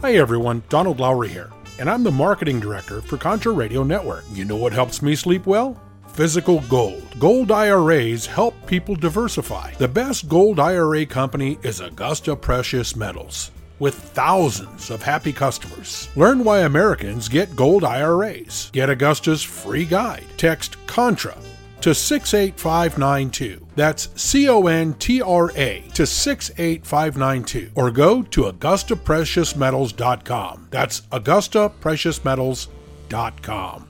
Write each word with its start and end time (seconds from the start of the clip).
Hi 0.00 0.14
everyone, 0.14 0.62
Donald 0.68 1.00
Lowry 1.00 1.28
here, 1.28 1.50
and 1.80 1.90
I'm 1.90 2.04
the 2.04 2.12
marketing 2.12 2.60
director 2.60 3.00
for 3.00 3.16
Contra 3.16 3.50
Radio 3.50 3.82
Network. 3.82 4.22
You 4.32 4.44
know 4.44 4.54
what 4.54 4.72
helps 4.72 5.02
me 5.02 5.16
sleep 5.16 5.44
well? 5.44 5.76
Physical 6.10 6.60
gold. 6.68 7.02
Gold 7.18 7.50
IRAs 7.50 8.24
help 8.24 8.54
people 8.68 8.94
diversify. 8.94 9.72
The 9.72 9.88
best 9.88 10.28
gold 10.28 10.60
IRA 10.60 11.04
company 11.04 11.58
is 11.64 11.80
Augusta 11.80 12.36
Precious 12.36 12.94
Metals. 12.94 13.50
With 13.80 13.96
thousands 13.96 14.90
of 14.90 15.02
happy 15.02 15.32
customers. 15.32 16.08
Learn 16.14 16.44
why 16.44 16.60
Americans 16.60 17.28
get 17.28 17.56
gold 17.56 17.82
IRAs. 17.82 18.70
Get 18.72 18.90
Augusta's 18.90 19.42
free 19.42 19.84
guide. 19.84 20.26
Text 20.36 20.76
CONTRA 20.86 21.36
to 21.80 21.92
68592. 21.92 23.67
That's 23.78 24.08
C 24.20 24.48
O 24.48 24.66
N 24.66 24.94
T 24.94 25.22
R 25.22 25.52
A 25.54 25.84
to 25.94 26.04
68592. 26.04 27.70
Or 27.76 27.92
go 27.92 28.24
to 28.24 28.42
AugustaPreciousMetals.com. 28.42 30.66
That's 30.70 31.02
AugustaPreciousMetals.com. 31.02 33.88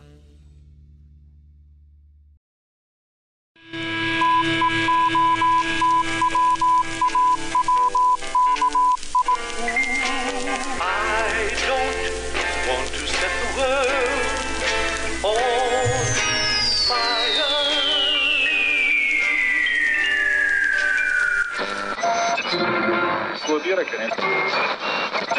Vuol 23.59 23.65
dire 23.65 23.85
che 23.85 23.97
ne 23.99 24.07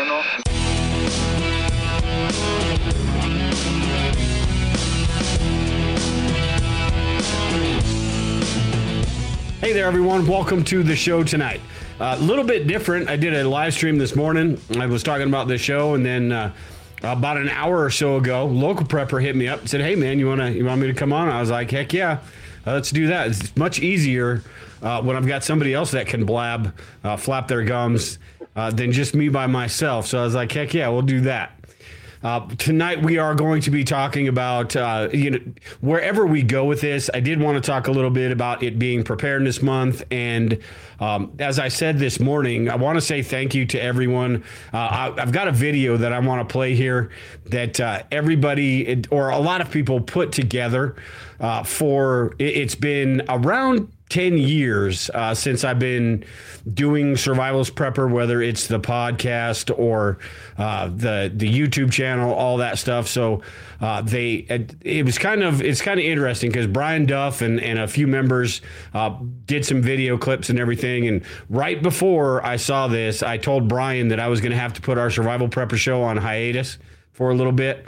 no. 0.04 0.20
Hey 9.62 9.74
there, 9.74 9.86
everyone. 9.86 10.28
Welcome 10.28 10.64
to 10.66 10.84
the 10.84 10.96
show 10.96 11.24
tonight. 11.24 11.62
A 12.00 12.18
little 12.18 12.44
bit 12.44 12.68
different. 12.68 13.10
I 13.10 13.16
did 13.16 13.34
a 13.34 13.48
live 13.48 13.74
stream 13.74 13.98
this 13.98 14.16
morning. 14.16 14.60
I 14.78 14.86
was 14.88 15.02
talking 15.02 15.28
about 15.28 15.48
this 15.48 15.62
show, 15.62 15.94
and 15.94 16.06
then 16.06 16.34
uh, 16.34 16.52
about 17.04 17.38
an 17.38 17.48
hour 17.50 17.82
or 17.82 17.90
so 17.90 18.18
ago, 18.18 18.46
local 18.46 18.86
prepper 18.86 19.22
hit 19.22 19.36
me 19.36 19.48
up 19.48 19.62
and 19.62 19.70
said, 19.70 19.80
"Hey, 19.80 19.96
man, 19.96 20.20
you 20.20 20.28
wanna 20.28 20.50
you 20.50 20.66
want 20.66 20.82
me 20.82 20.88
to 20.88 20.94
come 20.94 21.14
on?" 21.14 21.30
I 21.30 21.40
was 21.40 21.52
like, 21.52 21.72
"Heck 21.72 21.94
yeah, 21.94 22.20
uh, 22.68 22.74
let's 22.74 22.92
do 22.92 23.08
that." 23.08 23.28
It's 23.28 23.56
much 23.56 23.80
easier 23.80 24.44
uh, 24.82 25.02
when 25.02 25.16
I've 25.16 25.28
got 25.28 25.44
somebody 25.44 25.74
else 25.74 25.92
that 25.92 26.08
can 26.08 26.26
blab, 26.26 26.74
uh, 27.04 27.18
flap 27.18 27.48
their 27.48 27.64
gums, 27.64 28.20
uh, 28.56 28.72
than 28.72 28.92
just 28.92 29.16
me 29.16 29.30
by 29.30 29.48
myself. 29.48 30.08
So 30.08 30.20
I 30.20 30.24
was 30.24 30.36
like, 30.36 30.52
"Heck 30.52 30.74
yeah, 30.74 30.90
we'll 30.90 31.02
do 31.02 31.22
that." 31.22 31.56
Uh, 32.22 32.46
tonight 32.58 33.02
we 33.02 33.18
are 33.18 33.34
going 33.34 33.62
to 33.62 33.72
be 33.72 33.82
talking 33.86 34.28
about 34.28 34.76
uh, 34.76 35.08
you 35.14 35.32
know 35.32 35.40
wherever 35.80 36.26
we 36.28 36.44
go 36.44 36.66
with 36.66 36.82
this. 36.82 37.10
I 37.14 37.22
did 37.22 37.40
want 37.40 37.64
to 37.64 37.66
talk 37.66 37.88
a 37.88 37.92
little 37.92 38.10
bit 38.10 38.32
about 38.32 38.62
it 38.62 38.78
being 38.78 39.04
Preparedness 39.06 39.62
Month, 39.62 40.04
and 40.12 40.60
um, 41.00 41.32
as 41.40 41.60
I 41.60 41.70
said 41.70 41.98
this 41.98 42.20
morning, 42.20 42.70
I 42.70 42.76
want 42.76 42.98
to 42.98 43.02
say 43.02 43.22
thank 43.22 43.56
you 43.56 43.66
to 43.68 43.82
everyone. 43.82 44.44
Uh, 44.74 44.78
I, 44.78 45.14
I've 45.22 45.32
got 45.32 45.48
a 45.48 45.54
video 45.54 45.96
that 45.96 46.12
I 46.12 46.20
want 46.20 46.46
to 46.46 46.52
play 46.52 46.76
here 46.76 47.10
that 47.46 47.80
uh, 47.80 48.04
everybody 48.12 49.02
or 49.12 49.30
a 49.30 49.40
lot 49.40 49.62
of 49.62 49.72
people 49.72 50.02
put 50.02 50.34
together 50.34 50.98
uh, 51.40 51.64
for. 51.64 52.36
it- 52.38 52.58
It's 52.58 52.76
been 52.76 53.22
around 53.30 53.90
10 54.10 54.40
years 54.40 55.12
uh, 55.14 55.36
since 55.36 55.64
I've 55.64 55.78
been 55.78 56.26
doing 56.74 57.14
Survivalist 57.14 57.72
Prepper, 57.72 58.12
whether 58.12 58.42
it's 58.42 58.68
the 58.68 58.80
podcast 58.80 59.72
or 59.78 60.18
uh, 60.58 60.88
the 60.88 61.32
the 61.34 61.48
YouTube 61.48 61.92
channel, 61.92 62.34
all 62.34 62.58
that 62.58 62.80
stuff. 62.80 63.08
So 63.08 63.44
uh, 63.80 64.02
they 64.02 64.34
it, 64.34 64.76
it 64.82 65.06
was 65.06 65.20
kind 65.20 65.44
of 65.44 65.62
it's 65.62 65.82
kind 65.82 66.00
of 66.00 66.06
interesting 66.06 66.50
because 66.50 66.66
Brian 66.66 67.06
Duff 67.06 67.42
and, 67.42 67.60
and 67.62 67.78
a 67.78 67.88
few 67.88 68.08
members 68.08 68.62
uh, 68.96 69.16
did 69.46 69.64
some 69.64 69.82
video 69.82 70.18
clips 70.18 70.50
and 70.50 70.60
everything. 70.60 71.08
And 71.08 71.24
right 71.50 71.82
before 71.82 72.44
I 72.44 72.56
saw 72.56 72.88
this, 72.88 73.22
I 73.22 73.38
told 73.38 73.68
Brian 73.68 74.08
that 74.08 74.20
I 74.20 74.28
was 74.28 74.42
going 74.42 74.52
to 74.52 74.58
have 74.58 74.74
to 74.74 74.82
put 74.82 74.98
our 74.98 75.12
Survival 75.12 75.48
Prepper 75.48 75.78
show 75.78 76.02
on 76.02 76.18
hiatus 76.18 76.80
for 77.12 77.30
a 77.30 77.36
little 77.36 77.54
bit. 77.54 77.86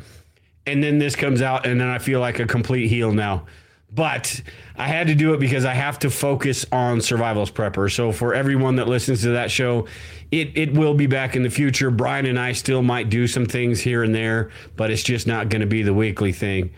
And 0.67 0.83
then 0.83 0.99
this 0.99 1.15
comes 1.15 1.41
out, 1.41 1.65
and 1.65 1.81
then 1.81 1.87
I 1.87 1.97
feel 1.97 2.19
like 2.19 2.39
a 2.39 2.45
complete 2.45 2.87
heel 2.87 3.11
now 3.11 3.47
but 3.93 4.41
I 4.75 4.87
had 4.87 5.07
to 5.07 5.15
do 5.15 5.33
it 5.33 5.39
because 5.39 5.65
I 5.65 5.73
have 5.73 5.99
to 5.99 6.09
focus 6.09 6.65
on 6.71 6.99
Survivalist 6.99 7.51
Prepper. 7.51 7.93
So 7.93 8.11
for 8.11 8.33
everyone 8.33 8.77
that 8.77 8.87
listens 8.87 9.21
to 9.23 9.31
that 9.31 9.51
show, 9.51 9.87
it 10.31 10.57
it 10.57 10.73
will 10.73 10.93
be 10.93 11.07
back 11.07 11.35
in 11.35 11.43
the 11.43 11.49
future. 11.49 11.91
Brian 11.91 12.25
and 12.25 12.39
I 12.39 12.53
still 12.53 12.81
might 12.81 13.09
do 13.09 13.27
some 13.27 13.45
things 13.45 13.81
here 13.81 14.03
and 14.03 14.15
there, 14.15 14.51
but 14.77 14.91
it's 14.91 15.03
just 15.03 15.27
not 15.27 15.49
going 15.49 15.61
to 15.61 15.67
be 15.67 15.83
the 15.83 15.93
weekly 15.93 16.31
thing. 16.31 16.71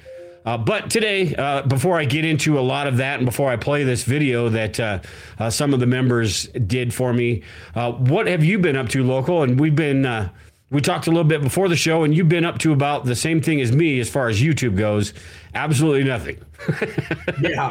Uh, 0.46 0.58
but 0.58 0.90
today, 0.90 1.34
uh, 1.36 1.62
before 1.62 1.98
I 1.98 2.04
get 2.04 2.26
into 2.26 2.60
a 2.60 2.62
lot 2.62 2.86
of 2.88 2.98
that 2.98 3.18
and 3.18 3.26
before 3.26 3.50
I 3.50 3.56
play 3.56 3.86
this 3.86 4.04
video 4.04 4.50
that 4.50 4.78
uh, 4.78 5.00
uh, 5.40 5.50
some 5.50 5.74
of 5.74 5.80
the 5.80 5.86
members 5.86 6.48
did 6.48 6.94
for 6.94 7.14
me, 7.14 7.44
uh, 7.76 7.94
what 7.94 8.28
have 8.28 8.44
you 8.44 8.60
been 8.60 8.76
up 8.76 8.90
to, 8.90 9.04
local? 9.04 9.44
And 9.44 9.60
we've 9.60 9.76
been. 9.76 10.32
We 10.74 10.82
talked 10.82 11.06
a 11.08 11.12
little 11.12 11.24
bit 11.24 11.42
before 11.42 11.70
the 11.70 11.76
show, 11.76 12.04
and 12.04 12.16
you've 12.18 12.28
been 12.28 12.44
up 12.44 12.58
to 12.60 12.74
about 12.74 13.06
the 13.06 13.16
same 13.16 13.42
thing 13.42 13.62
as 13.62 13.72
me 13.72 14.00
as 14.00 14.10
far 14.10 14.28
as 14.28 14.42
YouTube 14.42 14.76
goes. 14.76 15.14
Absolutely 15.54 16.04
nothing. 16.04 16.44
yeah 17.42 17.70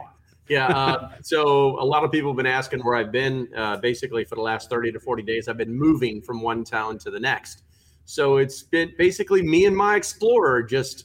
yeah 0.48 0.66
uh, 0.66 1.10
so 1.22 1.80
a 1.80 1.84
lot 1.84 2.04
of 2.04 2.10
people 2.10 2.30
have 2.30 2.36
been 2.36 2.46
asking 2.46 2.80
where 2.80 2.96
i've 2.96 3.12
been 3.12 3.48
uh, 3.56 3.76
basically 3.76 4.24
for 4.24 4.34
the 4.34 4.40
last 4.40 4.68
30 4.68 4.92
to 4.92 5.00
40 5.00 5.22
days 5.22 5.48
i've 5.48 5.56
been 5.56 5.72
moving 5.72 6.20
from 6.20 6.40
one 6.40 6.64
town 6.64 6.98
to 6.98 7.10
the 7.10 7.20
next 7.20 7.62
so 8.04 8.38
it's 8.38 8.62
been 8.62 8.92
basically 8.98 9.42
me 9.42 9.66
and 9.66 9.76
my 9.76 9.96
explorer 9.96 10.62
just 10.62 11.04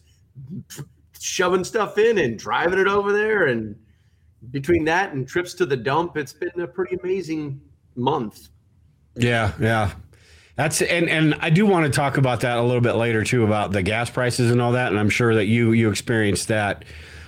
shoving 1.19 1.63
stuff 1.63 1.97
in 1.97 2.17
and 2.17 2.37
driving 2.39 2.79
it 2.79 2.87
over 2.87 3.13
there 3.13 3.47
and 3.47 3.75
between 4.51 4.83
that 4.85 5.13
and 5.13 5.27
trips 5.27 5.53
to 5.53 5.65
the 5.65 5.77
dump 5.77 6.17
it's 6.17 6.33
been 6.33 6.59
a 6.61 6.67
pretty 6.67 6.97
amazing 7.03 7.61
month 7.95 8.49
Yeah, 9.15 9.53
yeah. 9.59 9.91
That's 10.57 10.81
and 10.81 11.07
and 11.07 11.35
I 11.39 11.51
do 11.51 11.67
want 11.67 11.85
to 11.85 11.91
talk 11.91 12.17
about 12.17 12.41
that 12.41 12.57
a 12.57 12.63
little 12.63 12.81
bit 12.81 12.93
later 12.95 13.23
too 13.23 13.43
about 13.43 13.71
the 13.71 13.83
gas 13.83 14.09
prices 14.09 14.49
and 14.51 14.59
all 14.59 14.71
that, 14.71 14.87
and 14.87 14.99
I'm 14.99 15.09
sure 15.09 15.35
that 15.35 15.45
you 15.45 15.71
you 15.71 15.89
experienced 15.89 16.47
that 16.47 16.83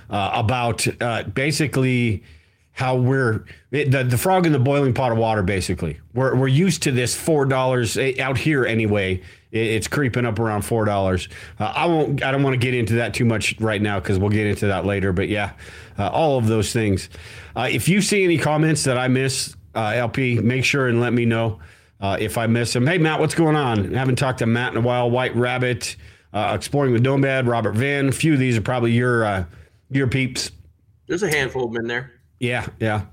uh, 0.10 0.32
about 0.34 0.88
uh, 1.00 1.24
basically 1.24 2.24
how 2.72 2.96
we're 2.96 3.46
it, 3.72 3.92
the 3.92 4.04
the 4.04 4.18
frog 4.18 4.48
in 4.48 4.52
the 4.52 4.60
boiling 4.60 4.96
pot 4.96 5.12
of 5.12 5.20
water. 5.20 5.44
Basically, 5.44 6.00
we're 6.16 6.36
we're 6.36 6.48
used 6.48 6.82
to 6.84 6.92
this 6.92 7.16
four 7.16 7.46
dollars 7.46 8.00
out 8.20 8.38
here 8.38 8.66
anyway. 8.66 9.22
It, 9.52 9.68
it's 9.68 9.88
creeping 9.88 10.26
up 10.26 10.40
around 10.40 10.64
four 10.64 10.86
dollars. 10.86 11.30
Uh, 11.60 11.66
I 11.66 11.86
won't. 11.86 12.24
I 12.24 12.32
don't 12.32 12.42
want 12.42 12.56
to 12.56 12.60
get 12.60 12.74
into 12.74 12.96
that 12.96 13.14
too 13.14 13.26
much 13.26 13.60
right 13.60 13.82
now 13.82 14.00
because 14.00 14.18
we'll 14.18 14.30
get 14.30 14.48
into 14.48 14.66
that 14.68 14.86
later. 14.86 15.14
But 15.14 15.30
yeah, 15.30 15.52
uh, 16.00 16.08
all 16.08 16.40
of 16.40 16.48
those 16.48 16.74
things. 16.74 17.10
Uh, 17.56 17.68
if 17.70 17.88
you 17.88 18.02
see 18.02 18.24
any 18.24 18.40
comments 18.40 18.86
that 18.86 18.98
I 18.98 19.08
miss, 19.08 19.56
uh, 19.76 19.94
LP, 19.96 20.40
make 20.40 20.66
sure 20.66 20.88
and 20.88 21.00
let 21.00 21.14
me 21.14 21.26
know. 21.26 21.60
Uh, 22.00 22.18
if 22.20 22.38
I 22.38 22.48
miss 22.48 22.76
him, 22.76 22.88
hey 22.88 22.98
Matt, 22.98 23.20
what's 23.20 23.36
going 23.36 23.56
on? 23.56 23.94
haven't 23.94 24.16
talked 24.16 24.40
to 24.40 24.46
Matt 24.46 24.72
in 24.72 24.78
a 24.78 24.82
while. 24.82 25.10
White 25.12 25.36
Rabbit, 25.36 25.96
uh, 26.34 26.54
exploring 26.56 26.94
with 26.94 27.02
Nomad, 27.02 27.46
Robert 27.48 27.74
Van. 27.74 28.08
A 28.08 28.12
few 28.12 28.34
of 28.34 28.40
these 28.40 28.58
are 28.58 28.62
probably 28.62 28.92
your 28.92 29.26
uh, 29.26 29.46
your 29.92 30.08
peeps. 30.08 30.52
there's 31.08 31.24
a 31.24 31.30
handful 31.30 31.66
of 31.66 31.74
them 31.74 31.82
in 31.82 31.88
there 31.88 32.14
Yeah, 32.40 32.68
yeah. 32.80 33.06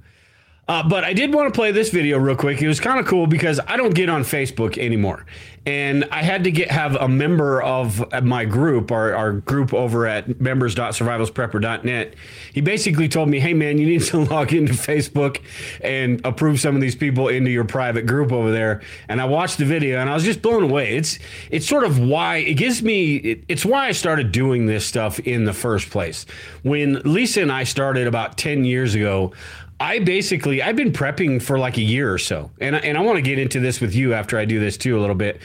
Uh, 0.69 0.83
but 0.89 1.05
I 1.05 1.13
did 1.13 1.33
want 1.33 1.53
to 1.53 1.57
play 1.57 1.71
this 1.71 1.91
video 1.91 2.19
real 2.19 2.35
quick. 2.35 2.61
It 2.61 2.67
was 2.67 2.81
kind 2.81 2.99
of 2.99 3.07
cool 3.07 3.29
because 3.29 3.61
I 3.69 3.77
don't 3.77 3.95
get 3.95 4.09
on 4.09 4.23
Facebook 4.23 4.77
anymore, 4.79 5.25
and 5.65 6.09
I 6.11 6.23
had 6.25 6.43
to 6.43 6.51
get 6.51 6.73
have 6.73 6.97
a 6.97 7.07
member 7.07 7.63
of 7.63 8.05
my 8.25 8.45
group, 8.45 8.91
our, 8.91 9.15
our 9.15 9.33
group 9.33 9.73
over 9.73 10.09
at 10.09 10.41
members.survivalistprepper.net. 10.41 12.15
He 12.53 12.61
basically 12.63 13.09
told 13.09 13.29
me, 13.29 13.39
"Hey 13.39 13.55
man, 13.55 13.79
you 13.79 13.87
need 13.87 14.03
to 14.07 14.19
log 14.19 14.53
into 14.53 14.73
Facebook 14.73 15.41
and 15.83 16.21
approve 16.27 16.59
some 16.59 16.75
of 16.75 16.81
these 16.81 16.97
people 16.97 17.29
into 17.29 17.53
your 17.53 17.65
private 17.65 18.05
group 18.07 18.33
over 18.33 18.51
there." 18.51 18.83
And 19.09 19.21
I 19.21 19.27
watched 19.27 19.59
the 19.59 19.65
video, 19.67 20.01
and 20.01 20.11
I 20.11 20.15
was 20.15 20.25
just 20.25 20.43
blown 20.43 20.65
away. 20.65 20.97
It's 20.97 21.21
it's 21.49 21.69
sort 21.69 21.85
of 21.85 22.01
why 22.01 22.39
it 22.39 22.55
gives 22.55 22.83
me. 22.83 23.17
It, 23.17 23.45
it's 23.47 23.65
why 23.65 23.87
I 23.87 23.93
started 23.93 24.33
doing 24.33 24.67
this 24.67 24.85
stuff 24.85 25.21
in 25.21 25.45
the 25.45 25.53
first 25.53 25.91
place. 25.91 26.27
When 26.65 26.95
Lisa 27.03 27.41
and 27.41 27.53
I 27.53 27.63
started 27.63 28.09
about 28.09 28.37
ten 28.37 28.65
years 28.65 28.97
ago. 28.97 29.33
I 29.79 29.99
basically 29.99 30.63
I've 30.63 30.77
been 30.77 30.93
prepping 30.93 31.43
for 31.43 31.59
like 31.59 31.77
a 31.77 31.83
year 31.83 32.13
or 32.13 32.19
so, 32.19 32.51
and 32.61 32.77
I, 32.77 32.79
and 32.81 32.97
I 32.97 33.03
want 33.03 33.17
to 33.17 33.23
get 33.23 33.39
into 33.39 33.61
this 33.61 33.81
with 33.81 33.95
you 33.95 34.15
after 34.15 34.39
I 34.39 34.45
do 34.45 34.59
this 34.59 34.77
too 34.77 34.99
a 34.99 35.01
little 35.01 35.15
bit. 35.15 35.41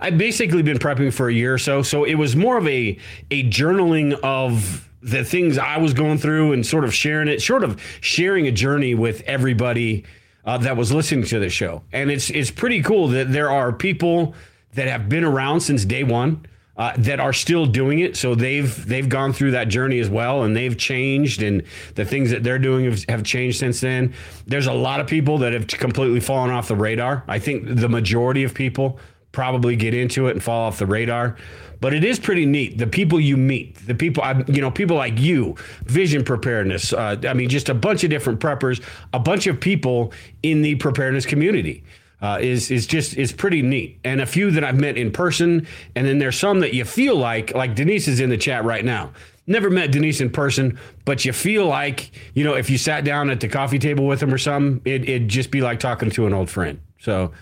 I've 0.00 0.18
basically 0.18 0.62
been 0.62 0.78
prepping 0.78 1.12
for 1.12 1.28
a 1.28 1.32
year 1.32 1.54
or 1.54 1.58
so, 1.58 1.82
so 1.82 2.04
it 2.04 2.16
was 2.16 2.34
more 2.34 2.58
of 2.58 2.66
a 2.66 2.98
a 3.30 3.48
journaling 3.48 4.18
of 4.22 4.88
the 5.02 5.24
things 5.24 5.56
I 5.56 5.76
was 5.76 5.94
going 5.94 6.18
through 6.18 6.52
and 6.52 6.66
sort 6.66 6.84
of 6.84 6.92
sharing 6.92 7.28
it, 7.28 7.40
sort 7.40 7.62
of 7.62 7.80
sharing 8.00 8.48
a 8.48 8.52
journey 8.52 8.94
with 8.96 9.22
everybody 9.22 10.04
uh, 10.44 10.58
that 10.58 10.76
was 10.76 10.92
listening 10.92 11.24
to 11.26 11.38
the 11.38 11.48
show. 11.48 11.82
And 11.92 12.10
it's 12.10 12.28
it's 12.30 12.50
pretty 12.50 12.82
cool 12.82 13.08
that 13.08 13.32
there 13.32 13.50
are 13.50 13.72
people 13.72 14.34
that 14.74 14.88
have 14.88 15.08
been 15.08 15.24
around 15.24 15.60
since 15.60 15.84
day 15.84 16.02
one 16.02 16.44
uh, 16.78 16.92
that 16.98 17.20
are 17.20 17.32
still 17.32 17.66
doing 17.66 18.00
it. 18.00 18.16
So 18.16 18.34
they've 18.34 18.86
they've 18.86 19.08
gone 19.08 19.32
through 19.32 19.52
that 19.52 19.68
journey 19.68 19.98
as 19.98 20.08
well, 20.08 20.42
and 20.42 20.54
they've 20.54 20.76
changed, 20.76 21.42
and 21.42 21.62
the 21.94 22.04
things 22.04 22.30
that 22.30 22.42
they're 22.42 22.58
doing 22.58 22.84
have, 22.84 23.04
have 23.08 23.22
changed 23.24 23.58
since 23.58 23.80
then. 23.80 24.14
There's 24.46 24.66
a 24.66 24.72
lot 24.72 25.00
of 25.00 25.06
people 25.06 25.38
that 25.38 25.52
have 25.52 25.66
completely 25.68 26.20
fallen 26.20 26.50
off 26.50 26.68
the 26.68 26.76
radar. 26.76 27.24
I 27.28 27.38
think 27.38 27.64
the 27.66 27.88
majority 27.88 28.44
of 28.44 28.54
people 28.54 28.98
probably 29.32 29.76
get 29.76 29.92
into 29.92 30.28
it 30.28 30.32
and 30.32 30.42
fall 30.42 30.66
off 30.66 30.78
the 30.78 30.86
radar. 30.86 31.36
But 31.78 31.92
it 31.92 32.04
is 32.04 32.18
pretty 32.18 32.46
neat. 32.46 32.78
The 32.78 32.86
people 32.86 33.20
you 33.20 33.36
meet, 33.36 33.86
the 33.86 33.94
people, 33.94 34.22
I, 34.22 34.42
you 34.48 34.62
know, 34.62 34.70
people 34.70 34.96
like 34.96 35.18
you, 35.18 35.56
vision 35.84 36.24
preparedness. 36.24 36.94
Uh, 36.94 37.16
I 37.28 37.34
mean, 37.34 37.50
just 37.50 37.68
a 37.68 37.74
bunch 37.74 38.02
of 38.02 38.08
different 38.08 38.40
preppers, 38.40 38.82
a 39.12 39.18
bunch 39.18 39.46
of 39.46 39.60
people 39.60 40.12
in 40.42 40.62
the 40.62 40.76
preparedness 40.76 41.26
community. 41.26 41.84
Uh, 42.22 42.38
is 42.40 42.70
is 42.70 42.86
just 42.86 43.14
is 43.18 43.30
pretty 43.30 43.60
neat, 43.60 43.98
and 44.02 44.22
a 44.22 44.26
few 44.26 44.50
that 44.50 44.64
I've 44.64 44.80
met 44.80 44.96
in 44.96 45.12
person, 45.12 45.66
and 45.94 46.06
then 46.06 46.18
there's 46.18 46.38
some 46.38 46.60
that 46.60 46.72
you 46.72 46.86
feel 46.86 47.14
like 47.14 47.54
like 47.54 47.74
Denise 47.74 48.08
is 48.08 48.20
in 48.20 48.30
the 48.30 48.38
chat 48.38 48.64
right 48.64 48.84
now. 48.84 49.12
Never 49.46 49.68
met 49.68 49.92
Denise 49.92 50.22
in 50.22 50.30
person, 50.30 50.78
but 51.04 51.26
you 51.26 51.34
feel 51.34 51.66
like 51.66 52.10
you 52.32 52.42
know 52.42 52.54
if 52.54 52.70
you 52.70 52.78
sat 52.78 53.04
down 53.04 53.28
at 53.28 53.40
the 53.40 53.48
coffee 53.48 53.78
table 53.78 54.06
with 54.06 54.22
him 54.22 54.32
or 54.32 54.38
something, 54.38 54.80
it, 54.90 55.06
it'd 55.06 55.28
just 55.28 55.50
be 55.50 55.60
like 55.60 55.78
talking 55.78 56.10
to 56.10 56.26
an 56.26 56.32
old 56.32 56.48
friend. 56.48 56.80
So 56.98 57.32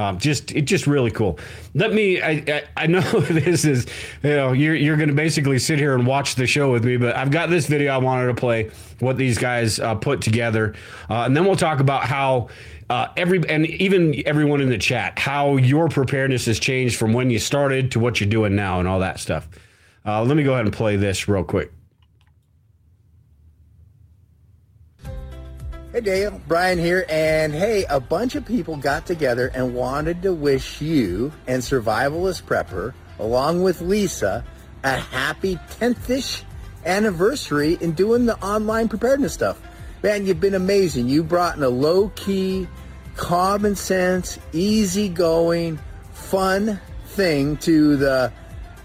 um, 0.00 0.18
just 0.18 0.52
it's 0.52 0.68
just 0.68 0.86
really 0.86 1.10
cool. 1.10 1.38
Let 1.74 1.92
me. 1.92 2.22
I, 2.22 2.30
I, 2.30 2.62
I 2.74 2.86
know 2.86 3.00
this 3.20 3.66
is 3.66 3.86
you 4.22 4.30
know 4.30 4.52
you're 4.52 4.74
you're 4.74 4.96
going 4.96 5.10
to 5.10 5.14
basically 5.14 5.58
sit 5.58 5.78
here 5.78 5.94
and 5.94 6.06
watch 6.06 6.36
the 6.36 6.46
show 6.46 6.72
with 6.72 6.84
me, 6.84 6.96
but 6.96 7.14
I've 7.14 7.30
got 7.30 7.50
this 7.50 7.66
video 7.66 7.92
I 7.92 7.98
wanted 7.98 8.28
to 8.28 8.34
play 8.34 8.70
what 9.00 9.18
these 9.18 9.36
guys 9.36 9.78
uh, 9.78 9.94
put 9.94 10.22
together, 10.22 10.74
uh, 11.10 11.24
and 11.24 11.36
then 11.36 11.44
we'll 11.44 11.56
talk 11.56 11.80
about 11.80 12.04
how. 12.04 12.48
Uh, 12.90 13.06
every 13.16 13.40
and 13.48 13.66
even 13.66 14.20
everyone 14.26 14.60
in 14.60 14.68
the 14.68 14.76
chat, 14.76 15.16
how 15.16 15.56
your 15.56 15.88
preparedness 15.88 16.46
has 16.46 16.58
changed 16.58 16.96
from 16.96 17.12
when 17.12 17.30
you 17.30 17.38
started 17.38 17.92
to 17.92 18.00
what 18.00 18.20
you're 18.20 18.28
doing 18.28 18.56
now, 18.56 18.80
and 18.80 18.88
all 18.88 18.98
that 18.98 19.20
stuff. 19.20 19.48
Uh, 20.04 20.24
let 20.24 20.36
me 20.36 20.42
go 20.42 20.54
ahead 20.54 20.64
and 20.64 20.74
play 20.74 20.96
this 20.96 21.28
real 21.28 21.44
quick. 21.44 21.72
Hey 25.92 26.00
Dale, 26.00 26.40
Brian 26.48 26.80
here, 26.80 27.06
and 27.08 27.52
hey, 27.52 27.84
a 27.88 28.00
bunch 28.00 28.34
of 28.34 28.44
people 28.44 28.76
got 28.76 29.06
together 29.06 29.52
and 29.54 29.72
wanted 29.72 30.22
to 30.22 30.32
wish 30.32 30.80
you 30.80 31.32
and 31.46 31.62
Survivalist 31.62 32.42
Prepper, 32.42 32.92
along 33.20 33.62
with 33.62 33.80
Lisa, 33.82 34.44
a 34.82 34.96
happy 34.96 35.56
10th-ish 35.78 36.42
anniversary 36.84 37.78
in 37.80 37.92
doing 37.92 38.26
the 38.26 38.36
online 38.38 38.88
preparedness 38.88 39.32
stuff. 39.32 39.60
Man, 40.02 40.26
you've 40.26 40.40
been 40.40 40.54
amazing. 40.54 41.08
You 41.08 41.22
brought 41.22 41.56
in 41.56 41.62
a 41.62 41.68
low-key, 41.68 42.66
common 43.20 43.76
sense, 43.76 44.38
easygoing, 44.54 45.78
fun 46.14 46.80
thing 47.04 47.54
to 47.58 47.96
the 47.96 48.32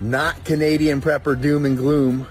not 0.02 0.44
Canadian 0.44 1.00
prepper 1.00 1.40
doom 1.40 1.66
and 1.66 1.78
gloom 1.78 2.28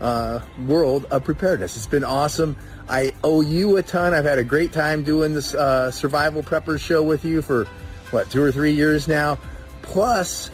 uh, 0.00 0.38
world 0.66 1.06
of 1.10 1.24
preparedness. 1.24 1.76
It's 1.76 1.88
been 1.88 2.04
awesome. 2.04 2.56
I 2.88 3.12
owe 3.24 3.40
you 3.40 3.76
a 3.76 3.82
ton. 3.82 4.14
I've 4.14 4.24
had 4.24 4.38
a 4.38 4.44
great 4.44 4.72
time 4.72 5.02
doing 5.02 5.34
this 5.34 5.52
uh, 5.52 5.90
survival 5.90 6.44
preppers 6.44 6.78
show 6.78 7.02
with 7.02 7.24
you 7.24 7.42
for 7.42 7.64
what 8.12 8.30
two 8.30 8.40
or 8.40 8.52
three 8.52 8.72
years 8.72 9.08
now. 9.08 9.36
Plus, 9.82 10.52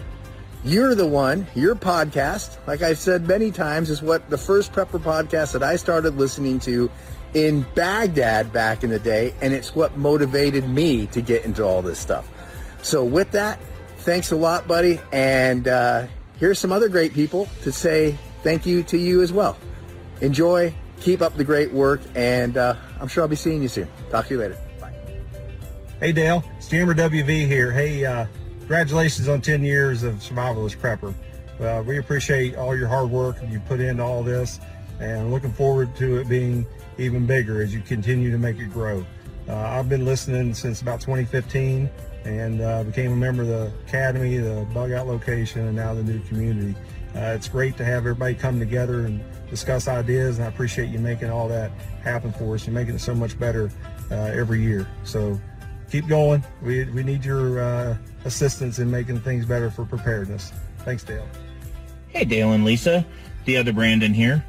you're 0.65 0.95
the 0.95 1.06
one. 1.06 1.47
Your 1.55 1.75
podcast, 1.75 2.56
like 2.67 2.81
I've 2.81 2.99
said 2.99 3.29
many 3.29 3.51
times, 3.51 3.91
is 3.91 4.01
what 4.01 4.31
the 4.31 4.39
first 4.39 4.73
prepper 4.73 4.99
podcast 4.99 5.53
that 5.53 5.62
I 5.62 5.77
started 5.77 6.17
listening 6.17 6.61
to 6.61 6.91
in 7.34 7.66
Baghdad 7.75 8.52
back 8.52 8.84
in 8.84 8.90
the 8.90 8.98
day, 8.98 9.34
and 9.40 9.52
it's 9.52 9.75
what 9.75 9.96
motivated 9.96 10.69
me 10.69 11.06
to 11.08 11.20
get 11.20 11.44
into 11.44 11.64
all 11.64 11.82
this 11.82 11.98
stuff. 11.98 12.28
So, 12.82 13.04
with 13.04 13.31
that, 13.32 13.58
thanks 13.98 14.32
a 14.32 14.36
lot, 14.36 14.66
buddy. 14.66 15.00
And 15.12 15.69
uh, 15.69 16.06
here's 16.38 16.58
some 16.58 16.72
other 16.72 16.88
great 16.88 17.12
people 17.12 17.48
to 17.62 17.72
say 17.72 18.19
thank 18.42 18.66
you 18.66 18.82
to 18.84 18.98
you 18.98 19.22
as 19.22 19.32
well. 19.32 19.56
Enjoy 20.20 20.72
keep 21.04 21.20
up 21.20 21.36
the 21.36 21.44
great 21.44 21.70
work, 21.72 22.00
and 22.14 22.56
uh, 22.56 22.75
I'm 23.00 23.08
sure 23.08 23.22
I'll 23.22 23.28
be 23.28 23.36
seeing 23.36 23.62
you 23.62 23.69
soon. 23.69 23.88
Talk 24.10 24.26
to 24.28 24.34
you 24.34 24.40
later. 24.40 24.58
Bye. 24.81 24.94
Hey 26.00 26.12
Dale, 26.12 26.42
it's 26.56 26.69
Jammer 26.69 26.94
WV 26.94 27.46
here. 27.46 27.70
Hey, 27.70 28.04
uh, 28.04 28.26
congratulations 28.60 29.28
on 29.28 29.40
10 29.40 29.62
years 29.62 30.02
of 30.02 30.14
Survivalist 30.16 30.78
Prepper. 30.78 31.14
Uh, 31.60 31.82
we 31.82 31.98
appreciate 31.98 32.56
all 32.56 32.76
your 32.76 32.88
hard 32.88 33.10
work 33.10 33.36
you 33.48 33.60
put 33.60 33.81
into 33.81 34.02
all 34.02 34.22
this, 34.22 34.60
and 34.98 35.31
looking 35.31 35.52
forward 35.52 35.94
to 35.96 36.16
it 36.16 36.28
being 36.28 36.66
even 36.99 37.26
bigger 37.26 37.62
as 37.62 37.75
you 37.75 37.81
continue 37.81 38.31
to 38.31 38.38
make 38.38 38.58
it 38.58 38.73
grow. 38.73 39.05
Uh, 39.49 39.56
I've 39.56 39.88
been 39.88 40.05
listening 40.05 40.55
since 40.55 40.81
about 40.81 41.00
2015 41.00 41.91
and 42.25 42.61
uh, 42.62 42.85
became 42.85 43.12
a 43.12 43.17
member 43.17 43.43
of 43.43 43.49
the 43.49 43.73
Academy, 43.87 44.38
the 44.38 44.67
Bug 44.73 44.93
Out 44.93 45.06
location, 45.06 45.67
and 45.67 45.76
now 45.76 45.93
the 45.94 46.02
new 46.02 46.20
community. 46.20 46.75
Uh, 47.14 47.35
it's 47.37 47.49
great 47.49 47.76
to 47.76 47.85
have 47.85 47.99
everybody 47.99 48.35
come 48.35 48.58
together 48.58 49.05
and 49.05 49.23
discuss 49.50 49.87
ideas, 49.87 50.38
and 50.38 50.46
I 50.46 50.49
appreciate 50.49 50.88
you 50.88 50.99
making 50.99 51.31
all 51.31 51.46
that 51.49 51.70
happen 52.02 52.32
for 52.32 52.55
us. 52.55 52.67
You're 52.67 52.75
making 52.75 52.94
it 52.94 53.00
so 53.00 53.14
much 53.14 53.38
better 53.38 53.70
uh, 54.11 54.14
every 54.14 54.62
year. 54.62 54.88
So 55.05 55.38
keep 55.91 56.08
going. 56.08 56.43
We, 56.62 56.85
we 56.87 57.02
need 57.02 57.25
your 57.25 57.61
uh, 57.61 57.96
assistance 58.25 58.79
in 58.79 58.91
making 58.91 59.20
things 59.20 59.44
better 59.44 59.70
for 59.70 59.85
preparedness. 59.85 60.52
Thanks, 60.79 61.05
Dale. 61.05 61.29
Hey, 62.08 62.25
Dale 62.25 62.52
and 62.52 62.64
Lisa. 62.64 63.06
The 63.44 63.58
other 63.58 63.73
Brandon 63.73 64.14
here. 64.14 64.44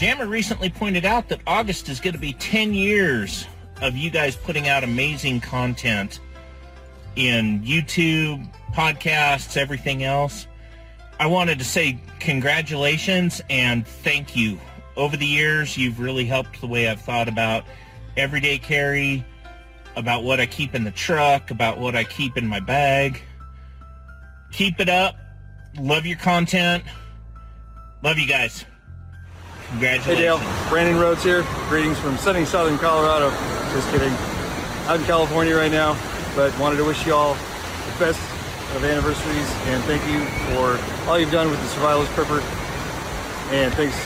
Jammer 0.00 0.26
recently 0.26 0.70
pointed 0.70 1.04
out 1.04 1.28
that 1.28 1.42
August 1.46 1.90
is 1.90 2.00
going 2.00 2.14
to 2.14 2.18
be 2.18 2.32
10 2.32 2.72
years 2.72 3.46
of 3.82 3.98
you 3.98 4.08
guys 4.08 4.34
putting 4.34 4.66
out 4.66 4.82
amazing 4.82 5.40
content 5.40 6.20
in 7.16 7.62
YouTube, 7.62 8.50
podcasts, 8.72 9.58
everything 9.58 10.02
else. 10.02 10.46
I 11.18 11.26
wanted 11.26 11.58
to 11.58 11.66
say 11.66 12.00
congratulations 12.18 13.42
and 13.50 13.86
thank 13.86 14.34
you. 14.34 14.58
Over 14.96 15.18
the 15.18 15.26
years, 15.26 15.76
you've 15.76 16.00
really 16.00 16.24
helped 16.24 16.62
the 16.62 16.66
way 16.66 16.88
I've 16.88 17.02
thought 17.02 17.28
about 17.28 17.66
everyday 18.16 18.56
carry, 18.56 19.22
about 19.96 20.24
what 20.24 20.40
I 20.40 20.46
keep 20.46 20.74
in 20.74 20.82
the 20.82 20.92
truck, 20.92 21.50
about 21.50 21.76
what 21.76 21.94
I 21.94 22.04
keep 22.04 22.38
in 22.38 22.46
my 22.46 22.60
bag. 22.60 23.20
Keep 24.50 24.80
it 24.80 24.88
up. 24.88 25.16
Love 25.78 26.06
your 26.06 26.16
content. 26.16 26.84
Love 28.02 28.18
you 28.18 28.26
guys. 28.26 28.64
Congratulations. 29.70 30.18
Hey 30.18 30.22
Dale, 30.24 30.68
Brandon 30.68 30.98
Rhodes 30.98 31.22
here. 31.22 31.46
Greetings 31.68 31.98
from 31.98 32.16
sunny 32.18 32.44
southern 32.44 32.76
Colorado. 32.78 33.30
Just 33.72 33.88
kidding. 33.92 34.12
Out 34.88 34.98
in 34.98 35.06
California 35.06 35.54
right 35.54 35.70
now, 35.70 35.96
but 36.34 36.56
wanted 36.58 36.76
to 36.78 36.84
wish 36.84 37.06
you 37.06 37.14
all 37.14 37.34
the 37.34 37.98
best 37.98 38.18
of 38.74 38.84
anniversaries 38.84 39.48
and 39.66 39.82
thank 39.84 40.04
you 40.08 40.24
for 40.50 41.08
all 41.08 41.18
you've 41.20 41.30
done 41.30 41.50
with 41.50 41.60
the 41.60 41.80
Survivalist 41.80 42.06
Prepper. 42.14 42.40
And 43.52 43.72
thanks 43.74 43.96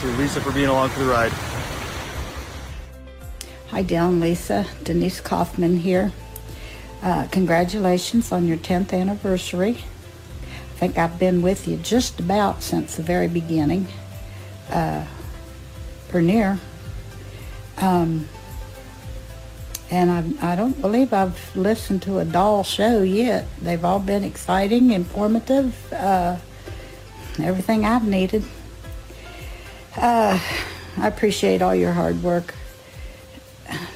to 0.00 0.06
Lisa 0.18 0.40
for 0.40 0.52
being 0.52 0.68
along 0.68 0.88
for 0.88 1.00
the 1.00 1.10
ride. 1.10 1.32
Hi, 3.68 3.82
Dale 3.82 4.08
and 4.08 4.20
Lisa. 4.20 4.66
Denise 4.82 5.20
Kaufman 5.20 5.78
here. 5.78 6.12
Uh, 7.02 7.26
congratulations 7.30 8.32
on 8.32 8.46
your 8.46 8.56
10th 8.56 8.94
anniversary. 8.94 9.78
I 10.40 10.78
think 10.78 10.96
I've 10.96 11.18
been 11.18 11.42
with 11.42 11.68
you 11.68 11.76
just 11.76 12.18
about 12.18 12.62
since 12.62 12.96
the 12.96 13.02
very 13.02 13.28
beginning, 13.28 13.88
uh, 14.70 15.04
near. 16.22 16.58
Um, 17.78 18.28
and 19.90 20.10
I, 20.40 20.52
I 20.52 20.56
don't 20.56 20.80
believe 20.80 21.12
I've 21.12 21.54
listened 21.54 22.02
to 22.02 22.18
a 22.18 22.24
doll 22.24 22.64
show 22.64 23.02
yet. 23.02 23.46
They've 23.60 23.84
all 23.84 24.00
been 24.00 24.24
exciting, 24.24 24.90
informative, 24.90 25.92
uh, 25.92 26.36
everything 27.38 27.84
I've 27.84 28.06
needed. 28.06 28.42
Uh, 29.96 30.40
I 30.98 31.06
appreciate 31.06 31.62
all 31.62 31.74
your 31.74 31.92
hard 31.92 32.22
work. 32.22 32.54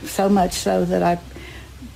So 0.05 0.29
much 0.29 0.53
so 0.53 0.85
that 0.85 1.03
I 1.03 1.21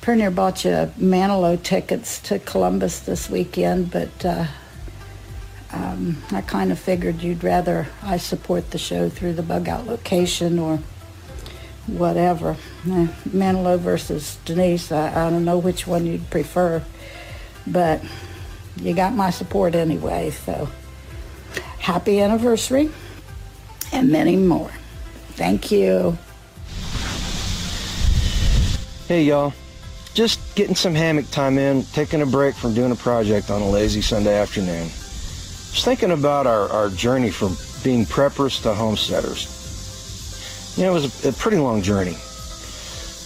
pretty 0.00 0.20
near 0.20 0.30
bought 0.30 0.64
you 0.64 0.70
Manilow 0.98 1.62
tickets 1.62 2.20
to 2.20 2.38
Columbus 2.38 3.00
this 3.00 3.30
weekend, 3.30 3.90
but 3.90 4.24
uh, 4.24 4.46
um, 5.74 6.18
I 6.30 6.40
kind 6.40 6.70
of 6.70 6.78
figured 6.78 7.20
you'd 7.20 7.42
rather 7.42 7.88
I 8.02 8.16
support 8.16 8.70
the 8.70 8.78
show 8.78 9.08
through 9.08 9.34
the 9.34 9.42
bug 9.42 9.68
out 9.68 9.86
location 9.86 10.58
or 10.58 10.78
whatever. 11.88 12.50
Uh, 12.86 13.08
Manilow 13.28 13.78
versus 13.78 14.38
Denise, 14.44 14.92
I, 14.92 15.26
I 15.26 15.30
don't 15.30 15.44
know 15.44 15.58
which 15.58 15.86
one 15.86 16.06
you'd 16.06 16.30
prefer, 16.30 16.82
but 17.66 18.02
you 18.76 18.94
got 18.94 19.14
my 19.14 19.30
support 19.30 19.74
anyway, 19.74 20.30
so 20.30 20.68
happy 21.78 22.20
anniversary 22.20 22.90
and 23.92 24.10
many 24.10 24.36
more. 24.36 24.70
Thank 25.32 25.72
you. 25.72 26.16
Hey 29.08 29.24
y'all, 29.24 29.52
just 30.14 30.40
getting 30.54 30.76
some 30.76 30.94
hammock 30.94 31.28
time 31.30 31.58
in, 31.58 31.82
taking 31.86 32.22
a 32.22 32.26
break 32.26 32.54
from 32.54 32.74
doing 32.74 32.92
a 32.92 32.96
project 32.96 33.50
on 33.50 33.60
a 33.60 33.68
lazy 33.68 34.00
Sunday 34.00 34.38
afternoon. 34.38 34.88
Just 35.74 35.86
thinking 35.86 36.12
about 36.12 36.46
our, 36.46 36.68
our 36.68 36.88
journey 36.88 37.30
from 37.30 37.56
being 37.82 38.06
preppers 38.06 38.62
to 38.62 38.72
homesteaders. 38.74 39.50
You 40.78 40.84
know, 40.84 40.92
it 40.92 40.94
was 40.94 41.24
a, 41.24 41.30
a 41.30 41.32
pretty 41.32 41.56
long 41.56 41.82
journey. 41.82 42.16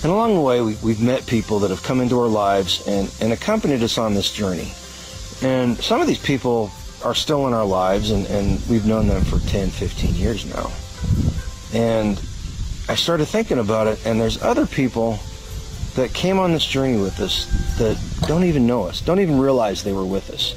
And 0.03 0.11
along 0.11 0.35
the 0.35 0.41
way, 0.41 0.63
we, 0.63 0.75
we've 0.83 1.03
met 1.03 1.27
people 1.27 1.59
that 1.59 1.69
have 1.69 1.83
come 1.83 2.01
into 2.01 2.19
our 2.19 2.27
lives 2.27 2.89
and, 2.89 3.15
and 3.21 3.35
accompanied 3.35 3.83
us 3.83 3.99
on 3.99 4.15
this 4.15 4.33
journey. 4.33 4.73
And 5.43 5.77
some 5.77 6.01
of 6.01 6.07
these 6.07 6.19
people 6.19 6.71
are 7.05 7.15
still 7.15 7.47
in 7.49 7.53
our 7.53 7.67
lives, 7.67 8.13
and, 8.13 8.27
and 8.29 8.67
we've 8.67 8.87
known 8.87 9.09
them 9.09 9.25
for 9.25 9.41
10, 9.51 9.69
15 9.69 10.15
years 10.15 10.47
now. 10.47 10.73
And 11.75 12.19
I 12.89 12.95
started 12.95 13.27
thinking 13.27 13.59
about 13.59 13.89
it, 13.89 14.07
and 14.07 14.19
there's 14.19 14.43
other 14.43 14.67
people 14.67 15.19
that 15.97 16.15
came 16.15 16.39
on 16.39 16.53
this 16.53 16.65
journey 16.65 16.97
with 16.97 17.21
us 17.21 17.45
that 17.77 18.03
don't 18.27 18.45
even 18.45 18.67
know 18.67 18.85
us, 18.85 19.03
don't 19.03 19.21
even 19.21 19.39
realize 19.39 19.85
they 19.85 19.93
were 19.93 20.07
with 20.07 20.31
us. 20.31 20.55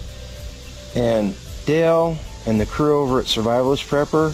And 0.96 1.36
Dale 1.66 2.18
and 2.46 2.60
the 2.60 2.66
crew 2.66 3.02
over 3.02 3.20
at 3.20 3.26
Survivalist 3.26 3.88
Prepper 3.88 4.30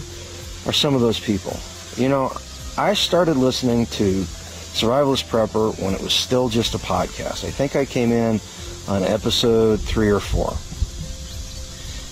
are 0.66 0.72
some 0.72 0.94
of 0.94 1.00
those 1.00 1.20
people. 1.20 1.56
You 1.96 2.08
know, 2.08 2.32
I 2.76 2.94
started 2.94 3.36
listening 3.36 3.86
to 3.86 4.22
Survivalist 4.22 5.24
Prepper 5.28 5.78
when 5.82 5.94
it 5.94 6.00
was 6.00 6.12
still 6.12 6.48
just 6.48 6.74
a 6.74 6.78
podcast. 6.78 7.44
I 7.44 7.50
think 7.50 7.76
I 7.76 7.84
came 7.84 8.12
in 8.12 8.40
on 8.88 9.02
episode 9.02 9.80
three 9.80 10.08
or 10.08 10.20
four. 10.20 10.56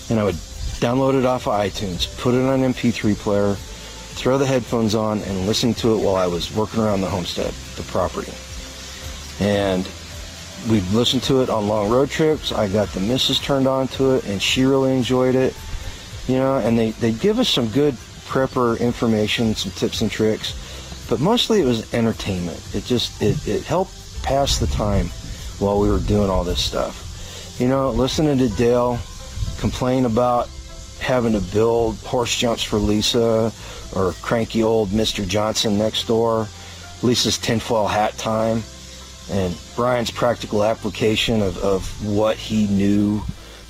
And 0.09 0.19
I 0.19 0.23
would 0.23 0.35
download 0.79 1.17
it 1.17 1.25
off 1.25 1.47
of 1.47 1.53
iTunes, 1.53 2.07
put 2.19 2.33
it 2.33 2.45
on 2.45 2.61
an 2.63 2.73
MP3 2.73 3.15
player, 3.15 3.55
throw 3.55 4.37
the 4.37 4.45
headphones 4.45 4.95
on, 4.95 5.21
and 5.21 5.47
listen 5.47 5.73
to 5.75 5.93
it 5.95 6.03
while 6.03 6.15
I 6.15 6.27
was 6.27 6.53
working 6.55 6.81
around 6.81 7.01
the 7.01 7.09
homestead, 7.09 7.53
the 7.75 7.83
property. 7.83 8.33
And 9.39 9.87
we'd 10.69 10.87
listen 10.91 11.19
to 11.21 11.41
it 11.41 11.49
on 11.49 11.67
long 11.67 11.89
road 11.89 12.09
trips. 12.09 12.51
I 12.51 12.67
got 12.67 12.89
the 12.89 12.99
missus 12.99 13.39
turned 13.39 13.67
on 13.67 13.87
to 13.89 14.15
it, 14.15 14.25
and 14.25 14.41
she 14.41 14.63
really 14.65 14.95
enjoyed 14.95 15.35
it. 15.35 15.55
You 16.27 16.35
know, 16.35 16.57
and 16.57 16.77
they, 16.77 16.91
they 16.91 17.13
give 17.13 17.39
us 17.39 17.47
some 17.47 17.69
good 17.69 17.93
prepper 18.27 18.79
information, 18.79 19.55
some 19.55 19.71
tips 19.71 20.01
and 20.01 20.11
tricks, 20.11 21.05
but 21.09 21.21
mostly 21.21 21.61
it 21.61 21.65
was 21.65 21.93
entertainment. 21.93 22.61
It 22.73 22.83
just, 22.83 23.21
it, 23.21 23.47
it 23.47 23.63
helped 23.63 23.93
pass 24.23 24.57
the 24.57 24.67
time 24.67 25.07
while 25.59 25.79
we 25.79 25.89
were 25.89 25.99
doing 25.99 26.29
all 26.29 26.43
this 26.43 26.61
stuff. 26.63 27.55
You 27.59 27.69
know, 27.69 27.89
listening 27.91 28.37
to 28.39 28.49
Dale 28.49 28.99
complain 29.59 30.05
about 30.05 30.49
having 30.99 31.33
to 31.33 31.39
build 31.39 31.95
horse 31.99 32.35
jumps 32.37 32.63
for 32.63 32.77
Lisa 32.77 33.51
or 33.95 34.11
cranky 34.21 34.63
old 34.63 34.89
Mr. 34.89 35.27
Johnson 35.27 35.77
next 35.77 36.07
door, 36.07 36.47
Lisa's 37.01 37.37
tinfoil 37.37 37.87
hat 37.87 38.17
time, 38.17 38.63
and 39.29 39.57
Brian's 39.75 40.11
practical 40.11 40.63
application 40.63 41.41
of, 41.41 41.57
of 41.57 42.05
what 42.05 42.37
he 42.37 42.67
knew 42.67 43.21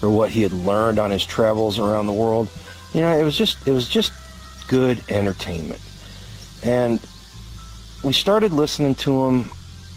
or 0.02 0.10
what 0.10 0.30
he 0.30 0.42
had 0.42 0.52
learned 0.52 1.00
on 1.00 1.12
his 1.12 1.26
travels 1.26 1.80
around 1.80 2.06
the 2.06 2.14
world. 2.14 2.50
You 2.94 3.02
know, 3.02 3.18
it 3.18 3.24
was 3.24 3.38
just 3.38 3.68
it 3.68 3.72
was 3.72 3.90
just 3.90 4.14
good 4.68 5.04
entertainment. 5.10 5.82
And 6.64 7.00
we 8.04 8.14
started 8.14 8.54
listening 8.54 8.96
to 8.96 9.26
him 9.26 9.52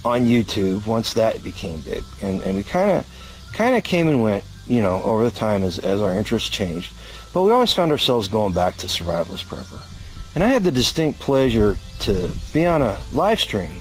on 0.05 0.23
YouTube 0.23 0.87
once 0.87 1.15
that 1.15 1.43
became 1.43 1.81
big. 1.81 2.05
And 2.23 2.41
and 2.43 2.57
we 2.57 2.63
kind 2.63 2.91
of 2.91 3.07
kind 3.53 3.77
of 3.77 3.85
came 3.85 4.09
and 4.09 4.23
went, 4.23 4.45
you 4.67 4.81
know, 4.81 5.03
over 5.03 5.25
the 5.25 5.31
time 5.31 5.63
as 5.63 5.79
as 5.79 6.01
our 6.01 6.15
interests 6.15 6.49
changed. 6.49 6.93
But 7.33 7.43
we 7.43 7.53
always 7.53 7.73
found 7.73 7.93
ourselves 7.93 8.29
going 8.29 8.55
back 8.55 8.77
to 8.79 8.87
Survivalist 8.87 9.45
Prepper. 9.45 9.81
And 10.35 10.43
I 10.43 10.49
had 10.49 10.65
the 10.65 10.73
distinct 10.73 11.21
pleasure 11.21 11.77
to 12.01 12.31
be 12.53 12.67
on 12.67 12.83
a 12.83 12.99
live 13.13 13.41
stream 13.41 13.81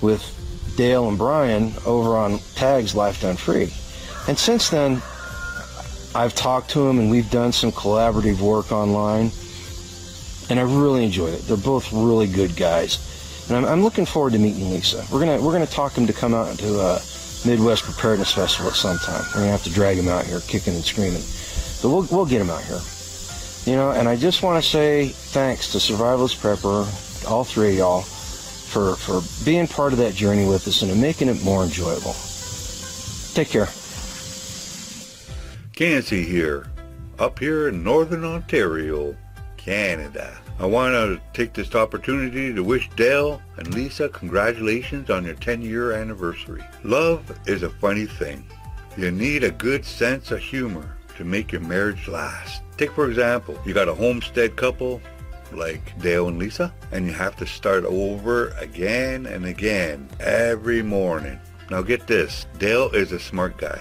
with 0.00 0.37
Dale 0.78 1.08
and 1.08 1.18
Brian 1.18 1.72
over 1.84 2.16
on 2.16 2.38
Tag's 2.54 2.94
Life 2.94 3.20
Done 3.20 3.36
Free. 3.36 3.72
And 4.28 4.38
since 4.38 4.70
then, 4.70 5.02
I've 6.14 6.36
talked 6.36 6.70
to 6.70 6.86
them 6.86 7.00
and 7.00 7.10
we've 7.10 7.28
done 7.32 7.50
some 7.50 7.72
collaborative 7.72 8.40
work 8.40 8.70
online. 8.70 9.32
And 10.48 10.60
I 10.60 10.62
really 10.62 11.04
enjoyed 11.04 11.34
it. 11.34 11.42
They're 11.42 11.56
both 11.56 11.92
really 11.92 12.28
good 12.28 12.54
guys. 12.54 13.48
And 13.48 13.56
I'm, 13.56 13.64
I'm 13.64 13.82
looking 13.82 14.06
forward 14.06 14.34
to 14.34 14.38
meeting 14.38 14.70
Lisa. 14.70 15.04
We're 15.12 15.18
gonna 15.18 15.42
we're 15.42 15.52
gonna 15.52 15.66
talk 15.66 15.98
him 15.98 16.06
to 16.06 16.12
come 16.12 16.32
out 16.32 16.56
to 16.60 16.78
a 16.78 17.00
Midwest 17.44 17.82
Preparedness 17.82 18.32
Festival 18.32 18.70
at 18.70 18.76
some 18.76 18.98
time. 18.98 19.24
We're 19.34 19.40
gonna 19.40 19.50
have 19.50 19.64
to 19.64 19.72
drag 19.72 19.96
him 19.96 20.08
out 20.08 20.26
here, 20.26 20.40
kicking 20.46 20.74
and 20.74 20.84
screaming. 20.84 21.22
But 21.82 21.88
we'll 21.90 22.06
we'll 22.16 22.26
get 22.26 22.40
him 22.40 22.50
out 22.50 22.62
here. 22.62 22.80
You 23.64 23.74
know, 23.74 23.90
and 23.90 24.08
I 24.08 24.14
just 24.14 24.44
want 24.44 24.62
to 24.62 24.70
say 24.70 25.08
thanks 25.08 25.72
to 25.72 25.78
Survivalist 25.78 26.36
Prepper, 26.38 26.86
all 27.28 27.42
three 27.42 27.72
of 27.72 27.76
y'all, 27.78 28.04
for 28.68 28.94
for 28.96 29.22
being 29.44 29.66
part 29.66 29.92
of 29.92 29.98
that 29.98 30.14
journey 30.14 30.46
with 30.46 30.68
us 30.68 30.82
and 30.82 31.00
making 31.00 31.28
it 31.28 31.42
more 31.42 31.64
enjoyable. 31.64 32.14
Take 33.34 33.48
care. 33.48 33.68
Cancy 35.74 36.24
here, 36.24 36.66
up 37.18 37.38
here 37.38 37.68
in 37.68 37.82
Northern 37.82 38.24
Ontario, 38.24 39.16
Canada. 39.56 40.38
I 40.60 40.66
want 40.66 40.92
to 40.94 41.20
take 41.32 41.52
this 41.52 41.74
opportunity 41.76 42.52
to 42.52 42.64
wish 42.64 42.90
Dale 42.96 43.40
and 43.58 43.72
Lisa 43.74 44.08
congratulations 44.08 45.08
on 45.08 45.24
your 45.24 45.36
10-year 45.36 45.92
anniversary. 45.92 46.64
Love 46.82 47.38
is 47.46 47.62
a 47.62 47.70
funny 47.70 48.06
thing. 48.06 48.44
You 48.96 49.12
need 49.12 49.44
a 49.44 49.52
good 49.52 49.84
sense 49.84 50.32
of 50.32 50.40
humor 50.40 50.96
to 51.16 51.24
make 51.24 51.52
your 51.52 51.60
marriage 51.60 52.08
last. 52.08 52.62
Take 52.76 52.90
for 52.90 53.08
example, 53.08 53.56
you 53.64 53.72
got 53.72 53.88
a 53.88 53.94
homestead 53.94 54.56
couple 54.56 55.00
like 55.52 56.00
Dale 56.00 56.28
and 56.28 56.38
Lisa, 56.38 56.72
and 56.92 57.06
you 57.06 57.12
have 57.12 57.36
to 57.36 57.46
start 57.46 57.84
over 57.84 58.48
again 58.58 59.26
and 59.26 59.44
again 59.46 60.08
every 60.20 60.82
morning. 60.82 61.38
Now 61.70 61.82
get 61.82 62.06
this, 62.06 62.46
Dale 62.58 62.90
is 62.90 63.12
a 63.12 63.20
smart 63.20 63.58
guy 63.58 63.80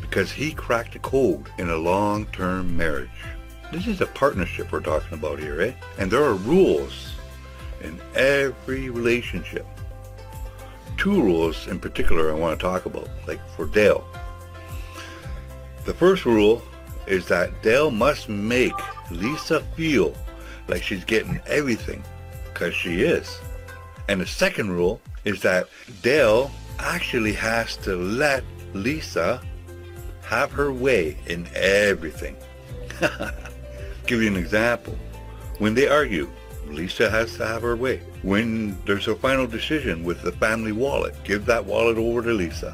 because 0.00 0.32
he 0.32 0.52
cracked 0.52 0.96
a 0.96 0.98
code 1.00 1.50
in 1.58 1.68
a 1.68 1.76
long-term 1.76 2.76
marriage. 2.76 3.10
This 3.70 3.86
is 3.86 4.00
a 4.00 4.06
partnership 4.06 4.72
we're 4.72 4.80
talking 4.80 5.18
about 5.18 5.38
here, 5.38 5.60
eh? 5.60 5.72
And 5.98 6.10
there 6.10 6.24
are 6.24 6.34
rules 6.34 7.14
in 7.82 8.00
every 8.14 8.88
relationship. 8.88 9.66
Two 10.96 11.22
rules 11.22 11.68
in 11.68 11.78
particular 11.78 12.30
I 12.30 12.34
want 12.34 12.58
to 12.58 12.62
talk 12.62 12.86
about, 12.86 13.08
like 13.26 13.40
for 13.50 13.66
Dale. 13.66 14.04
The 15.84 15.94
first 15.94 16.24
rule 16.24 16.62
is 17.06 17.26
that 17.28 17.62
Dale 17.62 17.90
must 17.90 18.28
make 18.28 18.72
Lisa 19.10 19.60
feel 19.76 20.14
like 20.68 20.82
she's 20.82 21.04
getting 21.04 21.40
everything, 21.46 22.02
because 22.52 22.74
she 22.74 23.02
is. 23.02 23.38
And 24.08 24.20
the 24.20 24.26
second 24.26 24.70
rule 24.70 25.00
is 25.24 25.42
that 25.42 25.68
Dale 26.02 26.50
actually 26.78 27.32
has 27.32 27.76
to 27.78 27.96
let 27.96 28.44
Lisa 28.74 29.42
have 30.22 30.52
her 30.52 30.72
way 30.72 31.16
in 31.26 31.48
everything. 31.54 32.36
Give 34.06 34.22
you 34.22 34.28
an 34.28 34.36
example. 34.36 34.96
When 35.58 35.74
they 35.74 35.88
argue, 35.88 36.30
Lisa 36.66 37.10
has 37.10 37.36
to 37.36 37.46
have 37.46 37.62
her 37.62 37.76
way. 37.76 38.00
When 38.22 38.78
there's 38.84 39.08
a 39.08 39.14
final 39.14 39.46
decision 39.46 40.04
with 40.04 40.22
the 40.22 40.32
family 40.32 40.72
wallet, 40.72 41.14
give 41.24 41.46
that 41.46 41.64
wallet 41.64 41.98
over 41.98 42.22
to 42.22 42.32
Lisa. 42.32 42.72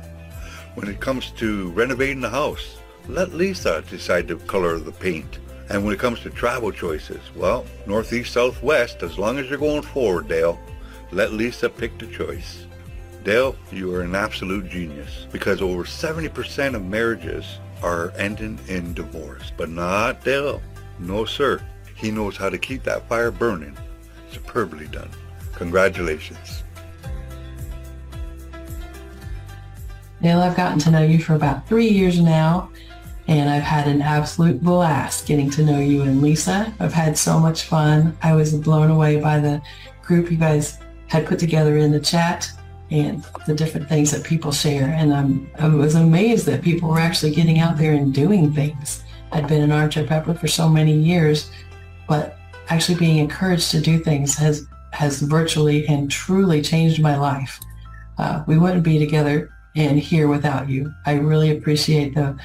When 0.75 0.89
it 0.89 1.01
comes 1.01 1.31
to 1.33 1.71
renovating 1.71 2.21
the 2.21 2.31
house, 2.31 2.77
let 3.09 3.33
Lisa 3.33 3.85
decide 3.89 4.29
the 4.29 4.37
color 4.37 4.75
of 4.75 4.85
the 4.85 4.93
paint. 4.93 5.39
And 5.71 5.85
when 5.85 5.95
it 5.95 5.99
comes 5.99 6.21
to 6.21 6.31
travel 6.31 6.71
choices, 6.71 7.21
well, 7.35 7.65
northeast, 7.87 8.33
southwest, 8.33 9.03
as 9.03 9.19
long 9.19 9.39
as 9.39 9.49
you're 9.49 9.59
going 9.59 9.83
forward, 9.83 10.29
Dale, 10.29 10.59
let 11.11 11.33
Lisa 11.33 11.69
pick 11.71 11.99
the 11.99 12.07
choice. 12.07 12.67
Dale, 13.25 13.57
you 13.73 13.95
are 13.95 14.03
an 14.03 14.15
absolute 14.15 14.69
genius 14.69 15.27
because 15.33 15.63
over 15.63 15.85
70% 15.85 16.75
of 16.75 16.85
marriages 16.85 17.59
are 17.83 18.13
ending 18.17 18.59
in 18.69 18.93
divorce. 18.93 19.53
But 19.57 19.71
not 19.71 20.23
Dale. 20.23 20.61
No, 20.99 21.25
sir. 21.25 21.63
He 21.97 22.11
knows 22.11 22.37
how 22.37 22.51
to 22.51 22.59
keep 22.59 22.83
that 22.85 23.09
fire 23.09 23.31
burning. 23.31 23.77
Superbly 24.31 24.89
done. 24.89 25.11
Congratulations. 25.55 26.65
Dale, 30.21 30.41
I've 30.41 30.57
gotten 30.57 30.79
to 30.81 30.91
know 30.91 31.03
you 31.03 31.19
for 31.19 31.35
about 31.35 31.69
three 31.69 31.89
years 31.89 32.21
now, 32.21 32.71
and 33.27 33.49
I've 33.49 33.63
had 33.63 33.89
an 33.89 34.03
absolute 34.03 34.63
blast 34.63 35.27
getting 35.27 35.51
to 35.51 35.65
know 35.65 35.79
you 35.79 36.03
and 36.03 36.21
Lisa. 36.21 36.73
I've 36.79 36.93
had 36.93 37.17
so 37.17 37.39
much 37.39 37.63
fun. 37.63 38.17
I 38.23 38.35
was 38.35 38.55
blown 38.55 38.91
away 38.91 39.21
by 39.21 39.41
the 39.41 39.63
group 40.03 40.31
you 40.31 40.37
guys 40.37 40.79
had 41.07 41.27
put 41.27 41.39
together 41.39 41.77
in 41.79 41.91
the 41.91 42.01
chat 42.01 42.51
and 42.91 43.25
the 43.47 43.55
different 43.55 43.89
things 43.89 44.11
that 44.11 44.25
people 44.25 44.53
share. 44.53 44.89
And 44.89 45.13
I'm, 45.13 45.51
I 45.59 45.69
was 45.69 45.95
amazed 45.95 46.47
that 46.47 46.63
people 46.63 46.91
were 46.91 47.01
actually 47.01 47.35
getting 47.35 47.59
out 47.59 47.79
there 47.79 47.93
and 47.93 48.13
doing 48.13 48.53
things. 48.53 49.03
I'd 49.33 49.49
been 49.49 49.63
an 49.63 49.73
armchair 49.73 50.05
prepper 50.05 50.39
for 50.39 50.49
so 50.49 50.69
many 50.69 50.93
years, 50.93 51.51
but 52.07 52.37
actually 52.69 52.99
being 52.99 53.19
encouraged 53.19 53.71
to 53.71 53.81
do 53.81 53.99
things 53.99 54.37
has 54.37 54.67
has 54.93 55.21
virtually 55.21 55.87
and 55.89 56.09
truly 56.09 56.63
changed 56.63 57.03
my 57.03 57.17
life. 57.17 57.59
Uh, 58.17 58.45
we 58.47 58.57
wouldn't 58.57 58.85
be 58.85 58.99
together 58.99 59.51
and 59.75 59.99
here 59.99 60.29
without 60.29 60.69
you. 60.69 60.95
I 61.05 61.15
really 61.15 61.57
appreciate 61.57 62.15
the 62.15 62.39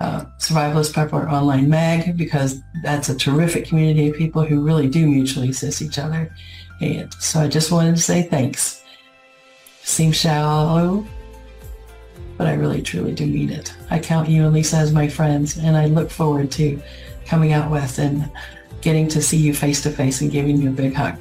uh, 0.00 0.24
Survivalist 0.38 0.92
Prepper 0.92 1.30
Online 1.30 1.68
Mag 1.68 2.16
because 2.16 2.62
that's 2.82 3.08
a 3.08 3.16
terrific 3.16 3.66
community 3.66 4.08
of 4.08 4.16
people 4.16 4.44
who 4.44 4.60
really 4.60 4.88
do 4.88 5.06
mutually 5.06 5.50
assist 5.50 5.82
each 5.82 5.98
other. 5.98 6.34
And 6.80 7.12
so 7.14 7.40
I 7.40 7.48
just 7.48 7.72
wanted 7.72 7.96
to 7.96 8.02
say 8.02 8.22
thanks. 8.22 8.82
Seems 9.82 10.16
shallow, 10.16 11.06
but 12.36 12.46
I 12.46 12.54
really 12.54 12.82
truly 12.82 13.12
do 13.12 13.26
mean 13.26 13.50
it. 13.50 13.74
I 13.90 13.98
count 13.98 14.28
you 14.28 14.44
and 14.44 14.52
Lisa 14.52 14.76
as 14.76 14.92
my 14.92 15.08
friends, 15.08 15.56
and 15.56 15.76
I 15.76 15.86
look 15.86 16.10
forward 16.10 16.50
to 16.52 16.80
coming 17.24 17.52
out 17.52 17.70
west 17.70 17.98
and 17.98 18.30
getting 18.80 19.08
to 19.08 19.22
see 19.22 19.36
you 19.36 19.54
face 19.54 19.82
to 19.82 19.90
face 19.90 20.20
and 20.20 20.30
giving 20.30 20.60
you 20.60 20.70
a 20.70 20.72
big 20.72 20.92
hug. 20.92 21.16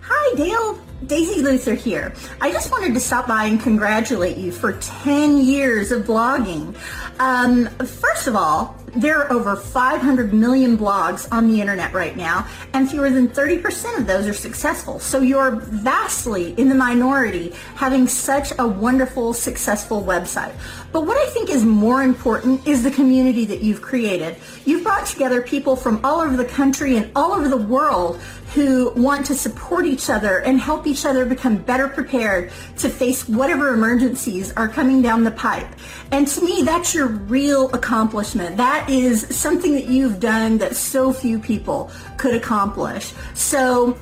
Hi, 0.00 0.34
Dale. 0.34 0.78
Daisy 1.06 1.42
Luther 1.42 1.74
here. 1.74 2.12
I 2.40 2.50
just 2.50 2.70
wanted 2.72 2.92
to 2.94 3.00
stop 3.00 3.28
by 3.28 3.44
and 3.44 3.60
congratulate 3.60 4.36
you 4.36 4.50
for 4.50 4.72
10 4.72 5.38
years 5.38 5.92
of 5.92 6.02
blogging. 6.02 6.74
Um, 7.20 7.68
first 7.86 8.26
of 8.26 8.34
all, 8.34 8.76
There 8.96 9.18
are 9.18 9.32
over 9.32 9.54
500 9.54 10.32
million 10.32 10.78
blogs 10.78 11.28
on 11.30 11.48
the 11.48 11.60
internet 11.60 11.92
right 11.92 12.16
now, 12.16 12.46
and 12.72 12.90
fewer 12.90 13.10
than 13.10 13.28
30% 13.28 13.98
of 13.98 14.06
those 14.06 14.26
are 14.26 14.32
successful. 14.32 14.98
So 14.98 15.20
you're 15.20 15.56
vastly 15.56 16.52
in 16.58 16.68
the 16.68 16.74
minority 16.74 17.54
having 17.74 18.08
such 18.08 18.52
a 18.58 18.66
wonderful, 18.66 19.34
successful 19.34 20.02
website. 20.02 20.54
But 20.90 21.06
what 21.06 21.18
I 21.18 21.30
think 21.30 21.50
is 21.50 21.64
more 21.64 22.02
important 22.02 22.66
is 22.66 22.82
the 22.82 22.90
community 22.90 23.44
that 23.44 23.60
you've 23.60 23.82
created. 23.82 24.36
You've 24.64 24.84
brought 24.84 25.06
together 25.06 25.42
people 25.42 25.76
from 25.76 26.00
all 26.04 26.20
over 26.20 26.36
the 26.36 26.46
country 26.46 26.96
and 26.96 27.10
all 27.14 27.32
over 27.32 27.48
the 27.48 27.56
world 27.56 28.20
who 28.54 28.90
want 28.92 29.26
to 29.26 29.34
support 29.34 29.84
each 29.84 30.08
other 30.08 30.38
and 30.40 30.58
help 30.58 30.86
each 30.86 31.04
other 31.04 31.24
become 31.24 31.56
better 31.56 31.88
prepared 31.88 32.50
to 32.76 32.88
face 32.88 33.28
whatever 33.28 33.74
emergencies 33.74 34.52
are 34.54 34.68
coming 34.68 35.02
down 35.02 35.22
the 35.22 35.30
pipe. 35.30 35.66
And 36.12 36.26
to 36.28 36.44
me, 36.44 36.62
that's 36.62 36.94
your 36.94 37.08
real 37.08 37.70
accomplishment. 37.74 38.56
That 38.56 38.88
is 38.88 39.26
something 39.36 39.72
that 39.74 39.86
you've 39.86 40.18
done 40.18 40.58
that 40.58 40.76
so 40.76 41.12
few 41.12 41.38
people 41.38 41.90
could 42.16 42.34
accomplish. 42.34 43.12
So 43.34 43.98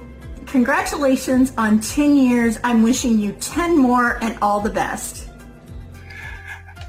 congratulations 0.47 1.53
on 1.59 1.81
10 1.81 2.17
years. 2.17 2.59
I'm 2.63 2.83
wishing 2.83 3.19
you 3.19 3.33
10 3.41 3.77
more 3.77 4.23
and 4.23 4.39
all 4.41 4.61
the 4.61 4.71
best. 4.71 5.29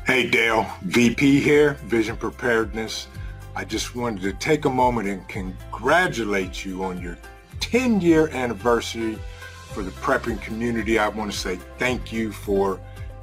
Hey 0.05 0.29
Dale, 0.29 0.65
VP 0.83 1.41
here, 1.41 1.73
Vision 1.85 2.15
Preparedness. 2.15 3.07
I 3.55 3.65
just 3.65 3.95
wanted 3.95 4.21
to 4.21 4.33
take 4.33 4.65
a 4.65 4.69
moment 4.69 5.09
and 5.09 5.27
congratulate 5.27 6.63
you 6.63 6.83
on 6.83 7.01
your 7.01 7.17
10 7.59 8.01
year 8.01 8.29
anniversary 8.29 9.17
for 9.73 9.83
the 9.83 9.91
prepping 9.91 10.41
community. 10.41 10.97
I 10.99 11.07
want 11.07 11.31
to 11.31 11.37
say 11.37 11.57
thank 11.77 12.11
you 12.11 12.31
for 12.31 12.79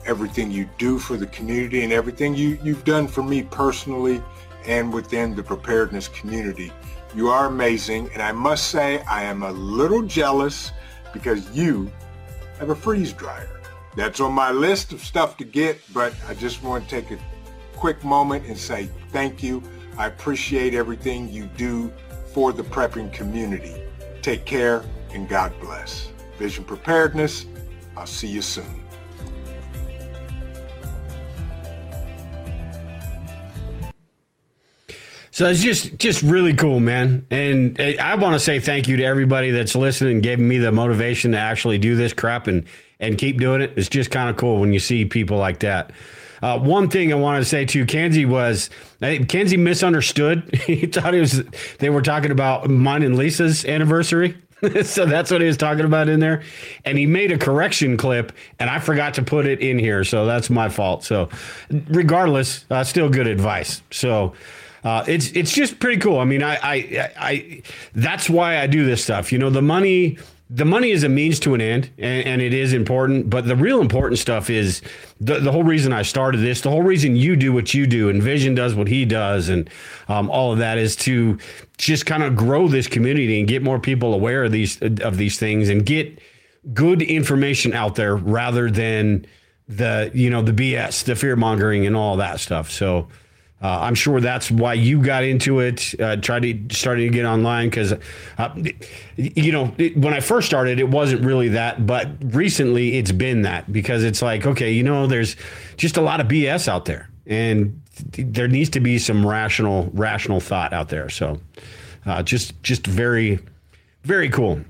everything 0.06 0.50
you 0.50 0.68
do 0.78 0.98
for 0.98 1.16
the 1.16 1.26
community 1.26 1.82
and 1.82 1.92
everything 1.92 2.34
you, 2.34 2.58
you've 2.62 2.84
done 2.84 3.08
for 3.08 3.22
me 3.22 3.42
personally 3.42 4.22
and 4.66 4.92
within 4.92 5.34
the 5.34 5.42
preparedness 5.42 6.08
community. 6.08 6.72
You 7.14 7.28
are 7.28 7.46
amazing. 7.46 8.10
And 8.12 8.22
I 8.22 8.32
must 8.32 8.68
say, 8.68 9.02
I 9.02 9.22
am 9.24 9.42
a 9.42 9.52
little 9.52 10.02
jealous 10.02 10.72
because 11.12 11.50
you 11.56 11.90
have 12.58 12.70
a 12.70 12.74
freeze 12.74 13.12
dryer. 13.12 13.60
That's 13.96 14.20
on 14.20 14.32
my 14.32 14.50
list 14.50 14.92
of 14.92 15.00
stuff 15.00 15.36
to 15.36 15.44
get, 15.44 15.80
but 15.92 16.12
I 16.28 16.34
just 16.34 16.62
want 16.62 16.84
to 16.84 16.90
take 16.90 17.10
a 17.12 17.18
quick 17.76 18.02
moment 18.02 18.46
and 18.46 18.58
say 18.58 18.88
thank 19.10 19.42
you. 19.42 19.62
I 19.96 20.06
appreciate 20.06 20.74
everything 20.74 21.28
you 21.28 21.46
do 21.56 21.92
for 22.32 22.52
the 22.52 22.64
prepping 22.64 23.12
community. 23.12 23.83
Take 24.24 24.46
care 24.46 24.82
and 25.12 25.28
God 25.28 25.52
bless. 25.60 26.08
Vision 26.38 26.64
Preparedness, 26.64 27.44
I'll 27.94 28.06
see 28.06 28.26
you 28.26 28.40
soon. 28.40 28.82
So 35.30 35.46
it's 35.46 35.60
just 35.60 35.98
just 35.98 36.22
really 36.22 36.54
cool, 36.54 36.80
man. 36.80 37.26
And 37.30 37.78
eh, 37.78 37.96
I 38.00 38.14
want 38.14 38.32
to 38.32 38.40
say 38.40 38.60
thank 38.60 38.88
you 38.88 38.96
to 38.96 39.04
everybody 39.04 39.50
that's 39.50 39.74
listening 39.74 40.12
and 40.14 40.22
giving 40.22 40.48
me 40.48 40.56
the 40.56 40.72
motivation 40.72 41.32
to 41.32 41.38
actually 41.38 41.76
do 41.76 41.94
this 41.94 42.14
crap 42.14 42.46
and 42.46 42.64
and 43.00 43.18
keep 43.18 43.38
doing 43.38 43.60
it. 43.60 43.74
It's 43.76 43.90
just 43.90 44.10
kind 44.10 44.30
of 44.30 44.38
cool 44.38 44.58
when 44.58 44.72
you 44.72 44.78
see 44.78 45.04
people 45.04 45.36
like 45.36 45.58
that. 45.58 45.90
Uh, 46.44 46.58
one 46.58 46.90
thing 46.90 47.10
I 47.10 47.16
wanted 47.16 47.38
to 47.38 47.46
say 47.46 47.64
to 47.64 47.86
Kenzie 47.86 48.26
was 48.26 48.68
Kenzie 49.00 49.56
misunderstood. 49.56 50.54
he 50.66 50.84
thought 50.84 51.14
it 51.14 51.20
was 51.20 51.42
they 51.78 51.88
were 51.88 52.02
talking 52.02 52.30
about 52.30 52.68
mine 52.68 53.02
and 53.02 53.16
Lisa's 53.16 53.64
anniversary. 53.64 54.36
so 54.82 55.06
that's 55.06 55.30
what 55.30 55.40
he 55.40 55.46
was 55.46 55.56
talking 55.56 55.86
about 55.86 56.10
in 56.10 56.20
there. 56.20 56.42
And 56.84 56.98
he 56.98 57.06
made 57.06 57.32
a 57.32 57.38
correction 57.38 57.96
clip, 57.96 58.30
and 58.58 58.68
I 58.68 58.78
forgot 58.78 59.14
to 59.14 59.22
put 59.22 59.46
it 59.46 59.60
in 59.60 59.78
here. 59.78 60.04
So 60.04 60.26
that's 60.26 60.50
my 60.50 60.68
fault. 60.68 61.02
So, 61.02 61.30
regardless, 61.88 62.66
uh, 62.70 62.84
still 62.84 63.08
good 63.08 63.26
advice. 63.26 63.80
So, 63.90 64.34
uh, 64.84 65.02
it's 65.08 65.30
it's 65.30 65.54
just 65.54 65.80
pretty 65.80 65.98
cool. 65.98 66.18
I 66.18 66.26
mean, 66.26 66.42
I, 66.42 66.56
I 66.56 67.12
I 67.16 67.62
that's 67.94 68.28
why 68.28 68.58
I 68.58 68.66
do 68.66 68.84
this 68.84 69.02
stuff. 69.02 69.32
You 69.32 69.38
know, 69.38 69.48
the 69.48 69.62
money 69.62 70.18
the 70.54 70.64
money 70.64 70.92
is 70.92 71.02
a 71.02 71.08
means 71.08 71.40
to 71.40 71.54
an 71.54 71.60
end 71.60 71.90
and, 71.98 72.26
and, 72.26 72.42
it 72.42 72.54
is 72.54 72.72
important 72.72 73.28
but 73.28 73.46
the 73.46 73.56
real 73.56 73.80
important 73.80 74.18
stuff 74.18 74.48
is 74.48 74.82
the, 75.20 75.40
the 75.40 75.50
whole 75.50 75.64
reason 75.64 75.92
i 75.92 76.02
started 76.02 76.38
this 76.38 76.60
the 76.60 76.70
whole 76.70 76.82
reason 76.82 77.16
you 77.16 77.34
do 77.34 77.52
what 77.52 77.74
you 77.74 77.86
do 77.86 78.08
and 78.08 78.22
vision 78.22 78.54
does 78.54 78.74
what 78.74 78.86
he 78.86 79.04
does 79.04 79.48
and 79.48 79.68
um, 80.08 80.30
all 80.30 80.52
of 80.52 80.58
that 80.58 80.78
is 80.78 80.94
to 80.94 81.38
just 81.76 82.06
kind 82.06 82.22
of 82.22 82.36
grow 82.36 82.68
this 82.68 82.86
community 82.86 83.38
and 83.38 83.48
get 83.48 83.62
more 83.62 83.78
people 83.78 84.14
aware 84.14 84.44
of 84.44 84.52
these 84.52 84.80
of 84.80 85.16
these 85.16 85.38
things 85.38 85.68
and 85.68 85.84
get 85.84 86.20
good 86.72 87.02
information 87.02 87.74
out 87.74 87.94
there 87.96 88.16
rather 88.16 88.70
than 88.70 89.26
the 89.68 90.10
you 90.14 90.30
know 90.30 90.42
the 90.42 90.52
bs 90.52 91.04
the 91.04 91.16
fear 91.16 91.36
mongering 91.36 91.86
and 91.86 91.96
all 91.96 92.16
that 92.16 92.40
stuff. 92.40 92.70
So 92.70 93.08
uh, 93.64 93.78
I'm 93.80 93.94
sure 93.94 94.20
that's 94.20 94.50
why 94.50 94.74
you 94.74 95.00
got 95.00 95.24
into 95.24 95.60
it. 95.60 95.98
Uh, 95.98 96.16
tried 96.16 96.42
to 96.42 96.76
starting 96.76 97.10
to 97.10 97.16
get 97.16 97.24
online 97.24 97.70
because, 97.70 97.94
uh, 98.36 98.54
you 99.16 99.52
know, 99.52 99.74
it, 99.78 99.96
when 99.96 100.12
I 100.12 100.20
first 100.20 100.46
started, 100.46 100.78
it 100.78 100.90
wasn't 100.90 101.24
really 101.24 101.48
that, 101.48 101.86
but 101.86 102.08
recently 102.20 102.98
it's 102.98 103.10
been 103.10 103.40
that 103.42 103.72
because 103.72 104.04
it's 104.04 104.20
like, 104.20 104.46
okay, 104.46 104.70
you 104.70 104.82
know, 104.82 105.06
there's 105.06 105.36
just 105.78 105.96
a 105.96 106.02
lot 106.02 106.20
of 106.20 106.28
BS 106.28 106.68
out 106.68 106.84
there, 106.84 107.08
and 107.26 107.80
there 108.12 108.48
needs 108.48 108.68
to 108.68 108.80
be 108.80 108.98
some 108.98 109.26
rational, 109.26 109.88
rational 109.94 110.40
thought 110.40 110.74
out 110.74 110.90
there. 110.90 111.08
So, 111.08 111.40
uh, 112.04 112.22
just, 112.22 112.62
just 112.62 112.86
very, 112.86 113.38
very 114.02 114.28
cool. 114.28 114.60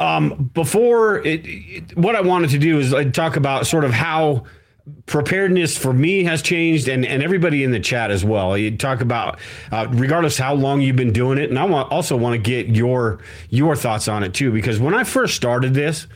Um, 0.00 0.50
before 0.52 1.24
it, 1.24 1.42
it, 1.44 1.96
what 1.96 2.16
I 2.16 2.22
wanted 2.22 2.50
to 2.50 2.58
do 2.58 2.80
is 2.80 2.90
like, 2.90 3.12
talk 3.12 3.36
about 3.36 3.68
sort 3.68 3.84
of 3.84 3.92
how 3.92 4.46
preparedness 5.06 5.76
for 5.76 5.92
me 5.92 6.24
has 6.24 6.42
changed 6.42 6.88
and, 6.88 7.04
and 7.04 7.22
everybody 7.22 7.64
in 7.64 7.70
the 7.70 7.80
chat 7.80 8.10
as 8.10 8.24
well. 8.24 8.56
You 8.56 8.76
talk 8.76 9.00
about 9.00 9.38
uh, 9.72 9.86
regardless 9.90 10.38
how 10.38 10.54
long 10.54 10.80
you've 10.80 10.96
been 10.96 11.12
doing 11.12 11.38
it 11.38 11.50
and 11.50 11.58
i 11.58 11.64
want, 11.64 11.90
also 11.92 12.16
want 12.16 12.34
to 12.34 12.38
get 12.38 12.68
your 12.68 13.20
your 13.50 13.76
thoughts 13.76 14.08
on 14.08 14.22
it 14.22 14.34
too 14.34 14.52
because 14.52 14.78
when 14.78 14.94
i 14.94 15.04
first 15.04 15.34
started 15.34 15.74
this 15.74 16.06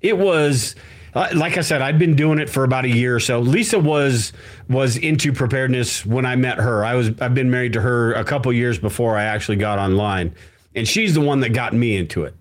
it 0.00 0.16
was 0.16 0.74
uh, 1.14 1.28
like 1.34 1.56
i 1.58 1.60
said 1.60 1.82
i'd 1.82 1.98
been 1.98 2.16
doing 2.16 2.38
it 2.38 2.48
for 2.48 2.64
about 2.64 2.84
a 2.84 2.88
year 2.88 3.16
or 3.16 3.20
so. 3.20 3.40
Lisa 3.40 3.78
was 3.78 4.32
was 4.68 4.96
into 4.96 5.32
preparedness 5.32 6.04
when 6.04 6.26
i 6.26 6.36
met 6.36 6.58
her. 6.58 6.84
I 6.84 6.94
was 6.94 7.10
i've 7.20 7.34
been 7.34 7.50
married 7.50 7.74
to 7.74 7.80
her 7.80 8.12
a 8.14 8.24
couple 8.24 8.52
years 8.52 8.78
before 8.78 9.16
i 9.16 9.24
actually 9.24 9.56
got 9.56 9.78
online 9.78 10.34
and 10.74 10.86
she's 10.86 11.14
the 11.14 11.20
one 11.20 11.40
that 11.40 11.50
got 11.50 11.72
me 11.72 11.96
into 11.96 12.24
it 12.24 12.34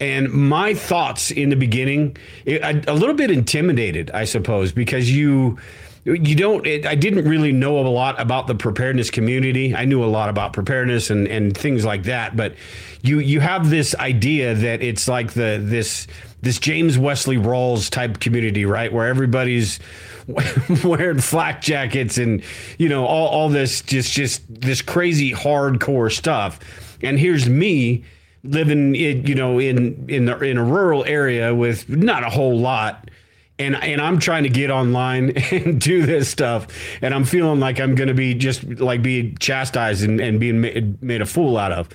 and 0.00 0.30
my 0.30 0.74
thoughts 0.74 1.30
in 1.30 1.48
the 1.48 1.56
beginning, 1.56 2.16
a 2.46 2.94
little 2.94 3.14
bit 3.14 3.30
intimidated, 3.30 4.10
I 4.12 4.24
suppose, 4.24 4.72
because 4.72 5.10
you 5.10 5.58
you 6.04 6.34
don't 6.34 6.66
it, 6.66 6.86
i 6.86 6.94
didn't 6.94 7.28
really 7.28 7.52
know 7.52 7.78
a 7.78 7.86
lot 7.86 8.18
about 8.18 8.46
the 8.46 8.54
preparedness 8.54 9.10
community. 9.10 9.74
I 9.74 9.84
knew 9.84 10.02
a 10.02 10.06
lot 10.06 10.28
about 10.30 10.52
preparedness 10.52 11.10
and 11.10 11.26
and 11.28 11.56
things 11.56 11.84
like 11.84 12.04
that 12.04 12.36
but 12.36 12.54
you 13.02 13.18
you 13.18 13.40
have 13.40 13.68
this 13.68 13.94
idea 13.96 14.54
that 14.54 14.80
it's 14.82 15.06
like 15.06 15.32
the 15.32 15.60
this 15.62 16.06
this 16.40 16.58
james 16.58 16.96
wesley 16.96 17.36
rawles 17.36 17.90
type 17.90 18.20
community 18.20 18.64
right? 18.64 18.90
Where 18.90 19.06
everybody's 19.06 19.80
wearing 20.84 21.20
flak 21.20 21.60
jackets 21.60 22.16
and 22.16 22.42
you 22.78 22.88
know 22.88 23.04
all, 23.04 23.28
all 23.28 23.48
this 23.48 23.82
just 23.82 24.12
just 24.12 24.42
this 24.48 24.80
crazy 24.80 25.32
hardcore 25.32 26.10
stuff. 26.10 26.58
And 27.02 27.18
here's 27.18 27.48
me 27.48 28.04
living 28.48 28.94
in, 28.96 29.26
you 29.26 29.34
know 29.34 29.58
in 29.58 30.08
in 30.08 30.26
the, 30.26 30.38
in 30.40 30.58
a 30.58 30.64
rural 30.64 31.04
area 31.04 31.54
with 31.54 31.88
not 31.88 32.24
a 32.24 32.30
whole 32.30 32.58
lot. 32.58 33.10
And 33.58 33.76
and 33.76 34.00
I'm 34.00 34.18
trying 34.18 34.44
to 34.44 34.48
get 34.48 34.70
online 34.70 35.30
and 35.50 35.80
do 35.80 36.04
this 36.06 36.28
stuff. 36.28 36.68
And 37.02 37.14
I'm 37.14 37.24
feeling 37.24 37.60
like 37.60 37.80
I'm 37.80 37.94
going 37.94 38.08
to 38.08 38.14
be 38.14 38.34
just 38.34 38.64
like 38.64 39.02
being 39.02 39.36
chastised 39.38 40.04
and, 40.04 40.20
and 40.20 40.38
being 40.38 40.60
made, 40.60 41.02
made 41.02 41.20
a 41.20 41.26
fool 41.26 41.56
out 41.56 41.72
of. 41.72 41.88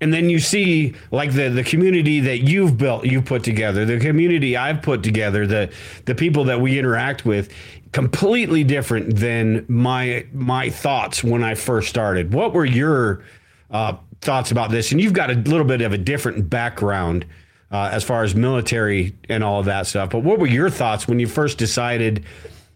And 0.00 0.12
then 0.12 0.28
you 0.28 0.40
see 0.40 0.94
like 1.12 1.32
the 1.32 1.48
the 1.48 1.62
community 1.62 2.18
that 2.20 2.38
you've 2.38 2.76
built 2.76 3.04
you've 3.04 3.24
put 3.24 3.44
together 3.44 3.84
the 3.84 4.00
community 4.00 4.56
I've 4.56 4.82
put 4.82 5.04
together 5.04 5.46
the 5.46 5.72
the 6.06 6.14
people 6.16 6.42
that 6.44 6.60
we 6.60 6.76
interact 6.76 7.24
with 7.24 7.52
completely 7.92 8.64
different 8.64 9.16
than 9.16 9.64
my 9.68 10.26
my 10.32 10.70
thoughts 10.70 11.22
when 11.22 11.44
I 11.44 11.54
first 11.54 11.88
started. 11.88 12.32
What 12.32 12.52
were 12.52 12.64
your 12.64 13.22
uh, 13.70 13.96
thoughts 14.22 14.52
about 14.52 14.70
this, 14.70 14.92
and 14.92 15.00
you've 15.00 15.12
got 15.12 15.30
a 15.30 15.34
little 15.34 15.66
bit 15.66 15.82
of 15.82 15.92
a 15.92 15.98
different 15.98 16.48
background 16.48 17.26
uh, 17.70 17.90
as 17.92 18.04
far 18.04 18.22
as 18.22 18.34
military 18.34 19.14
and 19.28 19.42
all 19.42 19.60
of 19.60 19.66
that 19.66 19.86
stuff. 19.86 20.10
But 20.10 20.20
what 20.20 20.38
were 20.38 20.46
your 20.46 20.70
thoughts 20.70 21.08
when 21.08 21.18
you 21.18 21.26
first 21.26 21.58
decided? 21.58 22.24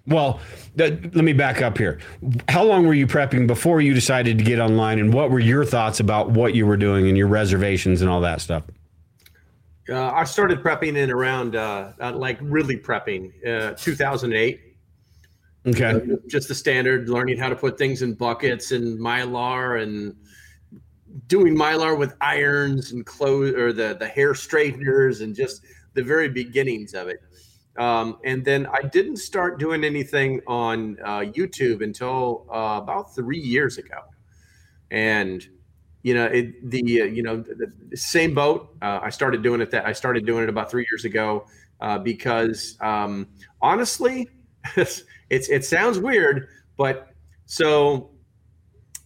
Well, 0.06 0.40
th- 0.76 0.98
let 1.14 1.24
me 1.24 1.32
back 1.32 1.62
up 1.62 1.78
here. 1.78 2.00
How 2.48 2.64
long 2.64 2.86
were 2.86 2.94
you 2.94 3.06
prepping 3.06 3.46
before 3.46 3.80
you 3.80 3.94
decided 3.94 4.38
to 4.38 4.44
get 4.44 4.58
online, 4.58 4.98
and 4.98 5.14
what 5.14 5.30
were 5.30 5.38
your 5.38 5.64
thoughts 5.64 6.00
about 6.00 6.30
what 6.30 6.54
you 6.54 6.66
were 6.66 6.76
doing 6.76 7.08
and 7.08 7.16
your 7.16 7.28
reservations 7.28 8.02
and 8.02 8.10
all 8.10 8.20
that 8.22 8.40
stuff? 8.40 8.64
Uh, 9.88 10.10
I 10.10 10.24
started 10.24 10.64
prepping 10.64 10.96
in 10.96 11.12
around 11.12 11.54
uh, 11.54 11.92
uh 12.00 12.12
like 12.12 12.38
really 12.42 12.76
prepping 12.76 13.30
uh, 13.46 13.74
2008. 13.74 14.60
Okay. 15.68 16.00
just 16.28 16.46
the 16.46 16.54
standard, 16.54 17.08
learning 17.08 17.38
how 17.38 17.48
to 17.48 17.56
put 17.56 17.76
things 17.76 18.02
in 18.02 18.14
buckets 18.14 18.70
and 18.70 19.00
mylar 19.00 19.82
and 19.82 20.14
doing 21.26 21.56
mylar 21.56 21.98
with 21.98 22.14
irons 22.20 22.92
and 22.92 23.04
clothes 23.06 23.54
or 23.54 23.72
the 23.72 23.96
the 23.98 24.06
hair 24.06 24.34
straighteners 24.34 25.20
and 25.20 25.34
just 25.34 25.64
the 25.94 26.02
very 26.02 26.28
beginnings 26.28 26.94
of 26.94 27.08
it. 27.08 27.20
Um, 27.78 28.18
and 28.24 28.44
then 28.44 28.66
I 28.66 28.82
didn't 28.82 29.16
start 29.16 29.58
doing 29.58 29.84
anything 29.84 30.40
on 30.46 30.96
uh, 31.04 31.20
YouTube 31.20 31.82
until 31.82 32.46
uh, 32.50 32.80
about 32.82 33.14
three 33.14 33.38
years 33.38 33.76
ago. 33.78 33.98
And 34.90 35.46
you 36.02 36.14
know, 36.14 36.26
it, 36.26 36.70
the 36.70 37.02
uh, 37.02 37.04
you 37.04 37.22
know 37.22 37.38
the, 37.38 37.72
the 37.88 37.96
same 37.96 38.32
boat. 38.32 38.76
Uh, 38.80 39.00
I 39.02 39.10
started 39.10 39.42
doing 39.42 39.60
it 39.60 39.70
that 39.72 39.84
I 39.86 39.92
started 39.92 40.24
doing 40.24 40.44
it 40.44 40.48
about 40.48 40.70
three 40.70 40.86
years 40.90 41.04
ago 41.04 41.46
uh, 41.80 41.98
because 41.98 42.76
um, 42.80 43.26
honestly, 43.60 44.28
it's 44.76 45.02
it 45.30 45.64
sounds 45.64 45.98
weird, 45.98 46.48
but 46.76 47.08
so 47.46 48.10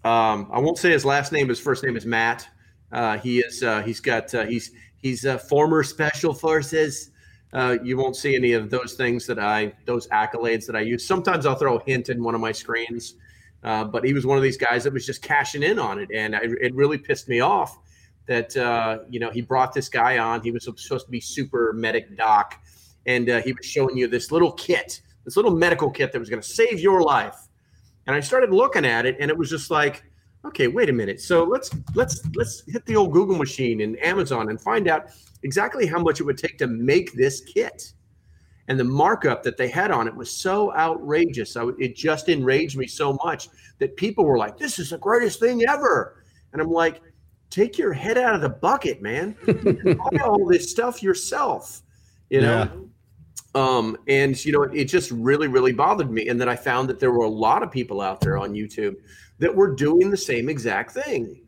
um, 0.05 0.49
I 0.51 0.59
won't 0.59 0.79
say 0.79 0.91
his 0.91 1.05
last 1.05 1.31
name. 1.31 1.49
His 1.49 1.61
first 1.61 1.85
name 1.85 1.97
is 1.97 2.07
Matt. 2.07 2.49
Uh, 2.91 3.19
he 3.19 3.41
is 3.41 3.63
uh, 3.63 3.83
he's 3.83 4.01
got 4.01 4.35
uh, 4.35 4.47
he's 4.47 4.73
he's 4.97 5.25
a 5.25 5.39
former 5.39 5.83
special 5.83 6.33
forces. 6.33 7.11
Uh, 7.53 7.77
you 7.83 7.97
won't 7.97 8.17
see 8.17 8.35
any 8.35 8.53
of 8.53 8.71
those 8.71 8.95
things 8.95 9.27
that 9.27 9.39
I 9.39 9.73
those 9.85 10.09
accolades 10.09 10.67
that 10.67 10.77
I 10.77 10.81
use. 10.81 11.07
Sometimes 11.07 11.45
I'll 11.45 11.55
throw 11.55 11.77
a 11.77 11.85
hint 11.85 12.09
in 12.09 12.23
one 12.23 12.35
of 12.35 12.41
my 12.41 12.53
screens, 12.53 13.17
uh, 13.63 13.85
but 13.85 14.05
he 14.05 14.15
was 14.15 14.25
one 14.25 14.39
of 14.39 14.43
these 14.43 14.57
guys 14.57 14.85
that 14.85 14.93
was 14.93 15.05
just 15.05 15.21
cashing 15.21 15.63
in 15.63 15.79
on 15.79 15.99
it, 15.99 16.09
and 16.15 16.35
I, 16.35 16.41
it 16.43 16.75
really 16.75 16.99
pissed 16.99 17.29
me 17.29 17.41
off 17.41 17.79
that 18.27 18.57
uh, 18.57 19.01
you 19.09 19.21
know 19.21 19.31
he 19.31 19.43
brought 19.43 19.75
this 19.75 19.91
guy 19.91 20.19
on. 20.19 20.43
He 20.43 20.51
was 20.51 20.65
supposed 20.65 21.05
to 21.05 21.11
be 21.11 21.21
super 21.21 21.75
medic 21.75 22.17
doc, 22.17 22.59
and 23.05 23.29
he 23.29 23.53
was 23.53 23.67
showing 23.67 23.99
you 23.99 24.09
this 24.09 24.33
little 24.33 24.53
kit, 24.53 25.03
this 25.27 25.37
little 25.37 25.55
medical 25.55 25.91
kit 25.91 26.11
that 26.13 26.19
was 26.19 26.31
going 26.31 26.43
to 26.43 26.49
save 26.49 26.81
your 26.81 27.03
life. 27.03 27.37
And 28.07 28.17
I 28.17 28.21
started 28.21 28.51
looking 28.51 28.85
at 28.85 29.07
it, 29.07 29.17
and 29.21 29.31
it 29.31 29.37
was 29.37 29.51
just 29.51 29.71
like, 29.71 30.05
okay, 30.45 30.69
wait 30.69 30.89
a 30.89 30.93
minute. 30.93 31.21
So 31.21 31.45
let's 31.45 31.71
let's 31.95 32.23
let's 32.35 32.63
hit 32.67 32.85
the 32.87 32.97
old 32.97 33.13
Google 33.13 33.37
machine 33.37 33.81
and 33.83 34.03
Amazon 34.03 34.49
and 34.49 34.61
find 34.61 34.89
out 34.89 35.11
exactly 35.43 35.87
how 35.87 35.99
much 35.99 36.21
it 36.21 36.25
would 36.25 36.39
take 36.39 36.59
to 36.59 36.67
make 36.67 37.13
this 37.13 37.41
kit. 37.41 37.93
And 38.69 38.79
the 38.79 38.85
markup 38.85 39.43
that 39.43 39.57
they 39.57 39.69
had 39.69 39.91
on 39.91 40.07
it 40.07 40.15
was 40.15 40.31
so 40.31 40.73
outrageous. 40.75 41.57
I, 41.57 41.67
it 41.79 41.97
just 41.97 42.29
enraged 42.29 42.77
me 42.77 42.87
so 42.87 43.19
much 43.25 43.49
that 43.79 43.97
people 43.97 44.25
were 44.25 44.39
like, 44.39 44.57
"This 44.57 44.79
is 44.79 44.91
the 44.91 44.99
greatest 44.99 45.41
thing 45.41 45.65
ever," 45.69 46.23
and 46.53 46.63
I'm 46.63 46.71
like, 46.71 47.01
"Take 47.51 47.79
your 47.79 47.93
head 47.93 48.17
out 48.17 48.35
of 48.35 48.41
the 48.41 48.49
bucket, 48.49 49.03
man! 49.03 49.37
buy 49.47 50.23
all 50.25 50.47
this 50.47 50.71
stuff 50.71 51.03
yourself." 51.03 51.83
You 52.29 52.43
know. 52.43 52.90
Um, 53.55 53.97
and 54.07 54.43
you 54.45 54.53
know, 54.53 54.63
it, 54.63 54.75
it 54.75 54.85
just 54.85 55.11
really, 55.11 55.49
really 55.49 55.73
bothered 55.73 56.11
me. 56.11 56.29
And 56.29 56.41
then 56.41 56.49
I 56.49 56.57
found 56.57 56.89
that 56.89 57.01
there 57.01 57.11
were 57.11 57.25
a 57.25 57.31
lot 57.31 57.63
of 57.63 57.71
people 57.71 58.01
out 58.01 58.21
there 58.21 58.39
on 58.39 58.53
YouTube 58.53 58.97
that 59.39 59.55
were 59.55 59.75
doing 59.75 60.11
the 60.11 60.17
same 60.17 60.49
exact 60.49 60.93
thing 60.93 61.41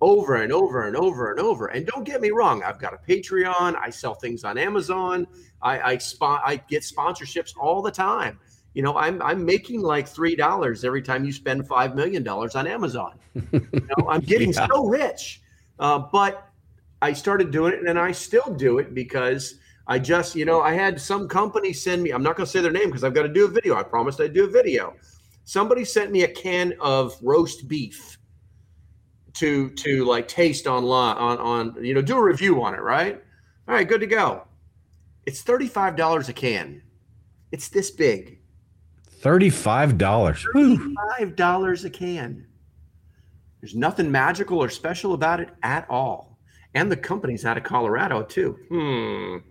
over 0.00 0.36
and 0.36 0.52
over 0.52 0.86
and 0.86 0.96
over 0.96 1.32
and 1.32 1.40
over. 1.40 1.66
And 1.68 1.86
don't 1.86 2.04
get 2.04 2.20
me 2.20 2.30
wrong, 2.30 2.62
I've 2.62 2.78
got 2.78 2.94
a 2.94 2.98
Patreon. 2.98 3.76
I 3.76 3.90
sell 3.90 4.14
things 4.14 4.44
on 4.44 4.56
Amazon. 4.56 5.26
I 5.60 5.80
I, 5.80 5.98
spot, 5.98 6.42
I 6.44 6.56
get 6.56 6.82
sponsorships 6.82 7.54
all 7.58 7.82
the 7.82 7.90
time. 7.90 8.38
You 8.74 8.82
know, 8.82 8.96
I'm 8.96 9.20
I'm 9.22 9.44
making 9.44 9.82
like 9.82 10.06
three 10.06 10.36
dollars 10.36 10.84
every 10.84 11.02
time 11.02 11.24
you 11.24 11.32
spend 11.32 11.66
five 11.66 11.96
million 11.96 12.22
dollars 12.22 12.54
on 12.54 12.66
Amazon. 12.66 13.18
You 13.52 13.88
know, 13.96 14.08
I'm 14.08 14.20
getting 14.20 14.52
yeah. 14.52 14.66
so 14.66 14.86
rich. 14.86 15.42
Uh, 15.78 15.98
but 15.98 16.48
I 17.00 17.12
started 17.12 17.50
doing 17.50 17.72
it, 17.72 17.88
and 17.88 17.98
I 17.98 18.12
still 18.12 18.54
do 18.54 18.78
it 18.78 18.94
because 18.94 19.58
I 19.88 19.98
just, 19.98 20.36
you 20.36 20.44
know, 20.44 20.60
I 20.60 20.74
had 20.74 21.00
some 21.00 21.26
company 21.26 21.72
send 21.72 22.02
me. 22.02 22.10
I'm 22.10 22.22
not 22.22 22.36
going 22.36 22.44
to 22.44 22.50
say 22.50 22.60
their 22.60 22.70
name 22.70 22.86
because 22.86 23.04
I've 23.04 23.14
got 23.14 23.22
to 23.22 23.28
do 23.28 23.46
a 23.46 23.48
video. 23.48 23.74
I 23.74 23.82
promised 23.82 24.20
I'd 24.20 24.34
do 24.34 24.44
a 24.44 24.50
video. 24.50 24.94
Somebody 25.44 25.84
sent 25.86 26.12
me 26.12 26.24
a 26.24 26.28
can 26.28 26.74
of 26.78 27.16
roast 27.22 27.68
beef 27.68 28.18
to 29.34 29.70
to 29.70 30.04
like 30.04 30.26
taste 30.26 30.66
online 30.66 31.16
on 31.16 31.38
on 31.38 31.84
you 31.84 31.94
know 31.94 32.02
do 32.02 32.18
a 32.18 32.22
review 32.22 32.62
on 32.62 32.74
it 32.74 32.82
right? 32.82 33.22
All 33.66 33.74
right 33.74 33.88
good 33.88 34.00
to 34.00 34.06
go. 34.06 34.46
It's 35.26 35.42
$35 35.42 36.28
a 36.28 36.32
can. 36.32 36.82
It's 37.52 37.68
this 37.68 37.90
big. 37.90 38.40
$35 39.22 39.98
$35 39.98 41.84
a 41.84 41.90
can. 41.90 42.46
There's 43.60 43.74
nothing 43.74 44.10
magical 44.10 44.62
or 44.62 44.68
special 44.68 45.14
about 45.14 45.40
it 45.40 45.50
at 45.62 45.88
all. 45.88 46.38
And 46.74 46.92
the 46.92 46.96
company's 46.96 47.44
out 47.44 47.56
of 47.56 47.64
colorado 47.64 48.22
too. 48.22 48.58
Hmm 48.68 49.47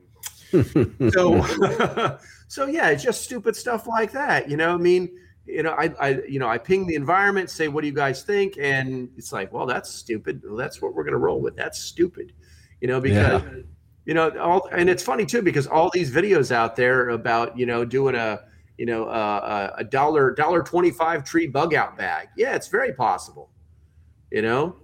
so 1.11 2.17
so 2.47 2.65
yeah 2.65 2.89
it's 2.89 3.03
just 3.03 3.23
stupid 3.23 3.55
stuff 3.55 3.87
like 3.87 4.11
that 4.11 4.49
you 4.49 4.57
know 4.57 4.73
i 4.73 4.77
mean 4.77 5.09
you 5.47 5.63
know, 5.63 5.71
I, 5.71 5.93
I, 5.99 6.09
you 6.27 6.39
know, 6.39 6.47
I 6.47 6.57
ping 6.57 6.85
the 6.85 6.95
environment, 6.95 7.49
say, 7.49 7.69
what 7.69 7.81
do 7.81 7.87
you 7.87 7.93
guys 7.93 8.21
think? 8.21 8.57
And 8.59 9.09
it's 9.17 9.31
like, 9.31 9.51
well, 9.53 9.65
that's 9.65 9.89
stupid. 9.89 10.41
Well, 10.45 10.57
that's 10.57 10.81
what 10.81 10.93
we're 10.93 11.03
going 11.03 11.13
to 11.13 11.19
roll 11.19 11.39
with. 11.39 11.55
That's 11.55 11.79
stupid, 11.79 12.33
you 12.81 12.87
know, 12.87 12.99
because, 12.99 13.41
yeah. 13.41 13.61
you 14.05 14.13
know, 14.13 14.37
all, 14.39 14.67
and 14.73 14.89
it's 14.89 15.01
funny 15.01 15.25
too, 15.25 15.41
because 15.41 15.65
all 15.65 15.89
these 15.93 16.11
videos 16.11 16.51
out 16.51 16.75
there 16.75 17.09
about, 17.09 17.57
you 17.57 17.65
know, 17.65 17.85
doing 17.85 18.15
a, 18.15 18.41
you 18.77 18.85
know, 18.85 19.05
uh, 19.05 19.73
a 19.77 19.83
dollar, 19.85 20.31
dollar 20.31 20.61
25 20.61 21.23
tree 21.23 21.47
bug 21.47 21.73
out 21.73 21.97
bag. 21.97 22.27
Yeah, 22.35 22.53
it's 22.53 22.67
very 22.67 22.93
possible. 22.93 23.49
You 24.31 24.41
know, 24.41 24.75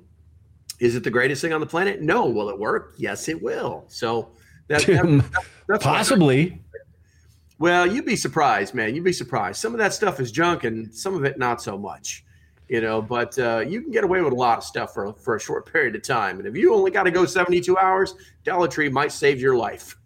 is 0.79 0.95
it 0.95 1.03
the 1.03 1.11
greatest 1.11 1.41
thing 1.41 1.51
on 1.51 1.59
the 1.59 1.67
planet? 1.67 2.01
No. 2.01 2.25
Will 2.25 2.49
it 2.49 2.57
work? 2.57 2.95
Yes, 2.97 3.27
it 3.27 3.41
will. 3.41 3.83
So 3.89 4.31
that, 4.67 4.85
that 4.85 5.45
that's 5.67 5.83
possibly. 5.83 6.61
Well, 7.59 7.85
you'd 7.85 8.05
be 8.05 8.15
surprised, 8.15 8.73
man. 8.73 8.95
You'd 8.95 9.03
be 9.03 9.13
surprised. 9.13 9.59
Some 9.59 9.73
of 9.73 9.79
that 9.79 9.93
stuff 9.93 10.19
is 10.19 10.31
junk, 10.31 10.63
and 10.63 10.93
some 10.93 11.15
of 11.15 11.23
it 11.23 11.37
not 11.37 11.61
so 11.61 11.77
much. 11.77 12.25
You 12.69 12.81
know, 12.81 13.01
but 13.01 13.37
uh, 13.37 13.59
you 13.59 13.81
can 13.81 13.91
get 13.91 14.03
away 14.03 14.21
with 14.21 14.33
a 14.33 14.35
lot 14.35 14.57
of 14.57 14.63
stuff 14.63 14.93
for 14.93 15.13
for 15.13 15.35
a 15.35 15.39
short 15.39 15.65
period 15.71 15.95
of 15.95 16.03
time. 16.03 16.39
And 16.39 16.47
if 16.47 16.55
you 16.55 16.73
only 16.73 16.91
got 16.91 17.03
to 17.03 17.11
go 17.11 17.25
seventy 17.25 17.61
two 17.61 17.77
hours, 17.77 18.15
Dollar 18.43 18.67
Tree 18.67 18.89
might 18.89 19.11
save 19.11 19.39
your 19.39 19.55
life. 19.55 19.97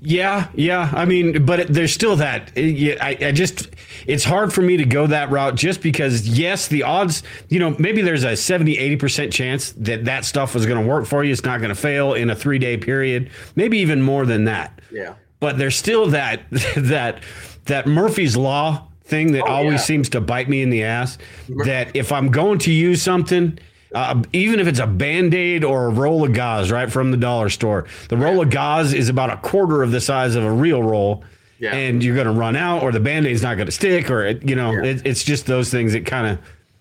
Yeah, 0.00 0.48
yeah. 0.54 0.90
I 0.92 1.04
mean, 1.04 1.44
but 1.44 1.68
there's 1.68 1.92
still 1.92 2.16
that. 2.16 2.50
I, 2.56 3.16
I 3.20 3.32
just, 3.32 3.68
it's 4.06 4.24
hard 4.24 4.52
for 4.52 4.62
me 4.62 4.76
to 4.76 4.84
go 4.84 5.06
that 5.06 5.30
route 5.30 5.54
just 5.54 5.80
because, 5.80 6.26
yes, 6.26 6.68
the 6.68 6.82
odds, 6.82 7.22
you 7.48 7.58
know, 7.58 7.76
maybe 7.78 8.02
there's 8.02 8.24
a 8.24 8.36
70, 8.36 8.76
80% 8.96 9.32
chance 9.32 9.72
that 9.72 10.04
that 10.06 10.24
stuff 10.24 10.54
was 10.54 10.66
going 10.66 10.82
to 10.82 10.88
work 10.88 11.06
for 11.06 11.22
you. 11.22 11.32
It's 11.32 11.44
not 11.44 11.58
going 11.58 11.68
to 11.68 11.80
fail 11.80 12.14
in 12.14 12.30
a 12.30 12.34
three 12.34 12.58
day 12.58 12.76
period, 12.76 13.30
maybe 13.54 13.78
even 13.78 14.02
more 14.02 14.26
than 14.26 14.44
that. 14.44 14.80
Yeah 14.90 15.14
but 15.42 15.58
there's 15.58 15.76
still 15.76 16.06
that 16.06 16.48
that 16.76 17.20
that 17.66 17.86
Murphy's 17.86 18.36
law 18.36 18.86
thing 19.02 19.32
that 19.32 19.42
oh, 19.42 19.46
always 19.46 19.72
yeah. 19.72 19.78
seems 19.78 20.08
to 20.10 20.20
bite 20.20 20.48
me 20.48 20.62
in 20.62 20.70
the 20.70 20.84
ass. 20.84 21.18
That 21.64 21.94
if 21.94 22.12
I'm 22.12 22.30
going 22.30 22.60
to 22.60 22.72
use 22.72 23.02
something, 23.02 23.58
uh, 23.94 24.22
even 24.32 24.60
if 24.60 24.66
it's 24.66 24.78
a 24.78 24.86
band 24.86 25.34
aid 25.34 25.64
or 25.64 25.86
a 25.86 25.90
roll 25.90 26.24
of 26.24 26.32
gauze, 26.32 26.70
right 26.70 26.90
from 26.90 27.10
the 27.10 27.16
dollar 27.16 27.48
store, 27.48 27.86
the 28.08 28.16
roll 28.16 28.42
of 28.42 28.50
gauze 28.50 28.92
is 28.92 29.08
about 29.08 29.30
a 29.30 29.36
quarter 29.38 29.82
of 29.82 29.90
the 29.90 30.00
size 30.00 30.34
of 30.34 30.44
a 30.44 30.52
real 30.52 30.82
roll. 30.82 31.24
Yeah. 31.58 31.74
And 31.74 32.02
you're 32.02 32.16
going 32.16 32.26
to 32.26 32.32
run 32.32 32.56
out, 32.56 32.82
or 32.82 32.90
the 32.90 32.98
band 32.98 33.24
aid's 33.26 33.42
not 33.42 33.54
going 33.54 33.66
to 33.66 33.72
stick, 33.72 34.10
or 34.10 34.24
it, 34.24 34.42
you 34.42 34.56
know, 34.56 34.72
yeah. 34.72 34.90
it, 34.90 35.06
it's 35.06 35.22
just 35.22 35.46
those 35.46 35.70
things 35.70 35.92
that 35.92 36.04
kind 36.04 36.26
of. 36.26 36.38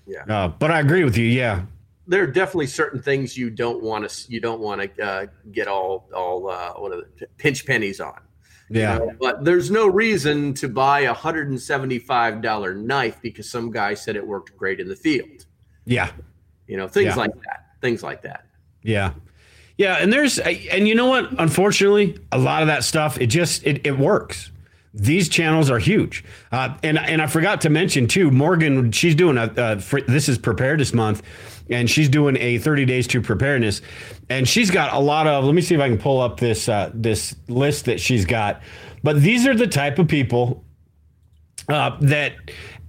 Yeah. 0.08 0.24
Uh, 0.28 0.48
but 0.48 0.72
I 0.72 0.80
agree 0.80 1.04
with 1.04 1.18
you. 1.18 1.26
Yeah. 1.26 1.62
There 2.08 2.24
are 2.24 2.28
definitely 2.28 2.66
certain 2.68 3.00
things 3.00 3.38
you 3.38 3.52
don't 3.52 3.84
want 3.84 4.10
to 4.10 4.32
you 4.32 4.42
don't 4.42 4.60
want 4.60 4.82
to 4.82 5.04
uh, 5.06 5.26
get 5.52 5.68
all 5.68 6.10
all 6.16 6.50
uh, 6.50 6.74
what 6.74 6.92
are 6.94 7.08
the 7.20 7.28
pinch 7.38 7.66
pennies 7.66 8.00
on. 8.00 8.20
Yeah. 8.72 8.94
You 8.94 9.00
know, 9.06 9.12
but 9.20 9.44
there's 9.44 9.70
no 9.70 9.88
reason 9.88 10.54
to 10.56 10.70
buy 10.70 11.02
a 11.02 11.14
$175 11.14 12.78
knife 12.78 13.22
because 13.22 13.50
some 13.50 13.70
guy 13.70 13.94
said 13.94 14.16
it 14.16 14.26
worked 14.26 14.56
great 14.58 14.80
in 14.80 14.88
the 14.88 14.96
field. 14.96 15.46
Yeah. 15.86 16.12
You 16.72 16.78
know, 16.78 16.88
things 16.88 17.08
yeah. 17.08 17.16
like 17.16 17.34
that. 17.44 17.66
Things 17.82 18.02
like 18.02 18.22
that. 18.22 18.46
Yeah. 18.82 19.12
Yeah, 19.78 19.96
and 19.96 20.14
there's 20.14 20.40
and 20.40 20.88
you 20.88 20.96
know 20.96 21.08
what? 21.08 21.30
Unfortunately, 21.38 22.18
a 22.32 22.38
lot 22.38 22.62
of 22.62 22.68
that 22.68 22.86
stuff 22.86 23.20
it 23.20 23.28
just 23.28 23.66
it, 23.66 23.86
it 23.86 23.98
works. 23.98 24.52
These 24.94 25.28
channels 25.28 25.70
are 25.70 25.80
huge, 25.80 26.24
uh, 26.52 26.78
and 26.82 26.98
and 26.98 27.22
I 27.22 27.28
forgot 27.28 27.62
to 27.62 27.70
mention 27.70 28.08
too. 28.08 28.32
Morgan, 28.32 28.92
she's 28.92 29.16
doing 29.16 29.38
a 29.38 29.44
uh, 29.44 29.80
for, 29.80 30.02
this 30.02 30.30
is 30.30 30.38
preparedness 30.38 30.94
month, 30.94 31.24
and 31.70 31.90
she's 31.90 32.08
doing 32.10 32.38
a 32.38 32.58
30 32.58 32.86
days 32.86 33.08
to 33.08 33.22
preparedness 33.22 33.82
and 34.30 34.48
she's 34.48 34.72
got 34.72 34.94
a 34.94 35.00
lot 35.00 35.28
of 35.28 35.44
let 35.46 35.56
me 35.56 35.62
see 35.62 35.74
if 35.74 35.82
i 35.82 35.88
can 35.88 35.98
pull 35.98 36.20
up 36.20 36.40
this 36.40 36.70
uh, 36.70 36.92
this 36.94 37.36
list 37.48 37.86
that 37.86 38.00
she's 38.00 38.26
got 38.26 38.62
but 39.04 39.20
these 39.22 39.48
are 39.48 39.56
the 39.56 39.68
type 39.68 39.98
of 39.98 40.08
people 40.08 40.64
uh, 41.70 41.96
that 42.02 42.34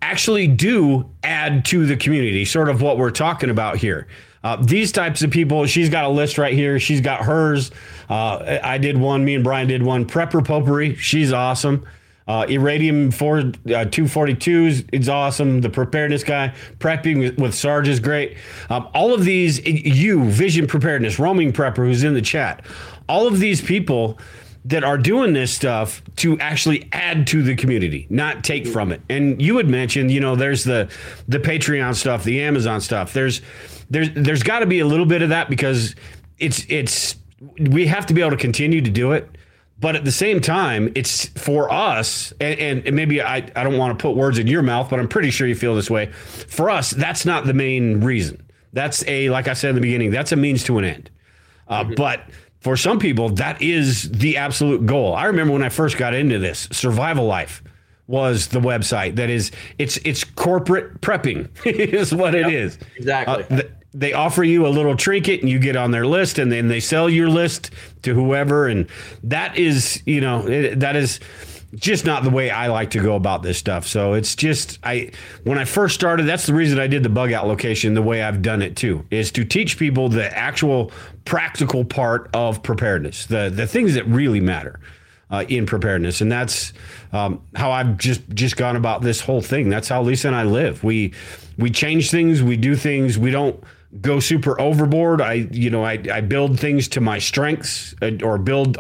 actually 0.03 0.47
do 0.49 1.09
add 1.23 1.65
to 1.65 1.87
the 1.87 1.97
community 1.97 2.45
sort 2.45 2.69
of 2.69 2.83
what 2.83 2.99
we're 2.99 3.11
talking 3.11 3.49
about 3.49 3.77
here. 3.77 4.07
Uh, 4.45 4.57
these 4.57 4.91
types 4.91 5.23
of 5.23 5.31
people 5.31 5.65
she's 5.67 5.89
got 5.89 6.05
a 6.05 6.09
list 6.09 6.37
right 6.37 6.53
here. 6.53 6.79
She's 6.79 7.01
got 7.01 7.21
hers. 7.25 7.71
Uh, 8.11 8.59
i 8.63 8.77
did 8.77 8.99
one 8.99 9.25
me 9.25 9.35
and 9.35 9.45
brian 9.45 9.69
did 9.69 9.83
one. 9.83 10.05
Prepper 10.05 10.45
Potpourri 10.45 10.97
she's 10.97 11.33
awesome. 11.33 11.87
Uh, 12.29 12.45
Irradium 12.47 13.13
4 13.13 13.39
uh, 13.39 13.43
242s 13.87 14.89
is 14.93 15.09
awesome. 15.09 15.61
The 15.61 15.69
preparedness 15.69 16.23
guy, 16.23 16.55
prepping 16.79 17.19
with, 17.19 17.39
with 17.39 17.55
Sarge 17.55 17.89
is 17.89 17.99
great. 17.99 18.37
Um, 18.71 18.89
all 18.95 19.13
of 19.13 19.25
these, 19.25 19.65
you, 19.67 20.25
Vision 20.31 20.69
Preparedness, 20.69 21.19
Roaming 21.19 21.53
Prepper, 21.53 21.79
who's 21.79 22.05
in 22.05 22.15
the 22.15 22.23
chat, 22.23 22.65
all 23.09 23.27
of 23.27 23.41
these 23.41 23.61
people 23.61 24.19
that 24.65 24.85
are 24.85 24.99
doing 24.99 25.33
this 25.33 25.53
stuff 25.53 26.03
to 26.17 26.39
actually 26.39 26.89
add 26.93 27.27
to 27.29 27.43
the 27.43 27.57
community, 27.57 28.07
not 28.11 28.45
take 28.45 28.67
from 28.67 28.93
it. 28.93 29.01
And 29.09 29.41
you 29.43 29.57
had 29.57 29.69
mentioned, 29.69 30.11
you 30.11 30.21
know, 30.21 30.37
there's 30.37 30.65
the 30.65 30.89
the 31.29 31.39
Patreon 31.39 31.95
stuff, 31.97 32.25
the 32.25 32.41
Amazon 32.43 32.81
stuff. 32.81 33.13
There's 33.13 33.41
there's 33.91 34.11
there's 34.15 34.43
got 34.43 34.61
to 34.61 34.67
be 34.67 34.79
a 34.81 34.87
little 34.87 35.07
bit 35.07 35.23
of 35.23 35.31
that 35.31 35.51
because 35.51 35.95
it's 36.39 36.65
it's 36.69 37.17
we 37.59 37.87
have 37.87 38.07
to 38.07 38.15
be 38.15 38.21
able 38.21 38.31
to 38.31 38.37
continue 38.37 38.81
to 38.81 38.91
do 38.91 39.13
it 39.13 39.29
But 39.79 39.97
at 39.97 40.05
the 40.05 40.13
same 40.13 40.41
time, 40.41 40.93
it's 40.95 41.27
for 41.31 41.73
us, 41.73 42.33
and, 42.41 42.87
and 42.87 42.95
maybe 42.95 43.21
I, 43.21 43.39
I 43.57 43.65
don't 43.65 43.77
want 43.79 43.99
to 43.99 44.01
put 44.01 44.15
words 44.17 44.39
in 44.39 44.47
your 44.47 44.63
mouth, 44.63 44.89
but 44.89 45.01
I'm 45.01 45.09
pretty 45.09 45.31
sure 45.33 45.49
you 45.49 45.57
feel 45.57 45.75
this 45.75 45.91
way. 45.91 46.07
For 46.13 46.71
us, 46.71 46.93
that's 46.93 47.27
not 47.27 47.47
the 47.47 47.55
main 47.55 48.01
reason. 48.01 48.41
That's 48.73 49.05
a, 49.09 49.29
like 49.31 49.49
I 49.49 49.55
said 49.55 49.71
in 49.71 49.75
the 49.75 49.81
beginning, 49.81 50.13
that's 50.13 50.31
a 50.31 50.37
means 50.37 50.63
to 50.65 50.79
an 50.79 50.85
end. 50.85 51.11
Uh, 51.67 51.83
But 51.85 52.29
for 52.63 52.77
some 52.77 52.99
people, 52.99 53.29
that 53.31 53.61
is 53.61 54.11
the 54.11 54.37
absolute 54.37 54.87
goal. 54.87 55.15
I 55.15 55.27
remember 55.27 55.53
when 55.53 55.65
I 55.65 55.69
first 55.69 55.99
got 55.99 56.15
into 56.15 56.39
this, 56.39 56.69
Survival 56.71 57.27
Life 57.27 57.63
was 58.07 58.49
the 58.49 58.61
website 58.61 59.17
that 59.17 59.31
is 59.31 59.51
it's 59.79 59.97
it's 60.05 60.25
corporate 60.25 61.01
prepping 61.01 61.49
is 61.67 62.13
what 62.13 62.35
it 62.35 62.53
is 62.53 62.77
exactly. 62.97 63.45
Uh, 63.45 63.47
th- 63.61 63.73
they 63.95 64.13
offer 64.13 64.43
you 64.43 64.67
a 64.67 64.69
little 64.69 64.97
trinket 64.97 65.41
and 65.41 65.49
you 65.49 65.59
get 65.59 65.77
on 65.77 65.93
their 65.93 66.05
list 66.05 66.39
and 66.39 66.51
then 66.51 66.67
they 66.67 66.81
sell 66.81 67.09
your 67.09 67.29
list 67.29 67.71
to 68.03 68.13
whoever 68.13 68.67
and 68.67 68.89
that 69.23 69.57
is 69.57 70.03
you 70.05 70.21
know 70.21 70.47
it, 70.47 70.81
that 70.81 70.97
is 70.97 71.21
just 71.75 72.05
not 72.05 72.23
the 72.23 72.31
way 72.31 72.51
I 72.51 72.67
like 72.67 72.91
to 72.91 73.03
go 73.03 73.17
about 73.17 73.43
this 73.43 73.57
stuff. 73.57 73.87
So 73.87 74.13
it's 74.13 74.37
just 74.37 74.79
I 74.83 75.11
when 75.45 75.59
I 75.59 75.65
first 75.65 75.95
started, 75.95 76.27
that's 76.27 76.47
the 76.47 76.55
reason 76.55 76.79
I 76.79 76.87
did 76.87 77.03
the 77.03 77.09
bug 77.09 77.33
out 77.33 77.47
location 77.47 77.95
the 77.95 78.03
way 78.03 78.23
I've 78.23 78.43
done 78.43 78.63
it 78.63 78.77
too, 78.77 79.07
is 79.11 79.33
to 79.33 79.45
teach 79.45 79.79
people 79.79 80.09
the 80.09 80.37
actual 80.37 80.93
practical 81.25 81.85
part 81.85 82.29
of 82.35 82.63
preparedness, 82.63 83.27
the 83.27 83.51
the 83.55 83.67
things 83.67 83.95
that 83.95 84.07
really 84.07 84.41
matter 84.41 84.81
uh, 85.31 85.45
in 85.49 85.67
preparedness, 85.67 86.21
and 86.21 86.31
that's 86.31 86.73
um, 87.13 87.43
how 87.57 87.71
I've 87.71 87.97
just 87.97 88.29
just 88.31 88.57
gone 88.57 88.77
about 88.77 89.03
this 89.03 89.21
whole 89.21 89.41
thing. 89.41 89.69
That's 89.69 89.89
how 89.89 90.03
Lisa 90.03 90.29
and 90.29 90.37
I 90.37 90.45
live. 90.45 90.85
We 90.85 91.15
we 91.57 91.71
change 91.71 92.11
things, 92.11 92.43
we 92.43 92.57
do 92.57 92.77
things, 92.77 93.19
we 93.19 93.31
don't 93.31 93.63
go 94.01 94.21
super 94.21 94.61
overboard. 94.61 95.21
I 95.21 95.49
you 95.51 95.71
know 95.71 95.85
I 95.85 96.03
I 96.13 96.21
build 96.21 96.61
things 96.61 96.89
to 96.89 97.01
my 97.01 97.19
strengths 97.19 97.95
uh, 98.03 98.13
or 98.23 98.39
build 98.39 98.77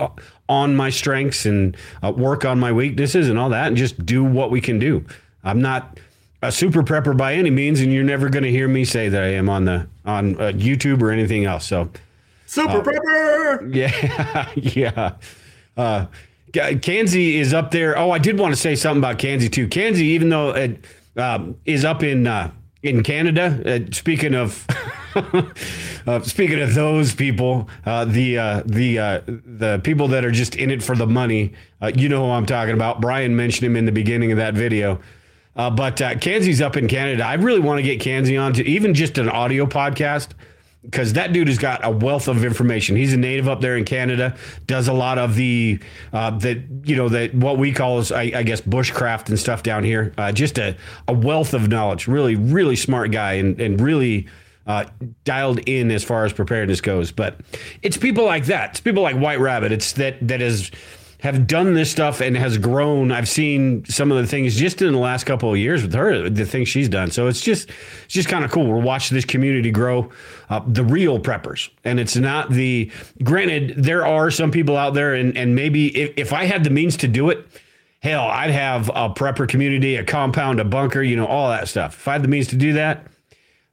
on 0.49 0.77
my 0.77 0.91
strengths 0.91 1.47
and 1.47 1.77
uh, 2.03 2.13
work 2.13 2.45
on 2.45 2.61
my 2.61 2.73
weaknesses 2.73 3.29
and 3.29 3.39
all 3.39 3.49
that, 3.49 3.69
and 3.69 3.77
just 3.77 4.05
do 4.05 4.23
what 4.23 4.51
we 4.51 4.61
can 4.61 4.79
do. 4.79 5.05
I'm 5.45 5.61
not 5.61 5.99
a 6.43 6.53
super 6.53 6.83
prepper 6.83 7.17
by 7.17 7.35
any 7.35 7.51
means, 7.51 7.81
and 7.81 7.93
you're 7.93 8.05
never 8.05 8.29
going 8.29 8.43
to 8.43 8.51
hear 8.51 8.69
me 8.69 8.85
say 8.85 9.09
that 9.09 9.23
I 9.23 9.29
am 9.29 9.49
on 9.49 9.65
the 9.65 9.87
on 10.05 10.35
uh, 10.37 10.53
YouTube 10.53 11.01
or 11.01 11.11
anything 11.11 11.45
else. 11.45 11.65
So 11.67 11.89
Super 12.53 12.79
Uh, 12.79 12.83
prepper. 12.83 13.75
yeah, 13.75 14.51
yeah. 14.57 15.15
Uh, 15.75 16.07
is 16.55 17.55
up 17.55 17.71
there. 17.71 17.99
Oh, 17.99 18.11
I 18.11 18.19
did 18.19 18.39
want 18.39 18.55
to 18.55 18.61
say 18.61 18.75
something 18.75 18.99
about 19.01 19.19
Kanzi 19.19 19.51
too. 19.51 19.69
Kanzi, 19.69 20.03
even 20.03 20.29
though 20.29 20.51
it 20.51 20.85
um, 21.17 21.57
is 21.65 21.83
up 21.85 22.03
in 22.03 22.27
uh, 22.27 22.51
in 22.83 23.03
Canada. 23.03 23.63
Uh, 23.65 23.93
speaking 23.93 24.35
of. 24.35 24.67
Uh, 26.05 26.21
speaking 26.23 26.61
of 26.61 26.75
those 26.75 27.15
people, 27.15 27.69
uh, 27.87 28.05
the 28.05 28.37
uh, 28.37 28.63
the 28.67 28.99
uh, 28.99 29.21
the 29.27 29.81
people 29.85 30.09
that 30.09 30.25
are 30.25 30.33
just 30.33 30.57
in 30.57 30.69
it 30.69 30.83
for 30.83 30.97
the 30.97 31.07
money, 31.07 31.53
uh, 31.81 31.93
you 31.95 32.09
know 32.09 32.25
who 32.25 32.33
I'm 32.33 32.47
talking 32.47 32.75
about. 32.75 33.01
Brian 33.01 33.37
mentioned 33.37 33.67
him 33.67 33.77
in 33.77 33.85
the 33.85 33.93
beginning 33.93 34.33
of 34.33 34.39
that 34.39 34.55
video. 34.55 34.99
Uh, 35.55 35.71
but 35.71 36.03
uh, 36.03 36.15
Kanzi's 36.15 36.61
up 36.61 36.77
in 36.77 36.89
Canada. 36.89 37.25
I 37.25 37.35
really 37.35 37.61
want 37.61 37.79
to 37.79 37.83
get 37.85 38.01
Kanzi 38.01 38.41
on 38.41 38.53
to 38.55 38.67
even 38.67 38.95
just 38.95 39.17
an 39.17 39.29
audio 39.29 39.65
podcast 39.65 40.31
because 40.83 41.13
that 41.13 41.33
dude 41.33 41.49
has 41.49 41.59
got 41.59 41.85
a 41.85 41.91
wealth 41.91 42.29
of 42.29 42.45
information. 42.45 42.97
He's 42.97 43.13
a 43.13 43.17
native 43.17 43.49
up 43.49 43.61
there 43.61 43.77
in 43.77 43.85
Canada. 43.85 44.37
Does 44.67 44.89
a 44.89 44.93
lot 44.93 45.19
of 45.19 45.37
the 45.37 45.79
uh, 46.13 46.31
that 46.39 46.59
you 46.85 46.97
know 46.97 47.09
that 47.09 47.35
what 47.35 47.59
we 47.59 47.73
call 47.73 48.01
is 48.01 48.11
I, 48.11 48.23
I 48.35 48.43
guess 48.43 48.61
bushcraft 48.61 49.29
and 49.29 49.39
stuff 49.39 49.63
down 49.63 49.85
here. 49.85 50.13
Uh, 50.19 50.33
just 50.33 50.59
a, 50.59 50.77
a 51.07 51.13
wealth 51.13 51.55
of 51.55 51.69
knowledge. 51.69 52.09
Really, 52.09 52.37
really 52.37 52.77
smart 52.77 53.11
guy 53.11 53.35
and 53.35 53.61
and 53.61 53.81
really. 53.81 54.29
Uh, 54.65 54.85
dialed 55.25 55.59
in 55.69 55.91
as 55.91 56.05
far 56.05 56.25
as 56.25 56.33
preparedness 56.33 56.81
goes, 56.81 57.11
but 57.11 57.41
it's 57.83 57.97
people 57.97 58.25
like 58.25 58.45
that. 58.45 58.71
It's 58.71 58.81
people 58.81 59.03
like 59.03 59.17
White 59.17 59.41
Rabbit. 59.41 59.73
It's 59.73 59.91
that 59.95 60.17
that 60.29 60.41
is 60.41 60.71
have 61.23 61.47
done 61.47 61.75
this 61.75 61.89
stuff 61.89 62.21
and 62.21 62.37
has 62.37 62.59
grown. 62.59 63.13
I've 63.13 63.29
seen 63.29 63.85
some 63.85 64.11
of 64.11 64.19
the 64.19 64.27
things 64.27 64.57
just 64.57 64.83
in 64.83 64.93
the 64.93 64.99
last 64.99 65.23
couple 65.23 65.53
of 65.53 65.57
years 65.57 65.83
with 65.83 65.95
her, 65.95 66.29
the 66.29 66.45
things 66.45 66.69
she's 66.69 66.89
done. 66.89 67.13
So 67.13 67.29
it's 67.29 67.41
just, 67.41 67.71
it's 68.05 68.15
just 68.15 68.29
kind 68.29 68.45
of 68.45 68.51
cool. 68.51 68.67
We're 68.67 68.81
watching 68.81 69.15
this 69.15 69.25
community 69.25 69.71
grow, 69.71 70.11
uh, 70.51 70.63
the 70.67 70.83
real 70.83 71.21
preppers. 71.21 71.71
And 71.85 72.01
it's 72.01 72.17
not 72.17 72.51
the, 72.51 72.91
granted, 73.23 73.75
there 73.77 74.05
are 74.05 74.33
some 74.33 74.51
people 74.51 74.77
out 74.77 74.95
there, 74.95 75.15
and, 75.15 75.37
and 75.39 75.55
maybe 75.55 75.97
if, 75.97 76.13
if 76.17 76.33
I 76.33 76.45
had 76.45 76.65
the 76.65 76.71
means 76.71 76.97
to 76.99 77.09
do 77.09 77.31
it, 77.31 77.47
hell, 78.01 78.25
I'd 78.25 78.51
have 78.51 78.89
a 78.89 79.09
prepper 79.11 79.49
community, 79.49 79.95
a 79.95 80.05
compound, 80.05 80.59
a 80.59 80.65
bunker, 80.65 81.05
you 81.05 81.15
know, 81.15 81.27
all 81.27 81.51
that 81.51 81.69
stuff. 81.69 81.95
If 81.95 82.09
I 82.09 82.15
had 82.15 82.23
the 82.23 82.29
means 82.29 82.49
to 82.49 82.57
do 82.57 82.73
that, 82.73 83.07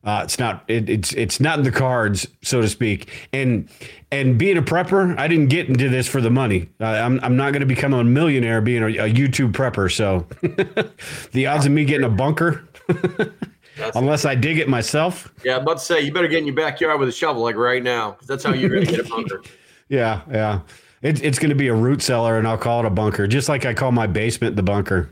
uh, 0.03 0.21
it's 0.23 0.39
not 0.39 0.63
it, 0.67 0.89
it's 0.89 1.11
it's 1.13 1.39
not 1.39 1.59
in 1.59 1.65
the 1.65 1.71
cards, 1.71 2.27
so 2.41 2.61
to 2.61 2.69
speak. 2.69 3.27
And 3.33 3.69
and 4.11 4.37
being 4.37 4.57
a 4.57 4.61
prepper, 4.61 5.17
I 5.19 5.27
didn't 5.27 5.47
get 5.47 5.67
into 5.67 5.89
this 5.89 6.07
for 6.07 6.21
the 6.21 6.29
money. 6.29 6.69
Uh, 6.79 6.85
I'm 6.85 7.19
I'm 7.21 7.35
not 7.35 7.51
going 7.51 7.59
to 7.61 7.65
become 7.65 7.93
a 7.93 8.03
millionaire 8.03 8.61
being 8.61 8.81
a, 8.81 8.87
a 8.87 9.13
YouTube 9.13 9.51
prepper. 9.51 9.91
So 9.93 10.25
the 11.31 11.47
odds 11.47 11.65
of 11.65 11.73
me 11.73 11.83
getting 11.83 12.05
a 12.05 12.09
bunker, 12.09 12.63
unless 13.95 14.23
I 14.23 14.35
dig 14.35 14.57
it 14.57 14.69
myself, 14.69 15.33
Yeah, 15.43 15.57
I'm 15.57 15.63
about 15.63 15.79
to 15.79 15.83
say 15.83 15.99
you 16.01 16.13
better 16.13 16.29
get 16.29 16.39
in 16.39 16.45
your 16.45 16.55
backyard 16.55 16.99
with 16.99 17.09
a 17.09 17.13
shovel 17.13 17.43
like 17.43 17.55
right 17.57 17.83
now. 17.83 18.17
That's 18.25 18.43
how 18.45 18.53
you're 18.53 18.69
going 18.69 18.85
to 18.85 18.91
get 18.91 19.05
a 19.05 19.09
bunker. 19.09 19.43
yeah, 19.89 20.21
yeah. 20.31 20.61
It, 21.01 21.23
it's 21.23 21.39
going 21.39 21.49
to 21.49 21.55
be 21.55 21.67
a 21.69 21.73
root 21.73 22.01
cellar, 22.01 22.37
and 22.37 22.45
I'll 22.45 22.57
call 22.57 22.81
it 22.81 22.85
a 22.85 22.89
bunker, 22.89 23.25
just 23.25 23.47
like 23.47 23.65
I 23.65 23.73
call 23.73 23.93
my 23.93 24.05
basement 24.05 24.57
the 24.57 24.63
bunker. 24.63 25.09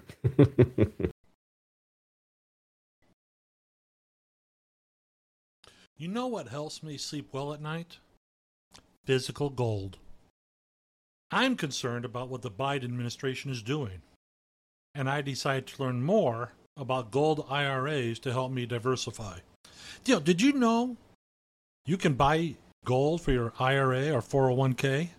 You 6.00 6.08
know 6.08 6.28
what 6.28 6.50
helps 6.50 6.84
me 6.84 6.96
sleep 6.98 7.30
well 7.32 7.54
at 7.54 7.62
night? 7.62 7.98
Physical 9.06 9.50
gold. 9.50 9.98
I'm 11.32 11.56
concerned 11.56 12.06
about 12.06 12.30
what 12.30 12.44
the 12.44 12.52
Biden 12.52 12.84
administration 12.84 13.50
is 13.50 13.64
doing, 13.64 14.04
and 14.94 15.10
I 15.10 15.22
decided 15.22 15.66
to 15.68 15.84
learn 15.84 16.04
more 16.04 16.54
about 16.78 17.10
gold 17.10 17.48
IRAs 17.50 18.20
to 18.20 18.32
help 18.32 18.52
me 18.52 18.68
diversify. 18.68 19.40
You 20.06 20.20
did 20.20 20.40
you 20.40 20.54
know 20.54 20.98
you 21.88 21.98
can 21.98 22.14
buy 22.14 22.56
gold 22.86 23.22
for 23.22 23.32
your 23.32 23.52
IRA 23.60 24.12
or 24.12 24.22
401k? 24.22 25.10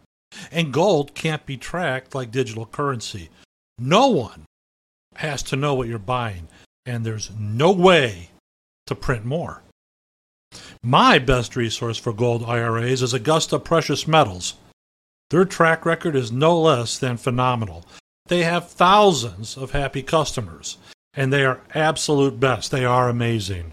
And 0.53 0.73
gold 0.73 1.15
can't 1.15 1.45
be 1.45 1.57
tracked 1.57 2.15
like 2.15 2.31
digital 2.31 2.67
currency. 2.67 3.31
No 3.79 4.09
one 4.09 4.45
has 5.17 5.43
to 5.45 5.57
know 5.57 5.75
what 5.75 5.89
you're 5.89 5.99
buying, 5.99 6.49
and 6.87 7.05
there's 7.05 7.31
no 7.37 7.73
way 7.73 8.31
to 8.87 8.95
print 8.95 9.25
more. 9.25 9.63
My 10.83 11.19
best 11.19 11.57
resource 11.57 11.99
for 11.99 12.13
gold 12.13 12.45
IRAs 12.45 13.03
is 13.03 13.13
Augusta 13.13 13.59
Precious 13.59 14.07
Metals. 14.07 14.55
Their 15.31 15.45
track 15.45 15.85
record 15.85 16.15
is 16.15 16.31
no 16.33 16.59
less 16.59 16.99
than 16.99 17.17
phenomenal. 17.17 17.85
They 18.27 18.45
have 18.45 18.71
thousands 18.71 19.57
of 19.57 19.73
happy 19.73 20.03
customers, 20.03 20.79
and 21.15 21.33
they 21.33 21.45
are 21.45 21.61
absolute 21.75 22.39
best. 22.39 22.71
They 22.71 22.85
are 22.85 23.09
amazing. 23.09 23.73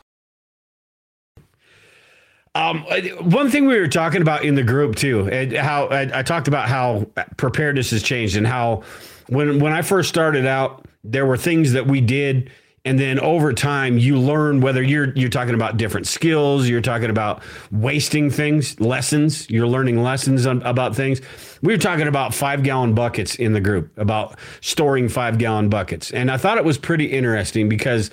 Um, 2.55 2.85
one 3.23 3.51
thing 3.51 3.67
we 3.67 3.79
were 3.79 3.88
talking 3.88 4.21
about 4.21 4.45
in 4.45 4.57
the 4.57 4.62
group 4.62 4.97
too, 4.97 5.27
and 5.31 5.55
how 5.55 5.87
I, 5.87 6.19
I 6.19 6.23
talked 6.23 6.49
about 6.49 6.69
how 6.69 7.07
preparedness 7.38 7.93
has 7.93 8.03
changed 8.03 8.37
and 8.37 8.47
how 8.47 8.83
when 9.29 9.59
when 9.59 9.73
I 9.73 9.81
first 9.81 10.11
started 10.11 10.45
out, 10.45 10.85
there 11.05 11.27
were 11.27 11.37
things 11.37 11.73
that 11.73 11.87
we 11.87 12.01
did, 12.01 12.51
and 12.85 12.99
then 12.99 13.21
over 13.21 13.53
time 13.53 13.99
you 13.99 14.19
learn 14.19 14.61
whether 14.61 14.83
you're 14.83 15.12
you're 15.15 15.29
talking 15.29 15.55
about 15.55 15.77
different 15.77 16.07
skills, 16.07 16.69
you're 16.69 16.81
talking 16.81 17.11
about 17.11 17.43
wasting 17.71 18.31
things, 18.31 18.79
lessons, 18.81 19.49
you're 19.51 19.67
learning 19.67 20.03
lessons 20.03 20.47
on, 20.47 20.62
about 20.62 20.95
things. 20.95 21.21
We 21.62 21.73
were 21.73 21.79
talking 21.79 22.09
about 22.09 22.35
five 22.35 22.62
gallon 22.62 22.95
buckets 22.95 23.37
in 23.37 23.53
the 23.53 23.61
group 23.61 23.97
about 23.99 24.38
storing 24.61 25.09
five 25.09 25.38
gallon 25.38 25.69
buckets, 25.69 26.11
and 26.11 26.31
I 26.31 26.37
thought 26.37 26.59
it 26.59 26.65
was 26.65 26.79
pretty 26.79 27.07
interesting 27.07 27.69
because 27.69 28.11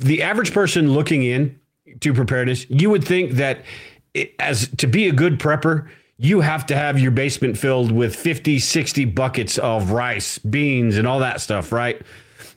the 0.00 0.22
average 0.22 0.52
person 0.52 0.92
looking 0.92 1.22
in 1.22 1.58
to 2.00 2.12
preparedness, 2.12 2.66
you 2.68 2.90
would 2.90 3.04
think 3.04 3.32
that 3.32 3.64
it, 4.14 4.34
as 4.38 4.68
to 4.78 4.86
be 4.86 5.08
a 5.08 5.12
good 5.12 5.38
prepper, 5.38 5.88
you 6.18 6.40
have 6.40 6.66
to 6.66 6.76
have 6.76 6.98
your 6.98 7.12
basement 7.12 7.56
filled 7.56 7.92
with 7.92 8.14
50, 8.14 8.58
60 8.58 9.04
buckets 9.06 9.56
of 9.58 9.92
rice, 9.92 10.38
beans, 10.38 10.96
and 10.96 11.06
all 11.06 11.20
that 11.20 11.40
stuff, 11.40 11.70
right? 11.70 12.02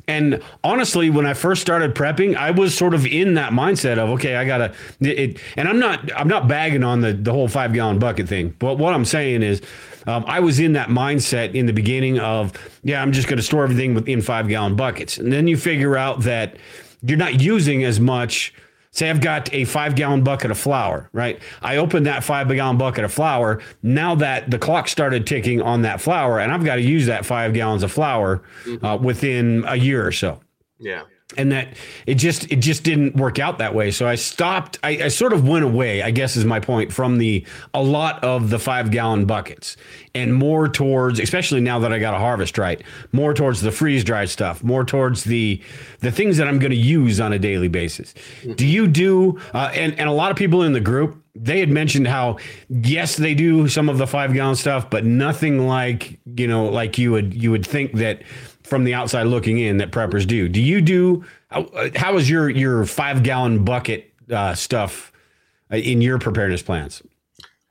And 0.08 0.41
honestly, 0.63 1.10
when 1.12 1.28
I 1.28 1.34
first 1.36 1.62
started 1.62 1.93
prepping, 1.93 2.36
I 2.36 2.52
was 2.52 2.76
sort 2.76 2.93
of 2.95 3.06
in 3.06 3.36
that 3.36 3.54
mindset 3.54 3.97
of 4.00 4.10
okay, 4.12 4.36
I 4.36 4.45
gotta 4.45 4.74
it. 5.00 5.39
And 5.56 5.69
I'm 5.69 5.80
not 5.80 6.12
I'm 6.17 6.28
not 6.28 6.47
bagging 6.47 6.84
on 6.84 7.02
the 7.02 7.13
the 7.13 7.32
whole 7.32 7.47
five 7.47 7.71
gallon 7.71 8.00
bucket 8.00 8.28
thing, 8.28 8.56
but 8.60 8.78
what 8.78 8.93
I'm 8.93 9.06
saying 9.06 9.43
is. 9.43 9.62
Um, 10.08 10.26
I 10.28 10.39
was 10.39 10.60
in 10.60 10.74
that 10.74 10.89
mindset 10.89 11.54
in 11.54 11.67
the 11.67 11.74
beginning 11.74 12.17
of, 12.17 12.54
yeah, 12.82 13.04
I'm 13.04 13.12
just 13.12 13.28
to 13.38 13.43
store 13.43 13.65
everything 13.65 13.93
within 13.93 14.19
five 14.19 14.47
gallon 14.47 14.76
buckets. 14.76 15.19
And 15.19 15.32
then 15.32 15.47
you 15.47 15.56
figure 15.56 15.95
out 15.95 16.21
that 16.21 16.58
you're 17.04 17.19
not 17.19 17.39
using 17.39 17.84
as 17.84 18.00
much 18.00 18.52
Say 18.93 19.10
I've 19.10 19.21
got 19.21 19.54
a 19.54 19.63
five 19.63 19.95
gallon 19.95 20.21
bucket 20.21 20.51
of 20.51 20.58
flour, 20.58 21.10
right? 21.13 21.41
I 21.62 21.77
opened 21.77 22.06
that 22.08 22.25
five 22.25 22.49
gallon 22.49 22.77
bucket 22.77 23.06
of 23.06 23.13
flour. 23.13 23.62
Now 23.82 24.15
that 24.15 24.51
the 24.51 24.60
clock 24.60 24.89
started 24.89 25.25
ticking 25.25 25.62
on 25.62 25.84
that 25.84 26.01
flour, 26.01 26.39
and 26.39 26.51
I've 26.51 26.65
got 26.65 26.75
to 26.75 26.82
use 26.82 27.06
that 27.06 27.25
five 27.25 27.54
gallons 27.54 27.84
of 27.84 27.91
flour 27.91 28.41
uh, 28.84 28.97
within 29.01 29.63
a 29.65 29.75
year 29.77 30.06
or 30.06 30.12
so 30.12 30.41
Yeah. 30.77 31.04
And 31.38 31.52
that 31.52 31.76
it 32.06 32.15
just 32.15 32.52
it 32.52 32.58
just 32.58 32.84
didn't 32.84 33.15
work 33.15 33.39
out 33.39 33.58
that 33.58 33.74
way. 33.74 33.91
So 33.91 34.08
i 34.08 34.15
stopped 34.15 34.78
I, 34.84 34.89
I 35.04 35.08
sort 35.08 35.34
of 35.34 35.48
went 35.48 35.65
away 35.65 36.02
i 36.02 36.12
guess 36.12 36.36
is 36.36 36.46
my 36.46 36.60
point 36.60 36.91
from 36.94 37.17
the 37.17 37.46
a 37.74 37.82
lot 37.82 38.24
of 38.24 38.50
the 38.50 38.60
five 38.60 38.91
gallon 38.91 39.26
buckets 39.26 39.78
and 40.13 40.34
more 40.34 40.67
towards 40.67 41.20
especially 41.20 41.62
now 41.62 41.80
that 41.80 41.91
i 41.94 42.00
got 42.00 42.13
a 42.13 42.17
harvest 42.17 42.58
right 42.58 42.82
more 43.12 43.34
towards 43.34 43.62
the 43.62 43.72
freeze 43.72 44.04
dried 44.04 44.30
stuff 44.30 44.63
more 44.63 44.84
towards 44.84 45.24
the 45.24 45.62
the 46.00 46.12
things 46.12 46.38
that 46.38 46.48
i'm 46.48 46.60
going 46.60 46.72
to 46.72 46.78
use 46.78 47.20
on 47.20 47.34
a 47.34 47.39
daily 47.39 47.67
basis. 47.67 48.13
Do 48.56 48.65
you 48.65 48.88
do 48.88 49.39
uh, 49.54 49.72
and 49.74 49.98
and 50.00 50.10
a 50.10 50.13
lot 50.13 50.32
of 50.32 50.38
people 50.38 50.63
in 50.63 50.74
the 50.74 50.80
group 50.80 51.17
they 51.36 51.60
had 51.60 51.70
mentioned 51.70 52.08
how 52.08 52.38
yes 52.70 53.15
they 53.15 53.34
do 53.34 53.67
some 53.67 53.88
of 53.88 53.98
the 53.98 54.08
five 54.08 54.34
gallon 54.34 54.56
stuff 54.56 54.89
but 54.89 55.06
nothing 55.06 55.67
like 55.67 56.20
you 56.26 56.48
know 56.48 56.65
like 56.65 56.98
you 56.98 57.12
would 57.12 57.34
you 57.34 57.52
would 57.52 57.65
think 57.65 57.94
that 57.94 58.22
from 58.63 58.84
the 58.84 58.93
outside 58.93 59.24
looking 59.24 59.60
in 59.60 59.78
that 59.78 59.91
preppers 59.91 60.26
do. 60.26 60.47
Do 60.47 60.62
you 60.62 60.82
do? 60.82 61.26
How, 61.50 62.17
is 62.17 62.30
your 62.30 62.50
your 62.50 62.86
five 62.86 63.24
gallon 63.24 63.63
bucket 63.65 64.13
uh, 64.32 64.56
stuff 64.56 65.12
uh, 65.71 65.78
in 65.78 66.02
your 66.02 66.19
preparedness 66.19 66.62
plans? 66.62 67.02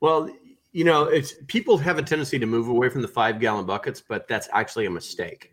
Well, 0.00 0.30
you 0.72 0.84
know, 0.84 1.04
it's 1.04 1.34
people 1.46 1.78
have 1.78 1.98
a 1.98 2.02
tendency 2.02 2.38
to 2.38 2.46
move 2.46 2.68
away 2.68 2.88
from 2.88 3.02
the 3.02 3.08
five 3.08 3.40
gallon 3.40 3.66
buckets, 3.66 4.02
but 4.06 4.28
that's 4.28 4.48
actually 4.52 4.86
a 4.86 4.90
mistake. 4.90 5.52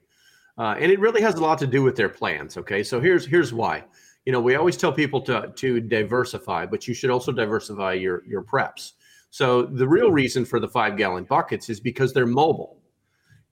Uh, 0.58 0.76
and 0.80 0.91
it 0.91 1.00
really 1.00 1.21
has 1.21 1.36
a 1.36 1.41
lot 1.41 1.58
to 1.60 1.67
do 1.67 1.84
with 1.84 1.95
their 1.95 2.10
plans. 2.10 2.58
Okay, 2.58 2.84
so 2.84 3.00
here's 3.00 3.26
here's 3.26 3.54
why. 3.54 3.84
You 4.26 4.34
know, 4.34 4.41
we 4.41 4.56
always 4.56 4.78
tell 4.78 4.91
people 4.91 5.21
to 5.21 5.52
to 5.56 5.80
diversify, 5.80 6.65
but 6.65 6.88
you 6.88 6.93
should 6.93 7.10
also 7.10 7.32
diversify 7.32 7.93
your 7.93 8.23
your 8.26 8.43
preps. 8.43 8.93
So 9.30 9.63
the 9.63 9.88
real 9.88 10.12
reason 10.12 10.45
for 10.45 10.60
the 10.60 10.67
five 10.67 10.97
gallon 10.97 11.26
buckets 11.26 11.69
is 11.69 11.80
because 11.80 12.13
they're 12.13 12.26
mobile. 12.26 12.82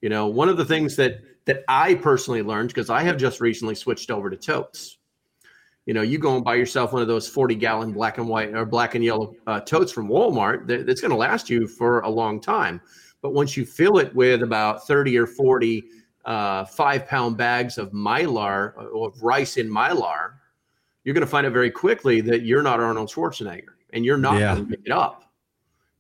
You 0.01 0.09
know, 0.09 0.27
one 0.27 0.49
of 0.49 0.57
the 0.57 0.65
things 0.65 0.95
that 0.97 1.21
that 1.45 1.63
I 1.67 1.95
personally 1.95 2.41
learned 2.41 2.69
because 2.69 2.89
I 2.89 3.03
have 3.03 3.17
just 3.17 3.39
recently 3.39 3.75
switched 3.75 4.11
over 4.11 4.29
to 4.29 4.35
totes. 4.37 4.97
You 5.85 5.93
know, 5.93 6.01
you 6.01 6.17
go 6.17 6.35
and 6.35 6.43
buy 6.43 6.55
yourself 6.55 6.93
one 6.93 7.03
of 7.03 7.07
those 7.07 7.27
40 7.27 7.53
gallon 7.55 7.91
black 7.91 8.17
and 8.17 8.27
white 8.27 8.53
or 8.55 8.65
black 8.65 8.95
and 8.95 9.03
yellow 9.03 9.35
uh, 9.45 9.59
totes 9.59 9.91
from 9.91 10.07
Walmart, 10.07 10.65
that, 10.67 10.87
that's 10.87 11.01
going 11.01 11.11
to 11.11 11.17
last 11.17 11.49
you 11.49 11.67
for 11.67 11.99
a 12.01 12.09
long 12.09 12.41
time. 12.41 12.81
But 13.21 13.33
once 13.33 13.55
you 13.55 13.65
fill 13.65 13.99
it 13.99 14.13
with 14.15 14.41
about 14.41 14.87
30 14.87 15.17
or 15.17 15.27
40 15.27 15.83
uh, 16.25 16.65
five 16.65 17.07
pound 17.07 17.37
bags 17.37 17.77
of 17.77 17.91
mylar, 17.91 18.75
uh, 18.77 18.99
of 18.99 19.21
rice 19.21 19.57
in 19.57 19.69
mylar, 19.69 20.31
you're 21.03 21.13
going 21.13 21.21
to 21.21 21.27
find 21.27 21.45
out 21.45 21.53
very 21.53 21.69
quickly 21.69 22.19
that 22.21 22.41
you're 22.41 22.63
not 22.63 22.79
Arnold 22.79 23.09
Schwarzenegger 23.09 23.75
and 23.93 24.03
you're 24.03 24.17
not 24.17 24.39
Yeah. 24.39 24.55
going 24.55 24.65
to 24.65 24.71
pick 24.75 24.85
it 24.85 24.91
up. 24.91 25.31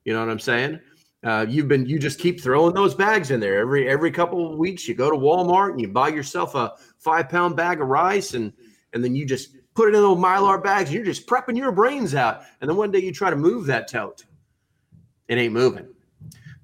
You 0.03 0.13
know 0.13 0.19
what 0.19 0.31
I'm 0.31 0.39
saying? 0.39 0.79
Uh, 1.25 1.43
you've 1.49 1.67
been 1.67 1.87
you 1.87 1.97
just 1.97 2.19
keep 2.19 2.39
throwing 2.39 2.73
those 2.75 2.93
bags 2.93 3.31
in 3.31 3.39
there 3.39 3.57
every 3.57 3.89
every 3.89 4.11
couple 4.11 4.51
of 4.51 4.59
weeks. 4.59 4.87
You 4.87 4.93
go 4.93 5.09
to 5.09 5.17
Walmart 5.17 5.71
and 5.71 5.81
you 5.81 5.87
buy 5.87 6.09
yourself 6.09 6.53
a 6.53 6.73
five 6.99 7.29
pound 7.29 7.55
bag 7.55 7.81
of 7.81 7.87
rice 7.87 8.35
and 8.35 8.53
and 8.93 9.03
then 9.03 9.15
you 9.15 9.25
just 9.25 9.55
put 9.73 9.89
it 9.89 9.95
in 9.95 10.01
little 10.01 10.15
mylar 10.15 10.63
bags. 10.63 10.93
You're 10.93 11.03
just 11.03 11.27
prepping 11.27 11.57
your 11.57 11.71
brains 11.71 12.13
out. 12.13 12.43
And 12.61 12.69
then 12.69 12.77
one 12.77 12.91
day 12.91 12.99
you 12.99 13.11
try 13.11 13.31
to 13.31 13.35
move 13.35 13.65
that 13.65 13.87
tote, 13.87 14.23
it 15.27 15.37
ain't 15.39 15.51
moving. 15.51 15.87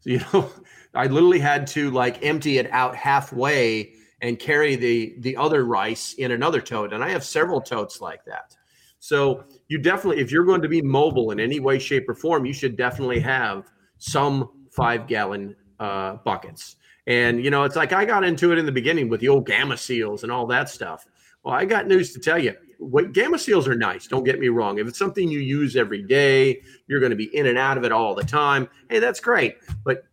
So 0.01 0.09
you 0.11 0.21
know, 0.31 0.51
I 0.93 1.07
literally 1.07 1.39
had 1.39 1.65
to 1.67 1.89
like 1.89 2.23
empty 2.23 2.59
it 2.59 2.69
out 2.71 2.95
halfway 2.95 3.93
and 4.21 4.37
carry 4.37 4.75
the 4.75 5.15
the 5.21 5.35
other 5.37 5.65
rice 5.65 6.13
in 6.13 6.33
another 6.33 6.61
tote. 6.61 6.93
And 6.93 7.03
I 7.03 7.09
have 7.09 7.23
several 7.23 7.61
totes 7.61 7.99
like 7.99 8.23
that. 8.25 8.55
So 8.99 9.45
you 9.69 9.79
definitely, 9.79 10.21
if 10.21 10.31
you're 10.31 10.45
going 10.45 10.61
to 10.61 10.69
be 10.69 10.83
mobile 10.83 11.31
in 11.31 11.39
any 11.39 11.59
way, 11.59 11.79
shape, 11.79 12.07
or 12.07 12.13
form, 12.13 12.45
you 12.45 12.53
should 12.53 12.77
definitely 12.77 13.19
have 13.21 13.71
some 14.01 14.49
five 14.71 15.07
gallon 15.07 15.55
uh, 15.79 16.15
buckets. 16.25 16.75
And 17.07 17.43
you 17.43 17.49
know, 17.49 17.63
it's 17.63 17.75
like 17.75 17.93
I 17.93 18.03
got 18.03 18.23
into 18.23 18.51
it 18.51 18.57
in 18.57 18.65
the 18.65 18.71
beginning 18.71 19.09
with 19.09 19.21
the 19.21 19.29
old 19.29 19.45
gamma 19.45 19.77
seals 19.77 20.23
and 20.23 20.31
all 20.31 20.45
that 20.47 20.69
stuff. 20.69 21.05
Well, 21.43 21.55
I 21.55 21.65
got 21.65 21.87
news 21.87 22.13
to 22.13 22.19
tell 22.19 22.37
you. 22.37 22.55
What 22.77 23.13
gamma 23.13 23.37
seals 23.37 23.67
are 23.67 23.75
nice. 23.75 24.07
Don't 24.07 24.23
get 24.23 24.39
me 24.39 24.47
wrong. 24.47 24.79
If 24.79 24.87
it's 24.87 24.97
something 24.97 25.29
you 25.29 25.39
use 25.39 25.75
every 25.75 26.01
day, 26.01 26.61
you're 26.87 26.99
going 26.99 27.11
to 27.11 27.15
be 27.15 27.35
in 27.35 27.45
and 27.45 27.57
out 27.57 27.77
of 27.77 27.83
it 27.83 27.91
all 27.91 28.15
the 28.15 28.23
time. 28.23 28.67
Hey, 28.89 28.97
that's 28.97 29.19
great. 29.19 29.57
But 29.83 30.03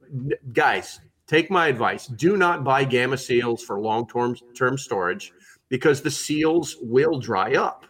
guys, 0.52 1.00
take 1.26 1.50
my 1.50 1.68
advice. 1.68 2.06
Do 2.06 2.36
not 2.36 2.64
buy 2.64 2.84
gamma 2.84 3.16
seals 3.16 3.62
for 3.62 3.80
long-term 3.80 4.36
term 4.54 4.76
storage 4.76 5.32
because 5.70 6.02
the 6.02 6.10
seals 6.10 6.76
will 6.82 7.18
dry 7.18 7.54
up. 7.54 7.86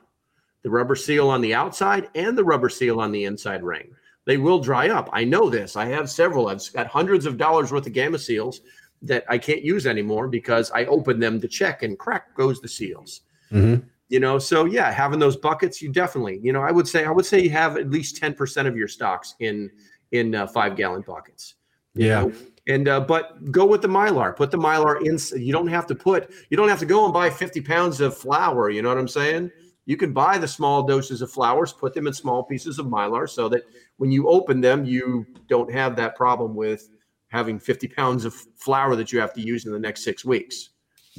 The 0.62 0.70
rubber 0.70 0.96
seal 0.96 1.28
on 1.28 1.40
the 1.40 1.54
outside 1.54 2.08
and 2.14 2.38
the 2.38 2.44
rubber 2.44 2.68
seal 2.68 3.00
on 3.00 3.10
the 3.10 3.24
inside 3.24 3.64
ring. 3.64 3.90
They 4.28 4.36
will 4.36 4.58
dry 4.58 4.90
up. 4.90 5.08
I 5.10 5.24
know 5.24 5.48
this. 5.48 5.74
I 5.74 5.86
have 5.86 6.10
several. 6.10 6.48
I've 6.48 6.60
got 6.74 6.86
hundreds 6.86 7.24
of 7.24 7.38
dollars 7.38 7.72
worth 7.72 7.86
of 7.86 7.94
gamma 7.94 8.18
seals 8.18 8.60
that 9.00 9.24
I 9.26 9.38
can't 9.38 9.62
use 9.62 9.86
anymore 9.86 10.28
because 10.28 10.70
I 10.72 10.84
open 10.84 11.18
them 11.18 11.40
to 11.40 11.48
check 11.48 11.82
and 11.82 11.98
crack 11.98 12.34
goes 12.36 12.60
the 12.60 12.68
seals 12.68 13.22
Mm-hmm. 13.50 13.86
you 14.10 14.20
know 14.20 14.38
so 14.38 14.66
yeah 14.66 14.90
having 14.90 15.18
those 15.18 15.34
buckets 15.34 15.80
you 15.80 15.90
definitely 15.90 16.38
you 16.42 16.52
know 16.52 16.60
i 16.60 16.70
would 16.70 16.86
say 16.86 17.06
i 17.06 17.10
would 17.10 17.24
say 17.24 17.40
you 17.40 17.48
have 17.48 17.78
at 17.78 17.88
least 17.90 18.20
10% 18.20 18.66
of 18.66 18.76
your 18.76 18.88
stocks 18.88 19.34
in 19.40 19.70
in 20.12 20.34
uh, 20.34 20.46
five 20.46 20.76
gallon 20.76 21.00
buckets 21.00 21.54
Yeah. 21.94 22.24
know? 22.24 22.32
and 22.74 22.88
uh, 22.88 23.00
but 23.00 23.50
go 23.50 23.64
with 23.64 23.80
the 23.80 23.88
mylar 23.88 24.36
put 24.36 24.50
the 24.50 24.58
mylar 24.58 25.00
in 25.08 25.16
you 25.40 25.50
don't 25.50 25.68
have 25.68 25.86
to 25.86 25.94
put 25.94 26.30
you 26.50 26.58
don't 26.58 26.68
have 26.68 26.78
to 26.80 26.84
go 26.94 27.06
and 27.06 27.14
buy 27.14 27.30
50 27.30 27.62
pounds 27.62 28.02
of 28.02 28.14
flour 28.14 28.68
you 28.68 28.82
know 28.82 28.90
what 28.90 28.98
i'm 28.98 29.08
saying 29.08 29.50
you 29.86 29.96
can 29.96 30.12
buy 30.12 30.36
the 30.36 30.46
small 30.46 30.82
doses 30.82 31.22
of 31.22 31.30
flowers. 31.32 31.72
put 31.72 31.94
them 31.94 32.06
in 32.06 32.12
small 32.12 32.42
pieces 32.44 32.78
of 32.78 32.84
mylar 32.84 33.26
so 33.26 33.48
that 33.48 33.62
when 33.98 34.10
you 34.10 34.28
open 34.28 34.60
them 34.60 34.84
you 34.84 35.26
don't 35.48 35.72
have 35.72 35.94
that 35.96 36.16
problem 36.16 36.54
with 36.54 36.88
having 37.28 37.58
50 37.58 37.88
pounds 37.88 38.24
of 38.24 38.34
flour 38.56 38.96
that 38.96 39.12
you 39.12 39.20
have 39.20 39.34
to 39.34 39.40
use 39.40 39.66
in 39.66 39.72
the 39.72 39.78
next 39.78 40.02
six 40.02 40.24
weeks 40.24 40.70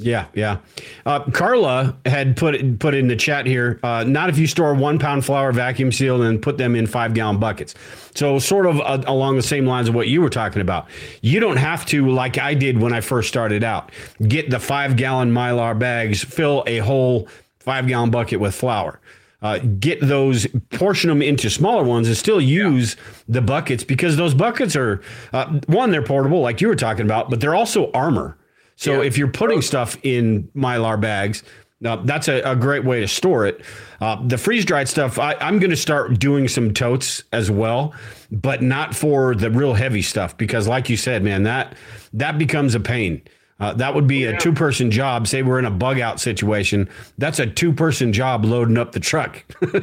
Yeah, 0.01 0.27
yeah. 0.33 0.59
Uh, 1.05 1.29
Carla 1.31 1.97
had 2.05 2.37
put 2.37 2.79
put 2.79 2.95
in 2.95 3.09
the 3.09 3.17
chat 3.17 3.45
here. 3.45 3.81
Uh, 3.83 4.05
not 4.05 4.29
if 4.29 4.37
you 4.37 4.47
store 4.47 4.73
one 4.73 4.97
pound 4.97 5.25
flour 5.25 5.51
vacuum 5.51 5.91
sealed 5.91 6.21
and 6.21 6.41
put 6.41 6.57
them 6.57 6.73
in 6.73 6.87
five 6.87 7.13
gallon 7.13 7.37
buckets. 7.37 7.75
So 8.15 8.39
sort 8.39 8.65
of 8.65 8.79
uh, 8.79 9.03
along 9.07 9.35
the 9.35 9.43
same 9.43 9.65
lines 9.65 9.89
of 9.89 9.95
what 9.95 10.07
you 10.07 10.21
were 10.21 10.29
talking 10.29 10.61
about. 10.61 10.87
You 11.21 11.41
don't 11.41 11.57
have 11.57 11.85
to 11.87 12.09
like 12.09 12.37
I 12.37 12.53
did 12.53 12.79
when 12.79 12.93
I 12.93 13.01
first 13.01 13.27
started 13.27 13.61
out. 13.61 13.91
Get 14.25 14.49
the 14.49 14.59
five 14.59 14.95
gallon 14.95 15.33
mylar 15.33 15.77
bags, 15.77 16.23
fill 16.23 16.63
a 16.65 16.77
whole 16.77 17.27
five 17.59 17.85
gallon 17.85 18.09
bucket 18.09 18.39
with 18.39 18.55
flour. 18.55 19.01
Uh, 19.41 19.59
get 19.79 20.01
those, 20.01 20.47
portion 20.71 21.07
them 21.09 21.21
into 21.21 21.49
smaller 21.49 21.83
ones, 21.83 22.07
and 22.07 22.17
still 22.17 22.41
use 22.41 22.97
the 23.27 23.41
buckets 23.41 23.85
because 23.85 24.17
those 24.17 24.33
buckets 24.33 24.75
are 24.75 25.01
uh, 25.31 25.59
one, 25.67 25.91
they're 25.91 26.03
portable, 26.03 26.41
like 26.41 26.59
you 26.59 26.67
were 26.67 26.75
talking 26.75 27.05
about, 27.05 27.29
but 27.29 27.39
they're 27.39 27.55
also 27.55 27.89
armor. 27.91 28.37
So 28.75 29.01
if 29.01 29.17
you're 29.17 29.27
putting 29.31 29.61
stuff 29.61 29.97
in 30.03 30.49
mylar 30.55 30.99
bags, 30.99 31.43
uh, 31.83 31.97
that's 31.97 32.27
a, 32.27 32.41
a 32.41 32.55
great 32.55 32.83
way 32.83 32.99
to 32.99 33.07
store 33.07 33.45
it. 33.45 33.61
Uh, 34.01 34.25
the 34.27 34.37
freeze 34.37 34.65
dried 34.65 34.87
stuff, 34.87 35.19
I, 35.19 35.35
I'm 35.35 35.59
going 35.59 35.69
to 35.69 35.77
start 35.77 36.19
doing 36.19 36.47
some 36.47 36.73
totes 36.73 37.23
as 37.31 37.49
well, 37.51 37.93
but 38.31 38.61
not 38.61 38.95
for 38.95 39.35
the 39.35 39.49
real 39.49 39.73
heavy 39.73 40.01
stuff 40.01 40.37
because, 40.37 40.67
like 40.67 40.89
you 40.89 40.97
said, 40.97 41.23
man, 41.23 41.43
that 41.43 41.75
that 42.13 42.37
becomes 42.37 42.75
a 42.75 42.79
pain. 42.79 43.21
Uh, 43.59 43.73
that 43.73 43.93
would 43.93 44.07
be 44.07 44.25
a 44.25 44.37
two 44.37 44.53
person 44.53 44.89
job. 44.89 45.27
Say 45.27 45.43
we're 45.43 45.59
in 45.59 45.65
a 45.65 45.71
bug 45.71 45.99
out 45.99 46.19
situation. 46.19 46.87
That's 47.17 47.39
a 47.39 47.47
two 47.47 47.73
person 47.73 48.13
job 48.13 48.45
loading 48.45 48.77
up 48.77 48.91
the 48.91 48.99
truck. 48.99 49.43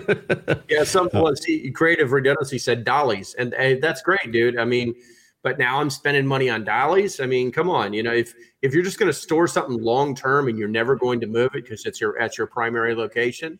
Yeah, 0.69 0.83
some 0.85 1.09
well, 1.12 1.35
see, 1.37 1.71
creative 1.71 2.12
redundancy 2.12 2.59
said 2.59 2.85
dollies, 2.85 3.35
and 3.35 3.55
uh, 3.55 3.75
that's 3.81 4.03
great, 4.03 4.33
dude. 4.33 4.59
I 4.59 4.65
mean, 4.65 4.95
but 5.43 5.59
now 5.59 5.81
I'm 5.81 5.91
spending 5.91 6.27
money 6.27 6.51
on 6.51 6.65
dollies. 6.65 7.21
I 7.21 7.27
mean, 7.27 7.53
come 7.53 7.71
on, 7.71 7.93
you 7.93 8.03
know, 8.03 8.12
if 8.12 8.35
if 8.62 8.75
you're 8.75 8.83
just 8.83 8.99
going 8.99 9.09
to 9.09 9.17
store 9.17 9.47
something 9.47 9.81
long 9.81 10.15
term 10.15 10.49
and 10.49 10.59
you're 10.59 10.67
never 10.69 10.97
going 10.97 11.21
to 11.21 11.27
move 11.27 11.51
it 11.55 11.62
because 11.65 11.87
it's 11.87 12.01
your 12.01 12.19
at 12.19 12.37
your 12.37 12.49
primary 12.49 12.95
location, 12.95 13.59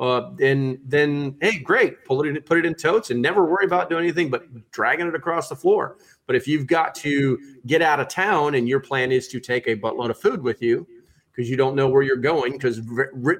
uh, 0.00 0.30
then 0.36 0.80
then 0.84 1.36
hey, 1.40 1.58
great, 1.58 2.04
pull 2.04 2.22
it 2.22 2.28
in, 2.28 2.42
put 2.42 2.58
it 2.58 2.66
in 2.66 2.74
totes, 2.74 3.10
and 3.10 3.22
never 3.22 3.44
worry 3.44 3.64
about 3.64 3.88
doing 3.88 4.02
anything 4.02 4.30
but 4.30 4.70
dragging 4.72 5.06
it 5.06 5.14
across 5.14 5.48
the 5.48 5.56
floor. 5.56 5.98
But 6.26 6.34
if 6.34 6.48
you've 6.48 6.66
got 6.66 6.94
to 6.96 7.38
get 7.66 7.82
out 7.82 8.00
of 8.00 8.08
town 8.08 8.54
and 8.54 8.68
your 8.68 8.80
plan 8.80 9.12
is 9.12 9.28
to 9.28 9.40
take 9.40 9.68
a 9.68 9.76
buttload 9.76 10.10
of 10.10 10.18
food 10.18 10.42
with 10.42 10.62
you 10.62 10.86
because 11.30 11.48
you 11.48 11.56
don't 11.56 11.76
know 11.76 11.88
where 11.88 12.02
you're 12.02 12.16
going, 12.16 12.52
because 12.52 12.80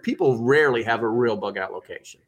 people 0.02 0.38
rarely 0.38 0.82
have 0.82 1.02
a 1.02 1.08
real 1.08 1.36
bug 1.36 1.58
out 1.58 1.72
location 1.72 2.20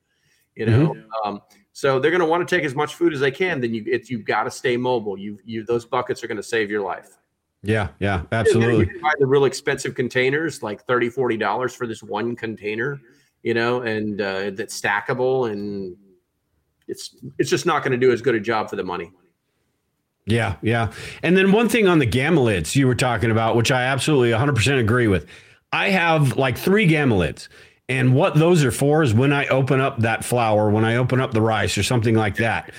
you 0.55 0.67
know? 0.67 0.97
Um, 1.25 1.41
so 1.73 1.99
they're 1.99 2.11
going 2.11 2.21
to 2.21 2.27
want 2.27 2.47
to 2.47 2.57
take 2.57 2.65
as 2.65 2.75
much 2.75 2.95
food 2.95 3.13
as 3.13 3.21
they 3.21 3.31
can 3.31 3.61
then 3.61 3.73
you 3.73 3.83
it's 3.87 4.11
you've 4.11 4.25
got 4.25 4.45
to 4.45 4.51
stay 4.51 4.77
mobile. 4.77 5.17
You 5.17 5.39
you 5.45 5.65
those 5.65 5.85
buckets 5.85 6.23
are 6.23 6.27
going 6.27 6.37
to 6.37 6.43
save 6.43 6.71
your 6.71 6.83
life. 6.83 7.19
Yeah, 7.63 7.89
yeah, 8.01 8.25
absolutely. 8.33 8.87
You 8.87 8.87
can 8.87 9.01
buy 9.01 9.13
the 9.19 9.27
real 9.27 9.45
expensive 9.45 9.95
containers, 9.95 10.65
like 10.65 10.85
$30, 10.85 11.15
$40 11.15 11.77
for 11.77 11.87
this 11.87 12.03
one 12.03 12.35
container, 12.35 13.01
you 13.43 13.55
know, 13.55 13.83
and 13.83 14.21
uh, 14.21 14.51
that's 14.51 14.79
stackable, 14.81 15.51
and 15.51 15.97
it's 16.89 17.17
it's 17.39 17.51
just 17.51 17.67
not 17.67 17.83
going 17.83 17.93
to 17.93 17.99
do 17.99 18.13
as 18.13 18.23
good 18.23 18.35
a 18.35 18.41
job 18.41 18.71
for 18.71 18.77
the 18.77 18.85
money. 18.85 19.11
Yeah, 20.27 20.57
yeah. 20.63 20.93
And 21.23 21.37
then 21.37 21.53
one 21.53 21.69
thing 21.69 21.89
on 21.89 21.99
the 21.99 22.07
gamma 22.07 22.41
lids 22.41 22.77
you 22.77 22.87
were 22.87 22.95
talking 22.95 23.31
about, 23.31 23.57
which 23.57 23.73
I 23.73 23.83
absolutely 23.83 24.31
100% 24.31 24.79
agree 24.79 25.09
with. 25.09 25.27
I 25.73 25.91
have 25.91 26.37
like 26.37 26.57
three 26.57 26.87
gamma 26.87 27.17
lids. 27.17 27.49
And 27.89 28.15
what 28.15 28.37
those 28.37 28.65
are 28.65 28.71
for 28.71 29.03
is 29.03 29.13
when 29.13 29.33
I 29.33 29.47
open 29.49 29.81
up 29.81 29.99
that 29.99 30.25
flour, 30.25 30.71
when 30.71 30.85
I 30.85 30.97
open 30.97 31.21
up 31.21 31.33
the 31.33 31.43
rice 31.43 31.77
or 31.77 31.83
something 31.83 32.15
like 32.15 32.37
that, 32.37 32.71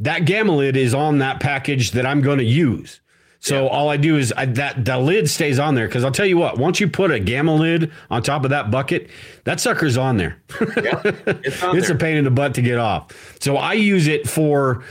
that 0.00 0.24
gamma 0.24 0.52
lid 0.52 0.76
is 0.76 0.94
on 0.94 1.18
that 1.18 1.40
package 1.40 1.90
that 1.90 2.06
I'm 2.06 2.22
going 2.22 2.38
to 2.38 2.44
use. 2.44 3.01
So 3.42 3.66
all 3.66 3.88
I 3.88 3.96
do 3.96 4.18
is 4.18 4.32
I, 4.36 4.46
that 4.46 4.84
the 4.84 4.96
lid 4.98 5.28
stays 5.28 5.58
on 5.58 5.74
there 5.74 5.88
because 5.88 6.04
I'll 6.04 6.12
tell 6.12 6.26
you 6.26 6.36
what, 6.36 6.58
once 6.58 6.78
you 6.78 6.86
put 6.86 7.10
a 7.10 7.18
gamma 7.18 7.52
lid 7.52 7.90
on 8.08 8.22
top 8.22 8.44
of 8.44 8.50
that 8.50 8.70
bucket, 8.70 9.10
that 9.42 9.58
sucker's 9.58 9.98
on 9.98 10.16
there. 10.16 10.40
It's, 10.60 11.60
on 11.60 11.76
it's 11.76 11.88
there. 11.88 11.96
a 11.96 11.98
pain 11.98 12.16
in 12.16 12.22
the 12.22 12.30
butt 12.30 12.54
to 12.54 12.62
get 12.62 12.78
off. 12.78 13.08
So 13.40 13.56
I 13.56 13.72
use 13.72 14.06
it 14.06 14.30
for 14.30 14.84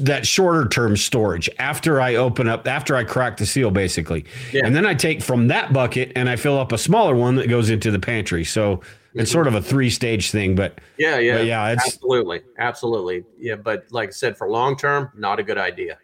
that 0.00 0.26
shorter 0.26 0.68
term 0.68 0.96
storage 0.96 1.48
after 1.60 2.00
I 2.00 2.16
open 2.16 2.48
up, 2.48 2.66
after 2.66 2.96
I 2.96 3.04
crack 3.04 3.36
the 3.36 3.46
seal, 3.46 3.70
basically. 3.70 4.24
And 4.52 4.74
then 4.74 4.84
I 4.84 4.94
take 4.94 5.22
from 5.22 5.46
that 5.48 5.72
bucket 5.72 6.10
and 6.16 6.28
I 6.28 6.34
fill 6.34 6.58
up 6.58 6.72
a 6.72 6.78
smaller 6.78 7.14
one 7.14 7.36
that 7.36 7.48
goes 7.48 7.70
into 7.70 7.92
the 7.92 8.00
pantry. 8.00 8.44
So 8.44 8.80
it's 9.14 9.30
mm-hmm. 9.30 9.32
sort 9.32 9.46
of 9.46 9.54
a 9.54 9.62
three 9.62 9.90
stage 9.90 10.32
thing, 10.32 10.56
but 10.56 10.80
Yeah, 10.98 11.20
yeah, 11.20 11.36
but 11.36 11.46
yeah, 11.46 11.70
it's 11.70 11.86
absolutely, 11.86 12.42
absolutely. 12.58 13.22
Yeah, 13.38 13.54
but 13.54 13.86
like 13.92 14.08
I 14.08 14.12
said, 14.12 14.36
for 14.36 14.48
long 14.48 14.76
term, 14.76 15.12
not 15.14 15.38
a 15.38 15.44
good 15.44 15.58
idea. 15.58 15.98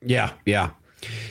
Yeah, 0.00 0.30
yeah. 0.46 0.70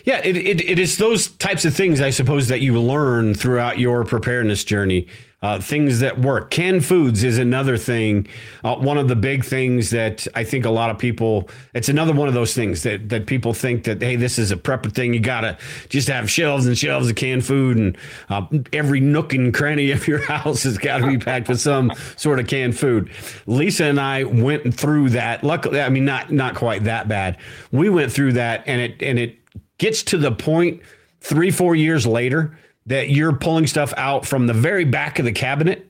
Yeah, 0.06 0.22
it, 0.24 0.36
it, 0.36 0.62
it 0.62 0.80
is 0.80 0.98
those 0.98 1.28
types 1.28 1.66
of 1.66 1.74
things, 1.74 2.02
I 2.02 2.10
suppose, 2.10 2.48
that 2.50 2.62
you 2.62 2.80
learn 2.80 3.34
throughout 3.34 3.80
your 3.80 4.04
preparedness 4.04 4.64
journey. 4.64 5.08
Uh, 5.44 5.60
things 5.60 6.00
that 6.00 6.22
work. 6.22 6.50
Canned 6.52 6.86
foods 6.86 7.22
is 7.22 7.38
another 7.38 7.76
thing. 7.76 8.26
Uh, 8.64 8.76
one 8.76 8.98
of 8.98 9.10
the 9.10 9.16
big 9.18 9.44
things 9.44 9.90
that 9.90 10.26
I 10.36 10.46
think 10.46 10.64
a 10.64 10.70
lot 10.70 10.90
of 10.90 10.98
people, 10.98 11.50
it's 11.74 11.90
another 11.90 12.14
one 12.14 12.30
of 12.30 12.34
those 12.34 12.54
things 12.54 12.84
that, 12.84 13.10
that 13.10 13.28
people 13.28 13.54
think 13.54 13.84
that, 13.84 14.02
hey, 14.02 14.16
this 14.16 14.40
is 14.40 14.52
a 14.52 14.56
prepper 14.56 14.90
thing. 14.90 15.14
You 15.14 15.20
got 15.20 15.42
to 15.42 15.58
just 15.90 16.08
have 16.08 16.32
shelves 16.32 16.66
and 16.66 16.78
shelves 16.78 17.10
of 17.10 17.18
canned 17.18 17.46
food, 17.46 17.76
and 17.76 17.98
uh, 18.30 18.48
every 18.72 19.02
nook 19.02 19.34
and 19.34 19.54
cranny 19.54 19.92
of 19.92 20.08
your 20.08 20.20
house 20.20 20.64
has 20.64 20.78
got 20.78 21.00
to 21.00 21.08
be 21.08 21.18
packed 21.18 21.50
with 21.50 21.60
some 21.60 21.92
sort 22.16 22.40
of 22.40 22.48
canned 22.48 22.80
food. 22.80 23.12
Lisa 23.46 23.84
and 23.84 24.00
I 24.00 24.24
went 24.24 24.74
through 24.74 25.10
that. 25.10 25.44
Luckily, 25.44 25.82
I 25.82 25.90
mean, 25.90 26.06
not 26.06 26.32
not 26.32 26.56
quite 26.56 26.86
that 26.86 27.10
bad. 27.10 27.38
We 27.74 27.90
went 27.90 28.14
through 28.14 28.34
that, 28.34 28.64
and 28.66 28.80
it 28.80 29.04
and 29.04 29.20
it 29.20 29.43
gets 29.84 30.02
to 30.02 30.18
the 30.18 30.32
point 30.32 30.82
three 31.20 31.52
four 31.52 31.76
years 31.76 32.08
later 32.08 32.58
that 32.86 33.10
you're 33.10 33.34
pulling 33.34 33.68
stuff 33.68 33.94
out 33.98 34.26
from 34.26 34.48
the 34.48 34.54
very 34.54 34.86
back 34.86 35.20
of 35.20 35.26
the 35.26 35.32
cabinet 35.34 35.90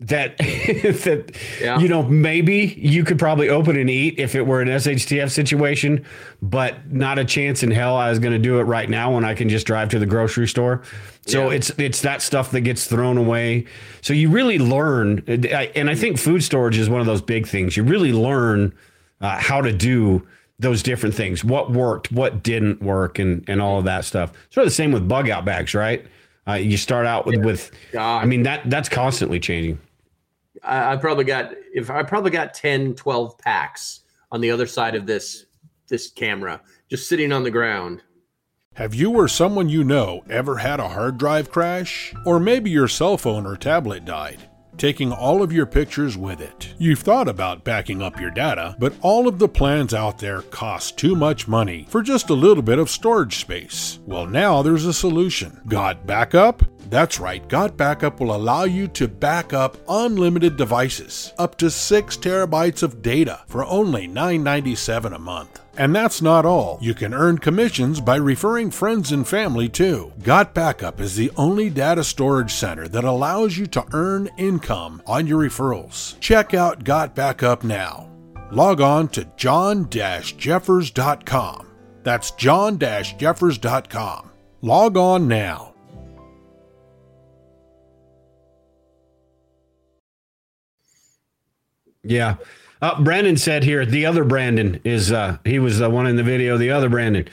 that 0.00 0.36
that 0.38 1.36
you 1.80 1.86
know 1.86 2.02
maybe 2.02 2.74
you 2.76 3.04
could 3.04 3.20
probably 3.20 3.48
open 3.48 3.76
and 3.76 3.88
eat 3.88 4.18
if 4.18 4.34
it 4.34 4.44
were 4.44 4.60
an 4.60 4.66
SHTF 4.66 5.30
situation, 5.30 6.04
but 6.42 6.90
not 6.92 7.20
a 7.20 7.24
chance 7.24 7.62
in 7.62 7.70
hell 7.70 7.96
I 7.96 8.10
was 8.10 8.18
going 8.18 8.32
to 8.32 8.38
do 8.38 8.58
it 8.58 8.64
right 8.64 8.90
now 8.90 9.14
when 9.14 9.24
I 9.24 9.34
can 9.34 9.48
just 9.48 9.64
drive 9.64 9.90
to 9.90 10.00
the 10.00 10.06
grocery 10.06 10.48
store. 10.48 10.82
So 11.26 11.50
it's 11.50 11.70
it's 11.78 12.00
that 12.00 12.22
stuff 12.22 12.50
that 12.50 12.62
gets 12.62 12.88
thrown 12.88 13.16
away. 13.16 13.66
So 14.00 14.12
you 14.12 14.28
really 14.28 14.58
learn, 14.58 15.22
and 15.28 15.88
I 15.88 15.94
think 15.94 16.18
food 16.18 16.42
storage 16.42 16.78
is 16.78 16.90
one 16.90 17.00
of 17.00 17.06
those 17.06 17.22
big 17.22 17.46
things. 17.46 17.76
You 17.76 17.84
really 17.84 18.12
learn 18.12 18.74
uh, 19.20 19.38
how 19.38 19.60
to 19.60 19.72
do 19.72 20.26
those 20.60 20.82
different 20.82 21.14
things, 21.14 21.42
what 21.42 21.72
worked, 21.72 22.12
what 22.12 22.42
didn't 22.42 22.82
work, 22.82 23.18
and 23.18 23.44
and 23.48 23.60
all 23.60 23.78
of 23.78 23.84
that 23.86 24.04
stuff. 24.04 24.32
Sort 24.50 24.66
of 24.66 24.70
the 24.70 24.74
same 24.74 24.92
with 24.92 25.08
bug 25.08 25.28
out 25.28 25.44
bags, 25.44 25.74
right? 25.74 26.06
Uh, 26.46 26.54
you 26.54 26.76
start 26.76 27.06
out 27.06 27.26
with, 27.26 27.44
with 27.44 27.70
I 27.98 28.24
mean 28.26 28.42
that 28.44 28.68
that's 28.68 28.88
constantly 28.88 29.40
changing. 29.40 29.78
I, 30.62 30.92
I 30.92 30.96
probably 30.96 31.24
got 31.24 31.52
if 31.72 31.90
I 31.90 32.02
probably 32.02 32.30
got 32.30 32.54
10, 32.54 32.94
12 32.94 33.38
packs 33.38 34.00
on 34.32 34.40
the 34.40 34.50
other 34.50 34.66
side 34.66 34.94
of 34.94 35.06
this 35.06 35.46
this 35.88 36.10
camera, 36.10 36.60
just 36.88 37.08
sitting 37.08 37.32
on 37.32 37.42
the 37.42 37.50
ground. 37.50 38.02
Have 38.74 38.94
you 38.94 39.12
or 39.12 39.28
someone 39.28 39.68
you 39.68 39.82
know 39.82 40.22
ever 40.30 40.58
had 40.58 40.78
a 40.78 40.88
hard 40.88 41.18
drive 41.18 41.50
crash? 41.50 42.14
Or 42.24 42.38
maybe 42.38 42.70
your 42.70 42.88
cell 42.88 43.18
phone 43.18 43.44
or 43.44 43.56
tablet 43.56 44.04
died? 44.04 44.48
Taking 44.80 45.12
all 45.12 45.42
of 45.42 45.52
your 45.52 45.66
pictures 45.66 46.16
with 46.16 46.40
it. 46.40 46.72
You've 46.78 47.00
thought 47.00 47.28
about 47.28 47.64
backing 47.64 48.00
up 48.00 48.18
your 48.18 48.30
data, 48.30 48.76
but 48.78 48.94
all 49.02 49.28
of 49.28 49.38
the 49.38 49.46
plans 49.46 49.92
out 49.92 50.20
there 50.20 50.40
cost 50.40 50.96
too 50.96 51.14
much 51.14 51.46
money 51.46 51.84
for 51.90 52.00
just 52.00 52.30
a 52.30 52.34
little 52.34 52.62
bit 52.62 52.78
of 52.78 52.88
storage 52.88 53.36
space. 53.36 53.98
Well, 54.06 54.24
now 54.24 54.62
there's 54.62 54.86
a 54.86 54.94
solution. 54.94 55.60
Got 55.66 56.06
Backup? 56.06 56.62
That's 56.90 57.20
right, 57.20 57.46
Got 57.48 57.76
Backup 57.76 58.18
will 58.18 58.34
allow 58.34 58.64
you 58.64 58.88
to 58.88 59.06
back 59.06 59.52
up 59.52 59.76
unlimited 59.88 60.56
devices, 60.56 61.32
up 61.38 61.56
to 61.58 61.70
6 61.70 62.16
terabytes 62.16 62.82
of 62.82 63.00
data 63.00 63.42
for 63.46 63.64
only 63.64 64.08
$9.97 64.08 65.14
a 65.14 65.18
month. 65.20 65.60
And 65.78 65.94
that's 65.94 66.20
not 66.20 66.44
all. 66.44 66.80
You 66.82 66.94
can 66.94 67.14
earn 67.14 67.38
commissions 67.38 68.00
by 68.00 68.16
referring 68.16 68.72
friends 68.72 69.12
and 69.12 69.24
family 69.26 69.68
too. 69.68 70.12
Got 70.24 70.52
Backup 70.52 71.00
is 71.00 71.14
the 71.14 71.30
only 71.36 71.70
data 71.70 72.02
storage 72.02 72.52
center 72.52 72.88
that 72.88 73.04
allows 73.04 73.56
you 73.56 73.68
to 73.68 73.86
earn 73.92 74.28
income 74.36 75.00
on 75.06 75.28
your 75.28 75.44
referrals. 75.44 76.18
Check 76.18 76.54
out 76.54 76.82
Got 76.82 77.14
Backup 77.14 77.62
now. 77.62 78.10
Log 78.50 78.80
on 78.80 79.06
to 79.10 79.24
john-jeffers.com. 79.36 81.66
That's 82.02 82.32
john-jeffers.com. 82.32 84.30
Log 84.62 84.96
on 84.96 85.28
now. 85.28 85.69
Yeah. 92.10 92.36
Uh, 92.82 93.00
Brandon 93.02 93.36
said 93.36 93.62
here, 93.62 93.84
the 93.84 94.06
other 94.06 94.24
Brandon 94.24 94.80
is, 94.84 95.12
uh, 95.12 95.36
he 95.44 95.58
was 95.58 95.78
the 95.78 95.90
one 95.90 96.06
in 96.06 96.16
the 96.16 96.22
video, 96.22 96.56
the 96.56 96.70
other 96.70 96.88
Brandon. 96.88 97.28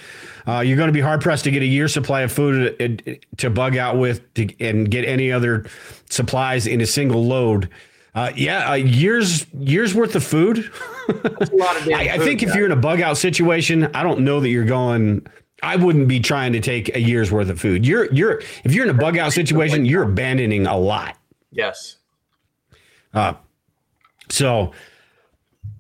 Uh, 0.46 0.60
you're 0.60 0.78
going 0.78 0.88
to 0.88 0.94
be 0.94 1.02
hard 1.02 1.22
pressed 1.22 1.44
to 1.46 1.52
get 1.52 1.62
a 1.62 1.66
year 1.66 1.88
supply 1.88 2.22
of 2.22 2.32
food 2.32 2.76
uh, 2.82 3.12
to 3.38 3.50
bug 3.50 3.76
out 3.76 3.98
with 3.98 4.34
to, 4.36 4.48
and 4.62 4.90
get 4.90 5.04
any 5.06 5.32
other 5.32 5.66
supplies 6.10 6.68
in 6.68 6.80
a 6.82 6.86
single 6.86 7.26
load. 7.26 7.70
Uh, 8.16 8.32
yeah, 8.36 8.72
uh, 8.72 8.74
years 8.74 9.46
years 9.60 9.94
worth 9.94 10.16
of 10.16 10.24
food. 10.24 10.72
That's 11.08 11.52
a 11.52 11.56
lot 11.56 11.78
of 11.78 11.86
damn 11.86 12.00
I, 12.00 12.14
I 12.14 12.18
food, 12.18 12.26
think 12.26 12.44
if 12.44 12.56
you're 12.56 12.66
in 12.66 12.72
a 12.72 12.78
bug 12.78 13.02
out 13.02 13.18
situation, 13.18 13.86
I 13.94 14.04
don't 14.04 14.22
know 14.22 14.40
that 14.40 14.50
you're 14.50 14.66
going. 14.66 15.26
I 15.62 15.76
wouldn't 15.76 16.08
be 16.08 16.20
trying 16.20 16.54
to 16.54 16.60
take 16.60 16.96
a 16.96 17.00
year's 17.00 17.32
worth 17.32 17.50
of 17.50 17.60
food. 17.60 17.86
You're 17.86 18.12
you're 18.14 18.42
if 18.64 18.74
you're 18.74 18.86
in 18.86 18.90
a 18.90 18.98
bug 18.98 19.18
out 19.18 19.34
situation, 19.34 19.86
you're 19.86 20.04
abandoning 20.04 20.66
a 20.66 20.78
lot. 20.78 21.18
Yes. 21.52 21.98
Uh, 23.14 23.34
so 24.30 24.74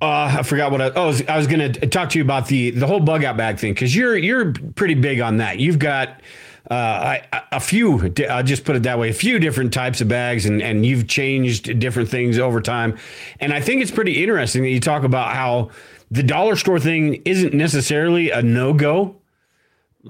uh, 0.01 0.37
I 0.39 0.43
forgot 0.43 0.71
what 0.71 0.81
I, 0.81 0.91
oh, 0.95 1.03
I 1.03 1.07
was, 1.07 1.27
I 1.27 1.37
was 1.37 1.47
going 1.47 1.73
to 1.73 1.87
talk 1.87 2.09
to 2.11 2.19
you 2.19 2.23
about 2.23 2.47
the 2.47 2.71
the 2.71 2.85
whole 2.85 2.99
bug 2.99 3.23
out 3.23 3.37
bag 3.37 3.57
thing 3.57 3.73
because 3.73 3.95
you're 3.95 4.17
you're 4.17 4.53
pretty 4.75 4.93
big 4.93 5.19
on 5.21 5.37
that. 5.37 5.59
You've 5.59 5.79
got 5.79 6.21
uh, 6.69 7.19
few. 7.59 8.13
I'll 8.29 8.43
just 8.43 8.63
put 8.63 8.75
it 8.75 8.83
that 8.83 8.99
way: 8.99 9.09
a 9.09 9.13
few 9.13 9.39
different 9.39 9.73
types 9.73 10.01
of 10.01 10.07
bags, 10.07 10.45
and 10.45 10.61
and 10.61 10.85
you've 10.85 11.07
changed 11.07 11.79
different 11.79 12.09
things 12.09 12.37
over 12.37 12.61
time. 12.61 12.97
And 13.39 13.53
I 13.53 13.61
think 13.61 13.81
it's 13.81 13.91
pretty 13.91 14.23
interesting 14.23 14.63
that 14.63 14.69
you 14.69 14.79
talk 14.79 15.03
about 15.03 15.33
how 15.33 15.71
the 16.11 16.23
dollar 16.23 16.55
store 16.55 16.79
thing 16.79 17.21
isn't 17.25 17.53
necessarily 17.53 18.29
a 18.31 18.41
no 18.41 18.73
go, 18.73 19.15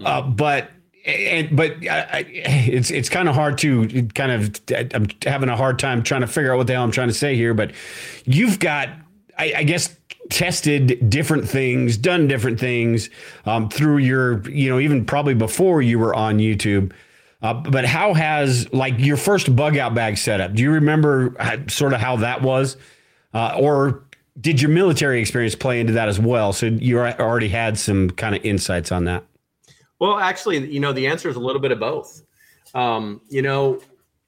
uh, 0.03 0.21
but 0.21 0.69
and 1.08 1.55
but 1.55 1.72
I, 1.88 1.99
I, 2.01 2.26
it's 2.28 2.91
it's 2.91 3.10
kind 3.10 3.30
of 3.30 3.36
hard 3.36 3.58
to 3.60 4.08
kind 4.14 4.32
of 4.32 4.62
I'm 4.93 5.08
having 5.26 5.49
a 5.49 5.55
hard 5.55 5.80
time 5.80 6.03
trying 6.03 6.22
to 6.22 6.28
figure 6.28 6.51
out 6.51 6.58
what 6.58 6.68
the 6.68 6.74
hell 6.74 6.84
I'm 6.84 6.91
trying 6.91 7.08
to 7.08 7.14
say 7.14 7.36
here. 7.36 7.53
But 7.53 7.72
you've 8.26 8.60
got, 8.60 8.89
I, 9.38 9.53
I 9.58 9.64
guess, 9.64 9.95
tested 10.30 11.10
different 11.10 11.47
things, 11.47 11.95
done 11.95 12.28
different 12.28 12.60
things 12.60 13.10
um, 13.45 13.70
through 13.70 13.99
your, 13.99 14.47
you 14.49 14.70
know, 14.70 14.80
even 14.80 15.05
probably 15.05 15.34
before 15.34 15.82
you 15.82 15.97
were 15.97 16.14
on 16.14 16.39
YouTube. 16.39 16.91
Uh, 17.41 17.53
but 17.53 17.86
how 17.86 18.14
has 18.14 18.72
like 18.74 18.95
your 18.97 19.16
first 19.16 19.55
bug 19.55 19.78
out 19.78 19.93
bag 19.93 20.18
setup? 20.18 20.53
Do 20.53 20.64
you 20.64 20.72
remember 20.72 21.36
how, 21.39 21.55
sort 21.68 21.93
of 21.93 22.01
how 22.01 22.18
that 22.18 22.41
was, 22.41 22.76
uh, 23.34 23.55
or 23.58 24.03
did 24.41 24.62
your 24.62 24.72
military 24.72 25.22
experience 25.22 25.55
play 25.55 25.80
into 25.80 25.93
that 25.93 26.10
as 26.10 26.20
well? 26.20 26.51
So 26.51 26.66
you 26.66 26.99
already 26.99 27.47
had 27.47 27.78
some 27.78 28.10
kind 28.10 28.36
of 28.36 28.43
insights 28.43 28.91
on 28.91 29.05
that. 29.05 29.24
Well, 30.00 30.20
actually, 30.20 30.70
you 30.72 30.80
know, 30.80 30.93
the 30.93 31.08
answer 31.08 31.30
is 31.30 31.36
a 31.36 31.39
little 31.39 31.62
bit 31.62 31.72
of 31.72 31.80
both. 31.80 32.22
Um, 32.76 33.22
you 33.30 33.41
know, 33.41 33.82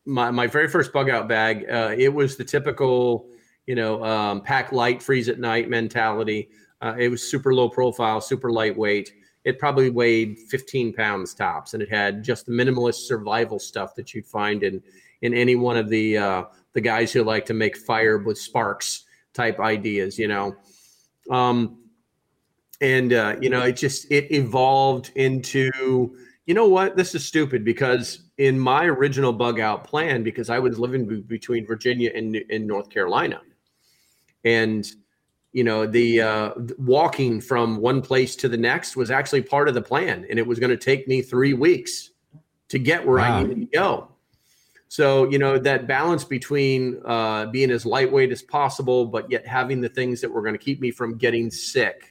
my, 0.06 0.32
my 0.32 0.48
very 0.48 0.68
first 0.68 0.92
bug 0.92 1.10
out 1.10 1.28
bag, 1.28 1.70
uh, 1.70 1.94
it 1.98 2.10
was 2.10 2.38
the 2.38 2.44
typical, 2.44 3.28
you 3.68 3.76
know, 3.76 4.04
um, 4.04 4.42
pack 4.42 4.72
light, 4.72 5.04
freeze 5.04 5.30
at 5.30 5.40
night 5.40 5.70
mentality. 5.70 6.50
Uh, 6.82 6.96
it 6.98 7.10
was 7.10 7.22
super 7.22 7.54
low 7.54 7.70
profile, 7.70 8.22
super 8.22 8.52
lightweight. 8.52 9.12
It 9.44 9.60
probably 9.60 9.90
weighed 9.90 10.40
15 10.50 10.94
pounds 10.94 11.34
tops, 11.34 11.74
and 11.74 11.84
it 11.84 11.90
had 11.90 12.24
just 12.24 12.46
the 12.46 12.52
minimalist 12.52 13.08
survival 13.08 13.60
stuff 13.60 13.96
that 13.96 14.14
you'd 14.14 14.26
find 14.26 14.64
in 14.64 14.82
in 15.22 15.34
any 15.34 15.56
one 15.56 15.78
of 15.78 15.90
the 15.90 16.18
uh, 16.18 16.44
the 16.74 16.82
guys 16.82 17.12
who 17.12 17.24
like 17.24 17.46
to 17.46 17.54
make 17.54 17.78
fire 17.78 18.18
with 18.18 18.38
sparks 18.38 19.06
type 19.34 19.60
ideas. 19.60 20.20
You 20.20 20.28
know, 20.28 20.56
um, 21.30 21.79
and 22.82 23.14
uh, 23.14 23.36
you 23.42 23.50
know 23.50 23.62
it 23.64 23.74
just 23.74 24.10
it 24.12 24.32
evolved 24.32 25.12
into 25.16 25.70
you 26.50 26.56
know 26.56 26.68
what? 26.68 26.96
This 26.96 27.14
is 27.14 27.24
stupid 27.24 27.64
because 27.64 28.24
in 28.40 28.60
my 28.60 28.86
original 28.86 29.32
bug 29.32 29.60
out 29.60 29.84
plan, 29.84 30.24
because 30.24 30.50
I 30.50 30.58
was 30.58 30.80
living 30.80 31.06
be- 31.06 31.22
between 31.22 31.64
Virginia 31.64 32.12
and, 32.16 32.36
and 32.50 32.66
North 32.66 32.90
Carolina, 32.90 33.42
and 34.44 34.92
you 35.52 35.64
know 35.64 35.86
the 35.86 36.22
uh, 36.22 36.52
walking 36.80 37.40
from 37.40 37.78
one 37.78 38.02
place 38.02 38.36
to 38.38 38.50
the 38.50 38.58
next 38.58 38.96
was 38.96 39.12
actually 39.12 39.44
part 39.44 39.68
of 39.68 39.76
the 39.76 39.82
plan, 39.84 40.26
and 40.28 40.40
it 40.40 40.48
was 40.48 40.58
going 40.58 40.72
to 40.72 40.78
take 40.78 41.08
me 41.08 41.22
three 41.22 41.54
weeks 41.54 42.10
to 42.70 42.80
get 42.80 43.06
where 43.06 43.18
Wow. 43.18 43.38
I 43.38 43.44
needed 43.44 43.60
to 43.72 43.78
go. 43.78 44.08
So 44.88 45.30
you 45.30 45.38
know 45.38 45.60
that 45.60 45.86
balance 45.86 46.24
between 46.24 47.00
uh, 47.06 47.46
being 47.46 47.70
as 47.70 47.86
lightweight 47.86 48.32
as 48.32 48.42
possible, 48.42 49.06
but 49.06 49.30
yet 49.30 49.46
having 49.46 49.82
the 49.82 49.90
things 49.90 50.20
that 50.22 50.32
were 50.32 50.42
going 50.42 50.56
to 50.56 50.58
keep 50.58 50.82
me 50.82 50.90
from 50.90 51.16
getting 51.16 51.52
sick, 51.52 52.09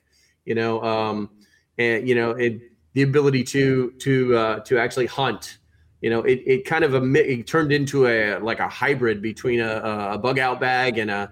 you 0.49 0.55
know, 0.55 0.83
um, 0.83 1.29
and 1.77 2.09
you 2.09 2.15
know, 2.15 2.31
it, 2.31 2.61
the 2.95 3.03
ability 3.03 3.45
to 3.45 3.91
to 3.99 4.35
uh, 4.35 4.61
to 4.61 4.79
actually 4.79 5.05
hunt, 5.05 5.59
you 6.01 6.09
know, 6.09 6.23
it, 6.23 6.43
it 6.47 6.65
kind 6.65 6.85
of 6.85 6.95
a 6.95 7.03
it 7.15 7.47
turned 7.47 7.71
into 7.71 8.07
a 8.07 8.39
like 8.39 8.59
a 8.59 8.69
hybrid 8.69 9.21
between 9.21 9.61
a, 9.61 10.11
a 10.13 10.19
bug 10.19 10.39
out 10.39 10.59
bag 10.59 10.97
and 10.97 11.11
a 11.11 11.31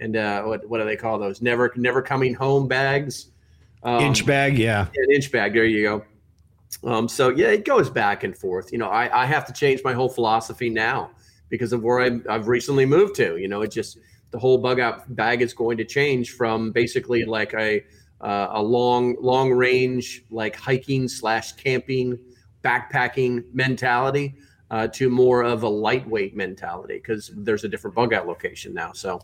and 0.00 0.16
uh, 0.16 0.42
what 0.42 0.68
what 0.68 0.78
do 0.78 0.84
they 0.84 0.96
call 0.96 1.20
those? 1.20 1.40
Never 1.40 1.72
never 1.76 2.02
coming 2.02 2.34
home 2.34 2.66
bags. 2.66 3.30
Um, 3.84 4.00
Inch 4.00 4.26
bag, 4.26 4.58
yeah. 4.58 4.88
an 4.96 5.14
inch 5.14 5.30
bag. 5.30 5.52
There 5.52 5.64
you 5.64 5.84
go. 5.84 6.04
Um, 6.82 7.08
so 7.08 7.28
yeah, 7.28 7.48
it 7.48 7.64
goes 7.64 7.88
back 7.88 8.24
and 8.24 8.36
forth. 8.36 8.72
You 8.72 8.78
know, 8.78 8.88
I, 8.88 9.22
I 9.22 9.26
have 9.26 9.46
to 9.46 9.52
change 9.52 9.82
my 9.84 9.92
whole 9.92 10.08
philosophy 10.08 10.70
now 10.70 11.12
because 11.50 11.72
of 11.72 11.84
where 11.84 12.00
I, 12.00 12.18
I've 12.28 12.48
recently 12.48 12.84
moved 12.84 13.14
to. 13.16 13.36
You 13.36 13.46
know, 13.46 13.62
it 13.62 13.70
just 13.70 13.98
the 14.32 14.40
whole 14.40 14.58
bug 14.58 14.80
out 14.80 15.14
bag 15.14 15.40
is 15.40 15.54
going 15.54 15.76
to 15.76 15.84
change 15.84 16.32
from 16.32 16.72
basically 16.72 17.24
like 17.24 17.54
a 17.54 17.84
uh, 18.20 18.48
a 18.50 18.62
long 18.62 19.16
long 19.20 19.52
range 19.52 20.24
like 20.30 20.56
hiking 20.56 21.08
slash 21.08 21.52
camping 21.52 22.18
backpacking 22.64 23.44
mentality 23.52 24.34
uh, 24.70 24.88
to 24.88 25.08
more 25.08 25.42
of 25.42 25.62
a 25.62 25.68
lightweight 25.68 26.34
mentality 26.36 26.96
because 26.96 27.30
there's 27.36 27.64
a 27.64 27.68
different 27.68 27.94
bug 27.94 28.12
out 28.12 28.26
location 28.26 28.74
now. 28.74 28.92
So 28.92 29.20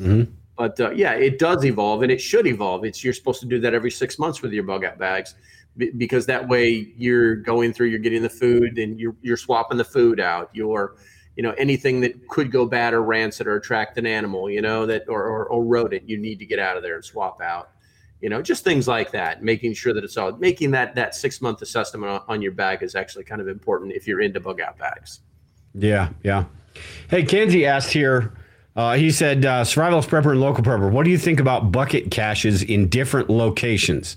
Mm-hmm. 0.00 0.32
but 0.56 0.80
uh, 0.80 0.90
yeah, 0.92 1.12
it 1.12 1.38
does 1.38 1.62
evolve 1.66 2.02
and 2.02 2.10
it 2.10 2.20
should 2.22 2.46
evolve. 2.46 2.86
It's 2.86 3.04
you're 3.04 3.12
supposed 3.12 3.40
to 3.40 3.46
do 3.46 3.60
that 3.60 3.74
every 3.74 3.90
six 3.90 4.18
months 4.18 4.40
with 4.40 4.50
your 4.50 4.62
bug 4.64 4.82
out 4.82 4.98
bags 4.98 5.34
be- 5.76 5.90
because 5.90 6.24
that 6.26 6.48
way 6.48 6.92
you're 6.96 7.36
going 7.36 7.74
through, 7.74 7.88
you're 7.88 7.98
getting 7.98 8.22
the 8.22 8.30
food 8.30 8.78
and 8.78 8.98
you're 8.98 9.14
you're 9.20 9.36
swapping 9.36 9.76
the 9.76 9.84
food 9.84 10.18
out. 10.18 10.48
You're 10.54 10.96
you 11.36 11.42
know 11.42 11.52
anything 11.58 12.00
that 12.00 12.26
could 12.28 12.50
go 12.50 12.64
bad 12.64 12.94
or 12.94 13.02
rancid 13.02 13.46
or 13.46 13.56
attract 13.56 13.98
an 13.98 14.06
animal, 14.06 14.48
you 14.50 14.62
know 14.62 14.86
that 14.86 15.04
or, 15.08 15.22
or, 15.22 15.46
or 15.46 15.64
rodent, 15.64 16.08
you 16.08 16.16
need 16.16 16.38
to 16.38 16.46
get 16.46 16.58
out 16.58 16.78
of 16.78 16.82
there 16.82 16.94
and 16.94 17.04
swap 17.04 17.42
out. 17.42 17.72
You 18.20 18.28
know, 18.28 18.42
just 18.42 18.64
things 18.64 18.86
like 18.86 19.10
that. 19.12 19.42
Making 19.42 19.74
sure 19.74 19.94
that 19.94 20.04
it's 20.04 20.16
all 20.16 20.32
making 20.32 20.70
that 20.72 20.94
that 20.94 21.14
six 21.14 21.40
month 21.40 21.62
assessment 21.62 22.04
on, 22.04 22.22
on 22.28 22.42
your 22.42 22.52
bag 22.52 22.82
is 22.82 22.94
actually 22.94 23.24
kind 23.24 23.40
of 23.40 23.48
important 23.48 23.92
if 23.92 24.06
you're 24.06 24.20
into 24.20 24.40
bug 24.40 24.60
out 24.60 24.78
bags. 24.78 25.20
Yeah, 25.74 26.10
yeah. 26.22 26.44
Hey, 27.08 27.22
Kenzie 27.22 27.66
asked 27.66 27.92
here. 27.92 28.32
Uh, 28.76 28.94
he 28.94 29.10
said, 29.10 29.44
uh, 29.44 29.64
"Survivalist 29.64 30.08
prepper 30.08 30.32
and 30.32 30.40
local 30.40 30.62
prepper. 30.62 30.90
What 30.90 31.04
do 31.04 31.10
you 31.10 31.18
think 31.18 31.40
about 31.40 31.72
bucket 31.72 32.10
caches 32.10 32.62
in 32.62 32.88
different 32.88 33.30
locations?" 33.30 34.16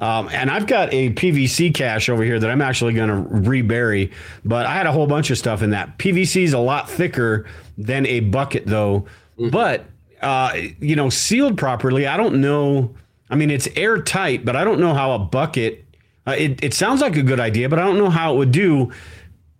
Um, 0.00 0.28
and 0.32 0.50
I've 0.50 0.66
got 0.66 0.92
a 0.92 1.10
PVC 1.10 1.74
cache 1.74 2.08
over 2.08 2.22
here 2.22 2.38
that 2.38 2.48
I'm 2.48 2.62
actually 2.62 2.92
going 2.92 3.08
to 3.08 3.16
rebury, 3.16 4.12
but 4.44 4.64
I 4.64 4.74
had 4.74 4.86
a 4.86 4.92
whole 4.92 5.08
bunch 5.08 5.30
of 5.30 5.38
stuff 5.38 5.60
in 5.60 5.70
that. 5.70 5.98
PVC 5.98 6.44
is 6.44 6.52
a 6.52 6.58
lot 6.58 6.88
thicker 6.88 7.46
than 7.76 8.06
a 8.06 8.20
bucket, 8.20 8.66
though. 8.66 9.06
But 9.50 9.86
uh, 10.22 10.52
you 10.80 10.96
know, 10.96 11.10
sealed 11.10 11.58
properly, 11.58 12.06
I 12.06 12.16
don't 12.16 12.40
know. 12.40 12.94
I 13.30 13.36
mean, 13.36 13.50
it's 13.50 13.68
airtight, 13.76 14.44
but 14.44 14.56
I 14.56 14.64
don't 14.64 14.80
know 14.80 14.94
how 14.94 15.12
a 15.12 15.18
bucket. 15.18 15.84
Uh, 16.26 16.32
it, 16.32 16.62
it 16.62 16.74
sounds 16.74 17.00
like 17.00 17.16
a 17.16 17.22
good 17.22 17.40
idea, 17.40 17.68
but 17.68 17.78
I 17.78 17.84
don't 17.84 17.98
know 17.98 18.10
how 18.10 18.34
it 18.34 18.38
would 18.38 18.52
do 18.52 18.92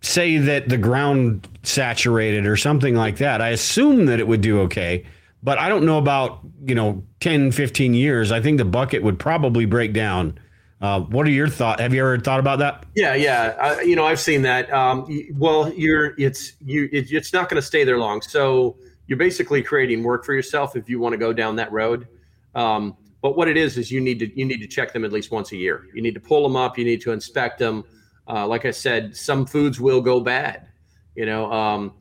say 0.00 0.38
that 0.38 0.68
the 0.68 0.78
ground 0.78 1.48
saturated 1.62 2.46
or 2.46 2.56
something 2.56 2.94
like 2.94 3.18
that. 3.18 3.40
I 3.40 3.48
assume 3.48 4.06
that 4.06 4.20
it 4.20 4.28
would 4.28 4.40
do 4.40 4.60
okay, 4.60 5.04
but 5.42 5.58
I 5.58 5.68
don't 5.68 5.84
know 5.84 5.98
about, 5.98 6.40
you 6.64 6.74
know, 6.74 7.04
10, 7.20 7.52
15 7.52 7.94
years. 7.94 8.30
I 8.30 8.40
think 8.40 8.58
the 8.58 8.64
bucket 8.64 9.02
would 9.02 9.18
probably 9.18 9.66
break 9.66 9.92
down. 9.92 10.38
Uh, 10.80 11.00
what 11.00 11.26
are 11.26 11.30
your 11.30 11.48
thoughts? 11.48 11.80
Have 11.80 11.92
you 11.92 12.00
ever 12.00 12.18
thought 12.20 12.38
about 12.38 12.60
that? 12.60 12.86
Yeah, 12.94 13.14
yeah. 13.14 13.80
You 13.80 13.96
know, 13.96 14.04
I've 14.04 14.20
seen 14.20 14.42
that. 14.42 14.72
Um, 14.72 15.06
well, 15.34 15.72
you're 15.72 16.14
it's 16.18 16.52
you 16.64 16.88
it, 16.92 17.10
it's 17.10 17.32
not 17.32 17.48
going 17.48 17.60
to 17.60 17.66
stay 17.66 17.82
there 17.82 17.98
long. 17.98 18.22
So 18.22 18.76
you're 19.08 19.18
basically 19.18 19.60
creating 19.60 20.04
work 20.04 20.24
for 20.24 20.34
yourself 20.34 20.76
if 20.76 20.88
you 20.88 21.00
want 21.00 21.14
to 21.14 21.16
go 21.16 21.32
down 21.32 21.56
that 21.56 21.72
road. 21.72 22.06
Um, 22.54 22.96
but 23.20 23.36
what 23.36 23.48
it 23.48 23.56
is 23.56 23.76
is 23.78 23.90
you 23.90 24.00
need 24.00 24.18
to 24.20 24.38
you 24.38 24.44
need 24.44 24.60
to 24.60 24.66
check 24.66 24.92
them 24.92 25.04
at 25.04 25.12
least 25.12 25.30
once 25.30 25.52
a 25.52 25.56
year. 25.56 25.86
You 25.94 26.02
need 26.02 26.14
to 26.14 26.20
pull 26.20 26.42
them 26.42 26.56
up. 26.56 26.78
You 26.78 26.84
need 26.84 27.00
to 27.02 27.12
inspect 27.12 27.58
them. 27.58 27.84
Uh, 28.28 28.46
like 28.46 28.64
I 28.64 28.70
said, 28.70 29.16
some 29.16 29.46
foods 29.46 29.80
will 29.80 30.00
go 30.00 30.20
bad. 30.20 30.68
You 31.14 31.26
know, 31.26 31.50
um, 31.52 31.94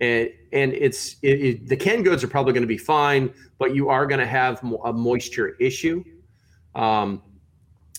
and 0.00 0.30
and 0.52 0.72
it's 0.72 1.16
it, 1.22 1.40
it, 1.40 1.68
the 1.68 1.76
canned 1.76 2.04
goods 2.04 2.22
are 2.22 2.28
probably 2.28 2.52
going 2.52 2.62
to 2.62 2.68
be 2.68 2.78
fine, 2.78 3.32
but 3.58 3.74
you 3.74 3.88
are 3.88 4.06
going 4.06 4.20
to 4.20 4.26
have 4.26 4.62
a 4.84 4.92
moisture 4.92 5.56
issue. 5.58 6.04
Um, 6.74 7.22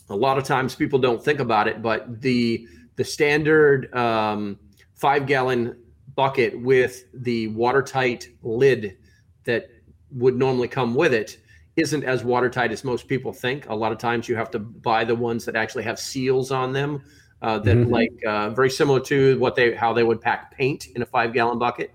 a 0.10 0.16
lot 0.16 0.38
of 0.38 0.44
times 0.46 0.76
people 0.76 1.00
don't 1.00 1.24
think 1.24 1.40
about 1.40 1.68
it, 1.68 1.82
but 1.82 2.22
the 2.22 2.68
the 2.96 3.04
standard 3.04 3.94
um, 3.94 4.58
five 4.96 5.26
gallon 5.26 5.78
bucket 6.16 6.60
with 6.62 7.06
the 7.14 7.48
watertight 7.50 8.30
lid 8.44 8.98
that 9.44 9.70
would 10.12 10.36
normally 10.36 10.68
come 10.68 10.94
with 10.94 11.14
it 11.14 11.38
isn't 11.76 12.04
as 12.04 12.24
watertight 12.24 12.72
as 12.72 12.84
most 12.84 13.08
people 13.08 13.32
think. 13.32 13.70
A 13.70 13.76
lot 13.76 13.92
of 13.92 13.98
times 13.98 14.28
you 14.28 14.36
have 14.36 14.52
to 14.52 14.60
buy 14.60 15.06
the 15.06 15.16
ones 15.16 15.46
that 15.46 15.56
actually 15.56 15.84
have 15.84 16.00
seals 16.00 16.52
on 16.52 16.74
them, 16.74 17.02
uh, 17.42 17.60
that 17.60 17.78
Mhm. 17.78 17.90
like 17.90 18.12
uh, 18.28 18.50
very 18.50 18.70
similar 18.70 19.00
to 19.00 19.38
what 19.40 19.56
they 19.56 19.74
how 19.74 19.94
they 19.94 20.04
would 20.04 20.22
pack 20.22 20.52
paint 20.56 20.88
in 20.96 21.02
a 21.02 21.06
five 21.06 21.34
gallon 21.34 21.58
bucket. 21.60 21.92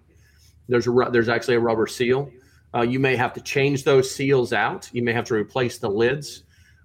There's 0.69 0.87
a 0.87 1.09
there's 1.13 1.29
actually 1.29 1.57
a 1.57 1.61
rubber 1.61 1.87
seal. 1.87 2.31
Uh, 2.75 2.83
you 2.83 2.99
may 2.99 3.17
have 3.17 3.33
to 3.35 3.41
change 3.41 3.85
those 3.85 4.11
seals 4.11 4.53
out. 4.53 4.89
You 4.93 5.03
may 5.03 5.13
have 5.13 5.25
to 5.27 5.35
replace 5.35 5.79
the 5.79 5.89
lids. 5.89 6.43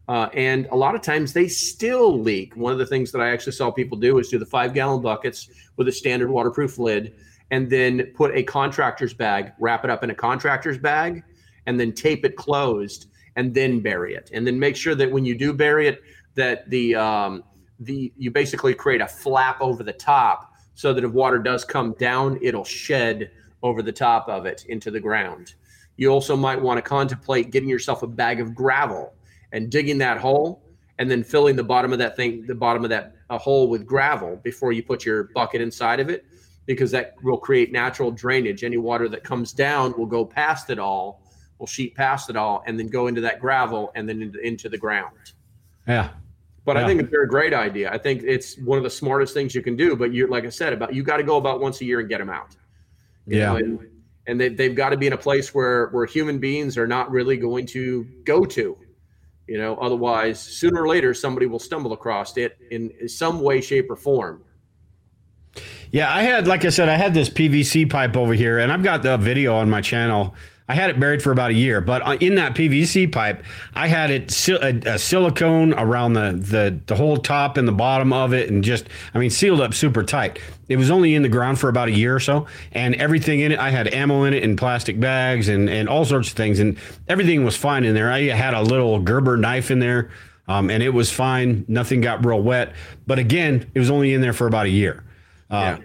Uh, 0.08 0.28
and 0.34 0.68
a 0.72 0.76
lot 0.76 0.94
of 0.94 1.02
times 1.02 1.32
they 1.32 1.48
still 1.48 2.20
leak. 2.20 2.56
One 2.56 2.74
of 2.74 2.80
the 2.80 2.86
things 2.86 3.12
that 3.14 3.22
I 3.22 3.30
actually 3.30 3.54
saw 3.54 3.72
people 3.72 3.98
do 3.98 4.18
is 4.18 4.28
do 4.30 4.38
the 4.38 4.46
five 4.46 4.74
gallon 4.74 5.02
buckets 5.02 5.50
with 5.78 5.88
a 5.88 5.92
standard 5.92 6.30
waterproof 6.30 6.78
lid 6.78 7.14
and 7.50 7.70
then 7.70 8.12
put 8.16 8.36
a 8.36 8.44
contractor's 8.44 9.14
bag, 9.14 9.52
wrap 9.60 9.84
it 9.84 9.90
up 9.90 10.04
in 10.04 10.10
a 10.10 10.16
contractor's 10.16 10.78
bag, 10.78 11.24
and 11.72 11.80
then 11.80 11.94
tape 11.94 12.26
it 12.26 12.36
closed 12.36 13.08
and 13.38 13.54
then 13.54 13.80
bury 13.80 14.14
it. 14.14 14.30
And 14.34 14.46
then 14.46 14.60
make 14.60 14.76
sure 14.76 14.94
that 14.94 15.10
when 15.10 15.24
you 15.24 15.38
do 15.38 15.54
bury 15.54 15.88
it, 15.88 16.02
that 16.36 16.70
the 16.70 16.96
um, 16.96 17.44
the 17.80 18.12
you 18.18 18.30
basically 18.30 18.74
create 18.74 19.02
a 19.02 19.08
flap 19.08 19.58
over 19.62 19.84
the 19.84 19.94
top 19.94 20.54
so 20.76 20.94
that 20.94 21.04
if 21.04 21.12
water 21.12 21.40
does 21.40 21.64
come 21.64 21.94
down, 21.94 22.38
it'll 22.42 22.66
shed 22.66 23.32
over 23.64 23.82
the 23.82 23.92
top 23.92 24.28
of 24.28 24.46
it 24.46 24.66
into 24.68 24.92
the 24.92 25.00
ground. 25.00 25.56
You 25.96 26.10
also 26.10 26.36
might 26.36 26.62
want 26.62 26.78
to 26.78 26.82
contemplate 26.82 27.52
getting 27.52 27.70
yourself 27.70 28.04
a 28.04 28.08
bag 28.08 28.42
of 28.42 28.54
gravel 28.54 29.14
and 29.54 29.70
digging 29.70 29.98
that 30.00 30.18
hole 30.18 30.64
and 31.00 31.10
then 31.10 31.24
filling 31.24 31.56
the 31.56 31.64
bottom 31.64 31.94
of 31.94 32.00
that 32.00 32.16
thing, 32.16 32.46
the 32.48 32.56
bottom 32.56 32.84
of 32.84 32.90
that 32.90 33.16
a 33.30 33.38
hole 33.38 33.70
with 33.70 33.86
gravel 33.86 34.36
before 34.44 34.74
you 34.74 34.84
put 34.84 35.06
your 35.06 35.30
bucket 35.36 35.62
inside 35.62 36.00
of 36.02 36.10
it, 36.10 36.26
because 36.66 36.92
that 36.92 37.16
will 37.24 37.38
create 37.38 37.72
natural 37.72 38.12
drainage. 38.12 38.64
Any 38.64 38.78
water 38.78 39.08
that 39.10 39.24
comes 39.24 39.54
down 39.54 39.94
will 39.98 40.06
go 40.06 40.26
past 40.26 40.70
it 40.70 40.80
all, 40.80 41.21
will 41.62 41.68
sheet 41.68 41.96
past 41.96 42.30
it 42.30 42.36
all, 42.36 42.64
and 42.66 42.78
then 42.78 42.88
go 42.88 43.08
into 43.08 43.22
that 43.22 43.40
gravel 43.40 43.92
and 43.96 44.10
then 44.10 44.22
into, 44.22 44.40
into 44.40 44.68
the 44.68 44.78
ground. 44.78 45.16
Yeah. 45.88 46.10
But 46.66 46.78
I 46.78 46.86
think 46.86 47.10
they're 47.10 47.24
a 47.24 47.28
great 47.28 47.54
idea. 47.54 47.92
I 47.92 47.98
think 47.98 48.24
it's 48.24 48.58
one 48.60 48.78
of 48.78 48.84
the 48.84 48.90
smartest 48.90 49.34
things 49.34 49.56
you 49.56 49.64
can 49.64 49.76
do. 49.76 49.96
But 49.96 50.14
you're 50.14 50.28
like 50.28 50.46
I 50.46 50.50
said, 50.50 50.74
about 50.74 50.94
you 50.94 51.02
got 51.02 51.18
to 51.18 51.24
go 51.24 51.38
about 51.38 51.60
once 51.60 51.82
a 51.82 51.86
year 51.86 52.02
and 52.02 52.10
get 52.10 52.20
them 52.20 52.30
out. 52.30 52.56
Yeah. 53.26 53.54
know, 53.54 53.56
and, 53.56 53.80
and 54.28 54.40
they, 54.40 54.50
they've 54.50 54.76
got 54.76 54.90
to 54.90 54.98
be 54.98 55.08
in 55.08 55.14
a 55.14 55.18
place 55.18 55.56
where 55.56 55.88
where 55.88 56.06
human 56.06 56.38
beings 56.38 56.78
are 56.78 56.86
not 56.86 57.10
really 57.10 57.38
going 57.38 57.66
to 57.68 58.04
go 58.26 58.46
to. 58.46 58.78
You 59.48 59.58
know, 59.58 59.76
otherwise, 59.78 60.40
sooner 60.40 60.84
or 60.84 60.88
later, 60.88 61.14
somebody 61.14 61.48
will 61.48 61.60
stumble 61.60 61.94
across 61.94 62.38
it 62.38 62.58
in 62.70 63.08
some 63.08 63.42
way, 63.42 63.60
shape, 63.60 63.90
or 63.90 63.96
form. 63.96 64.44
Yeah, 65.92 66.14
I 66.14 66.22
had, 66.22 66.48
like 66.48 66.64
I 66.64 66.70
said, 66.70 66.88
I 66.88 66.96
had 66.96 67.14
this 67.14 67.30
PVC 67.30 67.90
pipe 67.90 68.16
over 68.16 68.34
here, 68.34 68.60
and 68.60 68.72
I've 68.72 68.84
got 68.84 69.04
the 69.04 69.18
video 69.18 69.56
on 69.56 69.70
my 69.70 69.82
channel. 69.82 70.36
I 70.72 70.74
had 70.74 70.90
it 70.90 70.98
buried 71.00 71.22
for 71.22 71.34
about 71.34 71.52
a 71.52 71.54
year, 71.54 71.82
but 71.82 72.02
uh, 72.08 72.16
in 72.22 72.36
that 72.36 72.56
PVC 72.56 73.12
pipe, 73.12 73.44
I 73.74 73.88
had 73.88 74.10
it 74.10 74.32
sil- 74.32 74.64
a, 74.64 74.70
a 74.86 74.98
silicone 74.98 75.74
around 75.74 76.14
the, 76.14 76.32
the 76.32 76.80
the 76.86 76.96
whole 76.96 77.18
top 77.18 77.58
and 77.58 77.68
the 77.68 77.74
bottom 77.74 78.14
of 78.14 78.34
it, 78.34 78.50
and 78.50 78.64
just, 78.64 78.88
I 79.14 79.20
mean, 79.20 79.30
sealed 79.30 79.60
up 79.60 79.74
super 79.74 80.02
tight. 80.02 80.40
It 80.70 80.78
was 80.78 80.90
only 80.90 81.14
in 81.14 81.24
the 81.24 81.30
ground 81.30 81.60
for 81.60 81.68
about 81.68 81.90
a 81.90 81.92
year 81.92 82.16
or 82.16 82.22
so, 82.22 82.48
and 82.72 82.96
everything 82.96 83.42
in 83.42 83.52
it, 83.52 83.60
I 83.60 83.70
had 83.70 83.94
ammo 83.94 84.24
in 84.24 84.34
it 84.34 84.44
in 84.44 84.56
plastic 84.56 84.98
bags 84.98 85.50
and 85.50 85.70
and 85.70 85.90
all 85.90 86.06
sorts 86.06 86.30
of 86.30 86.36
things, 86.36 86.60
and 86.60 86.78
everything 87.10 87.44
was 87.44 87.58
fine 87.58 87.84
in 87.84 87.94
there. 87.94 88.10
I 88.10 88.22
had 88.30 88.54
a 88.54 88.62
little 88.62 88.98
Gerber 89.00 89.36
knife 89.36 89.72
in 89.72 89.80
there, 89.80 90.10
um, 90.48 90.70
and 90.70 90.82
it 90.82 90.94
was 90.94 91.12
fine. 91.12 91.66
Nothing 91.68 92.00
got 92.00 92.26
real 92.26 92.42
wet, 92.42 92.74
but 93.08 93.20
again, 93.20 93.70
it 93.76 93.80
was 93.80 93.90
only 93.92 94.14
in 94.14 94.22
there 94.22 94.34
for 94.34 94.48
about 94.48 94.68
a 94.68 94.70
year. 94.70 95.04
Uh, 95.50 95.78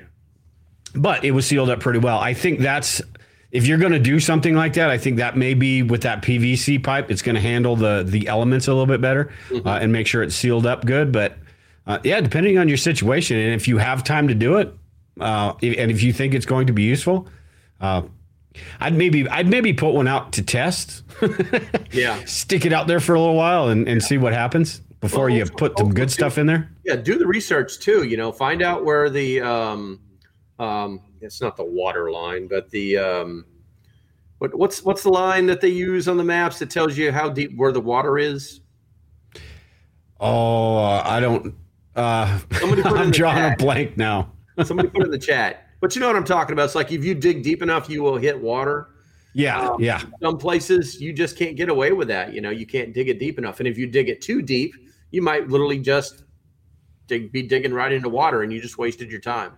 But 0.94 1.24
it 1.24 1.32
was 1.32 1.44
sealed 1.44 1.68
up 1.70 1.80
pretty 1.80 1.98
well. 1.98 2.18
I 2.18 2.32
think 2.34 2.60
that's 2.60 3.02
if 3.56 3.66
you're 3.66 3.78
going 3.78 3.92
to 3.92 3.98
do 3.98 4.20
something 4.20 4.54
like 4.54 4.74
that. 4.74 4.90
I 4.90 4.98
think 4.98 5.16
that 5.16 5.34
maybe 5.34 5.82
with 5.82 6.02
that 6.02 6.20
PVC 6.20 6.82
pipe, 6.84 7.10
it's 7.10 7.22
going 7.22 7.36
to 7.36 7.40
handle 7.40 7.74
the 7.74 8.04
the 8.06 8.28
elements 8.28 8.68
a 8.68 8.72
little 8.72 8.86
bit 8.86 9.00
better 9.00 9.32
uh, 9.50 9.78
and 9.80 9.90
make 9.92 10.06
sure 10.06 10.22
it's 10.22 10.36
sealed 10.36 10.66
up 10.66 10.84
good. 10.84 11.10
But 11.10 11.38
uh, 11.86 11.98
yeah, 12.04 12.20
depending 12.20 12.58
on 12.58 12.68
your 12.68 12.76
situation, 12.76 13.38
and 13.38 13.54
if 13.54 13.66
you 13.66 13.78
have 13.78 14.04
time 14.04 14.28
to 14.28 14.34
do 14.34 14.58
it, 14.58 14.74
uh, 15.18 15.54
and 15.62 15.90
if 15.90 16.02
you 16.02 16.12
think 16.12 16.34
it's 16.34 16.44
going 16.44 16.66
to 16.66 16.74
be 16.74 16.82
useful, 16.82 17.28
uh, 17.80 18.02
I'd 18.78 18.94
maybe 18.94 19.26
I'd 19.26 19.48
maybe 19.48 19.72
put 19.72 19.94
one 19.94 20.06
out 20.06 20.32
to 20.34 20.42
test. 20.42 21.02
Yeah. 21.92 22.22
Stick 22.26 22.66
it 22.66 22.74
out 22.74 22.88
there 22.88 23.00
for 23.00 23.14
a 23.14 23.18
little 23.18 23.36
while 23.36 23.68
and, 23.68 23.88
and 23.88 24.02
see 24.02 24.18
what 24.18 24.34
happens 24.34 24.80
before 25.00 25.30
you 25.30 25.46
put 25.46 25.78
some 25.78 25.94
good 25.94 26.10
stuff 26.10 26.36
in 26.36 26.46
there. 26.46 26.70
Yeah, 26.84 26.96
do 26.96 27.16
the 27.16 27.26
research 27.26 27.78
too. 27.78 28.04
You 28.04 28.18
know, 28.18 28.32
find 28.32 28.60
out 28.60 28.84
where 28.84 29.08
the 29.08 29.40
um, 29.40 30.00
um, 30.58 31.00
it's 31.20 31.40
not 31.40 31.56
the 31.56 31.64
water 31.64 32.10
line, 32.10 32.46
but 32.48 32.70
the 32.70 32.96
um, 32.98 33.44
what, 34.38 34.54
what's 34.54 34.82
what's 34.82 35.02
the 35.02 35.10
line 35.10 35.46
that 35.46 35.60
they 35.60 35.68
use 35.68 36.08
on 36.08 36.16
the 36.16 36.24
maps 36.24 36.58
that 36.58 36.70
tells 36.70 36.96
you 36.96 37.12
how 37.12 37.28
deep 37.28 37.56
where 37.56 37.72
the 37.72 37.80
water 37.80 38.18
is? 38.18 38.60
Oh, 40.20 40.76
uh, 40.78 41.02
I 41.04 41.20
don't. 41.20 41.54
Uh, 41.94 42.38
Somebody 42.58 42.82
put 42.82 42.92
it 42.92 42.96
in 42.96 43.02
I'm 43.02 43.10
drawing 43.10 43.52
a 43.52 43.56
blank 43.56 43.96
now. 43.96 44.32
Somebody 44.64 44.88
put 44.88 45.02
it 45.02 45.06
in 45.06 45.10
the 45.10 45.18
chat. 45.18 45.68
But 45.80 45.94
you 45.94 46.00
know 46.00 46.06
what 46.06 46.16
I'm 46.16 46.24
talking 46.24 46.52
about. 46.52 46.64
It's 46.64 46.74
like 46.74 46.92
if 46.92 47.04
you 47.04 47.14
dig 47.14 47.42
deep 47.42 47.62
enough, 47.62 47.88
you 47.90 48.02
will 48.02 48.16
hit 48.16 48.40
water. 48.40 48.88
Yeah, 49.34 49.60
Um, 49.72 49.82
yeah. 49.82 50.02
Some 50.22 50.38
places 50.38 50.98
you 50.98 51.12
just 51.12 51.36
can't 51.36 51.56
get 51.56 51.68
away 51.68 51.92
with 51.92 52.08
that. 52.08 52.32
You 52.32 52.40
know, 52.40 52.48
you 52.48 52.64
can't 52.66 52.94
dig 52.94 53.10
it 53.10 53.18
deep 53.18 53.36
enough. 53.36 53.60
And 53.60 53.68
if 53.68 53.76
you 53.76 53.86
dig 53.86 54.08
it 54.08 54.22
too 54.22 54.40
deep, 54.40 54.74
you 55.10 55.20
might 55.20 55.48
literally 55.48 55.78
just 55.78 56.24
dig, 57.06 57.30
be 57.32 57.42
digging 57.42 57.74
right 57.74 57.92
into 57.92 58.08
water, 58.08 58.42
and 58.42 58.50
you 58.50 58.62
just 58.62 58.78
wasted 58.78 59.10
your 59.10 59.20
time. 59.20 59.52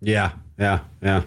Yeah, 0.00 0.32
yeah, 0.58 0.80
yeah. 1.02 1.22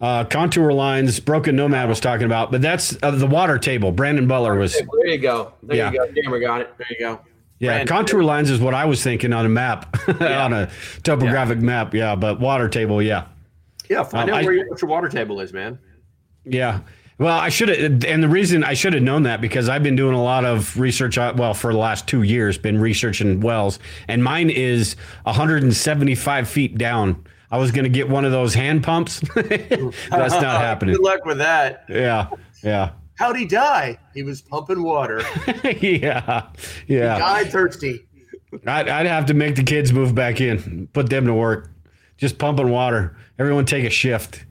Uh, 0.00 0.24
contour 0.24 0.72
lines, 0.72 1.20
Broken 1.20 1.54
Nomad 1.54 1.88
was 1.88 2.00
talking 2.00 2.26
about, 2.26 2.50
but 2.50 2.60
that's 2.60 2.96
uh, 3.04 3.12
the 3.12 3.26
water 3.26 3.56
table. 3.58 3.92
Brandon 3.92 4.26
Butler 4.26 4.56
was. 4.58 4.72
There 4.74 5.06
you 5.06 5.18
go. 5.18 5.52
There 5.62 5.76
Yeah. 5.76 5.92
you 5.92 6.28
go. 6.28 6.40
Got 6.40 6.62
it. 6.62 6.74
There 6.76 6.86
you 6.90 6.98
go. 6.98 7.20
Yeah, 7.60 7.68
Brandon. 7.74 7.86
contour 7.86 8.24
lines 8.24 8.50
is 8.50 8.58
what 8.58 8.74
I 8.74 8.84
was 8.86 9.00
thinking 9.04 9.32
on 9.32 9.46
a 9.46 9.48
map, 9.48 9.96
on 10.20 10.52
a 10.52 10.68
topographic 11.04 11.58
map. 11.58 11.94
Yeah, 11.94 12.16
but 12.16 12.40
water 12.40 12.68
table, 12.68 13.00
yeah. 13.00 13.26
Yeah, 13.88 14.02
find 14.02 14.28
Um, 14.28 14.34
out 14.34 14.42
I- 14.42 14.44
where 14.46 14.54
your, 14.54 14.68
what 14.68 14.82
your 14.82 14.90
water 14.90 15.08
table 15.08 15.38
is, 15.40 15.52
man. 15.52 15.78
Yeah. 16.44 16.80
Well, 17.18 17.38
I 17.38 17.50
should 17.50 17.68
have, 17.68 18.04
and 18.04 18.20
the 18.20 18.28
reason 18.28 18.64
I 18.64 18.74
should 18.74 18.94
have 18.94 19.02
known 19.04 19.22
that 19.24 19.40
because 19.40 19.68
I've 19.68 19.84
been 19.84 19.94
doing 19.94 20.14
a 20.16 20.22
lot 20.22 20.44
of 20.44 20.76
research. 20.80 21.16
Well, 21.16 21.54
for 21.54 21.72
the 21.72 21.78
last 21.78 22.08
two 22.08 22.22
years, 22.22 22.58
been 22.58 22.80
researching 22.80 23.38
wells, 23.40 23.78
and 24.08 24.24
mine 24.24 24.50
is 24.50 24.96
175 25.22 26.48
feet 26.48 26.76
down. 26.76 27.24
I 27.52 27.58
was 27.58 27.70
going 27.70 27.84
to 27.84 27.90
get 27.90 28.08
one 28.08 28.24
of 28.24 28.32
those 28.32 28.54
hand 28.54 28.82
pumps. 28.82 29.20
That's 29.34 30.08
not 30.10 30.42
happening. 30.60 30.94
Good 30.96 31.04
luck 31.04 31.24
with 31.26 31.38
that. 31.38 31.84
Yeah, 31.88 32.28
yeah, 32.62 32.92
How'd 33.16 33.36
he 33.36 33.44
die? 33.44 33.98
He 34.14 34.22
was 34.22 34.40
pumping 34.40 34.82
water. 34.82 35.22
yeah, 35.80 36.48
He 36.86 36.96
yeah. 36.96 37.18
died 37.18 37.52
thirsty. 37.52 38.00
I'd, 38.66 38.88
I'd 38.88 39.06
have 39.06 39.26
to 39.26 39.34
make 39.34 39.54
the 39.56 39.62
kids 39.62 39.92
move 39.92 40.14
back 40.14 40.40
in, 40.40 40.88
put 40.94 41.10
them 41.10 41.26
to 41.26 41.34
work, 41.34 41.70
just 42.16 42.38
pumping 42.38 42.70
water. 42.70 43.16
Everyone 43.38 43.66
take 43.66 43.84
a 43.84 43.90
shift. 43.90 44.44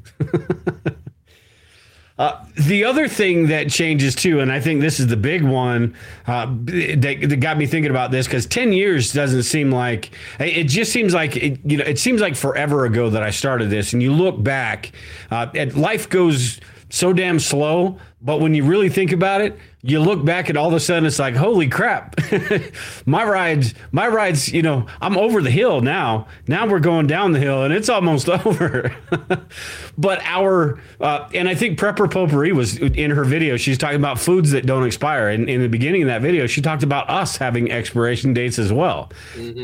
Uh, 2.21 2.45
the 2.53 2.83
other 2.83 3.07
thing 3.07 3.47
that 3.47 3.67
changes 3.67 4.13
too, 4.13 4.41
and 4.41 4.51
I 4.51 4.59
think 4.59 4.79
this 4.79 4.99
is 4.99 5.07
the 5.07 5.17
big 5.17 5.41
one 5.41 5.95
uh, 6.27 6.45
that, 6.65 7.17
that 7.27 7.39
got 7.39 7.57
me 7.57 7.65
thinking 7.65 7.89
about 7.89 8.11
this 8.11 8.27
because 8.27 8.45
ten 8.45 8.71
years 8.73 9.11
doesn't 9.11 9.41
seem 9.41 9.71
like 9.71 10.11
it 10.39 10.65
just 10.65 10.91
seems 10.91 11.15
like 11.15 11.35
it, 11.35 11.59
you 11.65 11.77
know 11.77 11.83
it 11.83 11.97
seems 11.97 12.21
like 12.21 12.35
forever 12.35 12.85
ago 12.85 13.09
that 13.09 13.23
I 13.23 13.31
started 13.31 13.71
this, 13.71 13.93
and 13.93 14.03
you 14.03 14.13
look 14.13 14.43
back, 14.43 14.91
uh, 15.31 15.47
and 15.55 15.75
life 15.75 16.09
goes 16.09 16.59
so 16.91 17.11
damn 17.11 17.39
slow. 17.39 17.97
But 18.23 18.39
when 18.39 18.53
you 18.53 18.63
really 18.63 18.89
think 18.89 19.11
about 19.11 19.41
it, 19.41 19.57
you 19.83 19.99
look 19.99 20.23
back 20.23 20.47
and 20.49 20.57
all 20.57 20.67
of 20.67 20.73
a 20.73 20.79
sudden 20.79 21.05
it's 21.05 21.17
like, 21.17 21.35
holy 21.35 21.67
crap, 21.67 22.15
my 23.07 23.23
rides, 23.23 23.73
my 23.91 24.07
rides, 24.07 24.53
you 24.53 24.61
know, 24.61 24.85
I'm 25.01 25.17
over 25.17 25.41
the 25.41 25.49
hill 25.49 25.81
now. 25.81 26.27
Now 26.47 26.67
we're 26.67 26.79
going 26.79 27.07
down 27.07 27.31
the 27.31 27.39
hill 27.39 27.63
and 27.63 27.73
it's 27.73 27.89
almost 27.89 28.29
over. 28.45 28.95
but 29.97 30.21
our, 30.23 30.79
uh, 30.99 31.27
and 31.33 31.49
I 31.49 31.55
think 31.55 31.79
Prepper 31.79 32.11
Potpourri 32.11 32.51
was 32.51 32.77
in 32.77 33.09
her 33.09 33.23
video, 33.23 33.57
she's 33.57 33.79
talking 33.79 33.95
about 33.95 34.19
foods 34.19 34.51
that 34.51 34.67
don't 34.67 34.85
expire. 34.85 35.29
And 35.29 35.49
in 35.49 35.61
the 35.61 35.69
beginning 35.69 36.03
of 36.03 36.07
that 36.09 36.21
video, 36.21 36.45
she 36.45 36.61
talked 36.61 36.83
about 36.83 37.09
us 37.09 37.37
having 37.37 37.71
expiration 37.71 38.35
dates 38.35 38.59
as 38.59 38.71
well. 38.71 39.11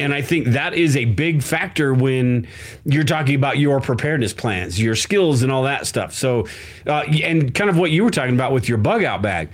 And 0.01 0.13
I 0.15 0.23
think 0.23 0.47
that 0.47 0.73
is 0.73 0.97
a 0.97 1.05
big 1.05 1.43
factor 1.43 1.93
when 1.93 2.47
you're 2.85 3.03
talking 3.03 3.35
about 3.35 3.59
your 3.59 3.79
preparedness 3.81 4.33
plans, 4.33 4.81
your 4.81 4.95
skills, 4.95 5.43
and 5.43 5.51
all 5.51 5.63
that 5.63 5.85
stuff. 5.85 6.13
So, 6.13 6.47
uh, 6.87 7.03
and 7.23 7.53
kind 7.53 7.69
of 7.69 7.77
what 7.77 7.91
you 7.91 8.03
were 8.03 8.09
talking 8.09 8.33
about 8.33 8.46
with 8.51 8.67
your 8.69 8.77
bug 8.77 9.03
out 9.03 9.21
bag. 9.21 9.49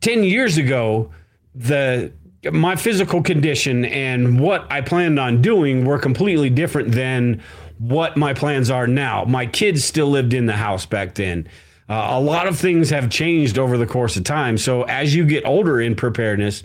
10 0.00 0.24
years 0.24 0.58
ago, 0.58 1.10
the 1.54 2.12
my 2.50 2.74
physical 2.74 3.22
condition 3.22 3.84
and 3.84 4.40
what 4.40 4.66
I 4.70 4.80
planned 4.80 5.20
on 5.20 5.42
doing 5.42 5.84
were 5.84 5.98
completely 5.98 6.50
different 6.50 6.90
than 6.90 7.40
what 7.78 8.16
my 8.16 8.34
plans 8.34 8.68
are 8.68 8.88
now. 8.88 9.24
My 9.24 9.46
kids 9.46 9.84
still 9.84 10.08
lived 10.08 10.34
in 10.34 10.46
the 10.46 10.54
house 10.54 10.84
back 10.84 11.14
then. 11.14 11.48
Uh, 11.88 12.08
a 12.12 12.20
lot 12.20 12.48
of 12.48 12.58
things 12.58 12.90
have 12.90 13.10
changed 13.10 13.58
over 13.58 13.78
the 13.78 13.86
course 13.86 14.16
of 14.16 14.24
time. 14.24 14.58
So 14.58 14.82
as 14.84 15.14
you 15.14 15.24
get 15.24 15.44
older 15.44 15.80
in 15.80 15.94
preparedness, 15.94 16.62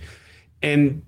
and 0.64 1.04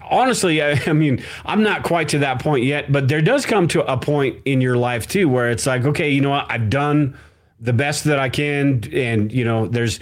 honestly, 0.00 0.62
I, 0.62 0.80
I 0.86 0.92
mean, 0.92 1.22
I'm 1.44 1.62
not 1.62 1.82
quite 1.82 2.08
to 2.10 2.18
that 2.20 2.40
point 2.40 2.64
yet, 2.64 2.90
but 2.90 3.08
there 3.08 3.22
does 3.22 3.46
come 3.46 3.68
to 3.68 3.84
a 3.90 3.96
point 3.96 4.40
in 4.44 4.60
your 4.60 4.76
life 4.76 5.06
too 5.06 5.28
where 5.28 5.50
it's 5.50 5.66
like, 5.66 5.84
okay, 5.84 6.10
you 6.10 6.20
know 6.20 6.30
what, 6.30 6.46
I've 6.48 6.70
done 6.70 7.16
the 7.60 7.72
best 7.72 8.04
that 8.04 8.18
I 8.18 8.28
can, 8.28 8.82
and 8.92 9.32
you 9.32 9.44
know, 9.44 9.66
there's 9.66 10.00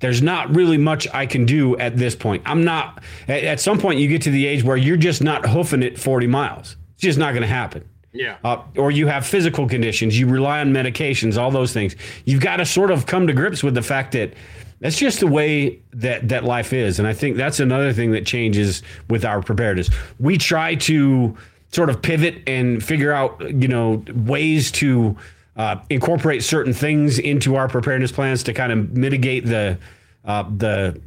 there's 0.00 0.20
not 0.20 0.54
really 0.54 0.78
much 0.78 1.06
I 1.14 1.26
can 1.26 1.46
do 1.46 1.76
at 1.78 1.96
this 1.96 2.16
point. 2.16 2.42
I'm 2.44 2.64
not 2.64 3.02
at, 3.28 3.44
at 3.44 3.60
some 3.60 3.78
point 3.78 4.00
you 4.00 4.08
get 4.08 4.22
to 4.22 4.30
the 4.30 4.46
age 4.46 4.64
where 4.64 4.76
you're 4.76 4.96
just 4.96 5.22
not 5.22 5.46
hoofing 5.46 5.82
it 5.82 5.98
40 5.98 6.26
miles. 6.26 6.76
It's 6.94 7.02
just 7.02 7.18
not 7.18 7.32
going 7.32 7.42
to 7.42 7.48
happen. 7.48 7.88
Yeah. 8.12 8.36
Uh, 8.44 8.62
or 8.76 8.90
you 8.90 9.06
have 9.06 9.26
physical 9.26 9.66
conditions, 9.66 10.18
you 10.18 10.26
rely 10.26 10.60
on 10.60 10.72
medications, 10.72 11.38
all 11.38 11.50
those 11.50 11.72
things. 11.72 11.96
You've 12.24 12.42
got 12.42 12.56
to 12.56 12.66
sort 12.66 12.90
of 12.90 13.06
come 13.06 13.26
to 13.26 13.32
grips 13.32 13.62
with 13.62 13.74
the 13.74 13.82
fact 13.82 14.12
that 14.12 14.34
that's 14.80 14.98
just 14.98 15.20
the 15.20 15.28
way 15.28 15.80
that 15.92 16.28
that 16.28 16.44
life 16.44 16.72
is, 16.72 16.98
and 16.98 17.06
I 17.06 17.14
think 17.14 17.36
that's 17.36 17.60
another 17.60 17.92
thing 17.92 18.10
that 18.12 18.26
changes 18.26 18.82
with 19.08 19.24
our 19.24 19.40
preparedness. 19.40 19.88
We 20.18 20.36
try 20.36 20.74
to 20.74 21.36
sort 21.70 21.88
of 21.88 22.02
pivot 22.02 22.42
and 22.46 22.82
figure 22.82 23.12
out, 23.12 23.40
you 23.40 23.68
know, 23.68 24.04
ways 24.14 24.72
to 24.72 25.16
uh, 25.56 25.76
incorporate 25.90 26.42
certain 26.42 26.72
things 26.72 27.18
into 27.18 27.56
our 27.56 27.68
preparedness 27.68 28.12
plans 28.12 28.42
to 28.44 28.54
kind 28.54 28.72
of 28.72 28.92
mitigate 28.92 29.44
the 29.44 29.78
uh, 30.24 30.44
the 30.56 31.00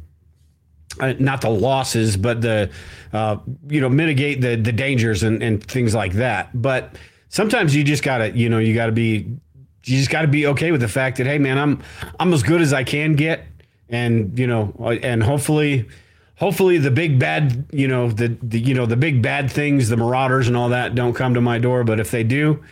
uh, 1.00 1.14
not 1.18 1.40
the 1.40 1.50
losses, 1.50 2.16
but 2.16 2.40
the 2.40 2.70
uh, 3.12 3.36
you 3.68 3.80
know 3.80 3.88
mitigate 3.88 4.40
the 4.40 4.56
the 4.56 4.72
dangers 4.72 5.22
and, 5.22 5.42
and 5.42 5.64
things 5.64 5.94
like 5.94 6.12
that. 6.14 6.60
But 6.60 6.96
sometimes 7.28 7.74
you 7.74 7.84
just 7.84 8.02
gotta 8.02 8.36
you 8.36 8.48
know 8.48 8.58
you 8.58 8.74
gotta 8.74 8.92
be 8.92 9.36
you 9.84 9.98
just 9.98 10.10
gotta 10.10 10.28
be 10.28 10.46
okay 10.46 10.72
with 10.72 10.80
the 10.80 10.88
fact 10.88 11.18
that 11.18 11.26
hey 11.26 11.38
man 11.38 11.58
I'm 11.58 11.82
I'm 12.20 12.32
as 12.32 12.42
good 12.42 12.60
as 12.60 12.72
I 12.72 12.84
can 12.84 13.14
get, 13.14 13.44
and 13.88 14.38
you 14.38 14.46
know 14.46 14.72
and 15.02 15.22
hopefully 15.22 15.88
hopefully 16.36 16.78
the 16.78 16.90
big 16.90 17.18
bad 17.18 17.66
you 17.72 17.88
know 17.88 18.10
the, 18.10 18.36
the 18.42 18.60
you 18.60 18.74
know 18.74 18.86
the 18.86 18.96
big 18.96 19.22
bad 19.22 19.50
things 19.50 19.88
the 19.88 19.96
marauders 19.96 20.48
and 20.48 20.56
all 20.56 20.68
that 20.68 20.94
don't 20.94 21.14
come 21.14 21.34
to 21.34 21.40
my 21.40 21.58
door. 21.58 21.84
But 21.84 22.00
if 22.00 22.10
they 22.10 22.22
do, 22.22 22.62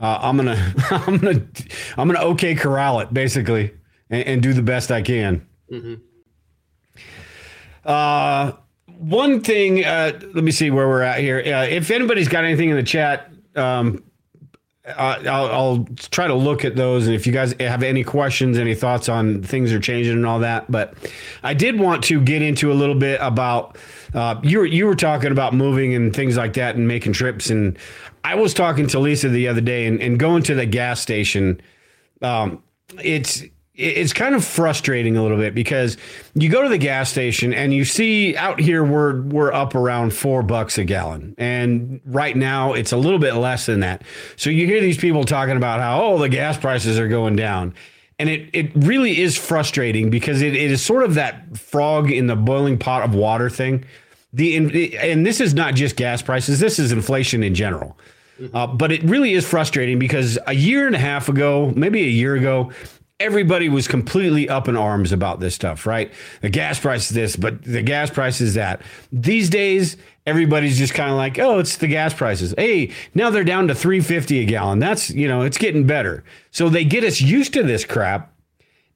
uh, 0.00 0.18
I'm 0.20 0.36
gonna 0.36 0.74
I'm 0.90 1.18
gonna 1.18 1.46
I'm 1.96 2.08
gonna 2.08 2.24
okay 2.30 2.54
corral 2.54 3.00
it 3.00 3.12
basically 3.12 3.72
and, 4.10 4.22
and 4.26 4.42
do 4.42 4.52
the 4.52 4.62
best 4.62 4.90
I 4.90 5.02
can. 5.02 5.46
Mm-hmm. 5.70 5.94
Uh, 7.84 8.52
one 8.86 9.42
thing, 9.42 9.84
uh, 9.84 10.18
let 10.32 10.44
me 10.44 10.50
see 10.50 10.70
where 10.70 10.88
we're 10.88 11.02
at 11.02 11.20
here. 11.20 11.38
Uh, 11.38 11.64
if 11.64 11.90
anybody's 11.90 12.28
got 12.28 12.44
anything 12.44 12.70
in 12.70 12.76
the 12.76 12.82
chat, 12.82 13.30
um, 13.56 14.02
I'll, 14.86 15.50
I'll 15.50 15.88
try 16.10 16.26
to 16.26 16.34
look 16.34 16.64
at 16.64 16.76
those. 16.76 17.06
And 17.06 17.14
if 17.14 17.26
you 17.26 17.32
guys 17.32 17.54
have 17.58 17.82
any 17.82 18.04
questions, 18.04 18.58
any 18.58 18.74
thoughts 18.74 19.08
on 19.08 19.42
things 19.42 19.72
are 19.72 19.80
changing 19.80 20.12
and 20.12 20.26
all 20.26 20.40
that, 20.40 20.70
but 20.70 20.94
I 21.42 21.54
did 21.54 21.78
want 21.78 22.04
to 22.04 22.20
get 22.20 22.42
into 22.42 22.70
a 22.70 22.74
little 22.74 22.94
bit 22.94 23.18
about 23.22 23.78
uh, 24.14 24.40
you 24.42 24.58
were 24.58 24.66
you 24.66 24.86
were 24.86 24.94
talking 24.94 25.32
about 25.32 25.54
moving 25.54 25.94
and 25.94 26.14
things 26.14 26.36
like 26.36 26.54
that 26.54 26.76
and 26.76 26.86
making 26.86 27.12
trips. 27.12 27.50
And 27.50 27.76
I 28.22 28.36
was 28.36 28.54
talking 28.54 28.86
to 28.88 29.00
Lisa 29.00 29.28
the 29.28 29.48
other 29.48 29.60
day 29.60 29.86
and, 29.86 30.00
and 30.00 30.18
going 30.18 30.42
to 30.44 30.54
the 30.54 30.66
gas 30.66 31.00
station. 31.00 31.60
Um, 32.22 32.62
it's 33.02 33.42
it's 33.76 34.12
kind 34.12 34.36
of 34.36 34.44
frustrating 34.44 35.16
a 35.16 35.22
little 35.22 35.36
bit 35.36 35.52
because 35.52 35.96
you 36.34 36.48
go 36.48 36.62
to 36.62 36.68
the 36.68 36.78
gas 36.78 37.10
station 37.10 37.52
and 37.52 37.74
you 37.74 37.84
see 37.84 38.36
out 38.36 38.60
here 38.60 38.84
we're 38.84 39.22
we're 39.22 39.52
up 39.52 39.74
around 39.74 40.14
four 40.14 40.44
bucks 40.44 40.78
a 40.78 40.84
gallon 40.84 41.34
and 41.38 42.00
right 42.04 42.36
now 42.36 42.72
it's 42.72 42.92
a 42.92 42.96
little 42.96 43.18
bit 43.18 43.34
less 43.34 43.66
than 43.66 43.80
that 43.80 44.02
so 44.36 44.48
you 44.48 44.66
hear 44.66 44.80
these 44.80 44.96
people 44.96 45.24
talking 45.24 45.56
about 45.56 45.80
how 45.80 46.00
oh 46.00 46.18
the 46.18 46.28
gas 46.28 46.56
prices 46.56 47.00
are 47.00 47.08
going 47.08 47.34
down 47.34 47.74
and 48.20 48.28
it, 48.30 48.48
it 48.52 48.70
really 48.76 49.20
is 49.20 49.36
frustrating 49.36 50.08
because 50.08 50.40
it, 50.40 50.54
it 50.54 50.70
is 50.70 50.80
sort 50.80 51.02
of 51.02 51.14
that 51.14 51.58
frog 51.58 52.12
in 52.12 52.28
the 52.28 52.36
boiling 52.36 52.78
pot 52.78 53.02
of 53.02 53.12
water 53.12 53.50
thing 53.50 53.84
the 54.34 54.96
and 54.98 55.24
this 55.24 55.40
is 55.40 55.54
not 55.54 55.74
just 55.74 55.96
gas 55.96 56.20
prices 56.20 56.60
this 56.60 56.78
is 56.78 56.92
inflation 56.92 57.42
in 57.42 57.54
general 57.54 57.96
uh, 58.52 58.66
but 58.66 58.92
it 58.92 59.02
really 59.04 59.34
is 59.34 59.48
frustrating 59.48 59.98
because 59.98 60.38
a 60.46 60.54
year 60.54 60.86
and 60.86 60.96
a 60.96 60.98
half 60.98 61.28
ago, 61.28 61.72
maybe 61.76 62.02
a 62.02 62.10
year 62.10 62.34
ago, 62.34 62.72
everybody 63.20 63.68
was 63.68 63.86
completely 63.86 64.48
up 64.48 64.66
in 64.68 64.76
arms 64.76 65.12
about 65.12 65.38
this 65.40 65.54
stuff, 65.54 65.86
right? 65.86 66.12
The 66.40 66.48
gas 66.48 66.80
price 66.80 67.10
is 67.10 67.14
this, 67.14 67.36
but 67.36 67.62
the 67.62 67.82
gas 67.82 68.10
price 68.10 68.40
is 68.40 68.54
that. 68.54 68.82
These 69.12 69.50
days, 69.50 69.96
everybody's 70.26 70.78
just 70.78 70.94
kind 70.94 71.10
of 71.10 71.16
like, 71.16 71.38
oh, 71.38 71.60
it's 71.60 71.76
the 71.76 71.86
gas 71.86 72.12
prices. 72.12 72.54
Hey, 72.58 72.90
now 73.14 73.30
they're 73.30 73.44
down 73.44 73.68
to 73.68 73.74
350 73.74 74.40
a 74.40 74.44
gallon. 74.46 74.80
That's, 74.80 75.10
you 75.10 75.28
know, 75.28 75.42
it's 75.42 75.58
getting 75.58 75.86
better. 75.86 76.24
So 76.50 76.68
they 76.68 76.84
get 76.84 77.04
us 77.04 77.20
used 77.20 77.52
to 77.54 77.62
this 77.62 77.84
crap. 77.84 78.33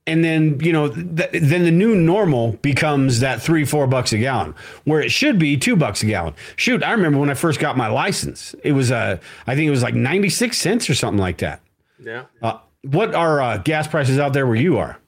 And 0.08 0.24
then, 0.24 0.58
you 0.60 0.72
know, 0.72 0.88
th- 0.88 1.30
then 1.32 1.64
the 1.64 1.70
new 1.70 1.94
normal 1.94 2.52
becomes 2.62 3.20
that 3.20 3.42
three, 3.42 3.64
four 3.64 3.86
bucks 3.86 4.12
a 4.12 4.18
gallon, 4.18 4.54
where 4.84 5.00
it 5.00 5.12
should 5.12 5.38
be 5.38 5.56
two 5.56 5.76
bucks 5.76 6.02
a 6.02 6.06
gallon. 6.06 6.34
Shoot, 6.56 6.82
I 6.82 6.92
remember 6.92 7.18
when 7.18 7.28
I 7.28 7.34
first 7.34 7.60
got 7.60 7.76
my 7.76 7.88
license, 7.88 8.54
it 8.64 8.72
was, 8.72 8.90
uh, 8.90 9.18
I 9.46 9.54
think 9.54 9.68
it 9.68 9.70
was 9.70 9.82
like 9.82 9.94
96 9.94 10.56
cents 10.56 10.88
or 10.88 10.94
something 10.94 11.20
like 11.20 11.38
that. 11.38 11.60
Yeah. 12.02 12.24
Uh, 12.40 12.58
what 12.82 13.14
are 13.14 13.42
uh, 13.42 13.58
gas 13.58 13.86
prices 13.86 14.18
out 14.18 14.32
there 14.32 14.46
where 14.46 14.56
you 14.56 14.78
are? 14.78 14.98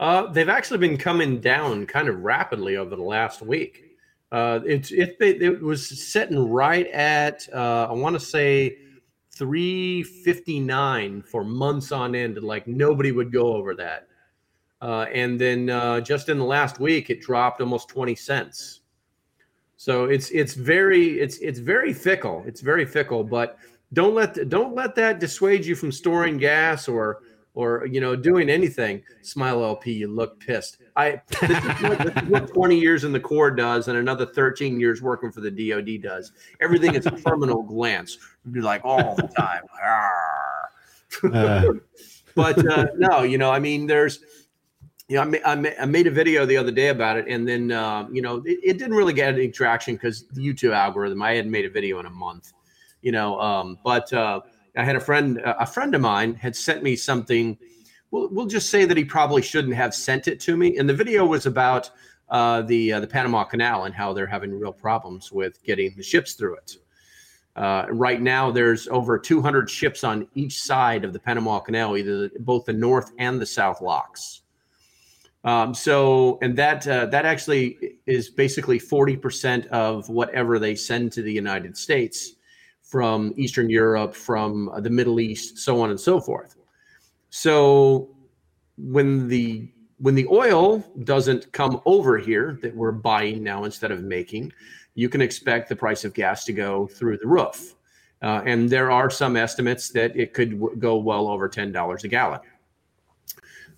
Uh, 0.00 0.26
they've 0.26 0.48
actually 0.48 0.78
been 0.78 0.96
coming 0.96 1.40
down 1.40 1.86
kind 1.86 2.08
of 2.08 2.20
rapidly 2.20 2.76
over 2.76 2.96
the 2.96 3.02
last 3.02 3.40
week. 3.40 3.84
Uh, 4.30 4.60
it's 4.66 4.90
it, 4.90 5.16
it 5.20 5.62
was 5.62 5.88
sitting 5.88 6.50
right 6.50 6.86
at 6.88 7.48
uh, 7.52 7.86
I 7.88 7.92
want 7.92 8.14
to 8.14 8.20
say 8.20 8.76
359 9.32 11.22
for 11.22 11.44
months 11.44 11.92
on 11.92 12.14
end, 12.14 12.36
and 12.36 12.46
like 12.46 12.66
nobody 12.66 13.12
would 13.12 13.32
go 13.32 13.54
over 13.54 13.74
that. 13.76 14.07
Uh, 14.80 15.06
and 15.12 15.40
then 15.40 15.70
uh, 15.70 16.00
just 16.00 16.28
in 16.28 16.38
the 16.38 16.44
last 16.44 16.78
week, 16.78 17.10
it 17.10 17.20
dropped 17.20 17.60
almost 17.60 17.88
20 17.88 18.14
cents. 18.14 18.80
So 19.76 20.06
it's 20.06 20.30
it's 20.30 20.54
very 20.54 21.20
it's 21.20 21.38
it's 21.38 21.60
very 21.60 21.92
fickle. 21.92 22.42
It's 22.46 22.60
very 22.60 22.84
fickle, 22.84 23.22
but 23.22 23.58
don't 23.92 24.12
let 24.14 24.48
don't 24.48 24.74
let 24.74 24.96
that 24.96 25.20
dissuade 25.20 25.64
you 25.64 25.76
from 25.76 25.92
storing 25.92 26.36
gas 26.36 26.88
or 26.88 27.20
or 27.54 27.86
you 27.86 28.00
know 28.00 28.16
doing 28.16 28.50
anything. 28.50 29.02
Smile 29.22 29.64
LP, 29.64 29.92
you 29.92 30.08
look 30.08 30.38
pissed. 30.40 30.78
I 30.96 31.22
this 31.40 31.64
is 31.64 31.82
what, 31.82 31.98
this 31.98 32.24
what 32.24 32.54
20 32.54 32.78
years 32.78 33.04
in 33.04 33.12
the 33.12 33.20
Corps 33.20 33.52
does, 33.52 33.88
and 33.88 33.96
another 33.96 34.26
13 34.26 34.80
years 34.80 35.00
working 35.00 35.30
for 35.30 35.40
the 35.40 35.50
DoD 35.50 36.02
does. 36.02 36.32
Everything 36.60 36.94
is 36.94 37.06
a 37.06 37.12
terminal 37.12 37.62
glance. 37.62 38.18
You'd 38.44 38.54
be 38.54 38.60
like 38.60 38.84
all 38.84 39.14
the 39.14 39.28
time. 39.28 39.62
Uh. 41.32 41.72
but 42.36 42.58
uh, 42.70 42.86
no, 42.96 43.22
you 43.22 43.38
know, 43.38 43.50
I 43.50 43.58
mean, 43.58 43.86
there's 43.86 44.20
you 45.08 45.16
know, 45.16 45.22
I, 45.22 45.24
ma- 45.24 45.38
I, 45.44 45.54
ma- 45.54 45.80
I 45.80 45.86
made 45.86 46.06
a 46.06 46.10
video 46.10 46.44
the 46.44 46.56
other 46.56 46.70
day 46.70 46.88
about 46.88 47.16
it, 47.16 47.26
and 47.28 47.48
then 47.48 47.72
uh, 47.72 48.06
you 48.12 48.20
know, 48.20 48.42
it, 48.44 48.58
it 48.62 48.78
didn't 48.78 48.94
really 48.94 49.14
get 49.14 49.34
any 49.34 49.48
traction 49.48 49.94
because 49.94 50.26
the 50.28 50.42
YouTube 50.42 50.74
algorithm. 50.74 51.22
I 51.22 51.32
hadn't 51.32 51.50
made 51.50 51.64
a 51.64 51.70
video 51.70 51.98
in 51.98 52.06
a 52.06 52.10
month, 52.10 52.52
you 53.00 53.10
know. 53.10 53.40
Um, 53.40 53.78
but 53.82 54.12
uh, 54.12 54.40
I 54.76 54.84
had 54.84 54.96
a 54.96 55.00
friend, 55.00 55.40
a 55.44 55.66
friend 55.66 55.94
of 55.94 56.02
mine, 56.02 56.34
had 56.34 56.54
sent 56.54 56.82
me 56.82 56.94
something. 56.94 57.56
We'll, 58.10 58.28
we'll 58.28 58.46
just 58.46 58.68
say 58.68 58.84
that 58.84 58.96
he 58.96 59.04
probably 59.04 59.42
shouldn't 59.42 59.74
have 59.74 59.94
sent 59.94 60.28
it 60.28 60.40
to 60.40 60.56
me. 60.56 60.76
And 60.76 60.88
the 60.88 60.94
video 60.94 61.24
was 61.24 61.46
about 61.46 61.90
uh, 62.28 62.62
the 62.62 62.92
uh, 62.92 63.00
the 63.00 63.06
Panama 63.06 63.44
Canal 63.44 63.84
and 63.84 63.94
how 63.94 64.12
they're 64.12 64.26
having 64.26 64.58
real 64.58 64.72
problems 64.72 65.32
with 65.32 65.62
getting 65.64 65.94
the 65.96 66.02
ships 66.02 66.34
through 66.34 66.56
it. 66.56 66.76
Uh, 67.56 67.86
right 67.90 68.20
now, 68.20 68.50
there's 68.50 68.86
over 68.88 69.18
200 69.18 69.68
ships 69.68 70.04
on 70.04 70.28
each 70.34 70.60
side 70.60 71.02
of 71.04 71.12
the 71.12 71.18
Panama 71.18 71.58
Canal, 71.58 71.96
either 71.96 72.28
the, 72.28 72.38
both 72.40 72.66
the 72.66 72.72
north 72.72 73.10
and 73.18 73.40
the 73.40 73.46
south 73.46 73.80
locks. 73.80 74.42
Um, 75.44 75.72
so, 75.72 76.38
and 76.42 76.56
that 76.56 76.86
uh, 76.86 77.06
that 77.06 77.24
actually 77.24 77.98
is 78.06 78.28
basically 78.28 78.78
40% 78.78 79.66
of 79.68 80.08
whatever 80.08 80.58
they 80.58 80.74
send 80.74 81.12
to 81.12 81.22
the 81.22 81.32
United 81.32 81.76
States 81.76 82.34
from 82.82 83.32
Eastern 83.36 83.70
Europe, 83.70 84.14
from 84.14 84.68
uh, 84.70 84.80
the 84.80 84.90
Middle 84.90 85.20
East, 85.20 85.58
so 85.58 85.80
on 85.80 85.90
and 85.90 86.00
so 86.00 86.20
forth. 86.20 86.56
So, 87.30 88.08
when 88.76 89.28
the 89.28 89.70
when 89.98 90.14
the 90.14 90.26
oil 90.28 90.78
doesn't 91.04 91.52
come 91.52 91.80
over 91.84 92.18
here 92.18 92.58
that 92.62 92.74
we're 92.74 92.92
buying 92.92 93.42
now 93.42 93.64
instead 93.64 93.90
of 93.90 94.02
making, 94.02 94.52
you 94.94 95.08
can 95.08 95.20
expect 95.20 95.68
the 95.68 95.76
price 95.76 96.04
of 96.04 96.14
gas 96.14 96.44
to 96.44 96.52
go 96.52 96.86
through 96.86 97.18
the 97.18 97.26
roof. 97.26 97.74
Uh, 98.22 98.42
and 98.44 98.68
there 98.68 98.90
are 98.90 99.10
some 99.10 99.36
estimates 99.36 99.90
that 99.90 100.16
it 100.16 100.32
could 100.32 100.58
w- 100.58 100.76
go 100.76 100.96
well 100.96 101.28
over 101.28 101.48
$10 101.48 102.04
a 102.04 102.08
gallon. 102.08 102.40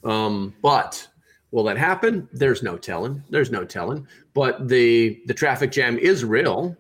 Um, 0.03 0.55
but 0.63 1.07
will 1.53 1.65
that 1.65 1.79
happen? 1.79 2.29
There's 2.33 2.63
no 2.63 2.77
telling. 2.77 3.23
There's 3.31 3.51
no 3.51 3.65
telling. 3.65 4.07
But 4.35 4.69
the 4.69 5.23
the 5.27 5.35
traffic 5.35 5.73
jam 5.73 5.99
is 5.99 6.25
real, 6.25 6.77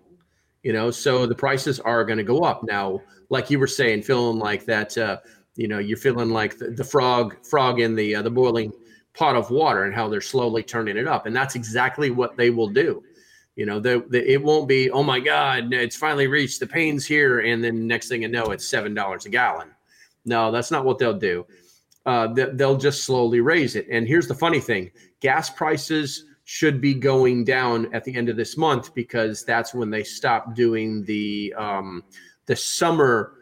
you 0.62 0.72
know. 0.72 0.90
So 0.90 1.26
the 1.26 1.34
prices 1.34 1.80
are 1.80 2.04
going 2.04 2.18
to 2.18 2.24
go 2.24 2.40
up 2.40 2.62
now. 2.64 3.00
Like 3.28 3.50
you 3.50 3.58
were 3.58 3.66
saying, 3.66 4.02
feeling 4.02 4.38
like 4.38 4.64
that. 4.66 4.96
Uh, 4.96 5.18
you 5.56 5.68
know, 5.68 5.78
you're 5.78 5.98
feeling 5.98 6.30
like 6.30 6.58
the, 6.58 6.70
the 6.70 6.84
frog 6.84 7.36
frog 7.44 7.80
in 7.80 7.94
the 7.94 8.14
uh, 8.16 8.22
the 8.22 8.30
boiling 8.30 8.72
pot 9.14 9.36
of 9.36 9.50
water, 9.50 9.84
and 9.84 9.94
how 9.94 10.08
they're 10.08 10.20
slowly 10.20 10.62
turning 10.62 10.96
it 10.96 11.06
up. 11.06 11.26
And 11.26 11.34
that's 11.34 11.54
exactly 11.54 12.10
what 12.10 12.36
they 12.36 12.50
will 12.50 12.68
do. 12.68 13.02
You 13.56 13.66
know, 13.66 13.80
the, 13.80 14.04
the, 14.08 14.32
it 14.32 14.42
won't 14.42 14.68
be, 14.68 14.90
oh 14.90 15.02
my 15.02 15.20
God, 15.20 15.72
it's 15.74 15.96
finally 15.96 16.28
reached 16.28 16.60
the 16.60 16.66
pains 16.66 17.04
here. 17.04 17.40
And 17.40 17.62
then 17.62 17.86
next 17.86 18.08
thing 18.08 18.22
you 18.22 18.28
know, 18.28 18.46
it's 18.46 18.66
$7 18.66 19.26
a 19.26 19.28
gallon. 19.28 19.68
No, 20.24 20.50
that's 20.50 20.70
not 20.70 20.84
what 20.84 20.98
they'll 20.98 21.18
do. 21.18 21.46
Uh, 22.06 22.28
they, 22.32 22.46
they'll 22.54 22.78
just 22.78 23.04
slowly 23.04 23.40
raise 23.40 23.76
it. 23.76 23.86
And 23.90 24.06
here's 24.06 24.26
the 24.26 24.34
funny 24.34 24.60
thing 24.60 24.90
gas 25.20 25.50
prices 25.50 26.24
should 26.44 26.80
be 26.80 26.94
going 26.94 27.44
down 27.44 27.92
at 27.94 28.04
the 28.04 28.14
end 28.14 28.28
of 28.28 28.36
this 28.36 28.56
month 28.56 28.94
because 28.94 29.44
that's 29.44 29.74
when 29.74 29.90
they 29.90 30.02
stop 30.02 30.54
doing 30.54 31.04
the 31.04 31.54
um, 31.56 32.02
the 32.46 32.56
summer 32.56 33.34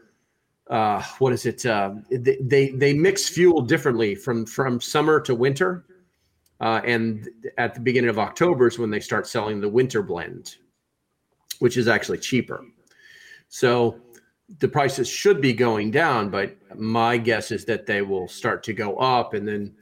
uh, 0.68 1.02
what 1.18 1.32
is 1.32 1.46
it? 1.46 1.64
Uh, 1.64 1.94
they, 2.11 2.36
they 2.40 2.70
they 2.70 2.92
mix 2.92 3.28
fuel 3.28 3.62
differently 3.62 4.14
from 4.14 4.44
from 4.44 4.80
summer 4.80 5.20
to 5.20 5.34
winter, 5.34 5.86
uh, 6.61 6.80
and 6.84 7.28
at 7.56 7.74
the 7.74 7.80
beginning 7.80 8.11
of 8.11 8.18
October 8.18 8.66
is 8.66 8.78
when 8.78 8.90
they 8.90 9.00
start 9.00 9.26
selling 9.26 9.61
the 9.61 9.68
winter 9.68 10.02
blend, 10.02 10.56
which 11.59 11.76
is 11.76 11.88
actually 11.88 12.18
cheaper. 12.18 12.62
So 13.48 13.98
the 14.59 14.68
prices 14.68 15.09
should 15.09 15.40
be 15.40 15.53
going 15.53 15.90
down, 15.90 16.30
but 16.30 16.57
my 16.78 17.18
guess 17.18 17.51
is 17.51 17.64
that 17.66 17.86
they 17.86 18.03
will 18.03 18.28
start 18.28 18.62
to 18.64 18.72
go 18.72 18.96
up, 18.96 19.34
and 19.34 19.46
then 19.46 19.74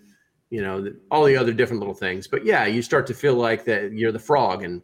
you 0.51 0.61
know 0.61 0.81
the, 0.81 0.97
all 1.11 1.25
the 1.25 1.37
other 1.37 1.53
different 1.53 1.81
little 1.81 1.95
things. 1.95 2.27
But 2.27 2.45
yeah, 2.45 2.67
you 2.67 2.83
start 2.83 3.07
to 3.09 3.14
feel 3.14 3.35
like 3.35 3.64
that 3.64 3.93
you're 3.93 4.12
the 4.12 4.19
frog, 4.19 4.64
and 4.64 4.83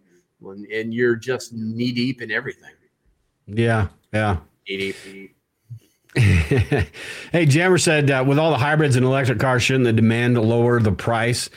and 0.73 0.95
you're 0.95 1.17
just 1.17 1.53
knee 1.53 1.93
deep 1.93 2.23
in 2.23 2.31
everything. 2.31 2.75
Yeah, 3.47 3.89
yeah. 4.13 4.39
Knee 4.69 4.95
deep. 5.05 5.37
hey, 6.15 7.47
Jammer 7.47 7.79
said 7.79 8.11
uh, 8.11 8.23
with 8.27 8.39
all 8.39 8.51
the 8.51 8.59
hybrids 8.59 8.97
and 8.97 9.05
electric 9.05 9.39
cars, 9.39 9.63
shouldn't 9.63 9.85
the 9.85 9.93
demand 9.93 10.39
lower 10.39 10.79
the 10.79 10.93
price? 10.93 11.49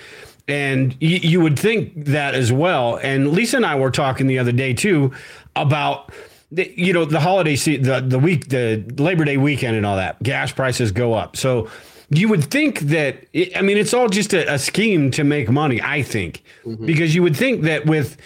And 0.47 0.93
y- 1.01 1.19
you 1.21 1.41
would 1.41 1.59
think 1.59 2.05
that 2.05 2.35
as 2.35 2.53
well. 2.53 2.97
And 2.97 3.33
Lisa 3.33 3.57
and 3.57 3.65
I 3.65 3.75
were 3.75 3.91
talking 3.91 4.27
the 4.27 4.39
other 4.39 4.53
day 4.53 4.73
too 4.73 5.11
about 5.57 6.13
the, 6.51 6.71
you 6.75 6.93
know 6.93 7.05
the 7.05 7.19
holiday 7.19 7.55
season, 7.55 7.83
the 7.83 8.01
the 8.01 8.19
week 8.19 8.49
the 8.49 8.83
Labor 8.97 9.25
Day 9.25 9.37
weekend 9.37 9.75
and 9.75 9.85
all 9.85 9.97
that. 9.97 10.21
Gas 10.23 10.51
prices 10.51 10.91
go 10.91 11.13
up, 11.13 11.35
so 11.35 11.69
you 12.09 12.29
would 12.29 12.43
think 12.43 12.79
that 12.81 13.25
I 13.55 13.61
mean 13.61 13.77
it's 13.77 13.93
all 13.93 14.09
just 14.09 14.33
a, 14.33 14.53
a 14.53 14.59
scheme 14.59 15.11
to 15.11 15.23
make 15.23 15.49
money. 15.49 15.81
I 15.81 16.01
think 16.03 16.43
mm-hmm. 16.63 16.85
because 16.85 17.15
you 17.15 17.23
would 17.23 17.35
think 17.35 17.63
that 17.63 17.85
with 17.85 18.17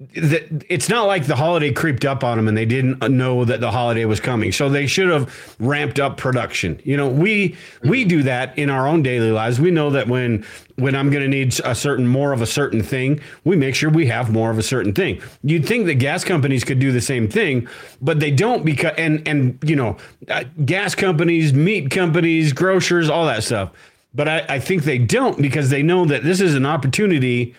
it's 0.00 0.88
not 0.88 1.08
like 1.08 1.26
the 1.26 1.34
holiday 1.34 1.72
creeped 1.72 2.04
up 2.04 2.22
on 2.22 2.36
them 2.36 2.46
and 2.46 2.56
they 2.56 2.64
didn't 2.64 3.00
know 3.10 3.44
that 3.44 3.60
the 3.60 3.72
holiday 3.72 4.04
was 4.04 4.20
coming. 4.20 4.52
So 4.52 4.68
they 4.68 4.86
should 4.86 5.08
have 5.08 5.56
ramped 5.58 5.98
up 5.98 6.16
production. 6.16 6.80
You 6.84 6.96
know 6.96 7.08
we 7.08 7.56
we 7.82 8.04
do 8.04 8.22
that 8.22 8.56
in 8.56 8.70
our 8.70 8.86
own 8.86 9.02
daily 9.02 9.32
lives. 9.32 9.58
We 9.60 9.72
know 9.72 9.90
that 9.90 10.06
when 10.06 10.46
when 10.76 10.94
i'm 10.94 11.10
going 11.10 11.24
to 11.24 11.28
need 11.28 11.58
a 11.64 11.74
certain 11.74 12.06
more 12.06 12.32
of 12.32 12.40
a 12.40 12.46
certain 12.46 12.84
thing 12.84 13.20
we 13.42 13.56
make 13.56 13.74
sure 13.74 13.90
we 13.90 14.06
have 14.06 14.30
more 14.30 14.52
of 14.52 14.58
a 14.58 14.62
certain 14.62 14.94
thing. 14.94 15.20
You'd 15.42 15.66
think 15.66 15.86
that 15.86 15.94
gas 15.94 16.22
companies 16.22 16.62
could 16.62 16.78
do 16.78 16.92
the 16.92 17.00
same 17.00 17.28
thing 17.28 17.66
but 18.00 18.20
they 18.20 18.30
don't 18.30 18.64
because 18.64 18.92
and 18.96 19.26
and 19.26 19.58
you 19.64 19.74
know 19.74 19.96
uh, 20.28 20.44
gas 20.64 20.94
companies 20.94 21.52
meat 21.52 21.90
companies 21.90 22.52
grocers 22.52 23.10
all 23.10 23.26
that 23.26 23.42
stuff. 23.42 23.72
But 24.14 24.28
I, 24.28 24.46
I 24.48 24.60
think 24.60 24.84
they 24.84 24.98
don't 24.98 25.42
because 25.42 25.70
they 25.70 25.82
know 25.82 26.04
that 26.04 26.22
this 26.22 26.40
is 26.40 26.54
an 26.54 26.66
opportunity 26.66 27.56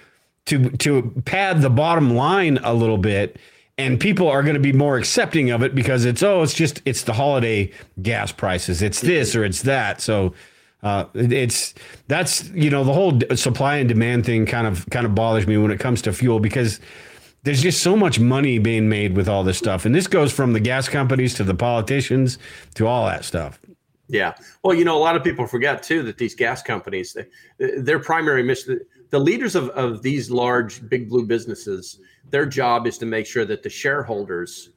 to 0.49 0.69
to 0.71 1.13
pad 1.25 1.61
the 1.61 1.69
bottom 1.69 2.15
line 2.15 2.59
a 2.63 2.73
little 2.73 2.97
bit 2.97 3.37
and 3.79 3.97
people 3.97 4.27
are 4.27 4.43
going 4.43 4.55
to 4.55 4.59
be 4.59 4.73
more 4.73 4.97
accepting 4.97 5.51
of 5.51 5.63
it 5.63 5.73
because 5.73 6.03
it's 6.03 6.21
oh 6.21 6.43
it's 6.43 6.53
just 6.53 6.81
it's 6.85 7.03
the 7.03 7.13
holiday 7.13 7.71
gas 8.01 8.31
prices. 8.31 8.81
It's 8.81 8.99
this 8.99 9.35
or 9.35 9.45
it's 9.45 9.61
that. 9.63 10.01
So 10.01 10.33
uh, 10.83 11.05
it's 11.13 11.73
that's 12.07 12.49
you 12.49 12.69
know 12.69 12.83
the 12.83 12.93
whole 12.93 13.19
supply 13.35 13.77
and 13.77 13.87
demand 13.87 14.25
thing 14.25 14.45
kind 14.45 14.67
of 14.67 14.85
kind 14.89 15.05
of 15.05 15.15
bothers 15.15 15.47
me 15.47 15.57
when 15.57 15.71
it 15.71 15.79
comes 15.79 16.01
to 16.03 16.13
fuel 16.13 16.41
because 16.41 16.81
there's 17.43 17.61
just 17.61 17.81
so 17.81 17.95
much 17.95 18.19
money 18.19 18.59
being 18.59 18.89
made 18.89 19.15
with 19.15 19.29
all 19.29 19.45
this 19.45 19.57
stuff. 19.57 19.85
And 19.85 19.95
this 19.95 20.07
goes 20.07 20.33
from 20.33 20.51
the 20.51 20.59
gas 20.59 20.89
companies 20.89 21.33
to 21.35 21.45
the 21.45 21.55
politicians 21.55 22.37
to 22.75 22.85
all 22.85 23.05
that 23.05 23.23
stuff. 23.23 23.59
Yeah. 24.09 24.33
Well, 24.61 24.75
you 24.75 24.83
know, 24.83 24.97
a 24.97 24.99
lot 24.99 25.15
of 25.15 25.23
people 25.23 25.47
forget 25.47 25.83
too 25.83 26.03
that 26.03 26.17
these 26.17 26.35
gas 26.35 26.61
companies, 26.61 27.15
their 27.59 27.99
primary 27.99 28.43
mission, 28.43 28.81
the 29.09 29.19
leaders 29.19 29.55
of, 29.55 29.69
of 29.69 30.01
these 30.01 30.29
large 30.29 30.87
big 30.89 31.09
blue 31.09 31.25
businesses, 31.25 31.99
their 32.29 32.45
job 32.45 32.87
is 32.87 32.97
to 32.99 33.05
make 33.05 33.25
sure 33.25 33.45
that 33.45 33.63
the 33.63 33.69
shareholders 33.69 34.69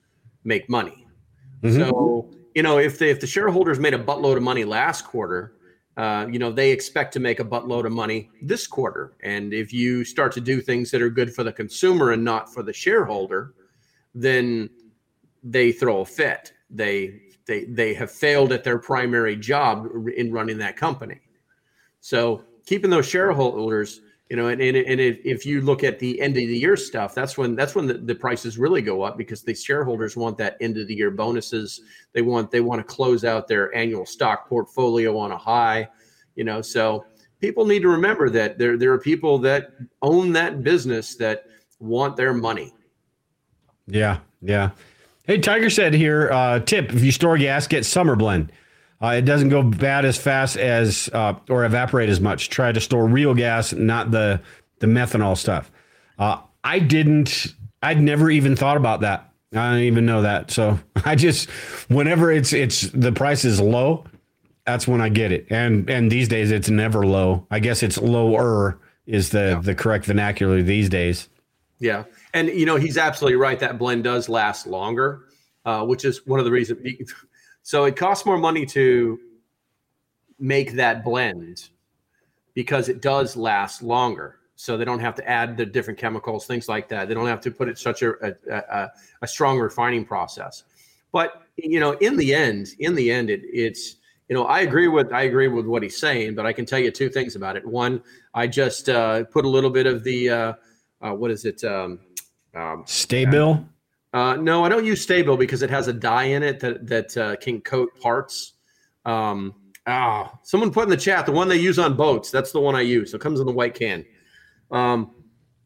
make 0.45 0.69
money. 0.69 1.07
Mhm. 1.63 1.79
So, 1.79 2.31
you 2.55 2.63
know, 2.63 2.79
if 2.79 2.99
the, 2.99 3.09
if 3.09 3.21
the 3.21 3.27
shareholders 3.27 3.79
made 3.79 3.95
a 3.95 3.99
buttload 3.99 4.37
of 4.37 4.43
money 4.43 4.65
last 4.65 5.05
quarter 5.05 5.55
uh, 5.97 6.27
you 6.31 6.39
know, 6.39 6.51
they 6.51 6.71
expect 6.71 7.13
to 7.13 7.21
make 7.21 7.39
a 7.39 7.45
buttload 7.45 7.85
of 7.85 7.93
money 7.93 8.31
this 8.41 8.67
quarter. 8.67 9.13
And 9.23 9.53
if 9.53 9.73
you 9.73 10.05
start 10.05 10.33
to 10.33 10.41
do 10.41 10.61
things 10.61 10.91
that 10.91 11.03
are 11.03 11.11
good 11.11 11.35
for 11.35 11.45
the 11.45 11.53
consumer 11.53 12.13
and 12.13 12.25
not 12.25 12.53
for 12.53 12.63
the 12.63 12.73
shareholder, 12.73 13.55
then 14.15 14.71
they 15.43 15.71
throw 15.71 16.01
a 16.01 16.07
fit. 16.07 16.53
They 16.71 17.21
they 17.47 17.65
they 17.65 17.93
have 17.95 18.11
failed 18.11 18.53
at 18.53 18.65
their 18.65 18.79
primary 18.79 19.37
job 19.37 19.89
in 20.17 20.33
running 20.33 20.57
that 20.59 20.77
company. 20.77 21.21
So 22.01 22.45
keeping 22.65 22.89
those 22.89 23.07
shareholders, 23.07 24.01
you 24.33 24.37
know, 24.37 24.49
and, 24.49 24.63
and, 24.63 24.79
and 24.79 24.99
if, 24.99 25.45
you 25.45 25.61
look 25.61 25.85
at 25.85 25.99
the 25.99 26.19
end 26.19 26.39
of 26.39 26.47
the 26.47 26.57
year 26.57 26.75
stuff, 26.75 27.15
that's 27.15 27.37
when 27.37 27.55
that's 27.55 27.75
when 27.75 27.87
the, 27.87 27.93
the 27.93 28.15
prices 28.15 28.57
really 28.57 28.81
go 28.81 29.03
up 29.03 29.19
because 29.19 29.43
the 29.43 29.55
shareholders 29.55 30.17
want 30.17 30.39
that 30.39 30.57
end 30.63 30.79
of 30.79 30.89
the 30.89 30.95
year 30.95 31.11
bonuses. 31.11 31.83
They 32.15 32.23
want 32.23 32.51
they 32.51 32.63
want 32.63 32.79
to 32.79 32.83
close 32.83 33.27
out 33.27 33.47
their 33.47 33.75
annual 33.75 34.07
stock 34.07 34.49
portfolio 34.49 35.19
on 35.19 35.33
a 35.33 35.37
high, 35.37 35.87
you 36.35 36.45
know. 36.45 36.63
So 36.63 37.05
people 37.43 37.67
need 37.67 37.83
to 37.83 37.89
remember 37.89 38.31
that 38.31 38.57
there 38.57 38.79
there 38.79 38.91
are 38.95 38.99
people 38.99 39.37
that 39.41 39.73
own 40.01 40.33
that 40.33 40.63
business 40.63 41.15
that 41.17 41.45
want 41.79 42.17
their 42.17 42.33
money. 42.33 42.73
Yeah, 43.87 44.21
yeah. 44.41 44.71
Hey, 45.27 45.37
Tiger 45.37 45.69
said 45.69 45.93
here, 45.93 46.31
uh, 46.33 46.61
tip: 46.61 46.91
if 46.91 47.05
you 47.05 47.13
store 47.13 47.37
gas, 47.37 47.67
get 47.67 47.85
summer 47.85 48.17
blend. 48.17 48.51
Uh, 49.03 49.15
it 49.17 49.23
doesn't 49.23 49.49
go 49.49 49.63
bad 49.63 50.05
as 50.05 50.17
fast 50.17 50.57
as 50.57 51.11
uh, 51.13 51.35
or 51.49 51.65
evaporate 51.65 52.09
as 52.09 52.21
much. 52.21 52.51
Try 52.51 52.71
to 52.71 52.81
store 52.81 53.07
real 53.07 53.35
gas, 53.35 53.73
not 53.73 54.13
the 54.13 54.41
the 54.79 54.87
methanol 54.87 55.37
stuff. 55.37 55.71
Uh, 56.19 56.41
I 56.63 56.79
didn't. 56.79 57.55
I'd 57.83 58.01
never 58.01 58.31
even 58.31 58.55
thought 58.55 58.77
about 58.77 59.01
that. 59.01 59.33
I 59.53 59.71
don't 59.71 59.81
even 59.81 60.07
know 60.07 60.23
that. 60.23 60.51
So 60.53 60.79
I 61.05 61.17
just 61.17 61.51
whenever 61.89 62.31
it's 62.31 62.53
it's 62.53 62.83
the 62.83 63.11
price 63.11 63.45
is 63.45 63.61
low, 63.61 64.05
that's 64.65 64.87
when 64.87 65.01
I 65.01 65.09
get 65.09 65.33
it. 65.33 65.47
And 65.51 65.91
and 65.91 66.11
these 66.11 66.29
days 66.29 66.53
it's 66.53 66.71
never 66.71 67.05
low. 67.05 67.47
I 67.51 67.59
guess 67.59 67.83
it's 67.83 67.99
lower 67.99 68.79
is 69.07 69.31
the 69.31 69.61
the 69.61 69.75
correct 69.75 70.05
vernacular 70.05 70.63
these 70.63 70.89
days. 70.89 71.29
Yeah, 71.81 72.05
and 72.33 72.49
you 72.49 72.67
know 72.67 72.77
he's 72.77 72.97
absolutely 72.97 73.37
right. 73.37 73.59
That 73.59 73.79
blend 73.79 74.05
does 74.05 74.29
last 74.29 74.69
longer, 74.69 75.25
uh, 75.65 75.85
which 75.85 76.05
is 76.05 76.25
one 76.25 76.39
of 76.39 76.45
the 76.45 76.53
reasons. 76.53 77.13
So 77.63 77.85
it 77.85 77.97
costs 77.97 78.27
more 78.27 78.39
money 78.39 78.67
to 78.67 79.19
make 80.39 80.73
that 80.75 81.05
blend 81.05 81.71
because 82.55 82.89
it 82.89 83.01
does 83.01 83.37
last 83.37 83.83
longer. 83.83 84.39
So 84.57 84.77
they 84.77 84.85
don't 84.85 85.01
have 85.01 85.15
to 85.17 85.29
add 85.29 85.57
the 85.57 85.67
different 85.67 85.99
chemicals, 85.99 86.47
things 86.47 86.69
like 86.69 86.89
that. 86.89 87.09
They 87.09 87.15
don't 87.15 87.27
have 87.27 87.41
to 87.43 87.51
put 87.51 87.69
it 87.69 87.79
such 87.79 88.03
a, 88.03 88.13
a, 88.23 88.35
a, 88.51 88.93
a 89.23 89.27
strong 89.27 89.59
refining 89.59 90.05
process. 90.05 90.65
But 91.13 91.43
you 91.57 91.81
know, 91.81 91.93
in 91.93 92.17
the 92.17 92.35
end, 92.35 92.69
in 92.79 92.95
the 92.95 93.11
end, 93.11 93.31
it, 93.31 93.43
it's 93.45 93.97
you 94.29 94.35
know, 94.37 94.45
I 94.45 94.61
agree 94.61 94.89
with 94.89 95.13
I 95.13 95.23
agree 95.23 95.49
with 95.49 95.67
what 95.67 95.83
he's 95.83 95.99
saying, 95.99 96.35
but 96.35 96.47
I 96.47 96.53
can 96.53 96.65
tell 96.65 96.79
you 96.79 96.91
two 96.91 97.09
things 97.09 97.37
about 97.37 97.57
it. 97.57 97.67
One, 97.67 98.03
I 98.35 98.47
just 98.47 98.89
uh, 98.89 99.25
put 99.25 99.45
a 99.45 99.49
little 99.49 99.71
bit 99.71 99.87
of 99.87 100.05
the 100.05 100.31
uh, 100.31 100.53
uh, 101.03 101.13
what 101.13 101.31
is 101.31 101.45
it? 101.45 101.63
Um, 101.65 102.01
um, 102.55 102.85
Sta-Bil. 102.87 103.65
Uh, 104.13 104.37
no, 104.37 104.65
I 104.65 104.69
don't 104.69 104.85
use 104.85 105.03
Sta-Bil 105.03 105.37
because 105.37 105.63
it 105.63 105.71
has 105.71 105.89
a 105.89 105.93
dye 105.93 106.25
in 106.25 106.43
it 106.43 106.61
that 106.61 106.87
that 106.87 107.17
uh, 107.17 107.37
can 107.37 107.61
coat 107.61 107.91
parts. 108.01 108.55
Um, 109.05 109.55
ah, 109.87 110.39
someone 110.43 110.71
put 110.71 110.85
in 110.85 110.91
the 110.91 110.97
chat 110.97 111.25
the 111.25 111.33
one 111.33 111.49
they 111.49 111.57
use 111.57 111.79
on 111.79 111.97
boats. 111.97 112.31
That's 112.31 112.53
the 112.53 112.61
one 112.61 112.75
I 112.75 112.83
use. 112.83 113.15
It 113.15 113.21
comes 113.21 113.41
in 113.41 113.47
the 113.47 113.53
white 113.53 113.75
can. 113.75 114.05
Um, 114.71 115.13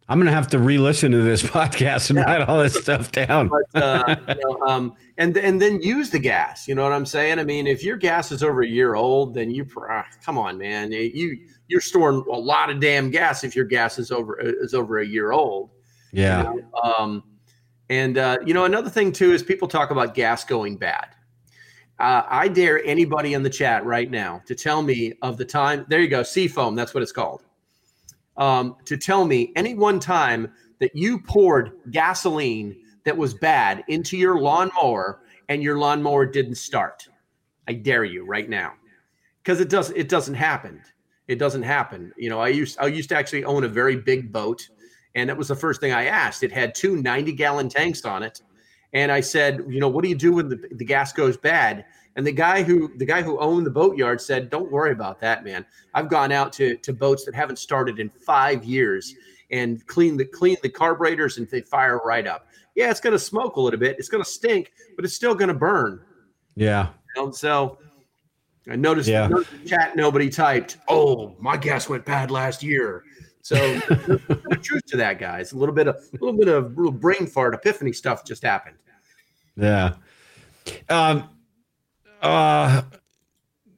I'm 0.09 0.20
gonna 0.20 0.30
have 0.30 0.47
to 0.49 0.61
re-listen 0.61 1.11
to 1.11 1.22
this 1.22 1.42
podcast 1.59 2.11
and 2.11 2.20
write 2.20 2.42
all 2.42 2.62
this 2.62 2.74
stuff 2.74 3.11
down. 3.11 3.49
but, 3.49 3.82
uh, 3.82 4.16
you 4.28 4.34
know, 4.44 4.66
um, 4.66 4.94
and 5.18 5.36
and 5.36 5.61
then 5.61 5.82
use 5.82 6.11
the 6.11 6.20
gas. 6.20 6.68
You 6.68 6.76
know 6.76 6.84
what 6.84 6.92
I'm 6.92 7.07
saying? 7.07 7.40
I 7.40 7.44
mean, 7.44 7.66
if 7.66 7.82
your 7.82 7.97
gas 7.97 8.30
is 8.30 8.44
over 8.44 8.62
a 8.62 8.68
year 8.68 8.94
old, 8.94 9.34
then 9.34 9.51
you 9.51 9.66
ah, 9.90 10.07
come 10.24 10.38
on, 10.38 10.57
man. 10.57 10.92
You 10.92 11.36
you're 11.66 11.80
storing 11.80 12.24
a 12.30 12.38
lot 12.38 12.70
of 12.70 12.80
damn 12.80 13.11
gas 13.11 13.42
if 13.42 13.57
your 13.57 13.64
gas 13.64 13.99
is 13.99 14.12
over 14.12 14.38
is 14.40 14.72
over 14.72 15.01
a 15.01 15.07
year 15.07 15.32
old. 15.32 15.70
Yeah. 16.12 16.53
You 16.53 16.61
know? 16.61 16.82
Um, 16.82 17.22
and 17.89 18.18
uh, 18.18 18.39
you 18.45 18.55
know, 18.55 18.64
another 18.64 18.91
thing 18.91 19.12
too 19.12 19.32
is 19.32 19.43
people 19.43 19.68
talk 19.68 19.91
about 19.91 20.14
gas 20.14 20.45
going 20.45 20.76
bad. 20.76 21.09
Uh, 21.99 22.22
I 22.28 22.49
dare 22.49 22.84
anybody 22.84 23.34
in 23.34 23.43
the 23.43 23.51
chat 23.51 23.84
right 23.84 24.11
now 24.11 24.43
to 24.47 24.55
tell 24.55 24.82
me 24.82 25.14
of 25.22 25.39
the 25.39 25.45
time. 25.45 25.87
There 25.89 26.01
you 26.01 26.09
go, 26.09 26.22
Seafoam. 26.22 26.74
That's 26.74 26.93
what 26.93 27.03
it's 27.03 27.12
called. 27.12 27.45
Um, 28.37 28.76
to 28.84 28.99
tell 28.99 29.24
me 29.24 29.53
any 29.57 29.74
one 29.74 29.99
time 29.99 30.53
that 30.78 30.95
you 30.95 31.18
poured 31.18 31.72
gasoline 31.91 32.76
that 33.05 33.16
was 33.16 33.32
bad 33.32 33.82
into 33.89 34.16
your 34.18 34.39
lawnmower 34.41 35.22
and 35.49 35.62
your 35.62 35.78
lawnmower 35.78 36.26
didn't 36.26 36.57
start. 36.57 37.09
I 37.68 37.72
dare 37.72 38.05
you 38.05 38.26
right 38.26 38.49
now, 38.49 38.74
because 39.43 39.61
it 39.61 39.70
does. 39.70 39.91
It 39.91 40.09
doesn't 40.09 40.34
happen. 40.34 40.82
It 41.28 41.39
doesn't 41.39 41.62
happen. 41.62 42.12
You 42.16 42.28
know, 42.30 42.41
I 42.41 42.49
used 42.49 42.78
I 42.78 42.89
used 42.89 43.09
to 43.09 43.16
actually 43.16 43.45
own 43.45 43.64
a 43.64 43.68
very 43.68 43.97
big 43.97 44.32
boat 44.32 44.68
and 45.16 45.28
that 45.30 45.36
was 45.36 45.48
the 45.48 45.56
first 45.56 45.80
thing 45.80 45.92
I 45.92 46.04
asked. 46.06 46.42
It 46.42 46.52
had 46.52 46.74
two 46.74 46.96
90 47.02 47.32
gallon 47.32 47.68
tanks 47.68 48.04
on 48.04 48.22
it. 48.22 48.42
And 48.92 49.10
I 49.10 49.20
said, 49.20 49.64
you 49.68 49.80
know, 49.80 49.88
what 49.88 50.04
do 50.04 50.10
you 50.10 50.14
do 50.14 50.34
when 50.34 50.48
the, 50.48 50.56
the 50.72 50.84
gas 50.84 51.12
goes 51.12 51.36
bad? 51.36 51.86
And 52.14 52.26
the 52.26 52.32
guy 52.32 52.62
who 52.62 52.96
the 52.96 53.04
guy 53.04 53.20
who 53.22 53.38
owned 53.40 53.66
the 53.66 53.70
boatyard 53.70 54.22
said, 54.22 54.48
"Don't 54.48 54.70
worry 54.72 54.92
about 54.92 55.20
that, 55.20 55.44
man. 55.44 55.66
I've 55.92 56.08
gone 56.08 56.32
out 56.32 56.50
to, 56.54 56.76
to 56.76 56.92
boats 56.94 57.26
that 57.26 57.34
haven't 57.34 57.58
started 57.58 57.98
in 57.98 58.08
five 58.08 58.64
years 58.64 59.14
and 59.50 59.86
clean 59.86 60.16
the 60.16 60.24
clean 60.24 60.56
the 60.62 60.68
carburetors 60.68 61.36
and 61.36 61.48
they 61.48 61.60
fire 61.60 62.00
right 62.04 62.26
up. 62.26 62.46
Yeah, 62.74 62.90
it's 62.90 63.00
going 63.00 63.12
to 63.12 63.18
smoke 63.18 63.56
a 63.56 63.60
little 63.60 63.80
bit, 63.80 63.96
it's 63.98 64.08
going 64.08 64.22
to 64.22 64.28
stink, 64.28 64.72
but 64.96 65.04
it's 65.04 65.14
still 65.14 65.34
going 65.34 65.48
to 65.48 65.54
burn. 65.54 66.00
Yeah. 66.54 66.88
Know, 67.16 67.30
so 67.32 67.78
I 68.68 68.76
noticed, 68.76 69.08
Yeah. 69.08 69.28
noticed 69.28 69.50
the 69.62 69.68
chat 69.68 69.96
nobody 69.96 70.28
typed. 70.28 70.78
Oh, 70.88 71.34
my 71.38 71.56
gas 71.56 71.88
went 71.88 72.04
bad 72.04 72.30
last 72.30 72.62
year. 72.62 73.04
So 73.47 73.55
the 73.55 74.59
truth 74.61 74.86
to 74.86 74.97
that, 74.97 75.20
guys. 75.20 75.53
A 75.53 75.57
little 75.57 75.72
bit 75.72 75.86
of 75.86 75.94
a 75.94 76.24
little 76.24 76.36
bit 76.36 76.49
of 76.49 76.76
little 76.76 76.90
brain 76.90 77.28
fart 77.28 77.55
epiphany 77.55 77.92
stuff 77.92 78.24
just 78.24 78.42
happened. 78.42 78.74
Yeah. 79.57 79.94
Um. 80.88 81.30
Uh. 82.20 82.82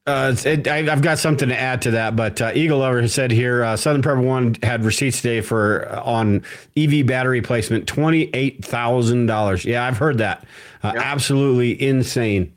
Uh, 0.06 0.34
it, 0.46 0.66
I, 0.66 0.90
I've 0.90 1.02
got 1.02 1.18
something 1.18 1.50
to 1.50 1.60
add 1.60 1.82
to 1.82 1.90
that, 1.90 2.16
but 2.16 2.40
uh, 2.40 2.50
Eagle 2.54 2.78
Lover 2.78 3.02
has 3.02 3.12
said 3.12 3.30
here, 3.30 3.62
uh, 3.62 3.76
Southern 3.76 4.00
Prepper 4.00 4.24
One 4.24 4.56
had 4.62 4.82
receipts 4.82 5.20
today 5.20 5.42
for 5.42 5.86
uh, 5.92 6.02
on 6.02 6.42
EV 6.74 7.04
battery 7.04 7.42
placement 7.42 7.86
twenty 7.86 8.30
eight 8.32 8.64
thousand 8.64 9.26
dollars. 9.26 9.66
Yeah, 9.66 9.84
I've 9.84 9.98
heard 9.98 10.16
that. 10.16 10.46
Uh, 10.82 10.94
Absolutely 10.96 11.80
insane. 11.86 12.56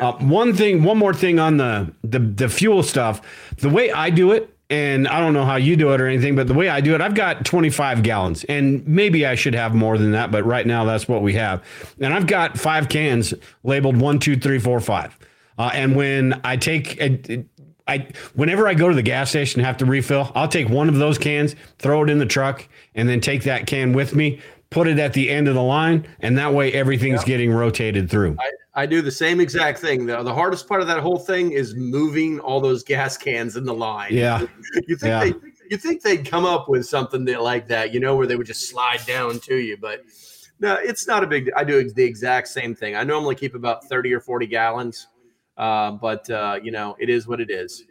Uh, 0.00 0.14
one 0.14 0.52
thing, 0.52 0.82
one 0.82 0.98
more 0.98 1.14
thing 1.14 1.38
on 1.38 1.58
the, 1.58 1.94
the 2.02 2.18
the 2.18 2.48
fuel 2.48 2.82
stuff. 2.82 3.22
The 3.58 3.68
way 3.68 3.92
I 3.92 4.10
do 4.10 4.32
it, 4.32 4.52
and 4.70 5.08
I 5.08 5.18
don't 5.18 5.34
know 5.34 5.44
how 5.44 5.56
you 5.56 5.74
do 5.76 5.92
it 5.92 6.00
or 6.00 6.06
anything, 6.06 6.36
but 6.36 6.46
the 6.46 6.54
way 6.54 6.68
I 6.68 6.80
do 6.80 6.94
it, 6.94 7.00
I've 7.00 7.14
got 7.14 7.44
25 7.44 8.04
gallons, 8.04 8.44
and 8.44 8.86
maybe 8.86 9.26
I 9.26 9.34
should 9.34 9.54
have 9.54 9.74
more 9.74 9.98
than 9.98 10.12
that, 10.12 10.30
but 10.30 10.44
right 10.44 10.66
now 10.66 10.84
that's 10.84 11.08
what 11.08 11.22
we 11.22 11.34
have. 11.34 11.62
And 12.00 12.14
I've 12.14 12.28
got 12.28 12.56
five 12.56 12.88
cans 12.88 13.34
labeled 13.64 13.96
one, 13.96 14.20
two, 14.20 14.36
three, 14.36 14.60
four, 14.60 14.78
five. 14.78 15.18
Uh, 15.58 15.70
and 15.74 15.96
when 15.96 16.40
I 16.44 16.56
take, 16.56 17.02
I, 17.02 17.44
I 17.88 18.06
whenever 18.34 18.68
I 18.68 18.74
go 18.74 18.88
to 18.88 18.94
the 18.94 19.02
gas 19.02 19.30
station 19.30 19.60
and 19.60 19.66
have 19.66 19.76
to 19.78 19.86
refill, 19.86 20.30
I'll 20.36 20.48
take 20.48 20.68
one 20.68 20.88
of 20.88 20.94
those 20.94 21.18
cans, 21.18 21.56
throw 21.78 22.04
it 22.04 22.08
in 22.08 22.18
the 22.18 22.26
truck, 22.26 22.66
and 22.94 23.08
then 23.08 23.20
take 23.20 23.42
that 23.42 23.66
can 23.66 23.92
with 23.92 24.14
me, 24.14 24.40
put 24.70 24.86
it 24.86 25.00
at 25.00 25.12
the 25.12 25.30
end 25.30 25.48
of 25.48 25.54
the 25.54 25.62
line, 25.62 26.06
and 26.20 26.38
that 26.38 26.54
way 26.54 26.72
everything's 26.72 27.24
getting 27.24 27.52
rotated 27.52 28.08
through. 28.08 28.36
I, 28.38 28.50
I 28.80 28.86
do 28.86 29.02
the 29.02 29.10
same 29.10 29.40
exact 29.40 29.78
thing. 29.78 30.06
The, 30.06 30.22
the 30.22 30.32
hardest 30.32 30.66
part 30.66 30.80
of 30.80 30.86
that 30.86 31.00
whole 31.00 31.18
thing 31.18 31.52
is 31.52 31.74
moving 31.74 32.40
all 32.40 32.62
those 32.62 32.82
gas 32.82 33.14
cans 33.18 33.56
in 33.56 33.64
the 33.64 33.74
line. 33.74 34.08
Yeah. 34.10 34.46
You 34.88 34.96
think 34.96 35.02
Yeah. 35.02 35.24
they 35.24 35.34
you 35.70 35.76
think 35.76 36.00
they'd 36.02 36.24
come 36.24 36.46
up 36.46 36.66
with 36.66 36.86
something 36.86 37.26
that 37.26 37.42
like 37.42 37.68
that, 37.68 37.92
you 37.92 38.00
know, 38.00 38.16
where 38.16 38.26
they 38.26 38.36
would 38.36 38.46
just 38.46 38.70
slide 38.70 39.04
down 39.06 39.38
to 39.40 39.56
you, 39.56 39.76
but 39.76 40.00
no, 40.60 40.76
it's 40.76 41.06
not 41.06 41.22
a 41.22 41.26
big. 41.26 41.50
I 41.54 41.62
do 41.62 41.90
the 41.90 42.02
exact 42.02 42.48
same 42.48 42.74
thing. 42.74 42.96
I 42.96 43.04
normally 43.04 43.34
keep 43.34 43.54
about 43.54 43.84
thirty 43.84 44.14
or 44.14 44.20
forty 44.20 44.46
gallons, 44.46 45.08
uh, 45.58 45.90
but 45.90 46.28
uh, 46.30 46.58
you 46.62 46.70
know, 46.70 46.96
it 46.98 47.10
is 47.10 47.28
what 47.28 47.38
it 47.38 47.50
is. 47.50 47.84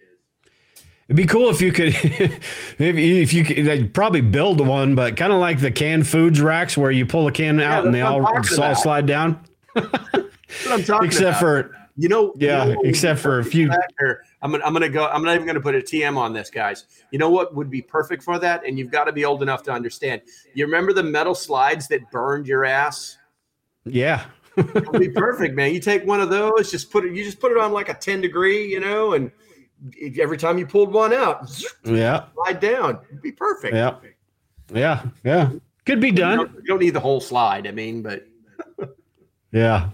It'd 1.07 1.17
be 1.17 1.25
cool 1.27 1.49
if 1.51 1.61
you 1.61 1.71
could, 1.71 1.95
maybe 2.79 3.21
if 3.21 3.31
you 3.31 3.43
could 3.43 3.63
they'd 3.63 3.93
probably 3.93 4.21
build 4.21 4.65
one, 4.65 4.95
but 4.95 5.17
kind 5.17 5.31
of 5.31 5.39
like 5.39 5.59
the 5.59 5.71
canned 5.71 6.07
foods 6.07 6.41
racks 6.41 6.75
where 6.75 6.91
you 6.91 7.05
pull 7.05 7.27
a 7.27 7.31
can 7.31 7.59
out 7.59 7.85
and 7.85 7.93
they 7.93 8.01
all, 8.01 8.25
all 8.25 8.43
slide 8.75 9.05
down. 9.05 9.39
I'm 9.75 10.83
talking 10.83 11.07
Except 11.07 11.21
about. 11.21 11.39
for 11.39 11.75
you 11.95 12.07
know, 12.07 12.33
yeah, 12.37 12.65
you 12.65 12.73
know 12.75 12.81
except 12.83 13.19
for 13.19 13.39
a 13.39 13.43
few. 13.43 13.67
that? 13.67 13.91
Or 13.99 14.23
I'm 14.41 14.51
gonna 14.51 14.63
I'm 14.63 14.71
gonna 14.73 14.87
go. 14.89 15.07
I'm 15.07 15.21
not 15.23 15.35
even 15.35 15.45
gonna 15.45 15.59
put 15.59 15.75
a 15.75 15.79
TM 15.79 16.15
on 16.17 16.31
this, 16.31 16.49
guys. 16.49 16.85
You 17.11 17.19
know 17.19 17.29
what 17.29 17.53
would 17.55 17.69
be 17.69 17.81
perfect 17.81 18.23
for 18.23 18.39
that? 18.39 18.65
And 18.65 18.79
you've 18.79 18.89
got 18.91 19.03
to 19.05 19.11
be 19.11 19.25
old 19.25 19.41
enough 19.43 19.63
to 19.63 19.71
understand. 19.71 20.21
You 20.53 20.65
remember 20.65 20.93
the 20.93 21.03
metal 21.03 21.35
slides 21.35 21.87
that 21.89 22.09
burned 22.09 22.47
your 22.47 22.63
ass? 22.63 23.17
Yeah, 23.85 24.25
It 24.55 24.89
would 24.91 24.99
be 24.99 25.09
perfect, 25.09 25.55
man. 25.55 25.73
You 25.73 25.79
take 25.81 26.05
one 26.05 26.21
of 26.21 26.29
those, 26.29 26.71
just 26.71 26.89
put 26.91 27.03
it. 27.05 27.13
You 27.13 27.23
just 27.23 27.39
put 27.39 27.51
it 27.51 27.57
on 27.57 27.73
like 27.73 27.89
a 27.89 27.93
10 27.93 28.21
degree, 28.21 28.65
you 28.65 28.79
know, 28.79 29.13
and 29.13 29.29
every 30.19 30.37
time 30.37 30.57
you 30.57 30.65
pulled 30.67 30.93
one 30.93 31.11
out, 31.13 31.49
yeah, 31.83 32.25
slide 32.33 32.59
down. 32.61 32.99
It'd 33.09 33.21
be 33.21 33.31
perfect. 33.33 33.73
yeah, 33.75 33.95
yeah, 34.73 35.03
yeah. 35.25 35.49
Could 35.85 35.99
be 35.99 36.07
You 36.09 36.13
done. 36.15 36.37
don't, 36.37 36.55
you 36.55 36.63
don't 36.63 36.79
need 36.79 36.91
the 36.93 36.99
whole 36.99 37.19
slide. 37.19 37.67
I 37.67 37.71
mean, 37.71 38.01
but 38.01 38.25
Yeah. 39.51 39.89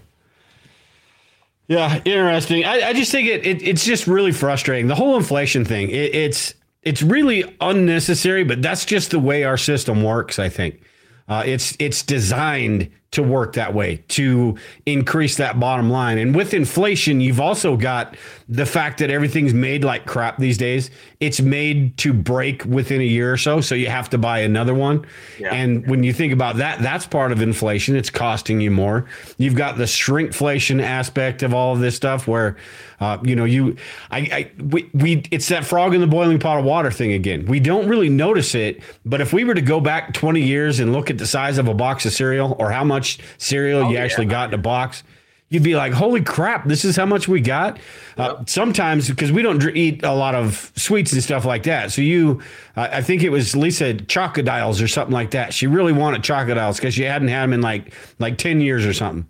Yeah, 1.68 2.00
interesting. 2.04 2.64
I, 2.64 2.88
I 2.88 2.92
just 2.92 3.10
think 3.10 3.28
it, 3.28 3.44
it 3.44 3.62
it's 3.62 3.84
just 3.84 4.06
really 4.06 4.32
frustrating. 4.32 4.86
The 4.86 4.94
whole 4.94 5.16
inflation 5.16 5.64
thing. 5.64 5.90
It, 5.90 6.14
it's 6.14 6.54
it's 6.82 7.02
really 7.02 7.56
unnecessary, 7.60 8.44
but 8.44 8.62
that's 8.62 8.84
just 8.84 9.10
the 9.10 9.18
way 9.18 9.42
our 9.42 9.56
system 9.56 10.04
works. 10.04 10.38
I 10.38 10.48
think 10.48 10.80
uh, 11.28 11.42
it's 11.44 11.76
it's 11.80 12.04
designed 12.04 12.90
to 13.12 13.22
work 13.22 13.54
that 13.54 13.72
way 13.72 13.96
to 14.08 14.56
increase 14.84 15.36
that 15.36 15.58
bottom 15.58 15.88
line. 15.88 16.18
And 16.18 16.34
with 16.34 16.52
inflation, 16.52 17.20
you've 17.20 17.40
also 17.40 17.76
got 17.76 18.16
the 18.48 18.66
fact 18.66 18.98
that 18.98 19.10
everything's 19.10 19.54
made 19.54 19.84
like 19.84 20.06
crap 20.06 20.38
these 20.38 20.58
days. 20.58 20.90
It's 21.20 21.40
made 21.40 21.96
to 21.98 22.12
break 22.12 22.64
within 22.64 23.00
a 23.00 23.04
year 23.04 23.32
or 23.32 23.36
so, 23.36 23.60
so 23.60 23.74
you 23.74 23.88
have 23.88 24.10
to 24.10 24.18
buy 24.18 24.40
another 24.40 24.74
one. 24.74 25.06
Yeah. 25.38 25.54
And 25.54 25.88
when 25.88 26.02
you 26.02 26.12
think 26.12 26.32
about 26.32 26.56
that, 26.56 26.80
that's 26.80 27.06
part 27.06 27.32
of 27.32 27.40
inflation. 27.40 27.96
It's 27.96 28.10
costing 28.10 28.60
you 28.60 28.70
more. 28.70 29.06
You've 29.38 29.54
got 29.54 29.78
the 29.78 29.84
shrinkflation 29.84 30.82
aspect 30.82 31.42
of 31.42 31.54
all 31.54 31.74
of 31.74 31.80
this 31.80 31.96
stuff, 31.96 32.28
where 32.28 32.56
uh, 33.00 33.18
you 33.22 33.34
know 33.34 33.44
you, 33.44 33.76
I, 34.10 34.18
I 34.18 34.50
we, 34.62 34.90
we, 34.92 35.22
it's 35.30 35.48
that 35.48 35.64
frog 35.64 35.94
in 35.94 36.00
the 36.00 36.06
boiling 36.06 36.38
pot 36.38 36.58
of 36.58 36.64
water 36.64 36.90
thing 36.90 37.12
again. 37.12 37.46
We 37.46 37.60
don't 37.60 37.88
really 37.88 38.08
notice 38.08 38.54
it, 38.54 38.82
but 39.04 39.20
if 39.20 39.32
we 39.32 39.44
were 39.44 39.54
to 39.54 39.62
go 39.62 39.80
back 39.80 40.12
20 40.12 40.40
years 40.40 40.80
and 40.80 40.92
look 40.92 41.08
at 41.08 41.18
the 41.18 41.26
size 41.26 41.58
of 41.58 41.68
a 41.68 41.74
box 41.74 42.04
of 42.04 42.12
cereal 42.12 42.56
or 42.58 42.70
how 42.70 42.84
much 42.84 42.95
cereal 43.38 43.90
you 43.90 43.98
actually 43.98 44.26
got 44.26 44.48
in 44.50 44.54
a 44.54 44.62
box. 44.62 45.02
You'd 45.48 45.62
be 45.62 45.76
like, 45.76 45.92
"Holy 45.92 46.22
crap! 46.22 46.66
This 46.66 46.84
is 46.84 46.96
how 46.96 47.06
much 47.06 47.28
we 47.28 47.40
got." 47.40 47.78
Uh, 48.16 48.42
sometimes, 48.46 49.08
because 49.08 49.30
we 49.30 49.42
don't 49.42 49.58
dr- 49.58 49.76
eat 49.76 50.02
a 50.02 50.12
lot 50.12 50.34
of 50.34 50.72
sweets 50.74 51.12
and 51.12 51.22
stuff 51.22 51.44
like 51.44 51.62
that, 51.64 51.92
so 51.92 52.02
you, 52.02 52.42
uh, 52.76 52.88
I 52.90 53.00
think 53.00 53.22
it 53.22 53.30
was 53.30 53.54
Lisa 53.54 53.94
chocodiles 53.94 54.82
or 54.82 54.88
something 54.88 55.14
like 55.14 55.30
that. 55.30 55.54
She 55.54 55.68
really 55.68 55.92
wanted 55.92 56.22
chocodiles 56.22 56.76
because 56.78 56.94
she 56.94 57.04
hadn't 57.04 57.28
had 57.28 57.44
them 57.44 57.52
in 57.52 57.60
like 57.60 57.94
like 58.18 58.38
ten 58.38 58.60
years 58.60 58.84
or 58.84 58.92
something, 58.92 59.24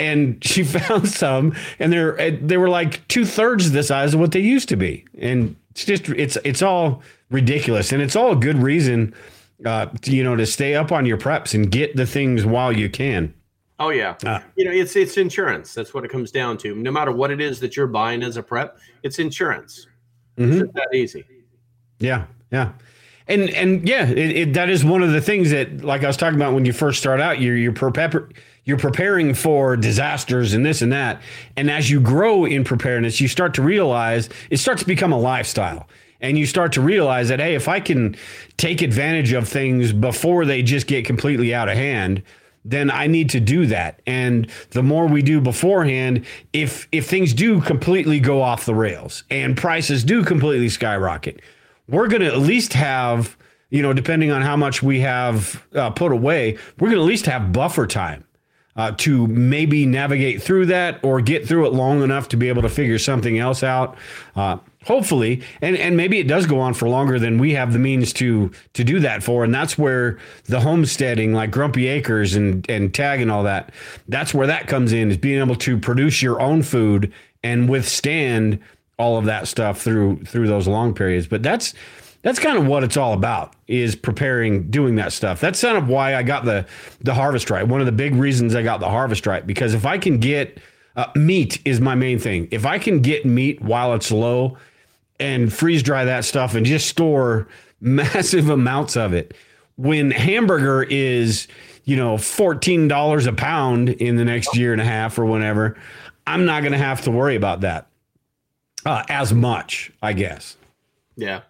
and 0.00 0.42
she 0.44 0.64
found 0.64 1.08
some, 1.08 1.54
and 1.78 1.92
they're 1.92 2.20
uh, 2.20 2.32
they 2.40 2.56
were 2.56 2.68
like 2.68 3.06
two 3.06 3.24
thirds 3.24 3.70
the 3.70 3.84
size 3.84 4.14
of 4.14 4.20
what 4.20 4.32
they 4.32 4.40
used 4.40 4.68
to 4.70 4.76
be, 4.76 5.04
and 5.16 5.54
it's 5.70 5.84
just 5.84 6.08
it's 6.08 6.36
it's 6.44 6.62
all 6.62 7.02
ridiculous, 7.30 7.92
and 7.92 8.02
it's 8.02 8.16
all 8.16 8.32
a 8.32 8.36
good 8.36 8.58
reason, 8.58 9.14
uh, 9.64 9.86
you 10.04 10.22
know, 10.24 10.36
to 10.36 10.46
stay 10.46 10.74
up 10.74 10.92
on 10.92 11.06
your 11.06 11.18
preps 11.18 11.54
and 11.54 11.70
get 11.70 11.96
the 11.96 12.06
things 12.06 12.44
while 12.44 12.72
you 12.72 12.88
can. 12.90 13.32
Oh 13.78 13.88
yeah, 13.88 14.14
Ah. 14.24 14.42
you 14.56 14.64
know 14.64 14.70
it's 14.70 14.94
it's 14.94 15.16
insurance. 15.16 15.74
That's 15.74 15.92
what 15.92 16.04
it 16.04 16.08
comes 16.08 16.30
down 16.30 16.56
to. 16.58 16.74
No 16.76 16.92
matter 16.92 17.10
what 17.10 17.30
it 17.32 17.40
is 17.40 17.58
that 17.60 17.76
you're 17.76 17.88
buying 17.88 18.22
as 18.22 18.36
a 18.36 18.42
prep, 18.42 18.78
it's 19.02 19.18
insurance. 19.18 19.86
It's 20.36 20.58
just 20.60 20.72
that 20.74 20.88
easy. 20.94 21.24
Yeah, 21.98 22.26
yeah, 22.52 22.72
and 23.28 23.50
and 23.50 23.88
yeah, 23.88 24.08
it, 24.08 24.18
it, 24.18 24.54
that 24.54 24.70
is 24.70 24.84
one 24.84 25.02
of 25.02 25.10
the 25.12 25.20
things 25.20 25.50
that, 25.50 25.82
like 25.82 26.04
I 26.04 26.06
was 26.06 26.16
talking 26.16 26.36
about 26.36 26.54
when 26.54 26.64
you 26.64 26.72
first 26.72 27.00
start 27.00 27.20
out, 27.20 27.40
you're 27.40 27.56
you're 27.56 27.72
prepar- 27.72 28.32
you're 28.64 28.78
preparing 28.78 29.34
for 29.34 29.76
disasters 29.76 30.54
and 30.54 30.64
this 30.64 30.80
and 30.82 30.92
that, 30.92 31.20
and 31.56 31.68
as 31.70 31.90
you 31.90 32.00
grow 32.00 32.44
in 32.44 32.62
preparedness, 32.62 33.20
you 33.20 33.26
start 33.26 33.52
to 33.54 33.62
realize 33.62 34.28
it 34.50 34.58
starts 34.58 34.82
to 34.82 34.86
become 34.86 35.12
a 35.12 35.18
lifestyle. 35.18 35.88
And 36.22 36.38
you 36.38 36.46
start 36.46 36.72
to 36.72 36.80
realize 36.80 37.28
that, 37.28 37.40
hey, 37.40 37.54
if 37.54 37.68
I 37.68 37.80
can 37.80 38.16
take 38.56 38.80
advantage 38.80 39.32
of 39.32 39.48
things 39.48 39.92
before 39.92 40.44
they 40.44 40.62
just 40.62 40.86
get 40.86 41.04
completely 41.04 41.52
out 41.52 41.68
of 41.68 41.76
hand, 41.76 42.22
then 42.64 42.90
I 42.90 43.08
need 43.08 43.30
to 43.30 43.40
do 43.40 43.66
that. 43.66 44.00
And 44.06 44.48
the 44.70 44.82
more 44.82 45.06
we 45.06 45.20
do 45.22 45.40
beforehand, 45.40 46.24
if 46.52 46.86
if 46.92 47.08
things 47.08 47.34
do 47.34 47.60
completely 47.60 48.20
go 48.20 48.40
off 48.40 48.64
the 48.64 48.74
rails 48.74 49.24
and 49.30 49.56
prices 49.56 50.04
do 50.04 50.24
completely 50.24 50.68
skyrocket, 50.68 51.40
we're 51.88 52.08
going 52.08 52.22
to 52.22 52.28
at 52.28 52.38
least 52.38 52.72
have, 52.74 53.36
you 53.70 53.82
know, 53.82 53.92
depending 53.92 54.30
on 54.30 54.42
how 54.42 54.56
much 54.56 54.82
we 54.82 55.00
have 55.00 55.66
uh, 55.74 55.90
put 55.90 56.12
away, 56.12 56.56
we're 56.78 56.88
going 56.88 56.98
to 56.98 57.02
at 57.02 57.08
least 57.08 57.26
have 57.26 57.52
buffer 57.52 57.86
time 57.86 58.24
uh, 58.76 58.92
to 58.92 59.26
maybe 59.26 59.84
navigate 59.84 60.42
through 60.42 60.66
that 60.66 60.98
or 61.04 61.20
get 61.20 61.46
through 61.46 61.66
it 61.66 61.72
long 61.72 62.02
enough 62.02 62.28
to 62.28 62.36
be 62.36 62.48
able 62.48 62.62
to 62.62 62.68
figure 62.68 62.98
something 62.98 63.38
else 63.38 63.62
out. 63.62 63.96
Uh, 64.34 64.56
hopefully, 64.84 65.42
and 65.60 65.76
and 65.76 65.96
maybe 65.96 66.18
it 66.18 66.26
does 66.26 66.46
go 66.46 66.58
on 66.58 66.74
for 66.74 66.88
longer 66.88 67.18
than 67.18 67.38
we 67.38 67.52
have 67.52 67.72
the 67.72 67.78
means 67.78 68.12
to 68.14 68.50
to 68.72 68.84
do 68.84 69.00
that 69.00 69.22
for, 69.22 69.44
and 69.44 69.54
that's 69.54 69.76
where 69.76 70.18
the 70.44 70.60
homesteading, 70.60 71.32
like 71.34 71.50
Grumpy 71.50 71.88
Acres 71.88 72.34
and 72.34 72.68
and 72.70 72.94
Tag 72.94 73.20
and 73.20 73.30
all 73.30 73.42
that, 73.42 73.72
that's 74.08 74.32
where 74.32 74.46
that 74.46 74.68
comes 74.68 74.92
in 74.92 75.10
is 75.10 75.16
being 75.16 75.40
able 75.40 75.56
to 75.56 75.78
produce 75.78 76.22
your 76.22 76.40
own 76.40 76.62
food 76.62 77.12
and 77.44 77.68
withstand 77.68 78.58
all 78.98 79.18
of 79.18 79.24
that 79.26 79.48
stuff 79.48 79.82
through 79.82 80.24
through 80.24 80.46
those 80.46 80.66
long 80.66 80.94
periods. 80.94 81.26
But 81.26 81.42
that's 81.42 81.74
that's 82.22 82.38
kind 82.38 82.56
of 82.56 82.66
what 82.66 82.84
it's 82.84 82.96
all 82.96 83.12
about 83.12 83.54
is 83.66 83.94
preparing 83.96 84.70
doing 84.70 84.94
that 84.96 85.12
stuff. 85.12 85.40
That's 85.40 85.60
kind 85.60 85.76
of 85.76 85.88
why 85.88 86.14
i 86.14 86.22
got 86.22 86.44
the 86.44 86.66
the 87.00 87.14
harvest 87.14 87.50
right. 87.50 87.66
One 87.66 87.80
of 87.80 87.86
the 87.86 87.92
big 87.92 88.14
reasons 88.14 88.54
i 88.54 88.62
got 88.62 88.80
the 88.80 88.88
harvest 88.88 89.26
right 89.26 89.46
because 89.46 89.74
if 89.74 89.84
i 89.84 89.98
can 89.98 90.18
get 90.18 90.58
uh, 90.94 91.06
meat 91.14 91.60
is 91.64 91.80
my 91.80 91.94
main 91.94 92.18
thing. 92.18 92.48
If 92.50 92.64
i 92.64 92.78
can 92.78 93.00
get 93.00 93.26
meat 93.26 93.60
while 93.60 93.94
it's 93.94 94.10
low 94.10 94.56
and 95.20 95.52
freeze 95.52 95.82
dry 95.82 96.04
that 96.04 96.24
stuff 96.24 96.54
and 96.54 96.64
just 96.64 96.88
store 96.88 97.48
massive 97.80 98.48
amounts 98.48 98.96
of 98.96 99.12
it 99.12 99.34
when 99.76 100.10
hamburger 100.10 100.82
is 100.84 101.48
you 101.84 101.96
know 101.96 102.14
$14 102.14 103.26
a 103.26 103.32
pound 103.32 103.88
in 103.88 104.16
the 104.16 104.24
next 104.24 104.56
year 104.56 104.72
and 104.72 104.80
a 104.80 104.84
half 104.84 105.18
or 105.18 105.24
whenever 105.24 105.76
i'm 106.26 106.44
not 106.44 106.60
going 106.62 106.72
to 106.72 106.78
have 106.78 107.02
to 107.02 107.10
worry 107.10 107.34
about 107.34 107.62
that 107.62 107.88
uh, 108.86 109.02
as 109.08 109.32
much 109.32 109.90
i 110.02 110.12
guess. 110.12 110.56
Yeah. 111.16 111.40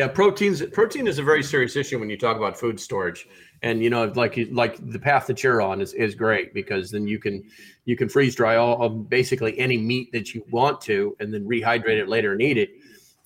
Yeah, 0.00 0.08
proteins 0.08 0.62
protein 0.62 1.06
is 1.06 1.18
a 1.18 1.22
very 1.22 1.42
serious 1.42 1.76
issue 1.76 1.98
when 1.98 2.08
you 2.08 2.16
talk 2.16 2.38
about 2.38 2.58
food 2.58 2.80
storage. 2.80 3.28
And 3.60 3.82
you 3.84 3.90
know, 3.90 4.06
like 4.16 4.38
like 4.50 4.78
the 4.90 4.98
path 4.98 5.26
that 5.26 5.42
you're 5.42 5.60
on 5.60 5.82
is, 5.82 5.92
is 5.92 6.14
great 6.14 6.54
because 6.54 6.90
then 6.90 7.06
you 7.06 7.18
can 7.18 7.44
you 7.84 7.98
can 7.98 8.08
freeze 8.08 8.34
dry 8.34 8.56
all, 8.56 8.76
all 8.76 8.88
basically 8.88 9.58
any 9.58 9.76
meat 9.76 10.10
that 10.12 10.34
you 10.34 10.42
want 10.50 10.80
to 10.82 11.14
and 11.20 11.34
then 11.34 11.46
rehydrate 11.46 12.00
it 12.00 12.08
later 12.08 12.32
and 12.32 12.40
eat 12.40 12.56
it. 12.56 12.70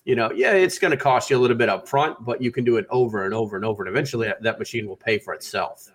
You 0.03 0.17
know, 0.17 0.33
yeah, 0.33 0.51
it's 0.51 0.77
going 0.77 0.91
to 0.91 0.97
cost 0.97 1.29
you 1.29 1.37
a 1.37 1.39
little 1.39 1.55
bit 1.55 1.69
up 1.69 1.87
front, 1.87 2.25
but 2.25 2.41
you 2.41 2.51
can 2.51 2.65
do 2.65 2.75
it 2.75 2.85
over 2.89 3.23
and 3.23 3.33
over 3.33 3.55
and 3.55 3.63
over, 3.63 3.81
and 3.83 3.89
eventually 3.89 4.27
that, 4.27 4.43
that 4.43 4.59
machine 4.59 4.85
will 4.85 4.97
pay 4.97 5.17
for 5.17 5.33
itself. 5.33 5.89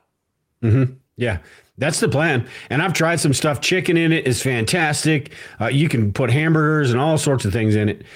hmm 0.63 0.85
Yeah, 1.17 1.41
that's 1.77 2.01
the 2.01 2.09
plan. 2.09 2.49
And 2.71 2.81
I've 2.81 2.95
tried 2.95 3.21
some 3.21 3.35
stuff. 3.35 3.61
Chicken 3.61 3.99
in 3.99 4.13
it 4.13 4.27
is 4.27 4.41
fantastic. 4.41 5.33
Uh, 5.61 5.67
you 5.67 5.91
can 5.91 6.11
put 6.15 6.31
hamburgers 6.31 6.91
and 6.91 6.99
all 6.99 7.19
sorts 7.19 7.45
of 7.45 7.53
things 7.53 7.77
in 7.77 7.91
it. 7.91 8.07